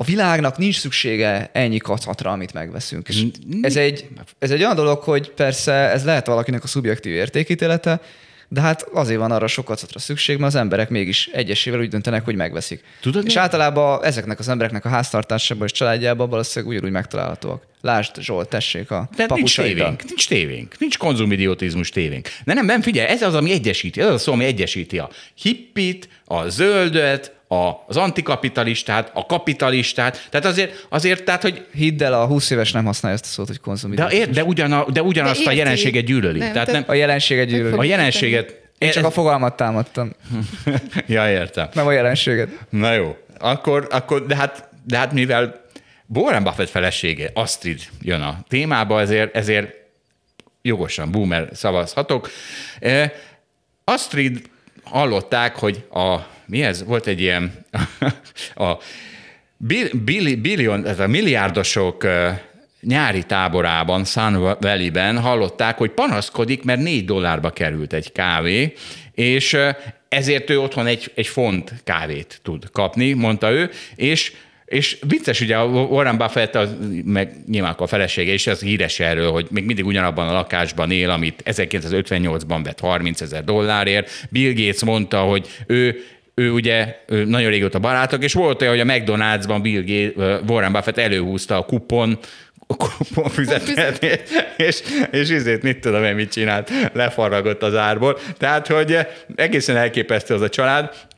a 0.00 0.04
világnak 0.04 0.58
nincs 0.58 0.78
szüksége 0.78 1.50
ennyi 1.52 1.78
kacatra, 1.78 2.30
amit 2.30 2.52
megveszünk. 2.52 3.08
És 3.08 3.24
ez 3.62 3.76
egy, 3.76 4.08
ez 4.38 4.50
egy 4.50 4.62
olyan 4.62 4.74
dolog, 4.74 5.02
hogy 5.02 5.30
persze 5.30 5.72
ez 5.72 6.04
lehet 6.04 6.26
valakinek 6.26 6.64
a 6.64 6.66
szubjektív 6.66 7.12
értékítélete, 7.12 8.00
de 8.48 8.60
hát 8.60 8.82
azért 8.82 9.18
van 9.18 9.30
arra 9.30 9.46
sok 9.46 9.64
kacatra 9.64 9.98
szükség, 9.98 10.38
mert 10.38 10.54
az 10.54 10.60
emberek 10.60 10.88
mégis 10.88 11.26
egyesével 11.26 11.80
úgy 11.80 11.88
döntenek, 11.88 12.24
hogy 12.24 12.34
megveszik. 12.34 12.84
Tudod, 13.00 13.26
és 13.26 13.34
mi? 13.34 13.40
általában 13.40 14.04
ezeknek 14.04 14.38
az 14.38 14.48
embereknek 14.48 14.84
a 14.84 14.88
háztartásában 14.88 15.66
és 15.66 15.72
családjában 15.72 16.30
valószínűleg 16.30 16.74
ugyanúgy 16.74 16.92
megtalálhatóak. 16.92 17.62
Lásd, 17.80 18.20
Zsolt, 18.20 18.48
tessék 18.48 18.90
a 18.90 19.08
Tehát 19.16 19.34
nincs 19.34 19.56
tévénk, 19.56 20.04
nincs 20.04 20.28
tévénk, 20.28 20.74
nincs 20.78 20.98
konzumidiotizmus 20.98 21.88
tévénk. 21.88 22.28
De 22.44 22.54
nem, 22.54 22.66
nem, 22.66 22.82
figyelj, 22.82 23.08
ez 23.08 23.22
az, 23.22 23.34
ami 23.34 23.52
egyesíti, 23.52 24.00
ez 24.00 24.06
az 24.06 24.14
a 24.14 24.18
szó, 24.18 24.32
ami 24.32 24.44
egyesíti 24.44 24.98
a 24.98 25.10
hippit, 25.34 26.08
a 26.24 26.48
zöldet, 26.48 27.39
a, 27.52 27.84
az 27.86 27.96
antikapitalistát, 27.96 29.10
a 29.14 29.26
kapitalistát. 29.26 30.26
Tehát 30.30 30.46
azért, 30.46 30.86
azért 30.88 31.24
tehát, 31.24 31.42
hogy 31.42 31.66
Hidd 31.72 32.02
el, 32.02 32.12
a 32.14 32.26
20 32.26 32.50
éves 32.50 32.72
nem 32.72 32.84
használja 32.84 33.16
ezt 33.16 33.26
a 33.26 33.32
szót, 33.32 33.46
hogy 33.46 33.56
de, 33.56 33.62
konzumidiotizmus. 33.62 34.26
ér, 34.26 34.32
de, 34.34 34.44
ugyana, 34.44 34.84
de 34.90 35.02
ugyanazt 35.02 35.42
De 35.44 35.50
a 35.50 35.52
jelenséget 35.52 36.04
gyűlöli. 36.04 36.38
Nem, 36.38 36.52
tehát 36.52 36.66
tehát- 36.66 36.86
nem, 36.86 36.90
A 36.96 36.98
jelenséget 36.98 37.46
gyűlöli. 37.48 37.76
a 37.78 37.84
jelenséget... 37.84 38.58
Én 38.78 38.90
csak 38.90 39.04
a 39.04 39.10
fogalmat 39.10 39.56
támadtam, 39.56 40.12
Ja, 41.06 41.30
értem. 41.30 41.68
nem 41.72 41.86
a 41.86 41.92
jelenséget. 41.92 42.48
Na 42.68 42.92
jó, 42.92 43.16
akkor, 43.38 43.86
akkor 43.90 44.26
de, 44.26 44.36
hát, 44.36 44.68
de 44.84 44.96
hát 44.96 45.12
mivel 45.12 45.64
Warren 46.06 46.42
Buffett 46.42 46.68
felesége, 46.68 47.30
Astrid 47.34 47.80
jön 48.02 48.20
a 48.20 48.38
témába, 48.48 49.00
ezért, 49.00 49.36
ezért 49.36 49.74
jogosan 50.62 51.10
boomer 51.10 51.48
szavazhatok. 51.52 52.30
Eh, 52.78 53.10
Astrid 53.84 54.40
hallották, 54.84 55.56
hogy 55.56 55.84
a, 55.92 56.16
mi 56.50 56.62
ez? 56.62 56.84
Volt 56.84 57.06
egy 57.06 57.20
ilyen, 57.20 57.52
a 58.54 58.72
bill- 59.56 59.96
billi- 60.04 60.40
billion, 60.40 60.86
ez 60.86 61.00
a 61.00 61.06
milliárdosok 61.06 62.06
nyári 62.80 63.22
táborában, 63.22 64.04
Sun 64.04 64.56
Valley-ben 64.60 65.18
hallották, 65.18 65.78
hogy 65.78 65.90
panaszkodik, 65.90 66.62
mert 66.62 66.80
négy 66.80 67.04
dollárba 67.04 67.50
került 67.50 67.92
egy 67.92 68.12
kávé, 68.12 68.72
és 69.14 69.56
ezért 70.08 70.50
ő 70.50 70.60
otthon 70.60 70.86
egy, 70.86 71.12
egy 71.14 71.26
font 71.26 71.72
kávét 71.84 72.40
tud 72.42 72.70
kapni, 72.70 73.12
mondta 73.12 73.50
ő, 73.50 73.70
és 73.96 74.32
és 74.70 74.98
vicces, 75.06 75.40
ugye 75.40 75.64
Warren 75.64 76.16
Buffett, 76.16 76.54
az, 76.54 76.76
meg 77.04 77.32
nyilván 77.46 77.74
a 77.78 77.86
felesége 77.86 78.32
is, 78.32 78.46
az 78.46 78.60
híres 78.60 79.00
erről, 79.00 79.30
hogy 79.30 79.46
még 79.50 79.64
mindig 79.64 79.86
ugyanabban 79.86 80.28
a 80.28 80.32
lakásban 80.32 80.90
él, 80.90 81.10
amit 81.10 81.42
1958-ban 81.44 82.60
vett 82.64 82.80
30 82.80 83.20
ezer 83.20 83.44
dollárért. 83.44 84.26
Bill 84.30 84.52
Gates 84.52 84.84
mondta, 84.84 85.20
hogy 85.20 85.48
ő 85.66 86.04
ő 86.40 86.50
ugye 86.50 86.96
ő 87.06 87.24
nagyon 87.24 87.50
régóta 87.50 87.78
barátok, 87.78 88.24
és 88.24 88.32
volt 88.32 88.62
olyan, 88.62 88.78
hogy 88.78 88.90
a 88.90 88.92
McDonald'sban 88.92 89.58
Bill 89.62 89.82
Gates, 89.86 90.40
Warren 90.48 90.72
Buffett 90.72 90.98
előhúzta 90.98 91.56
a 91.56 91.64
kupon, 91.64 92.18
a 92.66 92.76
kupon 92.76 93.28
füzetet, 93.28 94.04
és, 94.56 94.82
és 95.10 95.30
izét 95.30 95.62
mit 95.62 95.80
tudom 95.80 96.04
én 96.04 96.14
mit 96.14 96.32
csinált, 96.32 96.70
lefaragott 96.92 97.62
az 97.62 97.74
árból. 97.74 98.18
Tehát, 98.38 98.66
hogy 98.66 98.98
egészen 99.34 99.76
elképesztő 99.76 100.34
az 100.34 100.40
a 100.40 100.48
család, 100.48 101.08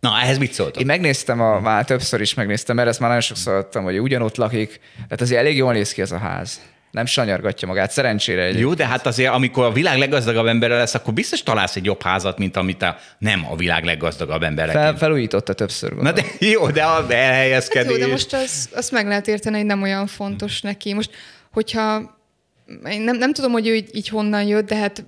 Na, 0.00 0.20
ehhez 0.20 0.38
mit 0.38 0.52
szóltok? 0.52 0.80
Én 0.80 0.86
megnéztem, 0.86 1.40
a, 1.40 1.60
már 1.60 1.84
többször 1.84 2.20
is 2.20 2.34
megnéztem, 2.34 2.76
mert 2.76 2.88
ezt 2.88 2.98
már 2.98 3.08
nagyon 3.08 3.24
sokszor 3.24 3.54
adtam, 3.54 3.84
hogy 3.84 4.00
ugyanott 4.00 4.36
lakik. 4.36 4.80
Tehát 4.94 5.20
azért 5.20 5.40
elég 5.40 5.56
jól 5.56 5.72
néz 5.72 5.92
ki 5.92 6.00
ez 6.00 6.12
a 6.12 6.18
ház. 6.18 6.60
Nem 6.96 7.06
sanyargatja 7.06 7.68
magát, 7.68 7.90
szerencsére 7.90 8.42
egy. 8.42 8.58
Jó, 8.58 8.74
de 8.74 8.86
hát 8.86 9.06
azért, 9.06 9.32
amikor 9.32 9.64
a 9.64 9.72
világ 9.72 9.98
leggazdagabb 9.98 10.46
embere 10.46 10.76
lesz, 10.76 10.94
akkor 10.94 11.14
biztos 11.14 11.42
találsz 11.42 11.76
egy 11.76 11.84
jobb 11.84 12.02
házat, 12.02 12.38
mint 12.38 12.56
amit 12.56 12.82
a 12.82 12.96
nem 13.18 13.46
a 13.50 13.56
világ 13.56 13.84
leggazdagabb 13.84 14.42
embere. 14.42 14.72
Fel, 14.72 14.96
felújította 14.96 15.52
többször. 15.52 15.92
Na 15.92 16.12
de 16.12 16.22
jó, 16.38 16.70
de 16.70 16.82
a 16.82 16.86
Hát 16.88 17.10
elhelyezkedés. 17.10 17.90
jó, 17.92 17.98
de 17.98 18.06
most 18.06 18.32
az, 18.32 18.68
azt 18.74 18.90
meg 18.90 19.06
lehet 19.06 19.28
érteni, 19.28 19.56
hogy 19.56 19.66
nem 19.66 19.82
olyan 19.82 20.06
fontos 20.06 20.60
neki. 20.60 20.94
Most, 20.94 21.10
hogyha 21.52 22.18
én 22.90 23.00
nem, 23.00 23.16
nem 23.16 23.32
tudom, 23.32 23.52
hogy 23.52 23.66
ő 23.66 23.74
így, 23.74 23.88
így 23.92 24.08
honnan 24.08 24.42
jött, 24.42 24.66
de 24.68 24.76
hát 24.76 25.04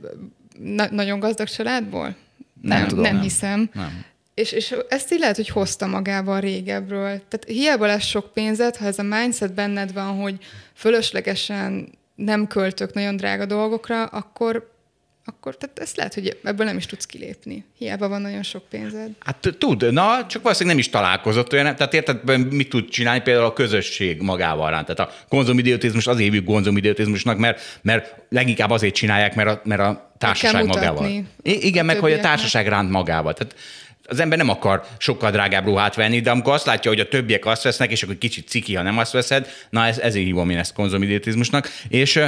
na- 0.59 0.90
nagyon 0.90 1.19
gazdag 1.19 1.48
családból? 1.48 2.16
Nem 2.62 2.86
tudom, 2.86 3.02
Nem 3.05 3.12
nem. 3.15 3.23
hiszem. 3.23 3.70
Nem. 3.73 4.05
És, 4.39 4.52
és 4.52 4.74
ezt 4.89 5.12
így 5.12 5.19
lehet, 5.19 5.36
hogy 5.36 5.48
hozta 5.48 5.86
magával 5.86 6.40
régebről. 6.40 7.23
Tehát 7.28 7.44
hiába 7.47 7.86
lesz 7.86 8.05
sok 8.05 8.32
pénzed, 8.32 8.77
ha 8.77 8.85
ez 8.85 8.98
a 8.98 9.02
mindset 9.02 9.55
benned 9.55 9.93
van, 9.93 10.16
hogy 10.20 10.35
fölöslegesen 10.74 11.89
nem 12.15 12.47
költök 12.47 12.93
nagyon 12.93 13.16
drága 13.16 13.47
dolgokra, 13.47 14.05
akkor, 14.05 14.73
akkor 15.24 15.56
tehát 15.56 15.78
ezt 15.78 15.97
lehet, 15.97 16.15
hogy 16.15 16.39
ebből 16.43 16.66
nem 16.66 16.77
is 16.77 16.86
tudsz 16.86 17.06
kilépni. 17.06 17.65
Hiába 17.78 18.09
van 18.09 18.20
nagyon 18.20 18.43
sok 18.43 18.69
pénzed. 18.69 19.10
Hát 19.19 19.48
tud, 19.59 19.93
na, 19.93 20.27
csak 20.27 20.43
valószínűleg 20.43 20.77
nem 20.77 20.86
is 20.86 20.90
találkozott 20.90 21.52
olyan, 21.52 21.77
tehát 21.77 21.94
érted, 21.94 22.51
mit 22.51 22.69
tud 22.69 22.89
csinálni 22.89 23.20
például 23.20 23.47
a 23.47 23.52
közösség 23.52 24.20
magával 24.20 24.70
rá. 24.70 24.82
Tehát 24.82 25.12
a 25.12 25.15
konzumidiotizmus 25.28 26.06
azért 26.06 26.24
hívjuk 26.24 26.44
konzumidiotizmusnak, 26.44 27.39
mert, 27.39 27.78
mert 27.82 28.15
leginkább 28.28 28.70
azért 28.70 28.94
csinálják, 28.94 29.35
mert 29.35 29.48
a, 29.48 29.60
mert 29.65 29.81
a 29.81 30.12
társaság 30.19 30.66
magával. 30.66 31.09
I- 31.43 31.66
igen, 31.66 31.82
a 31.82 31.86
meg 31.86 31.98
hogy 31.98 32.12
a 32.12 32.20
társaság 32.20 32.69
ránt 32.69 32.90
magával. 32.90 33.35
Tehát 33.35 33.55
az 34.09 34.21
ember 34.21 34.39
nem 34.39 34.49
akar 34.49 34.85
sokkal 34.99 35.31
drágább 35.31 35.65
ruhát 35.65 35.95
venni, 35.95 36.21
de 36.21 36.31
amikor 36.31 36.53
azt 36.53 36.67
látja, 36.67 36.91
hogy 36.91 37.01
a 37.01 37.09
többiek 37.09 37.47
azt 37.47 37.63
vesznek, 37.63 37.91
és 37.91 38.03
akkor 38.03 38.19
kicsit 38.19 38.49
ciki, 38.49 38.75
ha 38.75 38.83
nem 38.83 38.99
azt 38.99 39.13
veszed, 39.13 39.49
na 39.71 39.87
ez, 39.87 39.99
ezért 39.99 40.25
hívom 40.25 40.51
én 40.51 40.59
ezt 40.59 40.73
konzumidiotizmusnak. 40.73 41.69
És 41.89 42.21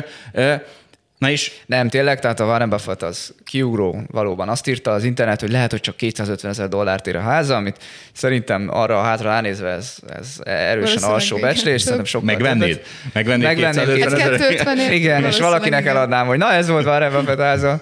Na 1.21 1.31
és 1.31 1.53
Nem, 1.67 1.89
tényleg, 1.89 2.21
tehát 2.21 2.41
a 2.41 2.45
Warren 2.45 2.69
Buffett 2.69 3.03
az 3.03 3.35
kiugró 3.45 4.03
valóban. 4.11 4.49
Azt 4.49 4.67
írta 4.67 4.91
az 4.91 5.05
internet, 5.05 5.41
hogy 5.41 5.51
lehet, 5.51 5.71
hogy 5.71 5.81
csak 5.81 5.97
250 5.97 6.51
ezer 6.51 6.69
dollárt 6.69 7.07
ér 7.07 7.17
a 7.17 7.21
háza, 7.21 7.57
amit 7.57 7.77
szerintem 8.13 8.69
arra 8.71 8.99
a 8.99 9.03
hátra 9.03 9.29
ránézve 9.29 9.69
ez, 9.69 9.97
ez 10.19 10.37
erősen 10.45 11.03
alsó 11.03 11.37
becslés, 11.37 11.83
szerintem 11.83 12.05
sokkal 12.07 12.27
megvennéd? 12.27 12.83
Megvennéd, 13.13 13.47
Megvenném 13.47 13.85
250 13.85 14.19
250 14.19 14.79
ezer? 14.79 14.93
Igen, 14.93 15.25
és 15.25 15.39
valakinek 15.39 15.87
eladnám, 15.87 16.27
hogy 16.27 16.39
na 16.39 16.53
ez 16.53 16.69
volt 16.69 16.87
Warren 16.87 17.13
Buffett 17.13 17.39
háza. 17.39 17.81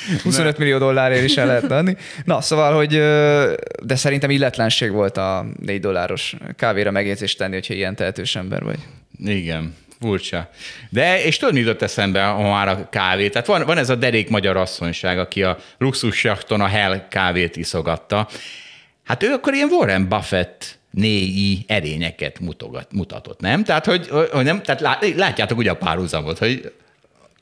25 0.22 0.58
millió 0.58 0.78
dollárért 0.78 1.24
is 1.24 1.36
el 1.36 1.46
lehet 1.46 1.70
adni. 1.70 1.96
Na, 2.24 2.40
szóval, 2.40 2.74
hogy 2.74 2.90
de 3.82 3.96
szerintem 3.96 4.30
illetlenség 4.30 4.90
volt 4.90 5.16
a 5.16 5.46
4 5.60 5.80
dolláros 5.80 6.36
kávéra 6.56 6.90
megjegyzést 6.90 7.38
tenni, 7.38 7.54
hogyha 7.54 7.74
ilyen 7.74 7.96
tehetős 7.96 8.36
ember 8.36 8.62
vagy. 8.62 8.78
Igen, 9.24 9.74
furcsa. 10.00 10.48
De, 10.88 11.24
és 11.24 11.36
tudod, 11.36 11.54
mi 11.54 11.60
jutott 11.60 11.82
eszembe, 11.82 12.22
ha 12.22 12.50
már 12.50 12.68
a 12.68 12.88
kávé? 12.90 13.28
Tehát 13.28 13.46
van, 13.46 13.64
van 13.64 13.78
ez 13.78 13.90
a 13.90 13.94
derék 13.94 14.28
magyar 14.28 14.56
asszonyság, 14.56 15.18
aki 15.18 15.42
a 15.42 15.58
luxussachton 15.78 16.60
a 16.60 16.66
Hell 16.66 17.08
kávét 17.08 17.56
iszogatta. 17.56 18.28
Hát 19.04 19.22
ő 19.22 19.32
akkor 19.32 19.54
ilyen 19.54 19.68
Warren 19.68 20.08
Buffett 20.08 20.78
néi 20.90 21.64
erényeket 21.66 22.40
mutogat, 22.40 22.92
mutatott, 22.92 23.40
nem? 23.40 23.64
Tehát, 23.64 23.86
hogy, 23.86 24.08
hogy 24.08 24.44
nem, 24.44 24.62
tehát 24.62 24.80
lá- 24.80 25.14
látjátok 25.16 25.58
ugye 25.58 25.70
a 25.70 25.76
párhuzamot, 25.76 26.38
hogy 26.38 26.72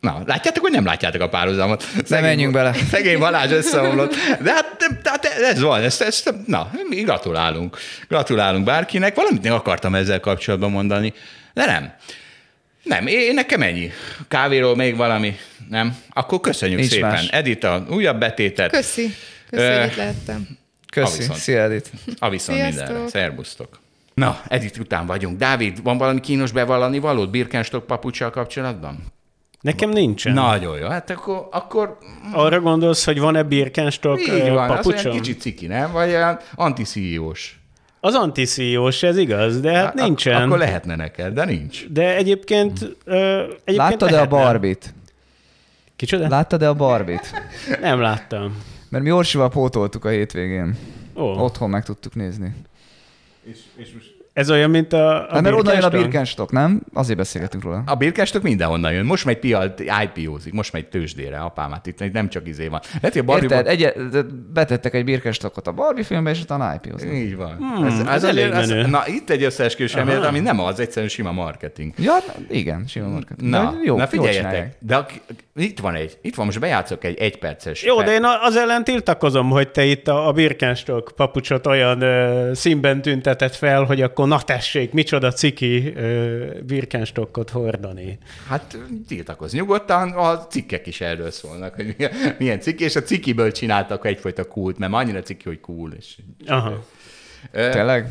Na, 0.01 0.23
látjátok, 0.27 0.63
hogy 0.63 0.73
nem 0.73 0.85
látjátok 0.85 1.21
a 1.21 1.29
párhuzamot? 1.29 1.87
Szegény- 2.05 2.27
menjünk 2.29 2.53
bele. 2.53 2.73
Szegény 2.91 3.19
Balázs 3.19 3.51
összeomlott. 3.53 4.15
De 4.43 4.53
hát, 4.53 4.77
de, 4.79 5.01
tehát 5.03 5.25
ez 5.25 5.61
van, 5.61 5.83
ezt, 5.83 6.03
ezt, 6.03 6.35
na, 6.47 6.71
mi 6.89 6.97
gratulálunk. 7.01 7.77
Gratulálunk 8.09 8.65
bárkinek. 8.65 9.15
Valamit 9.15 9.43
még 9.43 9.53
akartam 9.53 9.95
ezzel 9.95 10.21
kapcsolatban 10.21 10.71
mondani, 10.71 11.13
de 11.55 11.65
nem. 11.67 11.93
Nem, 12.83 13.07
én 13.07 13.35
nekem 13.35 13.63
ennyi. 13.63 13.91
Kávéról 14.29 14.77
még 14.77 14.97
valami, 14.97 15.37
nem? 15.69 15.97
Akkor 16.11 16.41
köszönjük 16.41 16.79
Nincs 16.79 16.91
szépen. 16.91 17.11
más. 17.11 17.29
Edita, 17.29 17.87
újabb 17.91 18.19
betétet. 18.19 18.71
Köszi. 18.71 19.15
Köszi, 19.51 19.67
hogy 19.79 19.87
itt 19.91 19.97
lehettem. 19.97 20.49
Köszi. 20.93 21.17
viszont. 21.19 21.39
Szia, 21.39 21.63
Edith. 21.63 21.91
A 22.19 22.29
viszont 22.29 22.59
Sziasztok. 22.59 22.87
mindenre. 22.87 23.09
Szerbusztok. 23.09 23.81
Na, 24.15 24.41
Edith 24.49 24.81
után 24.81 25.07
vagyunk. 25.07 25.39
Dávid, 25.39 25.83
van 25.83 25.99
valami 25.99 26.21
kínos 26.21 26.53
bevallani 26.53 26.99
valód 26.99 27.31
Birkenstock 27.31 27.87
papucsal 27.87 28.31
kapcsolatban? 28.31 29.05
Nekem 29.61 29.91
nincsen. 29.91 30.33
Nagyon 30.33 30.79
jó. 30.79 30.87
Hát 30.89 31.11
akkor, 31.11 31.49
akkor 31.51 31.99
Arra 32.33 32.61
gondolsz, 32.61 33.05
hogy 33.05 33.21
van-e 33.21 33.43
Birkenstock 33.43 34.21
így 34.21 34.51
van, 34.51 34.71
az 34.71 34.77
papucsom? 34.77 35.11
olyan 35.11 35.23
kicsit 35.23 35.41
ciki, 35.41 35.67
nem? 35.67 35.93
Vagy 35.93 36.09
olyan 36.09 36.39
antiszíjós. 36.55 37.61
Az 38.01 38.15
antiszíjós, 38.15 39.03
ez 39.03 39.17
igaz, 39.17 39.61
de 39.61 39.73
hát 39.73 39.87
Ak- 39.87 39.95
nincsen. 39.95 40.43
Akkor 40.43 40.59
lehetne 40.59 40.97
neked, 40.97 41.33
de 41.35 41.45
nincs. 41.45 41.87
De 41.89 42.17
egyébként... 42.17 42.97
Ö, 43.05 43.39
egyébként 43.41 43.77
Láttad-e 43.77 44.21
a. 44.21 44.27
Barbit? 44.27 44.95
Kicsoda? 45.97 46.29
Láttad-e 46.29 46.69
a 46.69 46.75
Barbit? 46.75 47.43
Nem 47.81 48.01
láttam. 48.01 48.63
Mert 48.89 49.05
mi 49.05 49.11
Orsival 49.13 49.49
pótoltuk 49.49 50.05
a 50.05 50.09
hétvégén. 50.09 50.77
Ó, 51.17 51.23
Otthon 51.23 51.71
meg 51.71 51.85
tudtuk 51.85 52.15
nézni. 52.15 52.55
Ez 54.33 54.51
olyan, 54.51 54.71
mint 54.71 54.93
a, 54.93 55.17
a 55.17 55.33
Hát 55.33 55.43
mert 55.43 55.55
oda 55.57 55.73
jön 55.73 55.83
a 55.83 55.89
Birkenstock? 55.89 56.03
Birkenstock, 56.03 56.53
nem? 56.53 56.81
Azért 56.95 57.19
beszélgetünk 57.19 57.63
róla. 57.65 57.83
A 57.87 57.95
Birkenstock 57.95 58.45
mindenhonnan 58.45 58.93
jön. 58.93 59.05
Most 59.05 59.25
megy 59.25 59.39
pia, 59.39 59.75
IPO-zik, 60.15 60.53
most 60.53 60.73
megy 60.73 60.89
tőzsdére, 60.89 61.39
apámát 61.39 61.87
itt 61.87 62.13
nem 62.13 62.29
csak 62.29 62.49
izé 62.49 62.69
van. 62.69 62.81
Lehet, 62.93 63.13
hogy 63.13 63.19
a 63.19 63.25
Barbie 63.25 63.57
Érted? 63.57 63.67
Egy, 63.67 63.93
betettek 64.53 64.95
egy 64.95 65.05
Birkenstockot 65.05 65.67
a 65.67 65.73
Barbie 65.73 66.05
filmbe, 66.05 66.31
és 66.31 66.41
utána 66.43 66.75
ip 66.75 67.03
Így 67.13 67.37
van. 67.37 67.57
Hmm, 67.57 68.09
ez 68.09 68.25
elég 68.25 68.53
azért- 68.53 68.69
menő. 68.69 68.87
na, 68.91 69.03
itt 69.07 69.31
egy 69.31 69.43
összeesküvés 69.43 69.95
elmélet, 69.95 70.25
ami 70.25 70.39
nem 70.41 70.61
az, 70.61 70.81
egyszerűen 70.81 71.11
sima 71.11 71.33
marketing. 71.33 71.93
Ja, 71.99 72.13
igen, 72.51 72.85
sima 72.89 73.09
marketing. 73.09 73.51
Na, 73.51 73.71
De 73.71 73.77
jó, 73.85 73.97
na 73.97 74.07
figyeljetek, 74.07 74.77
de 74.79 74.97
ak- 74.97 75.21
itt 75.57 75.81
van 75.81 75.95
egy, 75.95 76.19
itt 76.23 76.35
van, 76.35 76.47
most 76.47 76.61
bejátszok 76.61 77.05
egy 77.05 77.19
egyperces. 77.19 77.83
Jó, 77.83 78.03
de 78.03 78.13
én 78.13 78.23
a- 78.25 78.43
az 78.43 78.57
ellen 78.57 78.85
tiltakozom, 78.85 79.51
hogy 79.51 79.71
te 79.71 79.85
itt 79.85 80.09
a, 80.09 80.29
a 80.29 80.33
Birkenstock 80.33 81.13
papucsot 81.17 81.67
olyan 81.67 82.01
ö, 82.01 82.51
színben 82.55 83.03
tüntetett 83.03 83.55
fel, 83.55 83.85
hogy 83.85 84.03
akkor 84.03 84.29
na 84.31 84.41
tessék, 84.43 84.93
micsoda 84.93 85.33
ciki 85.33 85.93
ö, 85.97 86.47
Birkenstockot 86.67 87.51
hordani. 87.51 88.19
Hát 88.49 88.79
tiltakoz 89.09 89.53
nyugodtan, 89.53 90.11
a 90.11 90.47
cikkek 90.47 90.87
is 90.87 91.01
erről 91.01 91.31
szólnak, 91.31 91.75
hogy 91.75 91.95
milyen, 91.97 92.13
milyen 92.39 92.61
ciki, 92.61 92.85
és 92.85 92.97
a 92.97 93.03
cikiből 93.03 93.53
csináltak 93.53 94.07
egyfajta 94.07 94.45
kult, 94.45 94.79
mert 94.79 94.93
már 94.93 95.03
annyira 95.03 95.23
ciki, 95.23 95.43
hogy 95.45 95.61
cool. 95.61 95.93
És, 95.99 96.17
Aha. 96.47 96.85
Ö, 97.53 97.71
Tényleg? 97.71 98.11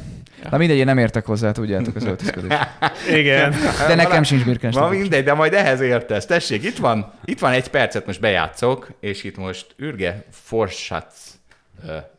Na 0.50 0.58
mindegy, 0.58 0.78
én 0.78 0.86
nem 0.86 0.98
értek 0.98 1.26
hozzá, 1.26 1.52
tudjátok, 1.52 1.96
az 1.96 2.04
öltözködés. 2.04 2.58
Igen. 3.20 3.56
De 3.88 3.96
nekem 3.96 4.24
sincs 4.24 4.41
Ma 4.41 4.48
Birkenstock. 4.50 4.91
mindegy, 4.91 5.24
de 5.24 5.34
majd 5.34 5.54
ehhez 5.54 5.80
értesz. 5.80 6.26
Tessék, 6.26 6.64
itt 6.64 6.78
van, 6.78 7.14
itt 7.26 7.40
van 7.40 7.52
egy 7.52 7.68
percet, 7.68 8.06
most 8.06 8.20
bejátszok, 8.20 8.91
és 9.00 9.24
itt 9.24 9.38
most 9.38 9.66
Ürge 9.78 10.24
Forsac 10.32 11.06
uh, 11.06 11.28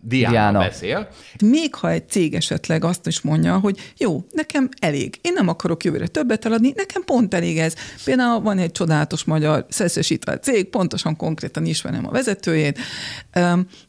Diana, 0.00 0.30
Diana. 0.30 0.58
beszél. 0.58 1.08
Még 1.44 1.74
ha 1.74 1.90
egy 1.90 2.08
cég 2.08 2.34
esetleg 2.34 2.84
azt 2.84 3.06
is 3.06 3.20
mondja, 3.20 3.58
hogy 3.58 3.92
jó, 3.96 4.24
nekem 4.32 4.68
elég, 4.80 5.18
én 5.22 5.32
nem 5.32 5.48
akarok 5.48 5.84
jövőre 5.84 6.06
többet 6.06 6.44
eladni, 6.44 6.72
nekem 6.76 7.04
pont 7.04 7.34
elég 7.34 7.58
ez. 7.58 7.74
Például 8.04 8.40
van 8.40 8.58
egy 8.58 8.72
csodálatos 8.72 9.24
magyar 9.24 9.66
szeszesítve 9.68 10.38
cég, 10.38 10.68
pontosan 10.68 11.16
konkrétan 11.16 11.66
ismerem 11.66 12.06
a 12.06 12.10
vezetőjét. 12.10 12.78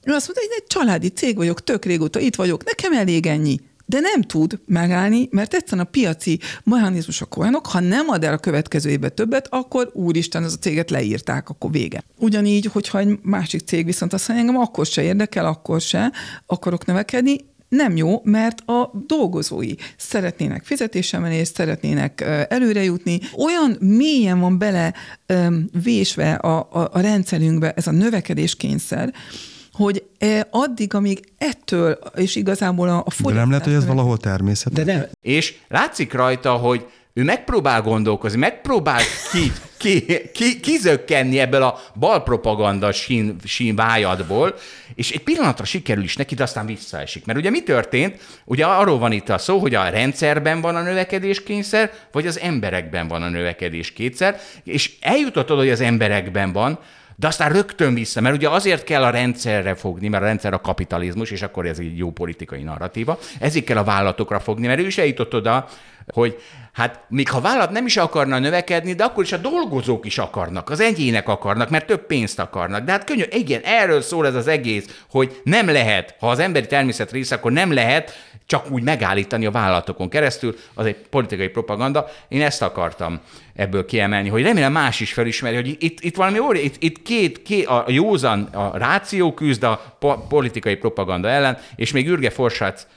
Ő 0.03 0.13
azt 0.13 0.27
mondta, 0.27 0.41
hogy 0.41 0.55
egy 0.55 0.67
családi 0.67 1.07
cég 1.07 1.35
vagyok, 1.35 1.63
tök 1.63 1.85
régóta 1.85 2.19
itt 2.19 2.35
vagyok, 2.35 2.63
nekem 2.63 2.93
elég 2.93 3.25
ennyi. 3.25 3.59
De 3.91 3.99
nem 3.99 4.21
tud 4.21 4.59
megállni, 4.65 5.27
mert 5.31 5.53
egyszerűen 5.53 5.85
a 5.85 5.89
piaci 5.89 6.39
mechanizmusok 6.63 7.37
olyanok, 7.37 7.65
ha 7.65 7.79
nem 7.79 8.09
ad 8.09 8.23
el 8.23 8.33
a 8.33 8.37
következő 8.37 8.89
évben 8.89 9.15
többet, 9.15 9.47
akkor 9.49 9.89
úristen, 9.93 10.43
az 10.43 10.53
a 10.53 10.57
céget 10.57 10.89
leírták, 10.89 11.49
akkor 11.49 11.71
vége. 11.71 12.03
Ugyanígy, 12.17 12.65
hogyha 12.65 12.99
egy 12.99 13.19
másik 13.21 13.61
cég 13.61 13.85
viszont 13.85 14.13
azt 14.13 14.27
mondja, 14.27 14.47
engem 14.47 14.61
akkor 14.61 14.85
se 14.85 15.01
érdekel, 15.01 15.45
akkor 15.45 15.81
se 15.81 16.11
akarok 16.45 16.85
növekedni, 16.85 17.35
nem 17.69 17.95
jó, 17.95 18.21
mert 18.23 18.69
a 18.69 18.91
dolgozói 19.07 19.73
szeretnének 19.97 20.63
fizetésemelést, 20.63 21.55
szeretnének 21.55 22.21
előre 22.49 22.83
jutni. 22.83 23.19
Olyan 23.37 23.77
mélyen 23.79 24.39
van 24.39 24.57
bele 24.57 24.93
vésve 25.83 26.33
a, 26.33 26.67
a, 26.71 26.89
a 26.91 26.99
rendszerünkbe 26.99 27.71
ez 27.71 27.87
a 27.87 27.91
növekedéskényszer, 27.91 29.13
hogy 29.73 30.03
eh, 30.17 30.39
addig, 30.49 30.93
amíg 30.93 31.19
ettől, 31.37 31.99
és 32.15 32.35
igazából 32.35 32.89
a, 32.89 32.97
a 32.97 33.23
De 33.23 33.33
nem 33.33 33.49
lehet, 33.49 33.49
hogy 33.49 33.55
ez 33.55 33.61
fogyasztás- 33.63 33.85
valahol 33.87 34.17
természet. 34.17 34.73
De 34.73 34.83
nem, 34.83 35.05
És 35.21 35.55
látszik 35.67 36.13
rajta, 36.13 36.51
hogy 36.51 36.85
ő 37.13 37.23
megpróbál 37.23 37.81
gondolkozni, 37.81 38.39
megpróbál 38.39 39.01
ki, 39.31 39.51
ki, 39.77 40.05
ki, 40.33 40.59
kizökkenni 40.59 41.39
ebből 41.39 41.63
a 41.63 41.79
balpropaganda 41.99 42.91
sín, 42.91 43.35
sín 43.43 43.75
vájadból, 43.75 44.55
és 44.95 45.11
egy 45.11 45.23
pillanatra 45.23 45.65
sikerül 45.65 46.03
is 46.03 46.15
neki, 46.15 46.35
de 46.35 46.43
aztán 46.43 46.65
visszaesik. 46.65 47.25
Mert 47.25 47.39
ugye 47.39 47.49
mi 47.49 47.63
történt? 47.63 48.19
Ugye 48.45 48.65
arról 48.65 48.97
van 48.99 49.11
itt 49.11 49.29
a 49.29 49.37
szó, 49.37 49.59
hogy 49.59 49.75
a 49.75 49.89
rendszerben 49.89 50.61
van 50.61 50.75
a 50.75 50.81
növekedéskényszer, 50.81 51.91
vagy 52.11 52.27
az 52.27 52.39
emberekben 52.39 53.07
van 53.07 53.21
a 53.23 53.29
növekedéskétszer, 53.29 54.39
és 54.63 54.91
eljutott 55.01 55.51
oda, 55.51 55.59
hogy 55.59 55.69
az 55.69 55.81
emberekben 55.81 56.51
van, 56.51 56.79
De 57.21 57.27
aztán 57.27 57.51
rögtön 57.51 57.93
vissza, 57.93 58.21
mert 58.21 58.35
ugye 58.35 58.49
azért 58.49 58.83
kell 58.83 59.03
a 59.03 59.09
rendszerre 59.09 59.75
fogni, 59.75 60.07
mert 60.07 60.23
a 60.23 60.25
rendszer 60.25 60.53
a 60.53 60.61
kapitalizmus, 60.61 61.31
és 61.31 61.41
akkor 61.41 61.65
ez 61.65 61.79
egy 61.79 61.97
jó 61.97 62.11
politikai 62.11 62.63
narratíva, 62.63 63.19
ezért 63.39 63.65
kell 63.65 63.77
a 63.77 63.83
vállalatokra 63.83 64.39
fogni, 64.39 64.67
mert 64.67 64.79
ő 64.79 64.85
is 64.85 64.97
eljutott 64.97 65.33
oda, 65.33 65.67
hogy 66.13 66.41
hát 66.73 67.03
még 67.07 67.29
ha 67.29 67.41
vállalat 67.41 67.71
nem 67.71 67.85
is 67.85 67.97
akarna 67.97 68.39
növekedni, 68.39 68.93
de 68.93 69.03
akkor 69.03 69.23
is 69.23 69.31
a 69.31 69.37
dolgozók 69.37 70.05
is 70.05 70.17
akarnak, 70.17 70.69
az 70.69 70.79
egyének 70.79 71.27
akarnak, 71.27 71.69
mert 71.69 71.85
több 71.85 72.05
pénzt 72.05 72.39
akarnak. 72.39 72.83
De 72.83 72.91
hát 72.91 73.03
könnyű, 73.03 73.23
igen, 73.29 73.61
erről 73.63 74.01
szól 74.01 74.27
ez 74.27 74.35
az 74.35 74.47
egész, 74.47 75.03
hogy 75.09 75.41
nem 75.43 75.69
lehet, 75.69 76.15
ha 76.19 76.29
az 76.29 76.39
emberi 76.39 76.65
természet 76.65 77.11
része, 77.11 77.35
akkor 77.35 77.51
nem 77.51 77.73
lehet 77.73 78.11
csak 78.51 78.71
úgy 78.71 78.83
megállítani 78.83 79.45
a 79.45 79.51
vállalatokon 79.51 80.09
keresztül, 80.09 80.55
az 80.73 80.85
egy 80.85 80.95
politikai 81.09 81.47
propaganda. 81.47 82.07
Én 82.27 82.41
ezt 82.41 82.61
akartam 82.61 83.19
ebből 83.55 83.85
kiemelni, 83.85 84.29
hogy 84.29 84.41
remélem 84.41 84.71
más 84.71 84.99
is 84.99 85.13
felismeri, 85.13 85.55
hogy 85.55 85.75
itt, 85.79 85.99
itt 85.99 86.15
valami 86.15 86.39
óri, 86.39 86.63
itt, 86.63 86.75
itt 86.79 87.01
két, 87.01 87.41
két, 87.41 87.65
a 87.65 87.85
józan, 87.87 88.43
a 88.43 88.77
ráció 88.77 89.33
küzd 89.33 89.63
a 89.63 89.95
po- 89.99 90.27
politikai 90.27 90.75
propaganda 90.75 91.29
ellen, 91.29 91.57
és 91.75 91.91
még 91.91 92.07
Ürge 92.07 92.29
Forsác 92.29 92.87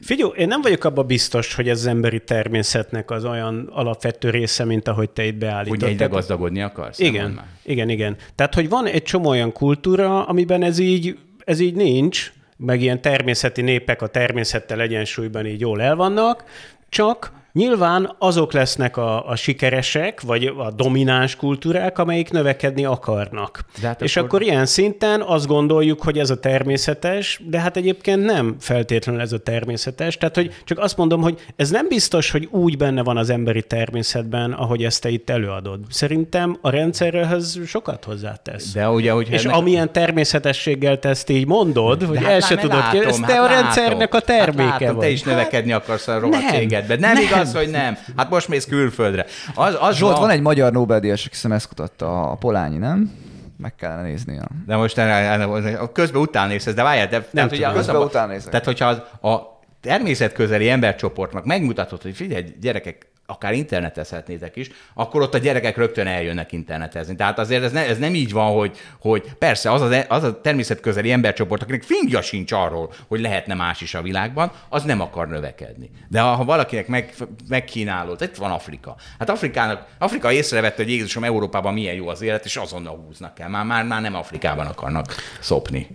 Figyelj, 0.00 0.30
én 0.36 0.46
nem 0.46 0.60
vagyok 0.60 0.84
abban 0.84 1.06
biztos, 1.06 1.54
hogy 1.54 1.68
ez 1.68 1.78
az 1.78 1.86
emberi 1.86 2.20
természetnek 2.20 3.10
az 3.10 3.24
olyan 3.24 3.68
alapvető 3.72 4.30
része, 4.30 4.64
mint 4.64 4.88
ahogy 4.88 5.10
te 5.10 5.24
itt 5.24 5.34
beállítottad. 5.34 5.82
Hogy 5.82 5.90
egyre 5.90 6.06
gazdagodni 6.06 6.62
akarsz? 6.62 6.98
Igen, 6.98 7.40
igen, 7.62 7.88
igen. 7.88 8.16
Tehát, 8.34 8.54
hogy 8.54 8.68
van 8.68 8.86
egy 8.86 9.02
csomó 9.02 9.28
olyan 9.28 9.52
kultúra, 9.52 10.26
amiben 10.26 10.62
ez 10.62 10.78
így, 10.78 11.18
ez 11.44 11.60
így 11.60 11.74
nincs, 11.74 12.32
meg 12.60 12.80
ilyen 12.80 13.00
természeti 13.00 13.62
népek 13.62 14.02
a 14.02 14.06
természettel 14.06 14.80
egyensúlyban 14.80 15.46
így 15.46 15.60
jól 15.60 15.82
el 15.82 15.96
vannak, 15.96 16.44
csak 16.88 17.32
nyilván 17.52 18.14
azok 18.18 18.52
lesznek 18.52 18.96
a, 18.96 19.28
a 19.28 19.36
sikeresek, 19.36 20.20
vagy 20.20 20.44
a 20.46 20.70
domináns 20.70 21.36
kultúrák, 21.36 21.98
amelyik 21.98 22.30
növekedni 22.30 22.84
akarnak. 22.84 23.60
De 23.80 23.86
hát 23.86 24.02
És 24.02 24.16
akkor- 24.16 24.28
akkor 24.28 24.42
ilyen 24.42 24.66
szinten 24.66 25.20
azt 25.20 25.46
gondoljuk, 25.46 26.02
hogy 26.02 26.18
ez 26.18 26.30
a 26.30 26.40
természetes, 26.40 27.40
de 27.46 27.60
hát 27.60 27.76
egyébként 27.76 28.24
nem 28.24 28.56
feltétlenül 28.60 29.20
ez 29.20 29.32
a 29.32 29.38
természetes. 29.38 30.16
Tehát, 30.16 30.34
hogy 30.34 30.54
csak 30.64 30.78
azt 30.78 30.96
mondom, 30.96 31.20
hogy 31.22 31.38
ez 31.56 31.70
nem 31.70 31.88
biztos, 31.88 32.30
hogy 32.30 32.48
úgy 32.50 32.76
benne 32.76 33.02
van 33.02 33.16
az 33.16 33.30
emberi 33.30 33.62
természetben, 33.62 34.52
ahogy 34.52 34.84
ezt 34.84 35.02
te 35.02 35.08
itt 35.08 35.30
előadod. 35.30 35.80
Szerintem 35.90 36.58
a 36.60 36.70
rendszerhez 36.70 37.58
sokat 37.66 38.04
hozzátesz. 38.04 38.72
De 38.72 38.88
ugye, 38.88 39.12
hogy 39.12 39.28
És 39.30 39.44
amilyen 39.44 39.92
természetességgel 39.92 40.98
te 40.98 41.08
ezt 41.08 41.30
így 41.30 41.46
mondod, 41.46 42.02
hogy 42.02 42.22
el 42.24 42.40
se 42.40 42.56
tudod 42.56 42.88
ki, 42.90 42.98
ez 43.04 43.18
te 43.26 43.40
a 43.40 43.46
rendszernek 43.46 44.14
a 44.14 44.20
terméke 44.20 44.62
hát 44.70 44.80
látom, 44.80 44.96
vagy. 44.96 45.04
te 45.04 45.10
is 45.10 45.22
növekedni 45.22 45.72
akarsz 45.72 46.08
a 46.08 46.18
rohadt 46.18 46.42
nem, 46.42 46.54
cégedben. 46.54 46.98
Nem, 46.98 47.12
nem. 47.12 47.22
igaz, 47.22 47.39
hogy 47.48 47.70
nem. 47.70 47.96
Hát 48.16 48.30
most 48.30 48.48
mész 48.48 48.64
külföldre. 48.64 49.26
Az, 49.54 49.76
az 49.80 49.96
Zsolt, 49.96 50.18
van 50.18 50.30
egy 50.30 50.40
magyar 50.40 50.72
Nobel-díjas, 50.72 51.20
aki 51.20 51.34
hiszem 51.34 51.52
ezt 51.52 51.68
kutatta, 51.68 52.30
a 52.30 52.34
Polányi, 52.34 52.76
nem? 52.76 53.12
Meg 53.56 53.74
kellene 53.74 54.02
nézni. 54.02 54.38
A... 54.38 54.46
De 54.66 54.76
most 54.76 54.98
a 55.78 55.92
közben 55.92 56.20
után 56.20 56.48
nézsz, 56.48 56.64
de 56.64 56.82
várjál, 56.82 57.06
de 57.06 57.20
tehát, 57.20 57.52
ugye 57.52 57.56
tudom. 57.56 57.70
az 57.70 57.76
Közben 57.76 58.02
a- 58.02 58.04
után 58.04 58.28
nézek. 58.28 58.50
Tehát, 58.50 58.64
hogyha 58.64 58.86
az, 58.86 59.30
a 59.30 59.58
természetközeli 59.80 60.68
embercsoportnak 60.68 61.44
megmutatod, 61.44 62.02
hogy 62.02 62.14
figyelj, 62.14 62.44
gyerekek, 62.60 63.06
akár 63.30 63.52
internetezhetnétek 63.52 64.56
is, 64.56 64.70
akkor 64.94 65.22
ott 65.22 65.34
a 65.34 65.38
gyerekek 65.38 65.76
rögtön 65.76 66.06
eljönnek 66.06 66.52
internetezni. 66.52 67.16
Tehát 67.16 67.38
azért 67.38 67.64
ez, 67.64 67.72
ne, 67.72 67.86
ez 67.86 67.98
nem 67.98 68.14
így 68.14 68.32
van, 68.32 68.52
hogy, 68.52 68.76
hogy 69.00 69.24
persze 69.38 69.72
az, 69.72 69.80
az, 69.80 70.04
az 70.08 70.22
a 70.22 70.40
természetközeli 70.40 71.12
embercsoport, 71.12 71.62
akinek 71.62 71.82
fingja 71.82 72.22
sincs 72.22 72.52
arról, 72.52 72.92
hogy 73.08 73.20
lehetne 73.20 73.54
más 73.54 73.80
is 73.80 73.94
a 73.94 74.02
világban, 74.02 74.52
az 74.68 74.82
nem 74.82 75.00
akar 75.00 75.28
növekedni. 75.28 75.90
De 76.08 76.20
ha, 76.20 76.44
valakinek 76.44 76.86
meg, 76.86 77.14
megkínálod, 77.48 78.22
itt 78.22 78.36
van 78.36 78.50
Afrika. 78.50 78.96
Hát 79.18 79.30
Afrikának, 79.30 79.86
Afrika 79.98 80.32
észrevette, 80.32 80.82
hogy 80.82 80.92
Jézusom 80.92 81.24
Európában 81.24 81.72
milyen 81.72 81.94
jó 81.94 82.08
az 82.08 82.22
élet, 82.22 82.44
és 82.44 82.56
azonnal 82.56 83.02
húznak 83.06 83.38
el. 83.38 83.48
Már, 83.48 83.64
már, 83.64 83.84
már 83.84 84.00
nem 84.00 84.14
Afrikában 84.14 84.66
akarnak 84.66 85.14
szopni. 85.40 85.86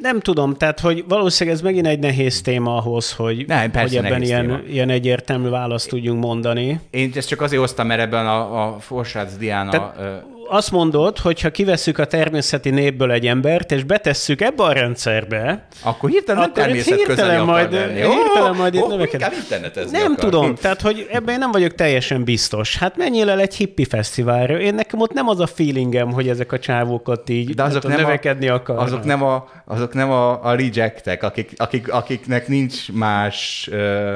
Nem 0.00 0.20
tudom, 0.20 0.54
tehát 0.54 0.80
hogy 0.80 1.04
valószínűleg 1.08 1.58
ez 1.58 1.64
megint 1.64 1.86
egy 1.86 1.98
nehéz 1.98 2.40
téma 2.40 2.76
ahhoz, 2.76 3.12
hogy, 3.12 3.46
Nem, 3.46 3.70
hogy 3.72 3.96
ebben 3.96 4.22
ilyen, 4.22 4.46
téma. 4.46 4.58
ilyen 4.68 4.90
egyértelmű 4.90 5.48
választ 5.48 5.88
tudjunk 5.88 6.22
mondani. 6.22 6.55
Én 6.90 7.12
ezt 7.14 7.28
csak 7.28 7.40
azért 7.40 7.60
hoztam, 7.60 7.86
mert 7.86 8.00
ebben 8.00 8.26
a, 8.26 8.64
a 8.66 8.78
Forsác 8.80 9.36
Diana... 9.36 9.70
Tehát- 9.70 9.96
ö, 10.00 10.14
Azt 10.48 10.70
mondod, 10.70 11.18
hogy 11.18 11.40
ha 11.40 11.50
kivesszük 11.50 11.98
a 11.98 12.04
természeti 12.06 12.70
népből 12.70 13.10
egy 13.12 13.26
embert, 13.26 13.72
és 13.72 13.84
betesszük 13.84 14.40
ebbe 14.40 14.62
a 14.62 14.72
rendszerbe, 14.72 15.66
Akkor 15.82 16.10
hirtelen 16.10 16.42
Akkor 16.42 16.48
itt 16.56 16.64
természetközeli 16.64 17.06
hirtelen 17.16 17.44
majd- 17.44 17.72
lenni. 17.72 18.00
hirtelen 18.00 18.54
majd 18.56 18.76
ó, 18.76 18.86
növekedik. 18.88 19.12
inkább 19.12 19.32
internetezni 19.42 19.98
Nem 19.98 20.12
akar. 20.12 20.24
tudom, 20.30 20.54
tehát 20.54 20.80
hogy 20.80 21.06
ebben 21.12 21.32
én 21.34 21.38
nem 21.40 21.50
vagyok 21.50 21.74
teljesen 21.74 22.24
biztos. 22.24 22.76
Hát 22.76 22.96
menjél 22.96 23.30
el 23.30 23.40
egy 23.40 23.54
hippi 23.54 23.84
fesztiválra. 23.84 24.60
Én 24.60 24.74
nekem 24.74 25.00
ott 25.00 25.12
nem 25.12 25.28
az 25.28 25.40
a 25.40 25.46
feelingem, 25.46 26.12
hogy 26.12 26.28
ezek 26.28 26.52
a 26.52 26.58
csávók 26.58 27.08
ott 27.08 27.28
így 27.28 27.54
De 27.54 27.62
azok 27.62 27.86
nem, 27.88 28.00
növekedni 28.00 28.48
akarnak. 28.48 28.84
azok 28.86 29.04
nem 29.04 29.22
a, 29.22 29.48
azok 29.64 29.94
nem 29.94 30.10
a, 30.10 30.44
a 30.44 30.54
rejectek, 30.54 31.22
akik, 31.22 31.52
akik, 31.56 31.92
akiknek 31.92 32.48
nincs 32.48 32.92
más 32.92 33.68
ö, 33.72 34.14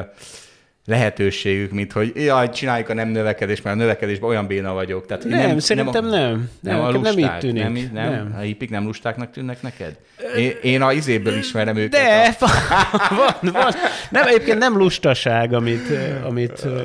lehetőségük, 0.91 1.71
mint 1.71 1.93
hogy 1.93 2.13
jaj, 2.15 2.51
csináljuk 2.51 2.89
a 2.89 2.95
nem 2.95 3.09
növekedést, 3.09 3.65
mert 3.65 3.77
a 3.77 3.79
növekedésben 3.79 4.29
olyan 4.29 4.47
béna 4.47 4.73
vagyok. 4.73 5.07
Tehát, 5.07 5.23
hogy 5.23 5.33
Nem, 5.33 5.59
szerintem 5.59 6.07
a, 6.07 6.09
nem. 6.11 6.51
Nem, 6.61 6.77
Nem, 6.77 6.81
a 6.81 6.87
nekem 6.87 7.01
nem 7.01 7.15
lusták, 7.15 7.35
így 7.35 7.39
tűnik. 7.39 7.63
Nem, 7.63 7.73
nem, 7.73 7.91
nem. 7.93 8.13
Nem. 8.13 8.35
A 8.39 8.41
hippik 8.41 8.71
nem 8.71 8.85
lustáknak 8.85 9.31
tűnnek 9.31 9.63
neked? 9.63 9.97
Én, 10.37 10.53
én 10.63 10.83
a 10.83 10.93
izéből 10.93 11.37
ismerem 11.37 11.77
őket. 11.77 11.91
De, 11.91 12.37
A, 12.41 13.15
van, 13.43 13.53
van. 13.53 13.73
Nem, 14.11 14.27
egyébként 14.27 14.59
nem 14.59 14.77
lustaság, 14.77 15.53
amit, 15.53 15.91
ö, 15.91 16.27
amit 16.27 16.65
ö, 16.65 16.83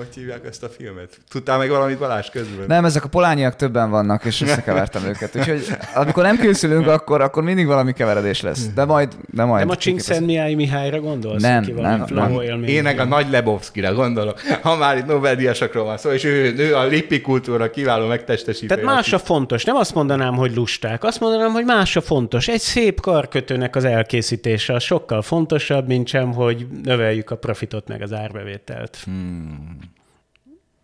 hogy 0.00 0.14
hívják 0.14 0.46
ezt 0.46 0.62
a 0.62 0.68
filmet? 0.68 1.18
Tudtál 1.30 1.58
meg 1.58 1.68
valamit 1.68 1.98
Balázs 1.98 2.28
közben? 2.30 2.66
Nem, 2.66 2.84
ezek 2.84 3.04
a 3.04 3.08
polányiak 3.08 3.56
többen 3.56 3.90
vannak, 3.90 4.24
és 4.24 4.40
összekevertem 4.40 5.04
őket. 5.04 5.36
Úgyhogy 5.36 5.66
amikor 5.94 6.22
nem 6.22 6.36
készülünk, 6.36 6.86
akkor, 6.86 7.20
akkor 7.20 7.42
mindig 7.42 7.66
valami 7.66 7.92
keveredés 7.92 8.40
lesz. 8.40 8.68
De 8.74 8.84
majd... 8.84 9.16
De 9.30 9.44
majd 9.44 9.60
nem 9.60 9.70
a 9.70 9.76
Csingszentmiályi 9.76 10.54
Mihályra 10.54 11.00
gondolsz? 11.00 11.42
Nem, 11.42 11.64
valami 11.74 12.04
nem, 12.10 12.60
nem. 12.60 12.62
Én 12.62 12.82
meg 12.82 12.98
a 12.98 13.04
nagy 13.04 13.30
Lebowski-ra 13.30 13.94
gondolok, 13.94 14.40
ha 14.62 14.76
már 14.76 14.96
itt 14.96 15.06
Nobel-díjasokról 15.06 15.84
van 15.84 15.96
szó, 15.96 16.10
és 16.10 16.24
ő, 16.24 16.54
ő 16.56 16.76
a 16.76 16.86
lippi 16.86 17.20
kultúra 17.20 17.70
kiváló 17.70 18.06
megtestesítője. 18.06 18.80
Tehát 18.80 18.96
más 18.96 19.12
a 19.12 19.18
fontos. 19.18 19.64
Nem 19.64 19.76
azt 19.76 19.94
mondanám, 19.94 20.34
hogy 20.34 20.54
lusták. 20.54 21.04
Azt 21.04 21.20
mondanám, 21.20 21.50
hogy 21.50 21.64
más 21.64 21.96
a 21.96 22.00
fontos. 22.00 22.48
Egy 22.48 22.60
szép 22.60 23.00
karkötőnek 23.00 23.76
az 23.76 23.84
elkészítése 23.84 24.74
az 24.74 24.82
sokkal 24.82 25.22
fontosabb, 25.22 25.86
mint 25.86 26.08
sem, 26.08 26.32
hogy 26.32 26.66
növeljük 26.82 27.30
a 27.30 27.36
profitot 27.36 27.88
meg 27.88 28.02
az 28.02 28.12
árbevételt. 28.12 28.98
Hmm. 29.04 29.78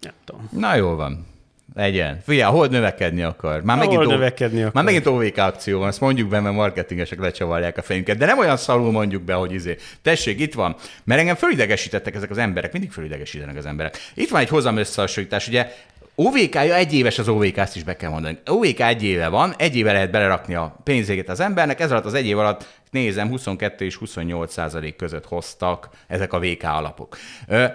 Nem 0.00 0.12
tudom. 0.24 0.48
Na 0.52 0.74
jól 0.74 0.96
van. 0.96 1.26
Legyen. 1.74 2.20
Figyelj, 2.24 2.52
hol 2.52 2.66
növekedni 2.66 3.22
akar? 3.22 3.62
Már 3.62 3.78
megint, 3.78 4.06
növekedni 4.06 4.60
akar. 4.60 4.74
Már 4.74 4.84
megint 4.84 5.06
OVK 5.06 5.36
akció 5.36 5.78
van, 5.78 5.88
ezt 5.88 6.00
mondjuk 6.00 6.28
be, 6.28 6.40
mert 6.40 6.54
marketingesek 6.54 7.20
lecsavarják 7.20 7.78
a 7.78 7.82
fejünket. 7.82 8.18
De 8.18 8.26
nem 8.26 8.38
olyan 8.38 8.56
szalul 8.56 8.90
mondjuk 8.90 9.22
be, 9.22 9.34
hogy 9.34 9.52
izé. 9.52 9.76
Tessék, 10.02 10.40
itt 10.40 10.54
van. 10.54 10.76
Mert 11.04 11.20
engem 11.20 11.34
fölidegesítettek 11.34 12.14
ezek 12.14 12.30
az 12.30 12.38
emberek, 12.38 12.72
mindig 12.72 12.90
fölidegesítenek 12.90 13.56
az 13.56 13.66
emberek. 13.66 13.96
Itt 14.14 14.30
van 14.30 14.40
egy 14.40 14.48
hozam 14.48 14.76
összehasonlítás, 14.76 15.48
ugye 15.48 15.72
OVK-ja 16.14 16.74
egy 16.74 16.94
éves 16.94 17.18
az 17.18 17.28
OVK, 17.28 17.56
ezt 17.56 17.76
is 17.76 17.82
be 17.82 17.96
kell 17.96 18.10
mondani. 18.10 18.38
OVK 18.46 18.80
egy 18.80 19.02
éve 19.02 19.28
van, 19.28 19.54
egy 19.58 19.76
éve 19.76 19.92
lehet 19.92 20.10
belerakni 20.10 20.54
a 20.54 20.76
pénzéget 20.84 21.28
az 21.28 21.40
embernek, 21.40 21.80
ez 21.80 21.90
alatt 21.90 22.04
az 22.04 22.14
egy 22.14 22.26
év 22.26 22.38
alatt 22.38 22.66
nézem, 22.96 23.28
22 23.28 23.84
és 23.84 23.94
28 23.94 24.52
százalék 24.52 24.96
között 24.96 25.26
hoztak 25.26 25.88
ezek 26.06 26.32
a 26.32 26.40
VK 26.40 26.62
alapok. 26.62 27.16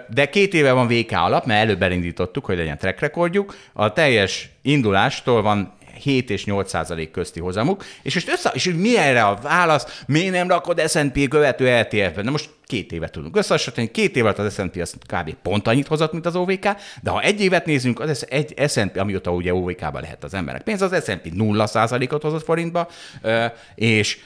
De 0.08 0.28
két 0.30 0.54
éve 0.54 0.72
van 0.72 0.88
VK 0.88 1.12
alap, 1.12 1.44
mert 1.44 1.62
előbb 1.62 1.82
elindítottuk, 1.82 2.44
hogy 2.44 2.56
legyen 2.56 2.78
track 2.78 3.00
recordjuk. 3.00 3.56
A 3.72 3.92
teljes 3.92 4.50
indulástól 4.62 5.42
van 5.42 5.72
7 6.02 6.30
és 6.30 6.44
8 6.44 6.68
százalék 6.68 7.10
közti 7.10 7.40
hozamuk, 7.40 7.84
és 8.02 8.14
most 8.14 8.28
össze, 8.28 8.50
és 8.54 8.72
mi 8.76 8.98
erre 8.98 9.24
a 9.24 9.38
válasz, 9.42 10.02
miért 10.06 10.32
nem 10.32 10.48
rakod 10.48 10.88
S&P 10.88 11.28
követő 11.28 11.68
ETF-ben? 11.68 12.24
Na 12.24 12.30
most 12.30 12.50
két 12.72 12.92
évet 12.92 13.12
tudunk 13.12 13.36
összehasonlítani, 13.36 13.90
két 13.90 14.16
év 14.16 14.24
alatt 14.24 14.38
az 14.38 14.54
S&P 14.54 14.76
az 14.80 14.94
kb. 15.06 15.34
pont 15.42 15.68
annyit 15.68 15.86
hozott, 15.86 16.12
mint 16.12 16.26
az 16.26 16.36
OVK, 16.36 16.68
de 17.02 17.10
ha 17.10 17.20
egy 17.20 17.40
évet 17.40 17.66
nézünk, 17.66 18.00
az 18.00 18.26
egy 18.28 18.54
S&P, 18.68 18.96
amióta 18.96 19.30
ugye 19.30 19.54
OVK-ba 19.54 20.00
lehet 20.00 20.24
az 20.24 20.34
emberek 20.34 20.62
pénz, 20.62 20.82
az 20.82 21.04
S&P 21.04 21.34
0 21.34 21.66
százalékot 21.66 22.22
hozott 22.22 22.44
forintba, 22.44 22.88
és 23.74 24.18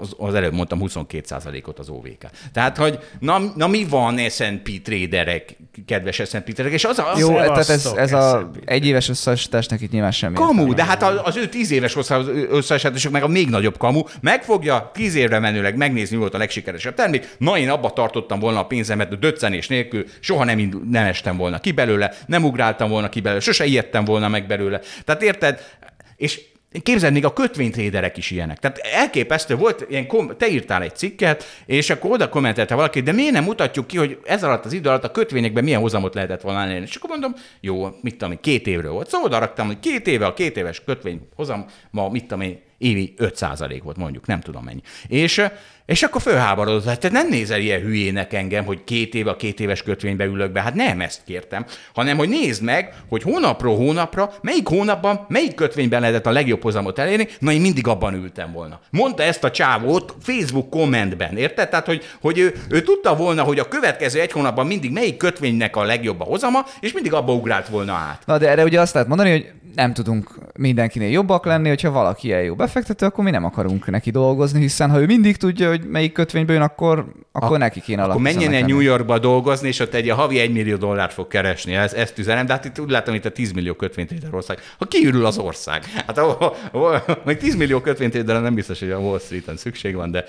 az, 0.00 0.14
az 0.18 0.34
előbb 0.34 0.52
mondtam 0.52 0.78
22 0.78 1.24
százalékot 1.26 1.78
az 1.78 1.88
OVK. 1.88 2.26
Tehát, 2.52 2.76
hogy 2.76 2.98
na, 3.18 3.38
na 3.54 3.66
mi 3.66 3.84
van 3.84 4.18
S&P 4.18 4.82
traderek, 4.82 5.56
kedves 5.86 6.14
S&P 6.14 6.44
traderek, 6.44 6.72
és 6.72 6.84
az 6.84 6.98
a... 6.98 7.12
Jó, 7.16 7.26
Szevasztok, 7.26 7.52
tehát 7.52 7.68
ez, 7.68 7.86
ez 7.86 8.12
a 8.12 8.50
egyéves 8.64 9.08
összehasonlításnak 9.08 9.80
itt 9.80 9.90
nyilván 9.90 10.12
semmi. 10.12 10.34
Kamu, 10.34 10.74
de 10.74 10.84
hát 10.84 11.02
az, 11.02 11.20
az 11.22 11.36
ő 11.36 11.48
tíz 11.48 11.70
éves 11.70 11.96
összehasonlítások 11.96 13.12
meg 13.12 13.22
a 13.22 13.28
még 13.28 13.48
nagyobb 13.48 13.76
kamu, 13.76 14.02
megfogja 14.20 14.90
tíz 14.94 15.14
évre 15.14 15.38
menőleg 15.38 15.76
megnézni, 15.76 16.14
mi 16.14 16.20
volt 16.20 16.34
a 16.34 16.38
legsikeresebb 16.38 16.94
termék. 16.94 17.36
Na, 17.38 17.58
én 17.58 17.70
abba 17.70 17.87
tartottam 17.92 18.38
volna 18.38 18.58
a 18.58 18.66
pénzemet, 18.66 19.18
döccenés 19.18 19.68
nélkül, 19.68 20.04
soha 20.20 20.44
nem, 20.44 20.84
nem 20.90 21.04
estem 21.04 21.36
volna 21.36 21.58
ki 21.58 21.72
belőle, 21.72 22.14
nem 22.26 22.44
ugráltam 22.44 22.88
volna 22.88 23.08
ki 23.08 23.20
belőle, 23.20 23.40
sose 23.40 23.64
ijedtem 23.64 24.04
volna 24.04 24.28
meg 24.28 24.46
belőle. 24.46 24.80
Tehát 25.04 25.22
érted? 25.22 25.60
És 26.16 26.40
Képzeld, 26.82 27.12
még 27.12 27.24
a 27.24 27.32
kötvénytréderek 27.32 28.16
is 28.16 28.30
ilyenek. 28.30 28.58
Tehát 28.58 28.78
elképesztő 28.78 29.56
volt, 29.56 29.86
ilyen 29.88 30.06
kom- 30.06 30.36
te 30.36 30.48
írtál 30.48 30.82
egy 30.82 30.96
cikket, 30.96 31.44
és 31.66 31.90
akkor 31.90 32.10
oda 32.10 32.28
kommentelte 32.28 32.74
valaki, 32.74 33.00
de 33.00 33.12
miért 33.12 33.32
nem 33.32 33.44
mutatjuk 33.44 33.86
ki, 33.86 33.96
hogy 33.96 34.18
ez 34.24 34.44
alatt 34.44 34.64
az 34.64 34.72
idő 34.72 34.88
alatt 34.88 35.04
a 35.04 35.10
kötvényekben 35.10 35.64
milyen 35.64 35.80
hozamot 35.80 36.14
lehetett 36.14 36.40
volna 36.40 36.60
elérni. 36.60 36.86
És 36.86 36.96
akkor 36.96 37.10
mondom, 37.10 37.34
jó, 37.60 37.88
mit 38.00 38.16
tudom 38.16 38.40
két 38.40 38.66
évről 38.66 38.92
volt. 38.92 39.08
Szóval 39.08 39.26
oda 39.26 39.38
raktam, 39.38 39.66
hogy 39.66 39.80
két 39.80 40.06
éve 40.06 40.26
a 40.26 40.34
két 40.34 40.56
éves 40.56 40.84
kötvény 40.84 41.28
hozam, 41.34 41.66
ma 41.90 42.08
mit 42.08 42.26
tudom 42.26 42.44
évi 42.78 43.14
5% 43.18 43.80
volt 43.82 43.96
mondjuk, 43.96 44.26
nem 44.26 44.40
tudom 44.40 44.64
mennyi. 44.64 44.82
És, 45.06 45.42
és 45.88 46.02
akkor 46.02 46.20
fölháborodott, 46.20 46.84
hát 46.84 47.00
te 47.00 47.08
nem 47.10 47.28
nézel 47.28 47.60
ilyen 47.60 47.80
hülyének 47.80 48.32
engem, 48.32 48.64
hogy 48.64 48.84
két 48.84 49.14
éve 49.14 49.30
a 49.30 49.36
két 49.36 49.60
éves 49.60 49.82
kötvénybe 49.82 50.24
ülök 50.24 50.52
be. 50.52 50.62
Hát 50.62 50.74
nem 50.74 51.00
ezt 51.00 51.20
kértem, 51.26 51.64
hanem 51.94 52.16
hogy 52.16 52.28
nézd 52.28 52.62
meg, 52.62 52.94
hogy 53.08 53.22
hónapról 53.22 53.76
hónapra, 53.76 54.32
melyik 54.42 54.68
hónapban, 54.68 55.26
melyik 55.28 55.54
kötvényben 55.54 56.00
lehetett 56.00 56.26
a 56.26 56.30
legjobb 56.30 56.62
hozamot 56.62 56.98
elérni, 56.98 57.28
na 57.38 57.52
én 57.52 57.60
mindig 57.60 57.86
abban 57.86 58.14
ültem 58.14 58.52
volna. 58.52 58.80
Mondta 58.90 59.22
ezt 59.22 59.44
a 59.44 59.50
csávót 59.50 60.14
Facebook 60.20 60.70
kommentben, 60.70 61.36
érted? 61.36 61.68
Tehát, 61.68 61.86
hogy, 61.86 62.04
hogy 62.20 62.38
ő, 62.38 62.54
ő, 62.70 62.82
tudta 62.82 63.16
volna, 63.16 63.42
hogy 63.42 63.58
a 63.58 63.68
következő 63.68 64.20
egy 64.20 64.32
hónapban 64.32 64.66
mindig 64.66 64.92
melyik 64.92 65.16
kötvénynek 65.16 65.76
a 65.76 65.84
legjobb 65.84 66.20
a 66.20 66.24
hozama, 66.24 66.64
és 66.80 66.92
mindig 66.92 67.12
abba 67.12 67.32
ugrált 67.32 67.68
volna 67.68 67.92
át. 67.92 68.22
Na 68.26 68.38
de 68.38 68.48
erre 68.48 68.64
ugye 68.64 68.80
azt 68.80 68.94
lehet 68.94 69.08
mondani, 69.08 69.30
hogy 69.30 69.52
nem 69.78 69.92
tudunk 69.92 70.30
mindenkinél 70.56 71.10
jobbak 71.10 71.44
lenni, 71.44 71.68
hogyha 71.68 71.90
valaki 71.90 72.26
ilyen 72.26 72.42
jó 72.42 72.54
befektető, 72.54 73.06
akkor 73.06 73.24
mi 73.24 73.30
nem 73.30 73.44
akarunk 73.44 73.90
neki 73.90 74.10
dolgozni, 74.10 74.60
hiszen 74.60 74.90
ha 74.90 75.00
ő 75.00 75.06
mindig 75.06 75.36
tudja, 75.36 75.68
hogy 75.68 75.77
melyik 75.86 76.12
kötvényből 76.12 76.56
jön, 76.56 76.64
akkor, 76.64 77.06
akkor 77.32 77.56
a, 77.56 77.58
neki 77.58 77.80
kéne 77.80 78.02
Akkor 78.02 78.20
menjen 78.20 78.54
el 78.54 78.60
New 78.60 78.80
Yorkba 78.80 79.18
dolgozni, 79.18 79.68
és 79.68 79.80
ott 79.80 79.94
egy 79.94 80.08
a 80.08 80.14
havi 80.14 80.38
1 80.38 80.52
millió 80.52 80.76
dollárt 80.76 81.12
fog 81.12 81.28
keresni. 81.28 81.74
Ez, 81.74 81.92
ezt 81.92 82.18
üzenem, 82.18 82.46
de 82.46 82.52
hát 82.52 82.64
itt 82.64 82.80
úgy 82.80 82.90
látom, 82.90 83.14
itt 83.14 83.24
a 83.24 83.30
10 83.30 83.52
millió 83.52 83.74
kötvénytétel 83.74 84.30
ország. 84.32 84.58
Ha 84.78 84.84
kiürül 84.84 85.26
az 85.26 85.38
ország, 85.38 85.84
hát 85.84 86.18
a, 86.18 86.54
a, 86.72 86.78
a, 86.78 87.04
meg 87.24 87.38
10 87.38 87.56
millió 87.56 87.80
kötvénytételre 87.80 88.40
nem 88.40 88.54
biztos, 88.54 88.78
hogy 88.78 88.90
a 88.90 88.98
Wall 88.98 89.18
Street-en 89.18 89.56
szükség 89.56 89.94
van, 89.94 90.10
de 90.10 90.24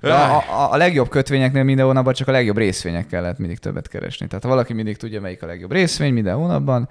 de 0.00 0.14
a, 0.14 0.36
a, 0.36 0.72
a 0.72 0.76
legjobb 0.76 1.08
kötvényeknél 1.08 1.62
minden 1.62 1.84
hónapban 1.84 2.12
csak 2.12 2.28
a 2.28 2.32
legjobb 2.32 2.56
részvényekkel 2.56 3.20
lehet 3.20 3.38
mindig 3.38 3.58
többet 3.58 3.88
keresni. 3.88 4.26
Tehát 4.26 4.42
ha 4.42 4.50
valaki 4.50 4.72
mindig 4.72 4.96
tudja, 4.96 5.20
melyik 5.20 5.42
a 5.42 5.46
legjobb 5.46 5.72
részvény 5.72 6.12
minden 6.12 6.34
hónapban, 6.34 6.88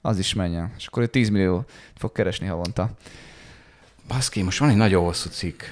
az 0.00 0.18
is 0.18 0.34
menjen. 0.34 0.72
És 0.78 0.86
akkor 0.86 1.02
ő 1.02 1.06
10 1.06 1.28
millió 1.28 1.64
fog 1.96 2.12
keresni 2.12 2.46
havonta. 2.46 2.90
Baszki, 4.08 4.42
most 4.42 4.58
van 4.58 4.68
egy 4.68 4.76
nagyon 4.76 5.04
hosszú 5.04 5.28
cikk. 5.28 5.62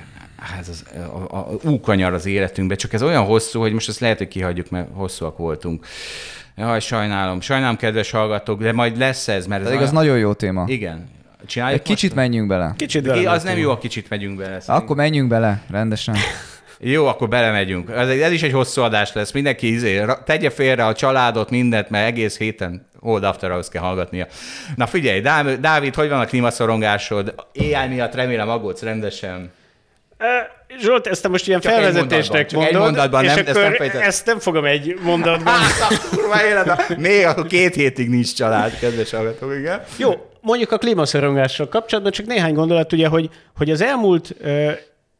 Ez 0.60 0.68
az, 0.68 0.84
a, 0.94 1.36
a, 1.36 1.38
a 1.38 1.68
úkanyar 1.68 2.12
az 2.12 2.26
életünkben, 2.26 2.76
csak 2.76 2.92
ez 2.92 3.02
olyan 3.02 3.24
hosszú, 3.24 3.60
hogy 3.60 3.72
most 3.72 3.88
ezt 3.88 4.00
lehet, 4.00 4.18
hogy 4.18 4.28
kihagyjuk, 4.28 4.70
mert 4.70 4.88
hosszúak 4.92 5.38
voltunk. 5.38 5.86
Jaj, 6.56 6.80
sajnálom. 6.80 7.40
Sajnálom, 7.40 7.76
kedves 7.76 8.10
hallgatók, 8.10 8.62
de 8.62 8.72
majd 8.72 8.98
lesz 8.98 9.28
ez, 9.28 9.46
mert 9.46 9.62
ez 9.62 9.68
Pedig 9.68 9.82
az 9.82 9.90
nagyon 9.90 10.18
jó 10.18 10.32
téma. 10.32 10.64
Igen. 10.66 11.08
Csináljuk 11.46 11.80
Egy 11.80 11.86
kicsit 11.86 12.14
most? 12.14 12.22
menjünk 12.22 12.48
bele. 12.48 12.74
Kicsit 12.76 13.02
bele. 13.02 13.30
Az 13.30 13.42
nem 13.42 13.58
jó, 13.58 13.70
a 13.70 13.78
kicsit 13.78 14.08
megyünk 14.08 14.36
bele. 14.36 14.48
Szerintem. 14.48 14.74
Akkor 14.74 14.96
menjünk 14.96 15.28
bele, 15.28 15.62
rendesen. 15.70 16.16
Jó, 16.84 17.06
akkor 17.06 17.28
belemegyünk. 17.28 17.90
Ez, 17.90 18.08
ez 18.08 18.32
is 18.32 18.42
egy 18.42 18.52
hosszú 18.52 18.82
adás 18.82 19.12
lesz. 19.12 19.32
Mindenki 19.32 19.72
izé, 19.72 20.04
tegye 20.24 20.50
félre 20.50 20.86
a 20.86 20.94
családot, 20.94 21.50
mindent, 21.50 21.90
mert 21.90 22.06
egész 22.06 22.38
héten 22.38 22.86
Old 23.00 23.24
After 23.24 23.50
Hours 23.50 23.68
kell 23.68 23.82
hallgatnia. 23.82 24.26
Na 24.76 24.86
figyelj, 24.86 25.20
Dávid, 25.60 25.94
hogy 25.94 26.08
van 26.08 26.20
a 26.20 26.24
klímaszorongásod? 26.24 27.34
Éjjel 27.52 27.88
miatt 27.88 28.14
remélem 28.14 28.48
aggódsz 28.48 28.82
rendesen. 28.82 29.50
Zsolt, 30.78 31.06
ezt 31.06 31.28
most 31.28 31.48
ilyen 31.48 31.60
csak 31.60 31.72
felvezetésnek 31.72 32.44
egy 32.44 32.52
mondod, 32.52 32.74
egy 32.74 32.80
mondatban, 32.80 33.24
és 33.24 33.34
nem, 33.34 33.44
akkor 33.46 33.80
ezt 33.80 33.92
nem, 33.92 34.02
ezt 34.02 34.26
nem 34.26 34.38
fogom 34.38 34.64
egy 34.64 34.98
mondatban. 35.02 35.52
Hát, 35.54 36.08
kurva 36.14 36.44
élet, 36.44 36.96
még 36.96 37.24
akkor 37.24 37.46
két 37.46 37.74
hétig 37.74 38.08
nincs 38.08 38.34
család, 38.34 38.78
kedves 38.78 39.10
hallgatók, 39.10 39.54
igen. 39.58 39.82
Jó, 39.96 40.12
mondjuk 40.40 40.72
a 40.72 40.78
klímaszorongással 40.78 41.68
kapcsolatban 41.68 42.12
csak 42.12 42.26
néhány 42.26 42.54
gondolat, 42.54 42.92
ugye, 42.92 43.08
hogy, 43.08 43.30
hogy 43.56 43.70
az 43.70 43.82
elmúlt 43.82 44.34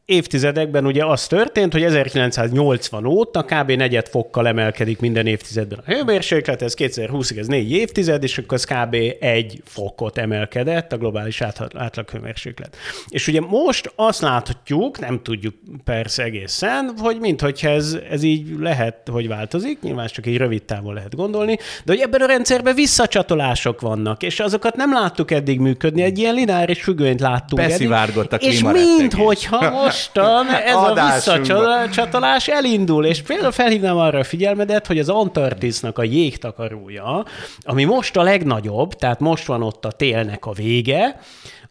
évtizedekben 0.05 0.85
ugye 0.85 1.05
az 1.05 1.27
történt, 1.27 1.73
hogy 1.73 1.83
1980 1.83 3.05
óta 3.05 3.43
kb. 3.43 3.71
negyed 3.71 4.07
fokkal 4.07 4.47
emelkedik 4.47 4.99
minden 4.99 5.27
évtizedben 5.27 5.79
a 5.85 5.91
hőmérséklet, 5.91 6.61
ez 6.61 6.73
2020-ig 6.77 7.37
ez 7.37 7.47
négy 7.47 7.71
évtized, 7.71 8.23
és 8.23 8.37
akkor 8.37 8.57
az 8.57 8.65
kb. 8.65 8.95
egy 9.19 9.61
fokot 9.65 10.17
emelkedett 10.17 10.93
a 10.93 10.97
globális 10.97 11.41
átlag 11.41 12.09
hőmérséklet. 12.09 12.75
És 13.07 13.27
ugye 13.27 13.41
most 13.41 13.91
azt 13.95 14.21
láthatjuk, 14.21 14.99
nem 14.99 15.21
tudjuk 15.23 15.55
persze 15.83 16.23
egészen, 16.23 16.93
hogy 16.97 17.17
minthogyha 17.19 17.69
ez, 17.69 17.97
ez 18.09 18.23
így 18.23 18.55
lehet, 18.59 18.97
hogy 19.11 19.27
változik, 19.27 19.81
nyilván 19.81 20.07
csak 20.07 20.25
egy 20.25 20.37
rövid 20.37 20.63
távon 20.63 20.93
lehet 20.93 21.15
gondolni, 21.15 21.57
de 21.85 21.91
hogy 21.91 21.99
ebben 21.99 22.21
a 22.21 22.25
rendszerben 22.25 22.75
visszacsatolások 22.75 23.81
vannak, 23.81 24.23
és 24.23 24.39
azokat 24.39 24.75
nem 24.75 24.93
láttuk 24.93 25.31
eddig 25.31 25.59
működni, 25.59 26.01
egy 26.01 26.17
ilyen 26.17 26.33
lineáris 26.33 26.81
függönyt 26.81 27.19
láttunk 27.19 27.61
eddig. 27.61 27.91
a 28.33 28.35
És 28.35 28.61
minthogyha 28.97 29.69
most 29.83 29.92
mostan 29.93 30.47
ez 30.49 30.75
a 30.75 30.93
visszacsatolás 30.93 32.47
elindul, 32.47 33.05
és 33.05 33.21
például 33.21 33.51
felhívnám 33.51 33.97
arra 33.97 34.19
a 34.19 34.23
figyelmedet, 34.23 34.87
hogy 34.87 34.99
az 34.99 35.09
Antarktisznak 35.09 35.97
a 35.97 36.03
jégtakarója, 36.03 37.25
ami 37.61 37.83
most 37.83 38.17
a 38.17 38.23
legnagyobb, 38.23 38.93
tehát 38.93 39.19
most 39.19 39.45
van 39.45 39.63
ott 39.63 39.85
a 39.85 39.91
télnek 39.91 40.45
a 40.45 40.51
vége, 40.51 41.19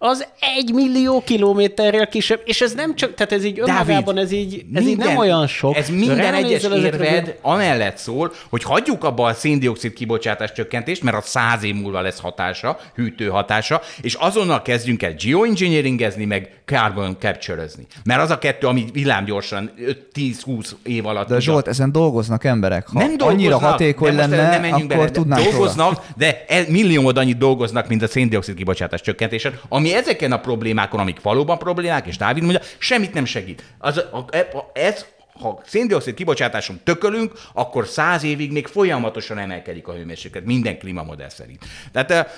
az 0.05 0.27
egy 0.57 0.73
millió 0.73 1.23
kilométerrel 1.25 2.09
kisebb, 2.09 2.41
és 2.45 2.61
ez 2.61 2.75
nem 2.75 2.95
csak, 2.95 3.15
tehát 3.15 3.33
ez 3.33 3.45
így 3.45 3.61
önmagában, 3.61 4.19
ez 4.19 4.33
így, 4.33 4.55
ez 4.55 4.85
minden, 4.85 4.89
így 4.89 4.97
nem 4.97 5.17
olyan 5.17 5.47
sok. 5.47 5.77
Ez 5.77 5.89
minden 5.89 6.35
egyes 6.35 6.63
érved 6.63 7.39
amellett 7.43 7.97
szól, 7.97 8.33
hogy 8.51 8.63
hagyjuk 8.63 9.05
abba 9.05 9.27
a 9.27 9.35
széndiokszid 9.35 9.93
kibocsátás 9.93 10.53
csökkentést, 10.53 11.03
mert 11.03 11.17
az 11.17 11.27
száz 11.27 11.63
év 11.63 11.75
múlva 11.75 12.01
lesz 12.01 12.21
hatása, 12.21 12.79
hűtő 12.95 13.29
hatása, 13.29 13.81
és 14.01 14.15
azonnal 14.15 14.63
kezdjünk 14.63 15.03
el 15.03 15.15
geoengineeringezni, 15.15 16.25
meg 16.25 16.63
carbon 16.65 17.17
capture 17.19 17.67
Mert 18.05 18.21
az 18.21 18.31
a 18.31 18.39
kettő, 18.39 18.67
ami 18.67 18.85
villámgyorsan 18.93 19.71
10-20 20.15 20.71
év 20.83 21.07
alatt. 21.07 21.29
De 21.29 21.41
Zsolt, 21.41 21.69
ezen 21.69 21.93
dolgoznak 21.93 22.45
emberek. 22.45 22.87
Ha 22.89 22.99
nem 22.99 23.15
annyira 23.19 23.59
hatékony 23.59 24.15
lenne, 24.15 24.59
nem 24.59 24.73
akkor 24.73 24.87
bele, 24.87 25.11
tudnánk 25.11 25.43
Dolgoznak, 25.43 25.87
róla. 25.87 26.07
de 26.17 26.45
milliómod 26.69 27.17
annyit 27.17 27.39
dolgoznak, 27.39 27.89
mint 27.89 28.03
a 28.03 28.09
széndiokszid 28.09 28.55
kibocsátás 28.55 29.01
csökkentésen, 29.01 29.59
ami 29.69 29.92
ezeken 29.93 30.33
a 30.33 30.41
problémákon, 30.41 31.01
amik 31.01 31.21
valóban 31.21 31.59
problémák, 31.59 32.07
és 32.07 32.17
Dávid 32.17 32.43
mondja, 32.43 32.61
semmit 32.79 33.15
nem 33.15 33.25
segít. 33.25 33.65
Az, 33.79 33.97
a, 33.97 34.17
a, 34.17 34.71
ez 34.73 35.05
ha 35.41 35.63
széndiokszid 35.67 36.15
kibocsátáson 36.15 36.81
tökölünk, 36.85 37.33
akkor 37.53 37.87
száz 37.87 38.23
évig 38.23 38.53
még 38.53 38.67
folyamatosan 38.67 39.39
emelkedik 39.39 39.89
a 39.89 39.93
hőmérséklet, 39.93 40.45
minden 40.45 40.79
klímamodell 40.79 41.29
szerint. 41.29 41.65
Tehát, 41.93 42.31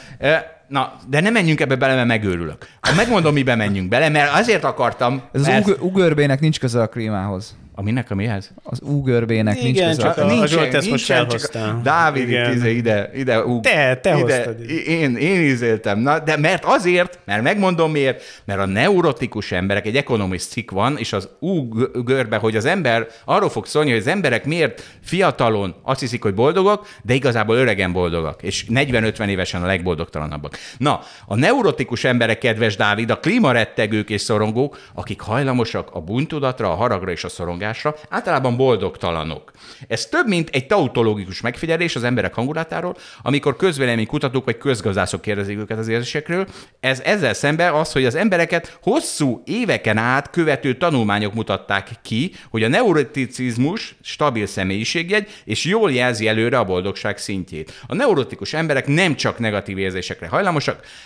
na, 0.68 0.92
de 1.08 1.20
nem 1.20 1.32
menjünk 1.32 1.60
ebbe 1.60 1.76
bele, 1.76 1.94
mert 1.94 2.06
megőrülök. 2.06 2.68
Ha 2.80 2.94
megmondom, 2.94 3.34
mibe 3.34 3.54
menjünk 3.54 3.88
bele, 3.88 4.08
mert 4.08 4.32
azért 4.32 4.64
akartam... 4.64 5.22
Ez 5.32 5.46
mert... 5.46 5.68
az 5.68 5.76
ugörbének 5.80 6.40
nincs 6.40 6.58
köze 6.58 6.82
a 6.82 6.88
klímához. 6.88 7.56
Aminek 7.76 8.10
a 8.10 8.14
mihez? 8.14 8.52
Az 8.62 8.80
úgörbének 8.80 9.62
nincs 9.62 9.76
Igen, 9.76 9.96
csak 9.96 10.16
a, 10.16 10.26
nincs, 10.26 10.42
a 10.42 10.46
Zsolt 10.46 10.74
ezt 10.74 10.90
most 10.90 11.10
elhozta. 11.10 11.80
Dávid 11.82 12.28
Igen. 12.28 12.52
ide, 12.52 12.70
ide, 12.70 13.10
ide 13.14 13.44
ú, 13.44 13.60
Te, 13.60 13.96
te 13.96 14.18
ide, 14.18 14.36
hoztad. 14.36 14.70
Én, 14.70 15.16
én 15.16 15.40
ízéltem. 15.40 15.98
Na, 15.98 16.18
de 16.18 16.36
mert 16.36 16.64
azért, 16.64 17.18
mert 17.24 17.42
megmondom 17.42 17.90
miért, 17.90 18.22
mert 18.44 18.60
a 18.60 18.66
neurotikus 18.66 19.52
emberek, 19.52 19.86
egy 19.86 19.96
ekonomist 19.96 20.50
cikk 20.50 20.70
van, 20.70 20.98
és 20.98 21.12
az 21.12 21.28
úgörbe, 21.38 22.36
hogy 22.36 22.56
az 22.56 22.64
ember 22.64 23.06
arról 23.24 23.50
fog 23.50 23.66
szólni, 23.66 23.90
hogy 23.90 23.98
az 23.98 24.06
emberek 24.06 24.44
miért 24.44 24.82
fiatalon 25.00 25.74
azt 25.82 26.00
hiszik, 26.00 26.22
hogy 26.22 26.34
boldogok, 26.34 26.86
de 27.02 27.14
igazából 27.14 27.56
öregen 27.56 27.92
boldogak, 27.92 28.42
és 28.42 28.64
40-50 28.68 29.26
évesen 29.26 29.62
a 29.62 29.66
legboldogtalanabbak. 29.66 30.53
Na, 30.78 31.00
a 31.26 31.34
neurotikus 31.34 32.04
emberek, 32.04 32.38
kedves 32.38 32.76
Dávid, 32.76 33.10
a 33.10 33.18
klímarettegők 33.18 34.10
és 34.10 34.20
szorongók, 34.20 34.78
akik 34.94 35.20
hajlamosak 35.20 35.90
a 35.92 36.00
buntudatra, 36.00 36.70
a 36.70 36.74
haragra 36.74 37.10
és 37.10 37.24
a 37.24 37.28
szorongásra, 37.28 37.94
általában 38.08 38.56
boldogtalanok. 38.56 39.52
Ez 39.88 40.06
több, 40.06 40.28
mint 40.28 40.48
egy 40.48 40.66
tautológikus 40.66 41.40
megfigyelés 41.40 41.96
az 41.96 42.04
emberek 42.04 42.34
hangulatáról, 42.34 42.96
amikor 43.22 43.56
közvélemény 43.56 44.06
kutatók 44.06 44.44
vagy 44.44 44.58
közgazdászok 44.58 45.20
kérdezik 45.20 45.58
őket 45.58 45.78
az 45.78 45.88
érzésekről. 45.88 46.46
Ez 46.80 47.00
ezzel 47.00 47.34
szemben 47.34 47.72
az, 47.72 47.92
hogy 47.92 48.04
az 48.04 48.14
embereket 48.14 48.78
hosszú 48.82 49.42
éveken 49.44 49.96
át 49.96 50.30
követő 50.30 50.76
tanulmányok 50.76 51.34
mutatták 51.34 51.90
ki, 52.02 52.32
hogy 52.50 52.62
a 52.62 52.68
neuroticizmus 52.68 53.94
stabil 54.02 54.46
személyiségjegy, 54.46 55.28
és 55.44 55.64
jól 55.64 55.92
jelzi 55.92 56.28
előre 56.28 56.58
a 56.58 56.64
boldogság 56.64 57.18
szintjét. 57.18 57.82
A 57.86 57.94
neurotikus 57.94 58.52
emberek 58.52 58.86
nem 58.86 59.16
csak 59.16 59.38
negatív 59.38 59.78
érzésekre 59.78 60.26
hajlamosak, 60.26 60.43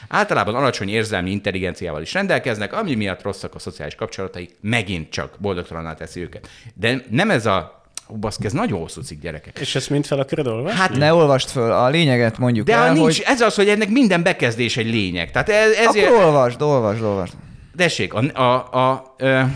általában 0.09 0.55
alacsony 0.55 0.89
érzelmi 0.89 1.31
intelligenciával 1.31 2.02
is 2.02 2.12
rendelkeznek, 2.12 2.73
ami 2.73 2.94
miatt 2.94 3.23
rosszak 3.23 3.55
a 3.55 3.59
szociális 3.59 3.94
kapcsolataik, 3.94 4.56
megint 4.60 5.10
csak 5.10 5.36
boldogtalaná 5.39 5.94
teszi 5.94 6.20
őket. 6.20 6.48
De 6.74 7.05
nem 7.10 7.31
ez 7.31 7.47
a 7.47 7.77
Ó, 8.10 8.16
baszki, 8.16 8.47
ez 8.47 8.52
nagyon 8.52 8.81
hosszú 8.81 9.01
cikk, 9.01 9.20
gyerekek. 9.20 9.59
És 9.59 9.74
ezt 9.74 9.90
mind 9.90 10.06
fel 10.06 10.19
akarod 10.19 10.47
olvasni? 10.47 10.78
Hát 10.78 10.97
ne 10.97 11.15
olvast 11.15 11.51
föl, 11.51 11.73
a 11.73 11.89
lényeget 11.89 12.39
mondjuk 12.39 12.66
De 12.66 12.74
el, 12.74 12.93
nincs, 12.93 13.16
hogy... 13.16 13.23
ez 13.27 13.40
az, 13.40 13.55
hogy 13.55 13.69
ennek 13.69 13.89
minden 13.89 14.23
bekezdés 14.23 14.77
egy 14.77 14.90
lényeg. 14.90 15.31
Tehát 15.31 15.48
ez, 15.48 15.73
ezért... 15.73 16.09
Akkor 16.10 16.24
olvasd, 16.24 16.62
olvasd, 16.62 17.02
olvasd. 17.02 17.32
Dessék, 17.74 18.15
a, 18.15 18.20
a, 18.35 18.69
a, 18.73 18.90
a 18.90 19.48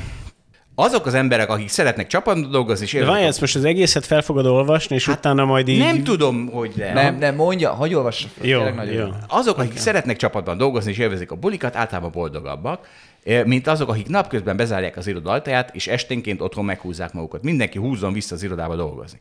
Azok 0.74 1.06
az 1.06 1.14
emberek, 1.14 1.50
akik 1.50 1.68
szeretnek 1.68 2.06
csapatban 2.06 2.50
dolgozni, 2.50 2.84
és 2.84 2.92
De 2.92 3.04
várj, 3.04 3.24
ezt 3.24 3.40
most 3.40 3.56
az 3.56 3.64
egészet 3.64 4.06
fel 4.06 4.22
fogod 4.22 4.46
olvasni, 4.46 4.94
és 4.94 5.08
utána 5.08 5.44
majd 5.44 5.68
így... 5.68 5.78
nem 5.78 6.04
tudom, 6.04 6.46
hogy 6.46 6.72
de. 6.76 6.92
Nem, 6.92 7.18
nem, 7.18 7.34
mondja, 7.34 7.72
hagyj 7.72 7.94
olvassa 7.94 8.28
fel. 8.38 8.46
Jó, 8.46 8.68
nagyon 8.68 8.94
jó. 8.94 9.06
Azok, 9.28 9.58
akik 9.58 9.76
szeretnek 9.76 10.16
csapatban 10.16 10.56
dolgozni 10.56 10.90
és 10.90 10.98
élvezik 10.98 11.30
a 11.30 11.34
bulikat, 11.34 11.76
általában 11.76 12.10
boldogabbak, 12.10 12.86
eh, 13.24 13.44
mint 13.44 13.66
azok, 13.66 13.88
akik 13.88 14.08
napközben 14.08 14.56
bezárják 14.56 14.96
az 14.96 15.06
iroda 15.06 15.30
ajtaját, 15.30 15.74
és 15.74 15.86
esténként 15.86 16.40
otthon 16.40 16.64
meghúzzák 16.64 17.12
magukat. 17.12 17.42
Mindenki 17.42 17.78
húzzon 17.78 18.12
vissza 18.12 18.34
az 18.34 18.42
irodába 18.42 18.76
dolgozni. 18.76 19.18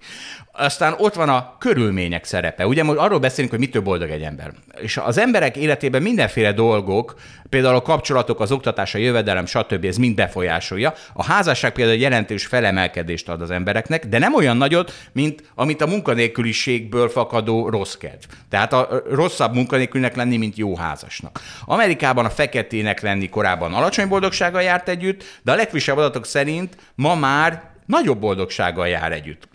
Aztán 0.52 0.96
ott 0.98 1.14
van 1.14 1.30
a 1.30 1.56
körülmények 1.60 2.26
szerepe. 2.26 2.68
Ugye 2.68 2.84
most 2.84 3.00
arról 3.00 3.20
beszélünk, 3.20 3.52
hogy 3.52 3.60
mitől 3.60 3.82
boldog 3.82 4.10
egy 4.10 4.22
ember. 4.22 4.54
És 4.82 4.98
az 4.98 5.18
emberek 5.18 5.58
életében 5.58 6.02
mindenféle 6.02 6.52
dolgok, 6.52 7.16
például 7.52 7.76
a 7.76 7.82
kapcsolatok, 7.82 8.40
az 8.40 8.52
oktatás, 8.52 8.96
a 8.96 8.98
jövedelem, 8.98 9.46
stb. 9.46 9.86
ez 9.86 9.98
mind 9.98 10.16
befolyásolja. 10.16 10.94
A 11.14 11.24
házasság 11.24 11.72
például 11.72 11.98
jelentős 11.98 12.46
felemelkedést 12.46 13.30
ad 13.30 13.42
az 13.42 13.52
embereknek, 13.52 14.06
de 14.06 14.18
nem 14.18 14.36
olyan 14.36 14.58
nagyot, 14.58 14.94
mint 15.12 15.44
amit 15.56 15.82
a 15.82 15.88
munkanélküliségből 15.88 17.10
fakadó 17.10 17.70
rossz 17.70 17.94
kedv. 17.94 18.24
Tehát 18.50 18.74
a 18.74 19.04
rosszabb 19.10 19.54
munkanélkülnek 19.54 20.16
lenni, 20.16 20.38
mint 20.38 20.58
jó 20.58 20.76
házasnak. 20.76 21.40
Amerikában 21.66 22.26
a 22.26 22.30
feketének 22.30 23.02
lenni 23.02 23.30
korábban 23.30 23.74
alacsony 23.74 24.08
boldogsággal 24.08 24.62
járt 24.62 24.90
együtt, 24.90 25.24
de 25.44 25.52
a 25.52 25.56
legfrissebb 25.56 25.98
adatok 25.98 26.26
szerint 26.26 26.76
ma 26.96 27.16
már 27.16 27.71
nagyobb 27.86 28.20
boldogsággal 28.20 28.88
jár 28.88 29.12
együtt. 29.12 29.48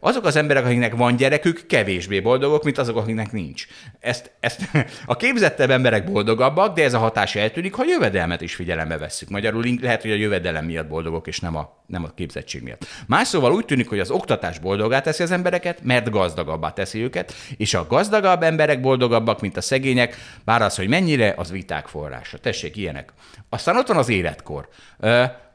Azok 0.00 0.24
az 0.24 0.36
emberek, 0.36 0.64
akiknek 0.64 0.94
van 0.94 1.16
gyerekük, 1.16 1.66
kevésbé 1.66 2.20
boldogok, 2.20 2.64
mint 2.64 2.78
azok, 2.78 2.96
akiknek 2.96 3.32
nincs. 3.32 3.66
Ezt, 4.00 4.30
ezt 4.40 4.68
a 5.06 5.16
képzettebb 5.16 5.70
emberek 5.70 6.10
boldogabbak, 6.10 6.74
de 6.74 6.82
ez 6.82 6.94
a 6.94 6.98
hatás 6.98 7.34
eltűnik, 7.34 7.74
ha 7.74 7.84
jövedelmet 7.86 8.40
is 8.40 8.54
figyelembe 8.54 8.98
vesszük. 8.98 9.28
Magyarul 9.28 9.64
lehet, 9.80 10.02
hogy 10.02 10.10
a 10.10 10.14
jövedelem 10.14 10.64
miatt 10.64 10.88
boldogok, 10.88 11.26
és 11.26 11.40
nem 11.40 11.56
a, 11.56 11.82
nem 11.86 12.04
a 12.04 12.10
képzettség 12.14 12.62
miatt. 12.62 12.86
Más 13.06 13.28
szóval 13.28 13.52
úgy 13.52 13.64
tűnik, 13.64 13.88
hogy 13.88 14.00
az 14.00 14.10
oktatás 14.10 14.58
boldogá 14.58 15.00
teszi 15.00 15.22
az 15.22 15.30
embereket, 15.30 15.82
mert 15.82 16.10
gazdagabbá 16.10 16.72
teszi 16.72 17.02
őket, 17.02 17.34
és 17.56 17.74
a 17.74 17.86
gazdagabb 17.86 18.42
emberek 18.42 18.80
boldogabbak, 18.80 19.40
mint 19.40 19.56
a 19.56 19.60
szegények, 19.60 20.16
bár 20.44 20.62
az, 20.62 20.76
hogy 20.76 20.88
mennyire, 20.88 21.34
az 21.36 21.50
viták 21.50 21.86
forrása. 21.86 22.38
Tessék, 22.38 22.76
ilyenek. 22.76 23.12
Aztán 23.48 23.76
ott 23.76 23.86
van 23.86 23.96
az 23.96 24.08
életkor. 24.08 24.68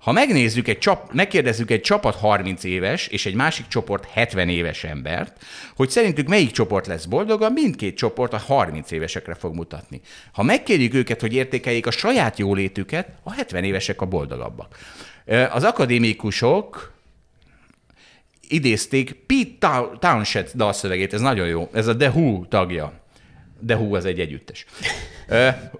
Ha 0.05 0.11
megnézzük 0.11 0.67
egy 0.67 0.77
csap, 0.77 1.13
megkérdezzük 1.13 1.71
egy 1.71 1.81
csapat 1.81 2.15
30 2.15 2.63
éves 2.63 3.07
és 3.07 3.25
egy 3.25 3.33
másik 3.35 3.67
csoport 3.67 4.05
70 4.05 4.49
éves 4.49 4.83
embert, 4.83 5.43
hogy 5.75 5.89
szerintük 5.89 6.27
melyik 6.27 6.51
csoport 6.51 6.87
lesz 6.87 7.05
boldogabb, 7.05 7.53
mindkét 7.53 7.97
csoport 7.97 8.33
a 8.33 8.37
30 8.37 8.91
évesekre 8.91 9.33
fog 9.33 9.55
mutatni. 9.55 10.01
Ha 10.33 10.43
megkérjük 10.43 10.93
őket, 10.93 11.21
hogy 11.21 11.33
értékeljék 11.33 11.87
a 11.87 11.91
saját 11.91 12.37
jólétüket, 12.37 13.09
a 13.23 13.33
70 13.33 13.63
évesek 13.63 14.01
a 14.01 14.05
boldogabbak. 14.05 14.77
Az 15.51 15.63
akadémikusok 15.63 16.93
idézték 18.47 19.13
Pete 19.25 19.67
Tow- 19.67 19.99
Townshend 19.99 20.49
dalszövegét, 20.53 21.13
ez 21.13 21.21
nagyon 21.21 21.47
jó, 21.47 21.69
ez 21.73 21.87
a 21.87 21.95
The 21.95 22.09
Who 22.09 22.45
tagja. 22.45 22.93
The 23.67 23.75
Who 23.75 23.95
az 23.95 24.05
egy 24.05 24.19
együttes. 24.19 24.65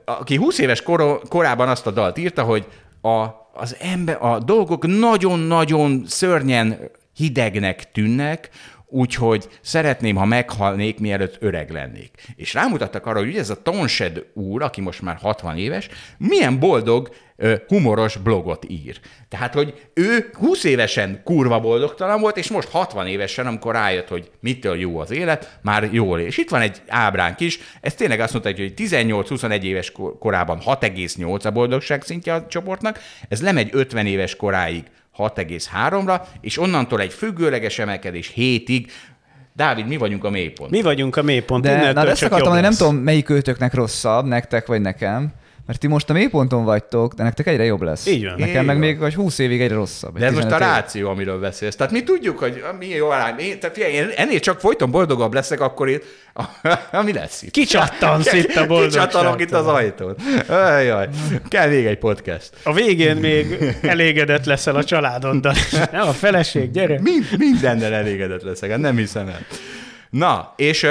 Aki 0.06 0.35
20 0.35 0.57
éves 0.57 0.81
kor- 0.81 1.27
korában 1.27 1.69
azt 1.69 1.88
a 1.88 1.91
dalt 1.91 2.18
írta, 2.18 2.43
hogy 2.43 2.65
a, 3.02 3.43
az 3.56 3.76
ember, 3.80 4.18
a 4.22 4.40
dolgok 4.40 4.88
nagyon-nagyon 4.88 6.03
szörnyen 6.07 6.77
hidegnek 7.15 7.91
tűnnek, 7.91 8.49
úgyhogy 8.95 9.47
szeretném, 9.61 10.15
ha 10.15 10.26
meghalnék, 10.26 10.99
mielőtt 10.99 11.38
öreg 11.39 11.72
lennék. 11.72 12.11
És 12.35 12.53
rámutattak 12.53 13.05
arra, 13.05 13.19
hogy 13.19 13.38
ez 13.38 13.49
a 13.49 13.61
Tonshed 13.61 14.26
úr, 14.34 14.61
aki 14.61 14.81
most 14.81 15.01
már 15.01 15.17
60 15.22 15.57
éves, 15.57 15.89
milyen 16.17 16.59
boldog, 16.59 17.09
humoros 17.67 18.17
blogot 18.17 18.65
ír. 18.69 18.99
Tehát, 19.30 19.53
hogy 19.53 19.89
ő 19.93 20.30
20 20.34 20.63
évesen 20.63 21.22
kurva 21.23 21.59
boldogtalan 21.59 22.22
volt, 22.22 22.38
és 22.38 22.49
most 22.49 22.69
60 22.69 23.07
évesen, 23.07 23.47
amikor 23.47 23.73
rájött, 23.73 24.07
hogy 24.07 24.31
mitől 24.39 24.80
jó 24.80 24.99
az 24.99 25.11
élet, 25.11 25.59
már 25.61 25.89
jól. 25.91 26.19
És 26.19 26.38
itt 26.38 26.49
van 26.49 26.61
egy 26.61 26.81
ábránk 26.88 27.39
is, 27.39 27.59
ez 27.81 27.93
tényleg 27.93 28.19
azt 28.19 28.34
mutatja, 28.34 28.63
hogy 28.63 28.73
18-21 28.77 29.61
éves 29.61 29.91
kor- 29.91 30.17
korában 30.19 30.59
6,8 30.65 31.45
a 31.45 31.51
boldogság 31.51 32.03
szintje 32.03 32.34
a 32.34 32.47
csoportnak, 32.47 32.99
ez 33.30 33.41
lemegy 33.41 33.69
50 33.72 34.05
éves 34.05 34.35
koráig 34.35 34.84
6,3-ra, 35.17 36.21
és 36.41 36.57
onnantól 36.57 37.01
egy 37.01 37.13
függőleges 37.13 37.79
emelkedés 37.79 38.33
7-ig. 38.35 38.87
Dávid, 39.53 39.87
mi 39.87 39.97
vagyunk 39.97 40.23
a 40.23 40.29
mélypont. 40.29 40.71
Mi 40.71 40.81
vagyunk 40.81 41.15
a 41.15 41.21
mélypont, 41.21 41.63
De, 41.63 41.93
na, 41.93 42.03
de 42.03 42.09
ezt 42.09 42.19
csak 42.19 42.31
akartam 42.31 42.53
mondani, 42.53 42.75
nem 42.75 42.77
tudom, 42.77 43.03
melyik 43.03 43.29
őtöknek 43.29 43.73
rosszabb, 43.73 44.25
nektek 44.25 44.67
vagy 44.67 44.81
nekem, 44.81 45.33
mert 45.65 45.79
ti 45.79 45.87
most 45.87 46.09
a 46.09 46.13
mélyponton 46.13 46.63
vagytok, 46.63 47.13
de 47.13 47.23
nektek 47.23 47.47
egyre 47.47 47.63
jobb 47.63 47.81
lesz. 47.81 48.05
Így 48.05 48.25
van. 48.25 48.33
Nekem 48.37 48.47
Így 48.61 48.65
meg 48.65 48.65
van. 48.65 48.85
még 48.85 48.99
vagy 48.99 49.13
20 49.15 49.39
évig 49.39 49.61
egyre 49.61 49.75
rosszabb. 49.75 50.17
De 50.17 50.25
ez 50.25 50.33
most 50.33 50.45
a 50.45 50.49
15 50.49 50.67
év. 50.67 50.75
ráció, 50.75 51.09
amiről 51.09 51.39
beszélsz. 51.39 51.75
Tehát 51.75 51.91
mi 51.91 52.03
tudjuk, 52.03 52.39
hogy 52.39 52.63
mi 52.79 52.87
jó 52.87 53.09
arány. 53.09 53.39
Én, 53.39 53.59
tehát 53.59 53.75
figyelj, 53.75 53.93
én 53.93 54.09
ennél 54.15 54.39
csak 54.39 54.59
folyton 54.59 54.91
boldogabb 54.91 55.33
leszek, 55.33 55.59
akkor 55.59 55.89
itt, 55.89 56.03
mi 57.05 57.13
lesz 57.13 57.41
itt? 57.41 57.51
Kicsattansz 57.51 58.33
itt 58.33 58.55
a 58.55 58.65
boldogságtól. 58.65 59.07
Kicsattanok 59.07 59.41
itt 59.41 59.51
az 59.51 59.67
ajtón. 59.67 60.15
Ajaj, 60.47 61.07
kell 61.49 61.69
még 61.69 61.85
egy 61.85 61.97
podcast. 61.97 62.49
A 62.63 62.73
végén 62.73 63.15
még 63.15 63.75
elégedett 63.81 64.45
leszel 64.45 64.75
a 64.75 64.83
családoddal. 64.83 65.53
Nem, 65.91 66.07
a 66.07 66.13
feleség, 66.13 66.71
gyere. 66.71 66.99
Mind, 67.01 67.25
mindennel 67.37 67.93
elégedett 67.93 68.43
leszek, 68.43 68.69
hát 68.69 68.79
nem 68.79 68.97
hiszem 68.97 69.27
el. 69.27 69.39
Na, 70.09 70.53
és 70.57 70.87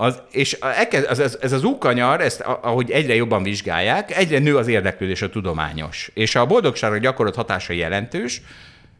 az, 0.00 0.22
és 0.30 0.52
elkezd- 0.52 1.06
az, 1.10 1.18
ez, 1.18 1.38
ez 1.40 1.52
az 1.52 1.64
úkanyar, 1.64 2.20
ezt 2.20 2.40
ahogy 2.40 2.90
egyre 2.90 3.14
jobban 3.14 3.42
vizsgálják, 3.42 4.16
egyre 4.16 4.38
nő 4.38 4.56
az 4.56 4.68
érdeklődés 4.68 5.22
a 5.22 5.30
tudományos. 5.30 6.10
És 6.14 6.34
a 6.34 6.46
boldogságra 6.46 6.98
gyakorolt 6.98 7.34
hatása 7.34 7.72
jelentős, 7.72 8.42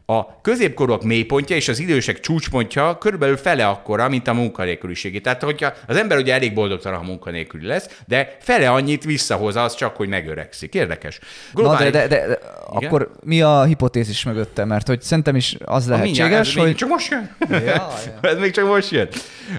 a 0.09 0.39
középkorúak 0.41 1.03
mélypontja 1.03 1.55
és 1.55 1.67
az 1.67 1.79
idősek 1.79 2.19
csúcspontja 2.19 2.97
körülbelül 2.97 3.37
fele 3.37 3.67
akkora, 3.67 4.09
mint 4.09 4.27
a 4.27 4.33
munkanélküliségi. 4.33 5.21
Tehát, 5.21 5.43
hogyha 5.43 5.73
az 5.87 5.97
ember 5.97 6.17
ugye 6.17 6.33
elég 6.33 6.53
boldogtalan, 6.53 6.99
ha 6.99 7.05
munkanélküli 7.05 7.65
lesz, 7.65 8.01
de 8.07 8.37
fele 8.39 8.69
annyit 8.71 9.03
visszahoz 9.03 9.55
az 9.55 9.75
csak, 9.75 9.95
hogy 9.95 10.07
megöregszik. 10.07 10.73
Érdekes. 10.73 11.19
Na, 11.53 11.77
de, 11.77 11.89
de, 11.89 12.07
de, 12.07 12.27
de 12.27 12.39
akkor 12.67 13.11
mi 13.23 13.41
a 13.41 13.63
hipotézis 13.63 14.23
mögötte? 14.23 14.65
Mert 14.65 14.87
hogy 14.87 15.01
szerintem 15.01 15.35
is 15.35 15.57
az 15.65 15.87
A 15.87 15.91
lehetséges, 15.91 16.53
még 16.53 16.63
hogy... 16.63 16.75
Csak 16.75 16.89
most 16.89 17.11
jön? 17.11 17.35
Ja, 17.49 17.59
ja. 17.59 17.89
Ez 18.29 18.37
még 18.37 18.51
csak 18.51 18.67
most 18.67 18.91
jön. 18.91 19.07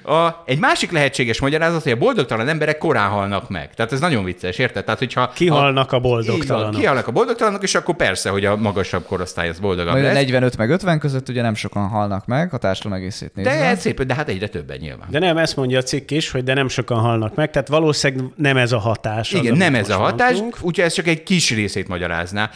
A, 0.03 0.43
egy 0.47 0.59
másik 0.59 0.91
lehetséges 0.91 1.41
magyarázat, 1.41 1.83
hogy 1.83 1.93
a 1.93 1.97
boldogtalan 1.97 2.49
emberek 2.49 2.79
korán 2.79 3.09
halnak 3.09 3.49
meg. 3.49 3.75
Tehát 3.75 3.93
ez 3.93 4.01
nagyon 4.01 4.25
vicces, 4.25 4.59
érted? 4.59 4.85
Tehát, 4.85 4.99
hogyha 4.99 5.33
Kihalnak 5.35 5.93
a 5.93 6.01
van, 6.01 6.11
boldogtalanok. 6.11 6.75
kihalnak 6.75 7.07
a 7.07 7.13
boldogtalanok, 7.13 7.63
és 7.63 7.75
akkor 7.75 7.97
persze, 7.97 8.31
hogy 8.31 8.45
a 8.45 8.57
magasabb 8.57 9.07
korosztály 9.07 9.49
az 9.49 9.59
boldogabb 9.59 9.93
Majd 9.93 10.05
a 10.05 10.07
lesz. 10.07 10.17
45 10.41 10.57
meg 10.57 10.71
50 10.71 10.99
között 10.99 11.29
ugye 11.29 11.43
nem 11.43 11.55
sokan 11.55 11.89
halnak 11.89 12.27
meg, 12.27 12.55
a 12.55 12.57
társadalom 12.57 12.99
egészét 12.99 13.35
nézve. 13.35 13.59
De 13.59 13.75
szép, 13.75 14.03
de 14.03 14.15
hát 14.15 14.29
egyre 14.29 14.49
többen 14.49 14.79
nyilván. 14.81 15.09
De 15.11 15.19
nem, 15.19 15.37
ezt 15.37 15.57
mondja 15.57 15.79
a 15.79 15.83
cikk 15.83 16.11
is, 16.11 16.31
hogy 16.31 16.45
de 16.45 16.55
nem 16.55 16.69
sokan 16.69 17.01
halnak 17.01 17.35
meg, 17.35 17.51
tehát 17.51 17.69
valószínűleg 17.69 18.33
nem 18.37 18.57
ez 18.57 18.73
a 18.73 18.79
hatás. 18.79 19.33
az, 19.33 19.39
Igen, 19.39 19.53
amit 19.53 19.63
nem 19.63 19.75
ez 19.75 19.91
a 19.91 19.97
hatás, 19.97 20.31
mondtunk. 20.31 20.65
úgyhogy 20.65 20.85
ez 20.85 20.93
csak 20.93 21.07
egy 21.07 21.23
kis 21.23 21.51
részét 21.55 21.89
magyarázná. 21.89 22.51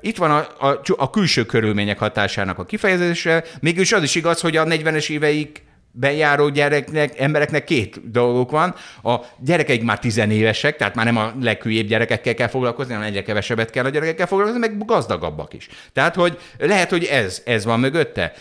Itt 0.00 0.16
van 0.16 0.30
a, 0.30 0.66
a, 0.68 0.80
a 0.96 1.10
külső 1.10 1.44
körülmények 1.44 1.98
hatásának 1.98 2.58
a 2.58 2.64
kifejezése, 2.64 3.44
mégis 3.60 3.92
az 3.92 4.02
is 4.02 4.14
igaz, 4.14 4.40
hogy 4.40 4.56
a 4.56 4.64
40-es 4.64 5.10
éveik 5.10 5.62
bejáró 5.96 6.48
gyereknek, 6.48 7.18
embereknek 7.18 7.64
két 7.64 8.10
dolgok 8.10 8.50
van. 8.50 8.74
A 9.02 9.16
gyerekeik 9.38 9.82
már 9.82 9.98
tizenévesek, 9.98 10.76
tehát 10.76 10.94
már 10.94 11.04
nem 11.04 11.16
a 11.16 11.32
leghülyébb 11.40 11.86
gyerekekkel 11.86 12.34
kell 12.34 12.48
foglalkozni, 12.48 12.92
hanem 12.92 13.08
egyre 13.08 13.22
kevesebbet 13.22 13.70
kell 13.70 13.84
a 13.84 13.88
gyerekekkel 13.88 14.26
foglalkozni, 14.26 14.60
meg 14.60 14.84
gazdagabbak 14.84 15.54
is. 15.54 15.68
Tehát, 15.92 16.14
hogy 16.14 16.38
lehet, 16.58 16.90
hogy 16.90 17.04
ez, 17.04 17.42
ez 17.44 17.64
van 17.64 17.80
mögötte. 17.80 18.32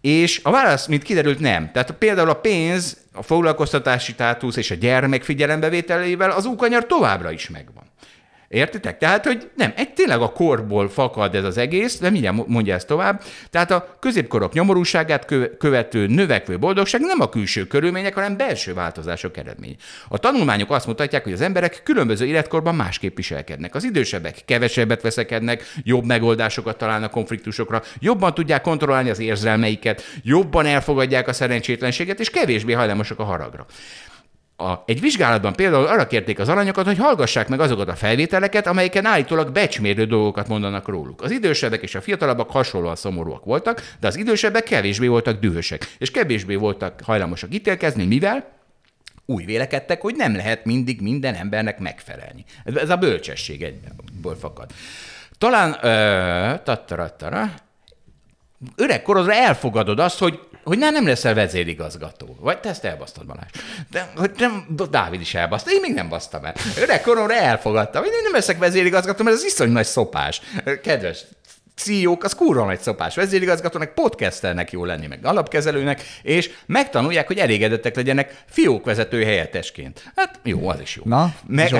És 0.00 0.40
a 0.42 0.50
válasz, 0.50 0.86
mint 0.86 1.02
kiderült, 1.02 1.40
nem. 1.40 1.70
Tehát 1.72 1.90
például 1.90 2.28
a 2.28 2.34
pénz, 2.34 2.96
a 3.12 3.22
foglalkoztatási 3.22 4.12
státusz 4.12 4.56
és 4.56 4.70
a 4.70 4.74
gyermek 4.74 5.22
figyelembevételével 5.22 6.30
az 6.30 6.44
úkanyar 6.44 6.86
továbbra 6.86 7.30
is 7.30 7.48
megvan. 7.48 7.89
Értitek? 8.50 8.98
Tehát, 8.98 9.26
hogy 9.26 9.50
nem, 9.56 9.72
egy 9.76 9.92
tényleg 9.92 10.20
a 10.20 10.32
korból 10.32 10.88
fakad 10.88 11.34
ez 11.34 11.44
az 11.44 11.58
egész, 11.58 11.98
de 11.98 12.10
mindjárt 12.10 12.46
mondja 12.46 12.74
ezt 12.74 12.86
tovább. 12.86 13.22
Tehát 13.50 13.70
a 13.70 13.96
középkorok 14.00 14.52
nyomorúságát 14.52 15.24
kö- 15.24 15.56
követő 15.56 16.06
növekvő 16.06 16.58
boldogság 16.58 17.00
nem 17.00 17.20
a 17.20 17.28
külső 17.28 17.66
körülmények, 17.66 18.14
hanem 18.14 18.36
belső 18.36 18.74
változások 18.74 19.36
eredmény. 19.36 19.76
A 20.08 20.18
tanulmányok 20.18 20.70
azt 20.70 20.86
mutatják, 20.86 21.22
hogy 21.22 21.32
az 21.32 21.40
emberek 21.40 21.80
különböző 21.84 22.26
életkorban 22.26 22.74
másképp 22.74 23.16
viselkednek. 23.16 23.74
Az 23.74 23.84
idősebbek 23.84 24.36
kevesebbet 24.44 25.02
veszekednek, 25.02 25.72
jobb 25.82 26.04
megoldásokat 26.04 26.78
találnak 26.78 27.10
konfliktusokra, 27.10 27.82
jobban 27.98 28.34
tudják 28.34 28.62
kontrollálni 28.62 29.10
az 29.10 29.18
érzelmeiket, 29.18 30.02
jobban 30.22 30.66
elfogadják 30.66 31.28
a 31.28 31.32
szerencsétlenséget, 31.32 32.20
és 32.20 32.30
kevésbé 32.30 32.72
hajlamosak 32.72 33.18
a 33.18 33.24
haragra. 33.24 33.66
A, 34.60 34.82
egy 34.86 35.00
vizsgálatban 35.00 35.52
például 35.52 35.86
arra 35.86 36.06
kérték 36.06 36.38
az 36.38 36.48
alanyokat, 36.48 36.86
hogy 36.86 36.98
hallgassák 36.98 37.48
meg 37.48 37.60
azokat 37.60 37.88
a 37.88 37.94
felvételeket, 37.94 38.66
amelyeken 38.66 39.06
állítólag 39.06 39.52
becsmérő 39.52 40.04
dolgokat 40.04 40.48
mondanak 40.48 40.88
róluk. 40.88 41.22
Az 41.22 41.30
idősebbek 41.30 41.82
és 41.82 41.94
a 41.94 42.00
fiatalabbak 42.00 42.50
hasonlóan 42.50 42.96
szomorúak 42.96 43.44
voltak, 43.44 43.94
de 44.00 44.06
az 44.06 44.16
idősebbek 44.16 44.62
kevésbé 44.62 45.06
voltak 45.06 45.40
dühösek, 45.40 45.94
és 45.98 46.10
kevésbé 46.10 46.54
voltak 46.54 47.00
hajlamosak 47.04 47.54
ítélkezni, 47.54 48.04
mivel 48.04 48.58
úgy 49.26 49.44
vélekedtek, 49.44 50.00
hogy 50.00 50.14
nem 50.16 50.36
lehet 50.36 50.64
mindig 50.64 51.00
minden 51.00 51.34
embernek 51.34 51.78
megfelelni. 51.78 52.44
Ez 52.64 52.90
a 52.90 52.96
bölcsesség 52.96 53.62
egyből 53.62 54.36
fakad. 54.40 54.70
Talán, 55.38 55.76
ö, 55.82 56.54
tattara, 56.64 57.14
öreg 58.76 59.02
korodra 59.02 59.32
elfogadod 59.32 59.98
azt, 59.98 60.18
hogy 60.18 60.40
hogy 60.64 60.78
nem, 60.78 60.92
nem 60.92 61.06
leszel 61.06 61.34
vezérigazgató. 61.34 62.36
Vagy 62.40 62.60
te 62.60 62.68
ezt 62.68 62.84
elbasztad, 62.84 63.26
Balázs. 63.26 63.50
De, 63.90 64.12
hogy 64.16 64.30
nem, 64.38 64.66
Dávid 64.90 65.20
is 65.20 65.34
elbaszta, 65.34 65.70
én 65.70 65.80
még 65.80 65.94
nem 65.94 66.08
basztam 66.08 66.44
el. 66.44 66.54
Öreg 66.80 67.00
koromra 67.00 67.34
elfogadtam, 67.34 68.02
hogy 68.02 68.12
én 68.12 68.22
nem 68.22 68.32
leszek 68.32 68.58
vezérigazgató, 68.58 69.24
mert 69.24 69.36
ez 69.36 69.44
iszony 69.44 69.70
nagy 69.70 69.86
szopás. 69.86 70.40
Kedves 70.82 71.24
CEO-k, 71.82 72.24
az 72.24 72.34
kurva 72.34 72.64
nagy 72.64 72.80
szopás. 72.80 73.14
Vezérigazgatónak, 73.14 73.94
podcasternek 73.94 74.72
jó 74.72 74.84
lenni, 74.84 75.06
meg 75.06 75.18
alapkezelőnek, 75.22 76.02
és 76.22 76.50
megtanulják, 76.66 77.26
hogy 77.26 77.38
elégedettek 77.38 77.96
legyenek 77.96 78.42
fiókvezető 78.50 79.24
helyettesként. 79.24 80.12
Hát 80.16 80.40
jó, 80.42 80.68
az 80.68 80.80
is 80.80 80.96
jó. 80.96 81.02
Na, 81.06 81.34
meg... 81.46 81.70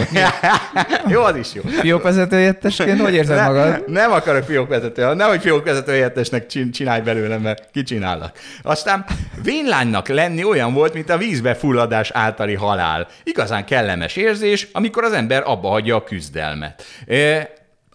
jó, 1.12 1.22
az 1.22 1.36
is 1.36 1.54
jó. 1.54 1.62
Fiókvezető 1.62 2.36
helyettesként 2.36 3.00
hogy 3.00 3.14
érzed 3.14 3.36
Ne- 3.36 3.46
magad? 3.46 3.84
Nem 3.86 4.12
akarok 4.12 4.44
fiókvezető, 4.44 5.14
nehogy 5.14 5.40
fiókvezető 5.40 5.92
helyettesnek 5.92 6.46
csin- 6.46 6.74
csinálj 6.74 7.00
belőlem, 7.00 7.40
mert 7.40 7.70
kicsinállak. 7.72 8.38
Aztán 8.62 9.04
vénlánynak 9.42 10.08
lenni 10.08 10.44
olyan 10.44 10.74
volt, 10.74 10.94
mint 10.94 11.10
a 11.10 11.16
vízbe 11.16 11.54
fulladás 11.54 12.10
általi 12.10 12.54
halál. 12.54 13.08
Igazán 13.24 13.64
kellemes 13.64 14.16
érzés, 14.16 14.68
amikor 14.72 15.04
az 15.04 15.12
ember 15.12 15.42
abba 15.46 15.68
hagyja 15.68 15.96
a 15.96 16.04
küzdelmet. 16.04 16.84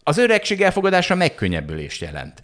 Az 0.07 0.17
öregség 0.17 0.61
elfogadása 0.61 1.15
megkönnyebbülést 1.15 2.01
jelent. 2.01 2.41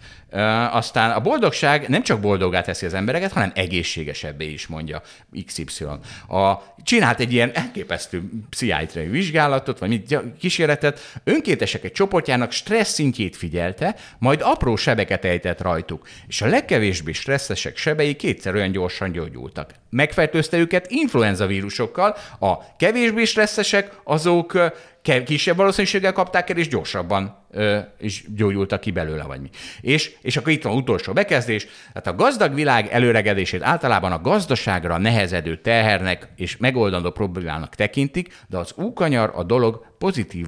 Aztán 0.72 1.12
a 1.12 1.20
boldogság 1.20 1.90
nem 1.90 2.04
csak 2.04 2.20
boldogá 2.20 2.62
teszi 2.62 2.86
az 2.86 2.94
embereket, 2.94 3.32
hanem 3.32 3.52
egészségesebbé 3.56 4.52
is, 4.52 4.68
mondja 4.68 5.02
XY. 5.46 5.86
A, 6.28 6.54
csinált 6.84 7.20
egy 7.20 7.34
ilyen 7.34 7.52
elképesztő 7.54 8.24
pszichiátriai 8.50 9.08
vizsgálatot, 9.08 9.80
vagy 9.80 9.90
mit, 9.90 10.20
kísérletet, 10.40 11.00
önkéntesek 11.24 11.84
egy 11.84 11.92
csoportjának 11.92 12.52
stressz 12.52 12.94
szintjét 12.94 13.36
figyelte, 13.36 13.96
majd 14.20 14.42
apró 14.44 14.76
sebeket 14.76 15.26
ejtett 15.26 15.62
rajtuk, 15.62 16.08
és 16.28 16.42
a 16.42 16.48
legkevésbé 16.48 17.12
stresszesek 17.12 17.78
sebei 17.78 18.16
kétszer 18.16 18.56
olyan 18.56 18.72
gyorsan 18.72 19.12
gyógyultak. 19.12 19.72
Megfertőzte 19.90 20.58
őket 20.58 20.92
influenza 20.92 21.46
vírusokkal, 21.46 22.16
a 22.40 22.76
kevésbé 22.76 23.24
stresszesek 23.24 23.92
azok 24.04 24.72
kisebb 25.02 25.56
valószínűséggel 25.56 26.14
kapták 26.14 26.50
el, 26.50 26.58
és 26.58 26.68
gyorsabban 26.68 27.46
ö, 27.52 27.80
is 28.00 28.24
gyógyultak 28.36 28.80
ki 28.80 28.92
belőle, 28.92 29.24
vagy 29.24 29.42
mi. 29.42 29.50
És, 29.82 30.16
és 30.22 30.38
akkor 30.38 30.52
itt 30.52 30.64
van 30.64 30.76
utolsó 30.76 31.14
bekezdés. 31.14 31.68
Tehát 31.88 32.08
a 32.08 32.16
gazdag 32.16 32.54
világ 32.54 32.88
előregedését 32.88 33.64
általában 33.64 34.12
a 34.12 34.22
gazdaságra 34.22 34.98
nehezedő 34.98 35.58
tehernek 35.58 36.28
és 36.36 36.58
megoldandó 36.58 37.12
problémának 37.12 37.76
tekintik, 37.76 38.34
de 38.48 38.58
az 38.58 38.74
úkanyar 38.76 39.32
a 39.36 39.44
dolog 39.44 39.86
pozitív 39.98 40.48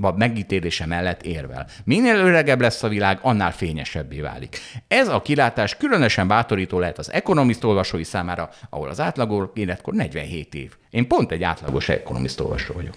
a 0.00 0.16
megítélése 0.16 0.86
mellett 0.86 1.22
érvel. 1.22 1.66
Minél 1.84 2.16
öregebb 2.16 2.60
lesz 2.60 2.82
a 2.82 2.88
világ, 2.88 3.18
annál 3.22 3.52
fényesebbé 3.52 4.20
válik. 4.20 4.58
Ez 4.88 5.08
a 5.08 5.22
kilátás 5.22 5.76
különösen 5.76 6.28
bátorító 6.28 6.78
lehet 6.78 6.98
az 6.98 7.12
Economist 7.12 7.64
olvasói 7.64 8.04
számára, 8.04 8.50
ahol 8.70 8.88
az 8.88 9.00
átlagos 9.00 9.48
életkor 9.54 9.94
47 9.94 10.54
év. 10.54 10.72
Én 10.90 11.08
pont 11.08 11.32
egy 11.32 11.42
átlagos 11.42 11.88
Economist 11.88 12.40
olvasó 12.40 12.74
vagyok. 12.74 12.94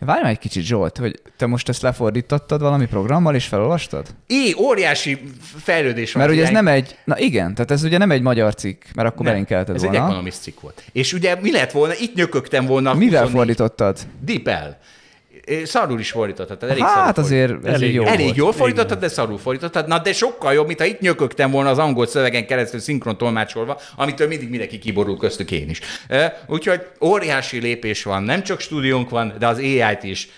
Várj 0.00 0.22
már 0.22 0.30
egy 0.30 0.38
kicsit, 0.38 0.64
Zsolt, 0.64 0.96
hogy 0.96 1.20
te 1.36 1.46
most 1.46 1.68
ezt 1.68 1.82
lefordítottad 1.82 2.60
valami 2.60 2.86
programmal, 2.86 3.34
és 3.34 3.46
felolvastad? 3.46 4.06
É, 4.26 4.54
óriási 4.58 5.20
fejlődés 5.56 6.12
van. 6.12 6.22
Mert 6.22 6.34
ugye 6.34 6.44
ez 6.44 6.52
nem 6.52 6.68
egy, 6.68 6.96
na 7.04 7.18
igen, 7.18 7.54
tehát 7.54 7.70
ez 7.70 7.84
ugye 7.84 7.98
nem 7.98 8.10
egy 8.10 8.22
magyar 8.22 8.54
cikk, 8.54 8.82
mert 8.94 9.08
akkor 9.08 9.26
belinkelted 9.26 9.74
Ez 9.74 9.82
egy 9.82 9.88
volna. 9.90 10.04
Economist 10.04 10.40
cikk 10.40 10.60
volt. 10.60 10.84
És 10.92 11.12
ugye 11.12 11.36
mi 11.40 11.52
lett 11.52 11.70
volna? 11.70 11.94
Itt 12.00 12.14
nyökögtem 12.14 12.66
volna. 12.66 12.94
Mivel 12.94 13.22
24 13.22 13.36
fordítottad? 13.36 13.98
Dipel. 14.20 14.78
Szarul 15.64 16.00
is 16.00 16.10
fordítottad. 16.10 16.58
tehát 16.58 16.74
Elég 16.74 16.84
Hát 16.88 17.18
azért 17.18 17.66
ez 17.66 17.74
Elég 17.74 17.94
jó. 17.94 18.04
Elég 18.04 18.24
volt. 18.24 18.36
jól 18.36 18.52
fordítottad, 18.52 18.98
de 18.98 19.08
szarul 19.08 19.38
fordítottad. 19.38 19.86
Na, 19.86 19.98
de 19.98 20.12
sokkal 20.12 20.52
jobb, 20.52 20.66
mint 20.66 20.78
ha 20.78 20.84
itt 20.84 21.00
nyökögtem 21.00 21.50
volna 21.50 21.70
az 21.70 21.78
angol 21.78 22.06
szövegen 22.06 22.46
keresztül 22.46 22.80
szinkron 22.80 23.18
tolmácsolva, 23.18 23.80
amitől 23.96 24.28
mindig 24.28 24.48
mindenki 24.48 24.78
kiborul, 24.78 25.16
köztük 25.16 25.50
én 25.50 25.68
is. 25.68 25.80
Úgyhogy 26.46 26.86
óriási 27.00 27.60
lépés 27.60 28.02
van. 28.02 28.22
Nem 28.22 28.42
csak 28.42 28.60
stúdiónk 28.60 29.10
van, 29.10 29.32
de 29.38 29.46
az 29.46 29.58
AI-t 29.58 30.02
is 30.02 30.28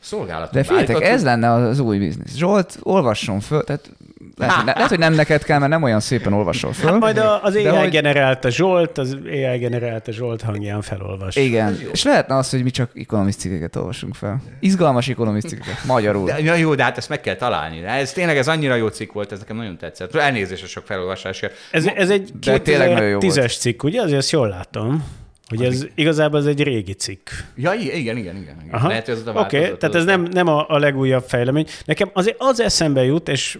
szolgálatot 0.00 0.54
De 0.54 0.62
figyeljetek, 0.62 1.02
ez 1.02 1.22
lenne 1.24 1.52
az 1.52 1.78
új 1.78 1.98
biznisz. 1.98 2.34
Zsolt, 2.36 2.78
olvasson 2.82 3.40
föl, 3.40 3.64
tehát 3.64 3.90
lehet, 4.36 4.54
hogy 4.54 4.64
ne, 4.64 4.72
lehet, 4.72 4.88
hogy 4.88 4.98
nem 4.98 5.12
neked 5.14 5.44
kell, 5.44 5.58
mert 5.58 5.70
nem 5.70 5.82
olyan 5.82 6.00
szépen 6.00 6.32
olvasol 6.32 6.72
föl. 6.72 6.90
Hát 6.90 7.00
majd 7.00 7.18
a- 7.18 7.42
az 7.42 7.54
AI 7.54 7.64
hogy- 7.64 7.90
generálta 7.90 8.50
Zsolt, 8.50 8.98
az 8.98 9.16
AI 9.24 9.58
generálta 9.58 10.12
Zsolt 10.12 10.42
hangján 10.42 10.82
felolvas. 10.82 11.36
Igen, 11.36 11.78
és 11.92 12.02
lehetne 12.02 12.36
az, 12.36 12.50
hogy 12.50 12.62
mi 12.62 12.70
csak 12.70 12.90
cikkeket 13.36 13.76
olvasunk 13.76 14.14
fel. 14.14 14.42
Izgalmas 14.60 15.06
cikkeket, 15.40 15.84
magyarul. 15.86 16.26
De, 16.26 16.38
ja, 16.38 16.54
jó, 16.54 16.74
de 16.74 16.82
hát 16.82 16.96
ezt 16.96 17.08
meg 17.08 17.20
kell 17.20 17.34
találni. 17.34 17.80
De 17.80 17.88
Ez 17.88 18.12
tényleg 18.12 18.36
ez 18.36 18.48
annyira 18.48 18.74
jó 18.74 18.88
cikk 18.88 19.12
volt, 19.12 19.32
ez 19.32 19.38
nekem 19.38 19.56
nagyon 19.56 19.76
tetszett. 19.76 20.14
Elnézést 20.14 20.62
a 20.62 20.66
sok 20.66 20.86
felolvasásért. 20.86 21.54
Ez, 21.70 21.86
ez 21.86 22.10
egy 22.10 22.30
De 22.40 22.58
tényleg 22.58 22.92
nagyon 22.92 23.08
jó 23.08 23.18
volt. 23.18 23.34
2010-es 23.34 23.58
cikk, 23.58 23.82
ugye? 23.82 24.02
Azért 24.02 24.18
ezt 24.18 24.30
jól 24.30 24.48
látom. 24.48 25.04
Hogy 25.48 25.64
ez 25.64 25.86
igazából 25.94 26.38
ez 26.38 26.46
egy 26.46 26.62
régi 26.62 26.92
cikk. 26.92 27.28
Ja, 27.56 27.72
igen, 27.72 27.96
igen, 27.96 28.16
igen. 28.16 28.36
igen. 28.36 28.56
Aha. 28.70 28.88
Lehet, 28.88 29.06
hogy 29.06 29.14
ez 29.14 29.26
a 29.26 29.30
Oké, 29.30 29.56
okay, 29.56 29.76
tehát 29.76 29.94
az 29.94 29.94
ez 29.94 30.04
nem, 30.04 30.22
nem 30.22 30.46
a, 30.48 30.64
a 30.68 30.78
legújabb 30.78 31.24
fejlemény. 31.28 31.66
Nekem 31.84 32.10
azért 32.12 32.36
az 32.38 32.60
eszembe 32.60 33.04
jut, 33.04 33.28
és 33.28 33.58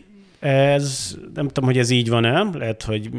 ez, 0.49 1.17
nem 1.35 1.49
tudom, 1.49 1.65
hogy 1.65 1.79
ez 1.79 1.91
így 1.91 2.09
van-e, 2.09 2.43
lehet, 2.53 2.83
hogy 2.83 3.11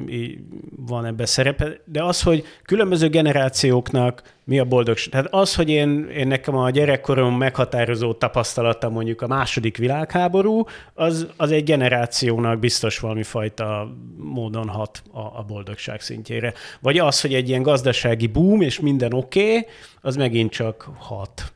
van 0.75 1.05
ebbe 1.05 1.25
szerepe, 1.25 1.81
de 1.85 2.03
az, 2.03 2.21
hogy 2.21 2.43
különböző 2.63 3.09
generációknak 3.09 4.21
mi 4.43 4.59
a 4.59 4.65
boldogság. 4.65 5.11
Tehát 5.11 5.27
az, 5.33 5.55
hogy 5.55 5.69
én, 5.69 6.09
én 6.15 6.27
nekem 6.27 6.55
a 6.55 6.69
gyerekkorom 6.69 7.37
meghatározó 7.37 8.13
tapasztalata 8.13 8.89
mondjuk 8.89 9.21
a 9.21 9.27
második 9.27 9.77
világháború, 9.77 10.63
az, 10.93 11.27
az 11.37 11.51
egy 11.51 11.63
generációnak 11.63 12.59
biztos 12.59 12.99
valami 12.99 13.23
fajta 13.23 13.95
módon 14.17 14.67
hat 14.67 15.03
a, 15.11 15.19
a 15.19 15.45
boldogság 15.47 16.01
szintjére. 16.01 16.53
Vagy 16.81 16.97
az, 16.97 17.21
hogy 17.21 17.33
egy 17.33 17.49
ilyen 17.49 17.61
gazdasági 17.61 18.27
boom, 18.27 18.61
és 18.61 18.79
minden 18.79 19.13
oké, 19.13 19.57
okay, 19.57 19.65
az 20.01 20.15
megint 20.15 20.51
csak 20.51 20.89
hat. 20.97 21.53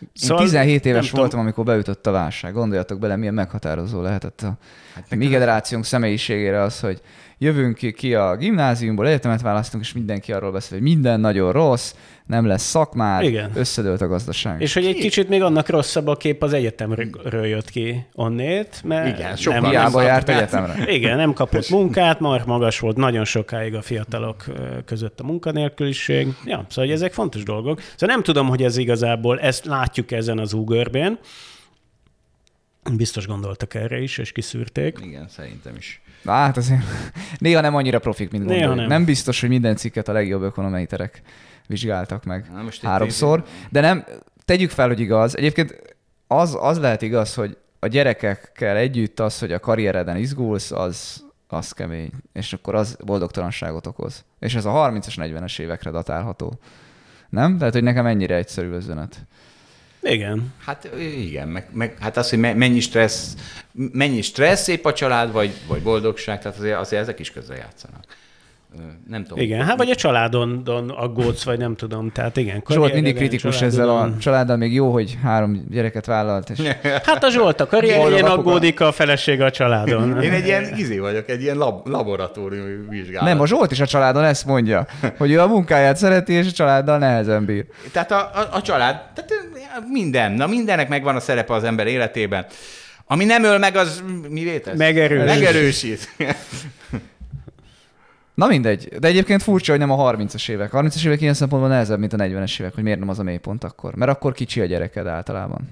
Én 0.00 0.36
17 0.36 0.84
nem 0.84 0.92
éves 0.92 1.06
tudom, 1.06 1.20
voltam, 1.20 1.40
amikor 1.40 1.64
beütött 1.64 2.06
a 2.06 2.10
válság. 2.10 2.52
Gondoljatok 2.52 2.98
bele, 2.98 3.16
milyen 3.16 3.34
meghatározó 3.34 4.00
lehetett 4.00 4.40
a 4.40 4.58
hát 4.94 5.14
mi 5.16 5.26
generációnk 5.26 5.84
személyiségére 5.84 6.62
az, 6.62 6.80
hogy 6.80 7.00
jövünk 7.38 7.76
ki, 7.76 7.92
ki 7.92 8.14
a 8.14 8.36
gimnáziumból, 8.36 9.06
egyetemet 9.06 9.40
választunk, 9.40 9.84
és 9.84 9.92
mindenki 9.92 10.32
arról 10.32 10.52
beszél, 10.52 10.78
hogy 10.78 10.86
minden 10.86 11.20
nagyon 11.20 11.52
rossz, 11.52 11.94
nem 12.26 12.46
lesz 12.46 12.62
szakmár, 12.62 13.22
Igen. 13.22 13.50
összedőlt 13.54 14.00
a 14.00 14.06
gazdaság. 14.08 14.60
És 14.60 14.74
hogy 14.74 14.84
egy 14.86 14.96
kicsit 14.96 15.28
még 15.28 15.42
annak 15.42 15.68
rosszabb 15.68 16.06
a 16.06 16.16
kép 16.16 16.42
az 16.42 16.52
egyetemről 16.52 17.46
jött 17.46 17.70
ki 17.70 18.06
onnét, 18.14 18.80
mert 18.84 19.18
Igen, 19.18 19.36
nem, 19.44 19.70
Hiába 19.70 20.02
járt 20.02 20.26
szakmát. 20.26 20.36
egyetemre. 20.42 20.92
igen, 20.92 21.16
nem 21.16 21.32
kapott 21.32 21.68
munkát, 21.68 22.20
mar 22.20 22.42
magas 22.46 22.78
volt 22.78 22.96
nagyon 22.96 23.24
sokáig 23.24 23.74
a 23.74 23.82
fiatalok 23.82 24.44
között 24.84 25.20
a 25.20 25.24
munkanélküliség. 25.24 26.26
Ja, 26.26 26.66
szóval 26.68 26.84
hogy 26.84 26.90
ezek 26.90 27.12
fontos 27.12 27.42
dolgok. 27.42 27.80
Szóval 27.80 28.14
nem 28.14 28.22
tudom, 28.24 28.48
hogy 28.48 28.62
ez 28.62 28.76
igazából, 28.76 29.40
ezt 29.40 29.64
látjuk 29.64 30.10
ezen 30.10 30.38
az 30.38 30.52
Uberben. 30.52 31.18
Biztos 32.96 33.26
gondoltak 33.26 33.74
erre 33.74 34.00
is, 34.00 34.18
és 34.18 34.32
kiszűrték. 34.32 34.98
Igen, 35.02 35.28
szerintem 35.28 35.74
is. 35.76 36.00
Na, 36.22 36.32
hát 36.32 36.56
azért 36.56 36.82
néha 37.38 37.60
nem 37.60 37.74
annyira 37.74 37.98
profik, 37.98 38.30
mint 38.30 38.44
Néha 38.44 38.58
gondoljuk. 38.58 38.88
nem. 38.88 38.98
Nem 38.98 39.04
biztos, 39.04 39.40
hogy 39.40 39.48
minden 39.48 39.76
cikket 39.76 40.08
a 40.08 40.12
legjobb 40.12 40.42
ökonomeiterek 40.42 41.22
vizsgáltak 41.66 42.24
meg 42.24 42.50
Na, 42.52 42.62
most 42.62 42.82
háromszor, 42.82 43.44
de 43.70 43.80
nem, 43.80 44.04
tegyük 44.44 44.70
fel, 44.70 44.86
hogy 44.86 45.00
igaz. 45.00 45.36
Egyébként 45.36 45.96
az, 46.26 46.56
az 46.60 46.78
lehet 46.78 47.02
igaz, 47.02 47.34
hogy 47.34 47.56
a 47.78 47.86
gyerekekkel 47.86 48.76
együtt 48.76 49.20
az, 49.20 49.38
hogy 49.38 49.52
a 49.52 49.60
karriereden 49.60 50.16
izgulsz, 50.16 50.70
az, 50.70 51.24
az 51.46 51.72
kemény, 51.72 52.10
és 52.32 52.52
akkor 52.52 52.74
az 52.74 52.96
boldogtalanságot 53.04 53.86
okoz. 53.86 54.24
És 54.38 54.54
ez 54.54 54.64
a 54.64 54.70
30-as, 54.70 55.14
40-es 55.16 55.58
évekre 55.58 55.90
datálható. 55.90 56.58
Nem? 57.28 57.58
Tehát, 57.58 57.72
hogy 57.72 57.82
nekem 57.82 58.06
ennyire 58.06 58.34
egyszerű 58.34 58.72
az 58.72 58.84
üzenet. 58.84 59.26
Igen. 60.02 60.54
Hát 60.64 60.88
igen, 60.98 61.48
meg, 61.48 61.68
meg 61.72 61.96
hát 62.00 62.16
az, 62.16 62.30
hogy 62.30 62.38
me- 62.38 62.56
mennyi 62.56 62.80
stressz, 62.80 63.34
mennyi 63.72 64.22
stressz 64.22 64.68
épp 64.68 64.84
a 64.84 64.92
család, 64.92 65.32
vagy, 65.32 65.50
vagy 65.66 65.82
boldogság, 65.82 66.40
tehát 66.40 66.58
azért, 66.58 66.78
azért 66.78 67.02
ezek 67.02 67.18
is 67.18 67.30
közre 67.30 67.56
játszanak. 67.56 68.04
Nem 69.08 69.22
tudom. 69.22 69.38
Igen, 69.44 69.64
hát 69.64 69.76
vagy 69.76 69.90
a 69.90 69.94
családon 69.94 70.64
don 70.64 70.90
aggódsz, 70.90 71.44
vagy 71.44 71.58
nem 71.58 71.76
tudom. 71.76 72.12
Tehát 72.12 72.36
igen. 72.36 72.62
Zsolt 72.68 72.94
mindig 72.94 73.16
kritikus 73.16 73.62
ezzel 73.62 73.88
a 73.88 74.10
családdal, 74.18 74.56
még 74.56 74.74
jó, 74.74 74.92
hogy 74.92 75.18
három 75.22 75.64
gyereket 75.70 76.06
vállalt, 76.06 76.50
és 76.50 76.58
Hát 77.06 77.24
a 77.24 77.30
Zsolt 77.30 77.60
a 77.60 77.66
karrierjén 77.66 78.24
aggódik 78.24 78.80
a 78.80 78.92
felesége 78.92 79.44
a 79.44 79.50
családon. 79.50 80.22
Én 80.22 80.32
egy 80.32 80.46
ilyen 80.46 80.76
izé 80.76 80.98
vagyok, 80.98 81.28
egy 81.28 81.42
ilyen 81.42 81.56
lab, 81.56 81.86
laboratóriumi 81.86 82.88
vizsgálat. 82.88 83.28
Nem, 83.28 83.40
a 83.40 83.46
Zsolt 83.46 83.70
is 83.70 83.80
a 83.80 83.86
családon 83.86 84.24
ezt 84.24 84.46
mondja, 84.46 84.86
hogy 85.18 85.30
ő 85.30 85.40
a 85.40 85.46
munkáját 85.46 85.96
szereti, 85.96 86.32
és 86.32 86.46
a 86.46 86.52
családdal 86.52 86.98
nehezen 86.98 87.44
bír. 87.44 87.64
Tehát 87.92 88.10
a, 88.10 88.30
a, 88.34 88.48
a 88.52 88.62
család, 88.62 88.94
tehát 89.14 89.32
minden, 89.90 90.32
na 90.32 90.46
mindennek 90.46 90.88
megvan 90.88 91.16
a 91.16 91.20
szerepe 91.20 91.54
az 91.54 91.64
ember 91.64 91.86
életében. 91.86 92.46
Ami 93.06 93.24
nem 93.24 93.44
öl 93.44 93.58
meg, 93.58 93.76
az 93.76 94.02
mi 94.28 94.42
vétesz? 94.42 94.78
Megerősít. 94.78 95.26
Megerősít. 95.26 96.08
Na 98.38 98.46
mindegy, 98.46 98.88
de 98.98 99.08
egyébként 99.08 99.42
furcsa, 99.42 99.70
hogy 99.70 99.80
nem 99.80 99.90
a 99.90 100.12
30-as 100.12 100.48
évek. 100.48 100.74
A 100.74 100.82
30-as 100.82 101.06
évek 101.06 101.20
ilyen 101.20 101.34
szempontból 101.34 101.70
nehezebb, 101.70 101.98
mint 101.98 102.12
a 102.12 102.16
40-es 102.16 102.60
évek, 102.60 102.74
hogy 102.74 102.82
miért 102.82 102.98
nem 102.98 103.08
az 103.08 103.18
a 103.18 103.22
mélypont 103.22 103.64
akkor. 103.64 103.94
Mert 103.94 104.10
akkor 104.10 104.32
kicsi 104.32 104.60
a 104.60 104.64
gyereked 104.64 105.06
általában. 105.06 105.68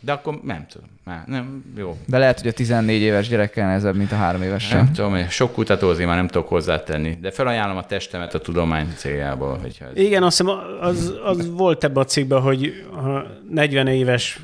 De 0.00 0.12
akkor 0.12 0.40
nem 0.42 0.66
tudom. 0.68 0.88
Már 1.04 1.24
nem, 1.26 1.64
jó. 1.76 1.96
De 2.06 2.18
lehet, 2.18 2.40
hogy 2.40 2.48
a 2.48 2.52
14 2.52 3.00
éves 3.00 3.28
gyerekkel 3.28 3.66
nehezebb, 3.66 3.96
mint 3.96 4.12
a 4.12 4.14
három 4.14 4.42
éves 4.42 4.68
Nem 4.68 4.84
sem. 4.84 4.92
tudom, 4.92 5.28
sok 5.28 5.52
kutatózni 5.52 6.04
már 6.04 6.16
nem 6.16 6.26
tudok 6.26 6.48
hozzátenni, 6.48 7.18
de 7.20 7.30
felajánlom 7.30 7.76
a 7.76 7.86
testemet 7.86 8.34
a 8.34 8.38
tudomány 8.40 8.92
céljából. 8.96 9.58
Hogyha 9.58 9.84
ez... 9.84 9.96
Igen, 9.96 10.22
azt 10.22 10.38
hiszem 10.38 10.54
az, 10.80 11.14
az 11.24 11.50
volt 11.50 11.84
ebben 11.84 12.02
a 12.02 12.06
cikkben, 12.06 12.40
hogy 12.40 12.86
a 12.92 13.18
40 13.50 13.86
éves 13.86 14.40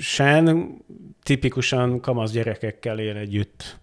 sen 0.00 0.68
tipikusan 1.22 2.00
kamasz 2.00 2.30
gyerekekkel 2.30 2.98
él 2.98 3.16
együtt 3.16 3.78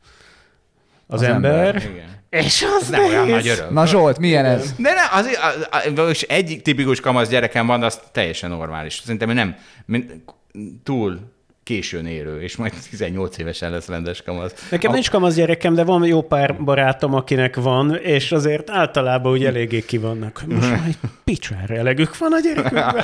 az, 1.08 1.22
Az 1.22 1.28
ember. 1.28 1.66
ember, 1.68 1.76
Igen. 1.92 2.16
És 2.30 2.64
az 2.78 2.82
Ez 2.82 2.90
nem 2.90 3.04
olyan 3.06 3.28
nehéz. 3.28 3.46
nagy 3.46 3.48
öröm. 3.58 3.74
Na 3.74 3.86
Zsolt, 3.86 4.20
milyen 4.20 4.46
ez? 4.46 4.74
De 4.78 4.94
ne, 4.94 5.18
az, 5.20 5.28
az, 5.72 6.00
az, 6.00 6.26
egy 6.28 6.60
tipikus 6.64 7.00
kamasz 7.00 7.30
gyerekem 7.30 7.66
van, 7.68 7.84
az 7.84 8.00
teljesen 8.12 8.50
normális. 8.50 9.00
Szerintem 9.04 9.30
nem 9.30 9.56
túl 10.84 11.20
későn 11.64 12.06
érő, 12.06 12.42
és 12.42 12.56
majd 12.56 12.74
18 12.90 13.38
évesen 13.38 13.72
lesz 13.72 13.88
rendes 13.88 14.22
kamasz. 14.22 14.68
Nekem 14.72 14.92
A- 14.92 14.94
nincs 14.94 15.10
kamasz 15.10 15.36
gyerekem, 15.36 15.74
de 15.74 15.84
van 15.84 16.06
jó 16.06 16.22
pár 16.22 16.64
barátom, 16.64 17.14
akinek 17.14 17.56
van, 17.56 17.96
és 17.96 18.32
azért 18.32 18.70
általában 18.70 19.32
úgy 19.32 19.46
eléggé 19.46 19.80
ki 19.86 19.98
vannak. 19.98 20.44
Most 20.48 20.70
már 20.70 20.84
egy 20.88 20.98
picsára 21.24 21.76
elegük 21.76 22.18
van 22.18 22.34
a 22.34 22.40
gyerekükben. 22.40 23.04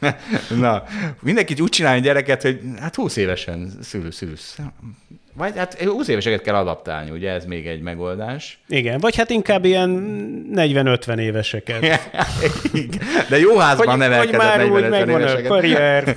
Na, 0.60 0.82
mindenki 1.20 1.54
úgy 1.58 1.68
csinálja 1.68 1.98
a 1.98 2.02
gyereket, 2.02 2.42
hogy 2.42 2.60
hát 2.80 2.94
20 2.94 3.16
évesen 3.16 3.70
szülő, 3.82 4.10
szülősz. 4.10 4.58
Vagy 5.40 5.56
hát 5.56 5.82
20 5.82 6.08
éveseket 6.08 6.42
kell 6.42 6.54
adaptálni, 6.54 7.10
ugye 7.10 7.30
ez 7.30 7.44
még 7.44 7.66
egy 7.66 7.80
megoldás. 7.80 8.58
Igen, 8.68 8.98
vagy 8.98 9.16
hát 9.16 9.30
inkább 9.30 9.64
ilyen 9.64 9.90
40-50 10.54 11.18
éveseket. 11.18 11.80
De 13.28 13.38
jó 13.38 13.58
házban 13.58 13.86
Hogy, 13.86 13.98
nevelkedett 13.98 14.40
már 14.40 14.58
40 14.58 14.82
úgy 14.82 14.88
megvan 14.88 15.14
a 15.14 15.18
éveseket. 15.18 15.46
karrier. 15.46 16.16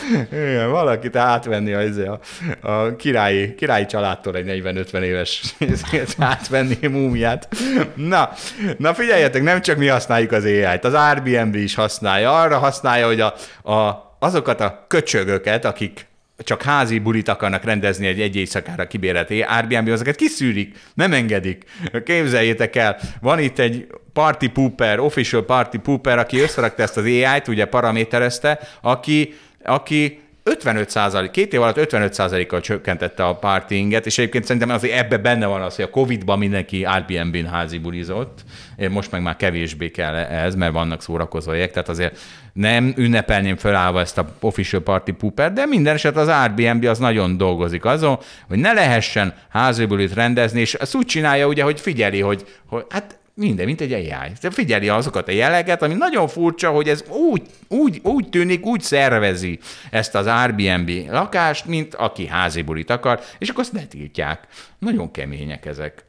Igen, 0.32 0.70
valakit 0.70 1.16
átvenni 1.16 1.72
a, 1.72 1.82
izé, 1.82 2.06
a, 2.06 2.20
a 2.60 2.96
királyi, 2.96 3.54
királyi 3.54 3.86
családtól 3.86 4.36
egy 4.36 4.62
40-50 4.64 5.00
éves 5.00 5.54
átvenni 6.18 6.86
múmiát. 6.86 7.48
Na, 7.94 8.30
na 8.78 8.94
figyeljetek, 8.94 9.42
nem 9.42 9.60
csak 9.60 9.76
mi 9.76 9.86
használjuk 9.86 10.32
az 10.32 10.44
AI-t, 10.44 10.84
az 10.84 10.94
Airbnb 10.94 11.54
is 11.54 11.74
használja. 11.74 12.40
Arra 12.40 12.58
használja, 12.58 13.06
hogy 13.06 13.20
a, 13.20 13.34
a, 13.72 14.16
azokat 14.18 14.60
a 14.60 14.84
köcsögöket, 14.88 15.64
akik 15.64 16.08
csak 16.44 16.62
házi 16.62 16.98
bulit 16.98 17.28
akarnak 17.28 17.64
rendezni 17.64 18.06
egy 18.06 18.20
egy 18.20 18.36
éjszakára 18.36 18.86
kibérelt 18.86 19.30
Airbnb, 19.30 19.88
azokat 19.88 20.14
kiszűrik, 20.14 20.78
nem 20.94 21.12
engedik. 21.12 21.64
Képzeljétek 22.04 22.76
el, 22.76 22.96
van 23.20 23.38
itt 23.38 23.58
egy 23.58 23.86
party 24.12 24.46
pooper, 24.46 24.98
official 24.98 25.44
party 25.44 25.76
pooper, 25.76 26.18
aki 26.18 26.38
összerakta 26.38 26.82
ezt 26.82 26.96
az 26.96 27.04
AI-t, 27.04 27.48
ugye 27.48 27.64
paraméterezte, 27.64 28.58
aki, 28.80 29.34
aki 29.64 30.20
55 30.42 30.90
százalék, 30.90 31.30
két 31.30 31.52
év 31.52 31.62
alatt 31.62 31.76
55% 31.78 32.44
kal 32.48 32.60
csökkentette 32.60 33.24
a 33.24 33.34
partyinget, 33.34 34.06
és 34.06 34.18
egyébként 34.18 34.44
szerintem 34.44 34.70
azért 34.70 34.98
ebbe 34.98 35.18
benne 35.18 35.46
van 35.46 35.62
az, 35.62 35.76
hogy 35.76 35.84
a 35.84 35.90
Covid-ban 35.90 36.38
mindenki 36.38 36.84
Airbnb-n 36.84 37.46
házi 37.46 37.78
bulizott, 37.78 38.44
most 38.90 39.10
meg 39.10 39.22
már 39.22 39.36
kevésbé 39.36 39.90
kell 39.90 40.14
ez, 40.14 40.54
mert 40.54 40.72
vannak 40.72 41.02
szórakozóiek, 41.02 41.70
tehát 41.70 41.88
azért 41.88 42.18
nem 42.52 42.92
ünnepelném 42.96 43.56
felállva 43.56 44.00
ezt 44.00 44.18
a 44.18 44.34
official 44.40 44.82
party 44.82 45.10
pooper, 45.10 45.52
de 45.52 45.66
minden 45.66 45.94
eset 45.94 46.16
az 46.16 46.28
Airbnb 46.28 46.84
az 46.84 46.98
nagyon 46.98 47.36
dolgozik 47.36 47.84
azon, 47.84 48.18
hogy 48.48 48.58
ne 48.58 48.72
lehessen 48.72 49.34
házi 49.48 49.84
bulit 49.84 50.14
rendezni, 50.14 50.60
és 50.60 50.74
ezt 50.74 50.94
úgy 50.94 51.06
csinálja 51.06 51.46
ugye, 51.46 51.62
hogy 51.62 51.80
figyeli, 51.80 52.20
hogy, 52.20 52.44
hogy 52.66 52.84
hát 52.88 53.18
minden, 53.34 53.66
mint 53.66 53.80
egy 53.80 53.92
AI. 53.92 54.50
Figyeli 54.50 54.88
azokat 54.88 55.28
a 55.28 55.32
jeleket, 55.32 55.82
ami 55.82 55.94
nagyon 55.94 56.28
furcsa, 56.28 56.70
hogy 56.70 56.88
ez 56.88 57.04
úgy, 57.08 57.42
úgy, 57.68 58.00
úgy 58.02 58.28
tűnik, 58.28 58.66
úgy 58.66 58.80
szervezi 58.80 59.58
ezt 59.90 60.14
az 60.14 60.26
Airbnb 60.26 60.90
lakást, 61.10 61.66
mint 61.66 61.94
aki 61.94 62.26
házi 62.26 62.62
bulit 62.62 62.90
akar, 62.90 63.20
és 63.38 63.48
akkor 63.48 63.62
azt 63.62 63.72
letiltják. 63.72 64.46
Nagyon 64.78 65.10
kemények 65.10 65.66
ezek. 65.66 66.04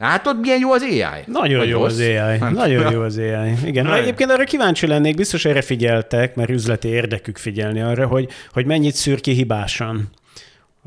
Látod, 0.00 0.40
milyen 0.40 0.58
jó 0.58 0.72
az 0.72 0.82
AI? 0.82 1.22
Nagyon 1.26 1.58
Vagy 1.58 1.68
jó 1.68 1.80
rossz? 1.82 1.92
az 1.92 1.98
AI. 2.00 2.38
Nagyon 2.52 2.92
jó 2.92 3.02
az 3.02 3.18
AI. 3.18 3.52
Igen. 3.64 3.84
Nagyon. 3.84 4.02
Egyébként 4.02 4.30
arra 4.30 4.44
kíváncsi 4.44 4.86
lennék, 4.86 5.14
biztos 5.16 5.44
erre 5.44 5.62
figyeltek, 5.62 6.34
mert 6.34 6.50
üzleti 6.50 6.88
érdekük 6.88 7.36
figyelni 7.38 7.80
arra, 7.80 8.06
hogy, 8.06 8.28
hogy 8.52 8.64
mennyit 8.66 8.94
szűr 8.94 9.20
ki 9.20 9.32
hibásan. 9.32 10.10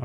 A, 0.00 0.04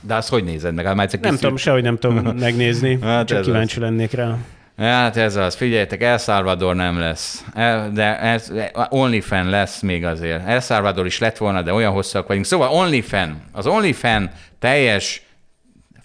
De 0.00 0.14
azt 0.14 0.28
hogy 0.28 0.44
nézed 0.44 0.74
meg? 0.74 0.84
Hát 0.86 0.94
már 0.94 1.08
nem 1.10 1.20
kiszűr- 1.20 1.40
tudom, 1.40 1.56
sehogy 1.56 1.82
nem 1.82 1.98
tudom 1.98 2.34
megnézni, 2.38 2.98
Hát 3.02 3.26
csak 3.26 3.42
kíváncsi 3.42 3.80
lennék 3.80 4.12
rá. 4.12 4.36
Hát 4.76 5.16
ez 5.16 5.36
az, 5.36 5.54
figyeljetek, 5.54 6.02
El 6.02 6.18
Salvador 6.18 6.74
nem 6.74 6.98
lesz. 6.98 7.44
El, 7.54 7.90
de 7.92 8.18
ez, 8.20 8.52
OnlyFan 8.88 9.48
lesz 9.50 9.80
még 9.80 10.04
azért. 10.04 10.46
El 10.46 10.60
Salvador 10.60 11.06
is 11.06 11.18
lett 11.18 11.36
volna, 11.36 11.62
de 11.62 11.72
olyan 11.72 11.92
hosszak 11.92 12.26
vagyunk. 12.26 12.44
Szóval 12.44 12.68
OnlyFan, 12.70 13.42
az 13.52 13.66
OnlyFan 13.66 14.30
teljes 14.58 15.22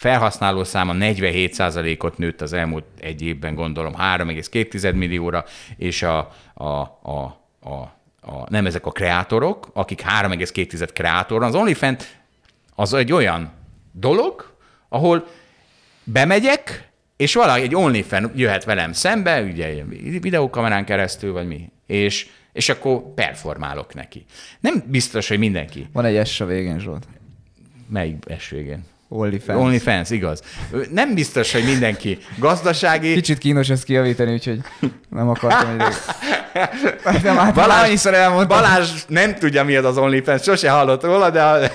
felhasználó 0.05 0.63
száma 0.63 0.93
47%-ot 0.95 2.17
nőtt 2.17 2.41
az 2.41 2.53
elmúlt 2.53 2.85
egy 2.99 3.21
évben, 3.21 3.55
gondolom 3.55 3.93
3,2 3.93 4.95
millióra, 4.95 5.45
és 5.77 6.03
a, 6.03 6.31
a, 6.53 6.63
a, 6.63 7.41
a, 7.59 7.73
a, 8.21 8.45
nem 8.49 8.65
ezek 8.65 8.85
a 8.85 8.91
kreátorok, 8.91 9.69
akik 9.73 10.01
3,2 10.01 10.89
kreátor, 10.93 11.43
az 11.43 11.55
OnlyFan 11.55 11.97
az 12.75 12.93
egy 12.93 13.11
olyan 13.11 13.51
dolog, 13.91 14.55
ahol 14.89 15.27
bemegyek, 16.03 16.89
és 17.17 17.33
valaki, 17.33 17.61
egy 17.61 17.75
OnlyFan 17.75 18.31
jöhet 18.35 18.63
velem 18.63 18.93
szembe, 18.93 19.41
ugye 19.41 19.83
videókamerán 20.21 20.85
keresztül, 20.85 21.33
vagy 21.33 21.47
mi, 21.47 21.71
és, 21.85 22.27
és 22.53 22.69
akkor 22.69 23.13
performálok 23.13 23.93
neki. 23.93 24.25
Nem 24.59 24.83
biztos, 24.87 25.27
hogy 25.27 25.39
mindenki. 25.39 25.87
Van 25.93 26.05
egy 26.05 26.27
S 26.27 26.41
a 26.41 26.45
végén, 26.45 26.79
Zsolt. 26.79 27.07
Melyik 27.87 28.23
esvégén? 28.27 28.93
OnlyFans. 29.09 29.59
OnlyFans, 29.59 30.09
igaz. 30.09 30.41
Nem 30.91 31.13
biztos, 31.13 31.51
hogy 31.51 31.63
mindenki 31.63 32.17
gazdasági... 32.37 33.13
Kicsit 33.13 33.37
kínos 33.37 33.69
ezt 33.69 33.83
kijavítani, 33.83 34.33
úgyhogy 34.33 34.59
nem 35.09 35.29
akartam 35.29 35.73
ide. 35.73 35.89
De 37.21 37.31
már 37.33 37.35
Balázs- 37.35 37.53
Balázs, 37.55 37.83
annyiszor 37.85 38.13
elmondtam. 38.13 38.57
Balázs 38.57 38.89
nem 39.07 39.35
tudja, 39.35 39.63
mi 39.63 39.75
az 39.75 39.85
az 39.85 39.97
OnlyFans, 39.97 40.43
sose 40.43 40.69
hallott 40.69 41.03
róla, 41.03 41.29
de, 41.29 41.71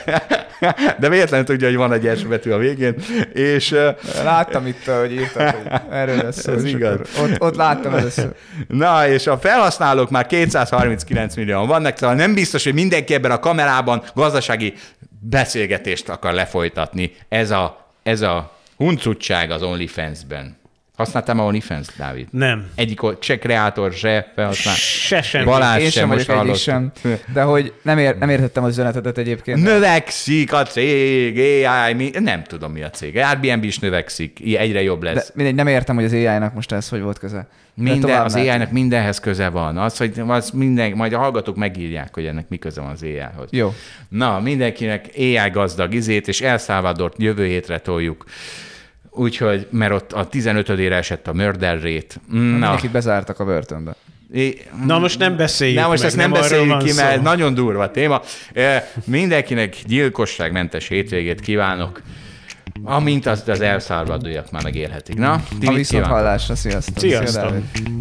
de 0.98 1.09
véletlenül 1.09 1.47
tudja, 1.47 1.66
hogy 1.69 1.77
van 1.77 1.93
egy 1.93 2.19
S 2.19 2.23
betű 2.24 2.51
a 2.51 2.59
végén, 2.59 2.94
és 3.32 3.74
Láttam 4.24 4.66
itt, 4.66 4.85
hogy 4.85 5.12
írtad, 5.12 5.51
hogy 5.51 5.81
erről 5.90 6.16
lesz 6.16 6.40
szó. 6.40 6.52
Ez 6.52 6.65
igaz. 6.65 6.98
Ott, 7.23 7.40
ott 7.40 7.57
láttam 7.57 7.94
először. 7.94 8.28
Na, 8.69 9.09
és 9.09 9.27
a 9.27 9.39
felhasználók 9.39 10.11
már 10.11 10.27
239 10.27 11.36
millióan 11.36 11.66
vannak, 11.66 11.97
szóval 11.97 12.16
nem 12.16 12.35
biztos, 12.35 12.65
hogy 12.65 12.74
mindenki 12.74 13.15
ebben 13.15 13.31
a 13.31 13.39
kamerában 13.39 14.02
gazdasági 14.15 14.74
beszélgetést 15.21 16.09
akar 16.09 16.33
lefolytatni. 16.33 17.13
Ez 17.29 17.51
a, 17.51 17.87
ez 18.03 18.21
a 18.21 18.59
huncutság 18.77 19.51
az 19.51 19.63
OnlyFans-ben. 19.63 20.60
Használtál 21.01 21.35
már 21.35 21.47
OnlyFans, 21.47 21.87
Dávid? 21.97 22.29
Nem. 22.31 22.67
Egyik 22.75 23.01
se 23.21 23.39
kreátor, 23.39 23.93
se 23.93 24.33
felhasználó. 24.35 24.77
Se 24.77 25.23
sem. 25.23 25.45
Balázs 25.45 25.83
Én 25.83 25.91
sem 25.91 26.09
most 26.09 26.27
vagyok 26.27 26.45
egyik 26.45 26.55
sem. 26.55 26.93
De 27.33 27.43
hogy 27.43 27.73
nem, 27.83 27.99
ér, 27.99 28.19
nem 28.19 28.29
értettem 28.29 28.65
az 28.65 28.71
üzenetedet 28.71 29.19
egyébként. 29.19 29.63
Növekszik 29.63 30.53
a 30.53 30.63
cég, 30.63 31.39
AI, 31.67 31.93
mi, 31.95 32.11
nem 32.19 32.43
tudom 32.43 32.73
mi 32.73 32.83
a 32.83 32.91
cég. 32.91 33.17
Airbnb 33.17 33.65
is 33.65 33.79
növekszik, 33.79 34.57
egyre 34.57 34.83
jobb 34.83 35.03
lesz. 35.03 35.27
De 35.27 35.33
mindegy, 35.35 35.55
nem 35.55 35.67
értem, 35.67 35.95
hogy 35.95 36.05
az 36.05 36.13
AI-nak 36.13 36.55
most 36.55 36.73
ez 36.73 36.89
hogy 36.89 37.01
volt 37.01 37.19
köze. 37.19 37.49
De 37.75 37.91
Minden, 37.93 38.21
az. 38.21 38.35
AI-nak 38.35 38.71
mindenhez 38.71 39.21
köze 39.21 39.49
van. 39.49 39.77
Az, 39.77 39.97
hogy 39.97 40.23
az 40.27 40.51
minden, 40.51 40.93
majd 40.93 41.13
a 41.13 41.19
hallgatók 41.19 41.57
megírják, 41.57 42.15
hogy 42.15 42.27
ennek 42.27 42.49
mi 42.49 42.57
köze 42.59 42.81
van 42.81 42.91
az 42.91 43.03
AI-hoz. 43.03 43.49
Jó. 43.51 43.75
Na, 44.09 44.41
mindenkinek 44.41 45.07
AI 45.17 45.51
gazdag 45.53 45.95
izét, 45.95 46.29
és 46.29 46.41
El 46.41 46.59
Salvadort 46.59 47.15
jövő 47.19 47.47
hétre 47.47 47.79
toljuk. 47.79 48.25
Úgyhogy, 49.11 49.66
mert 49.70 49.93
ott 49.93 50.12
a 50.12 50.28
15-ére 50.28 50.93
esett 50.93 51.27
a 51.28 51.32
murder 51.32 51.74
rate. 51.82 52.15
Na, 52.31 52.39
Mindenkit 52.41 52.91
bezártak 52.91 53.39
a 53.41 53.45
börtönbe. 53.45 53.95
é- 54.32 54.70
Na 54.87 54.99
most 54.99 55.19
nem 55.19 55.37
beszéljük 55.37 55.81
Na 55.81 55.87
most 55.89 55.99
meg, 55.99 56.09
ezt 56.09 56.16
nem 56.16 56.32
arról 56.32 56.43
beszéljük 56.43 56.78
ki, 56.78 56.89
szó. 56.91 57.03
mert 57.03 57.23
nagyon 57.23 57.55
durva 57.55 57.82
a 57.82 57.91
téma. 57.91 58.23
Mindenkinek 59.05 59.77
gyilkosságmentes 59.87 60.89
hétvégét 60.89 61.41
kívánok, 61.41 62.03
amint 62.85 63.27
azt 63.27 63.49
az 63.49 63.61
El 63.61 63.78
Salvadoriak 63.78 64.51
már 64.51 64.62
megélhetik. 64.62 65.16
Na, 65.16 65.43
ti 65.61 65.66
A 65.66 65.73
viszont 65.73 65.87
kívánok? 65.87 66.11
hallásra, 66.16 66.55
sziasztok. 66.55 66.99
Sziasztok. 66.99 67.53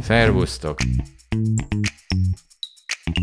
Szervusztok! 0.03 0.79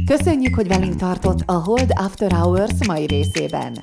Köszönjük, 0.07 0.55
hogy 0.55 0.69
velünk 0.69 0.97
tartott 0.97 1.39
a 1.47 1.53
Hold 1.53 1.91
After 1.95 2.33
Hours 2.33 2.71
mai 2.87 3.07
részében. 3.07 3.83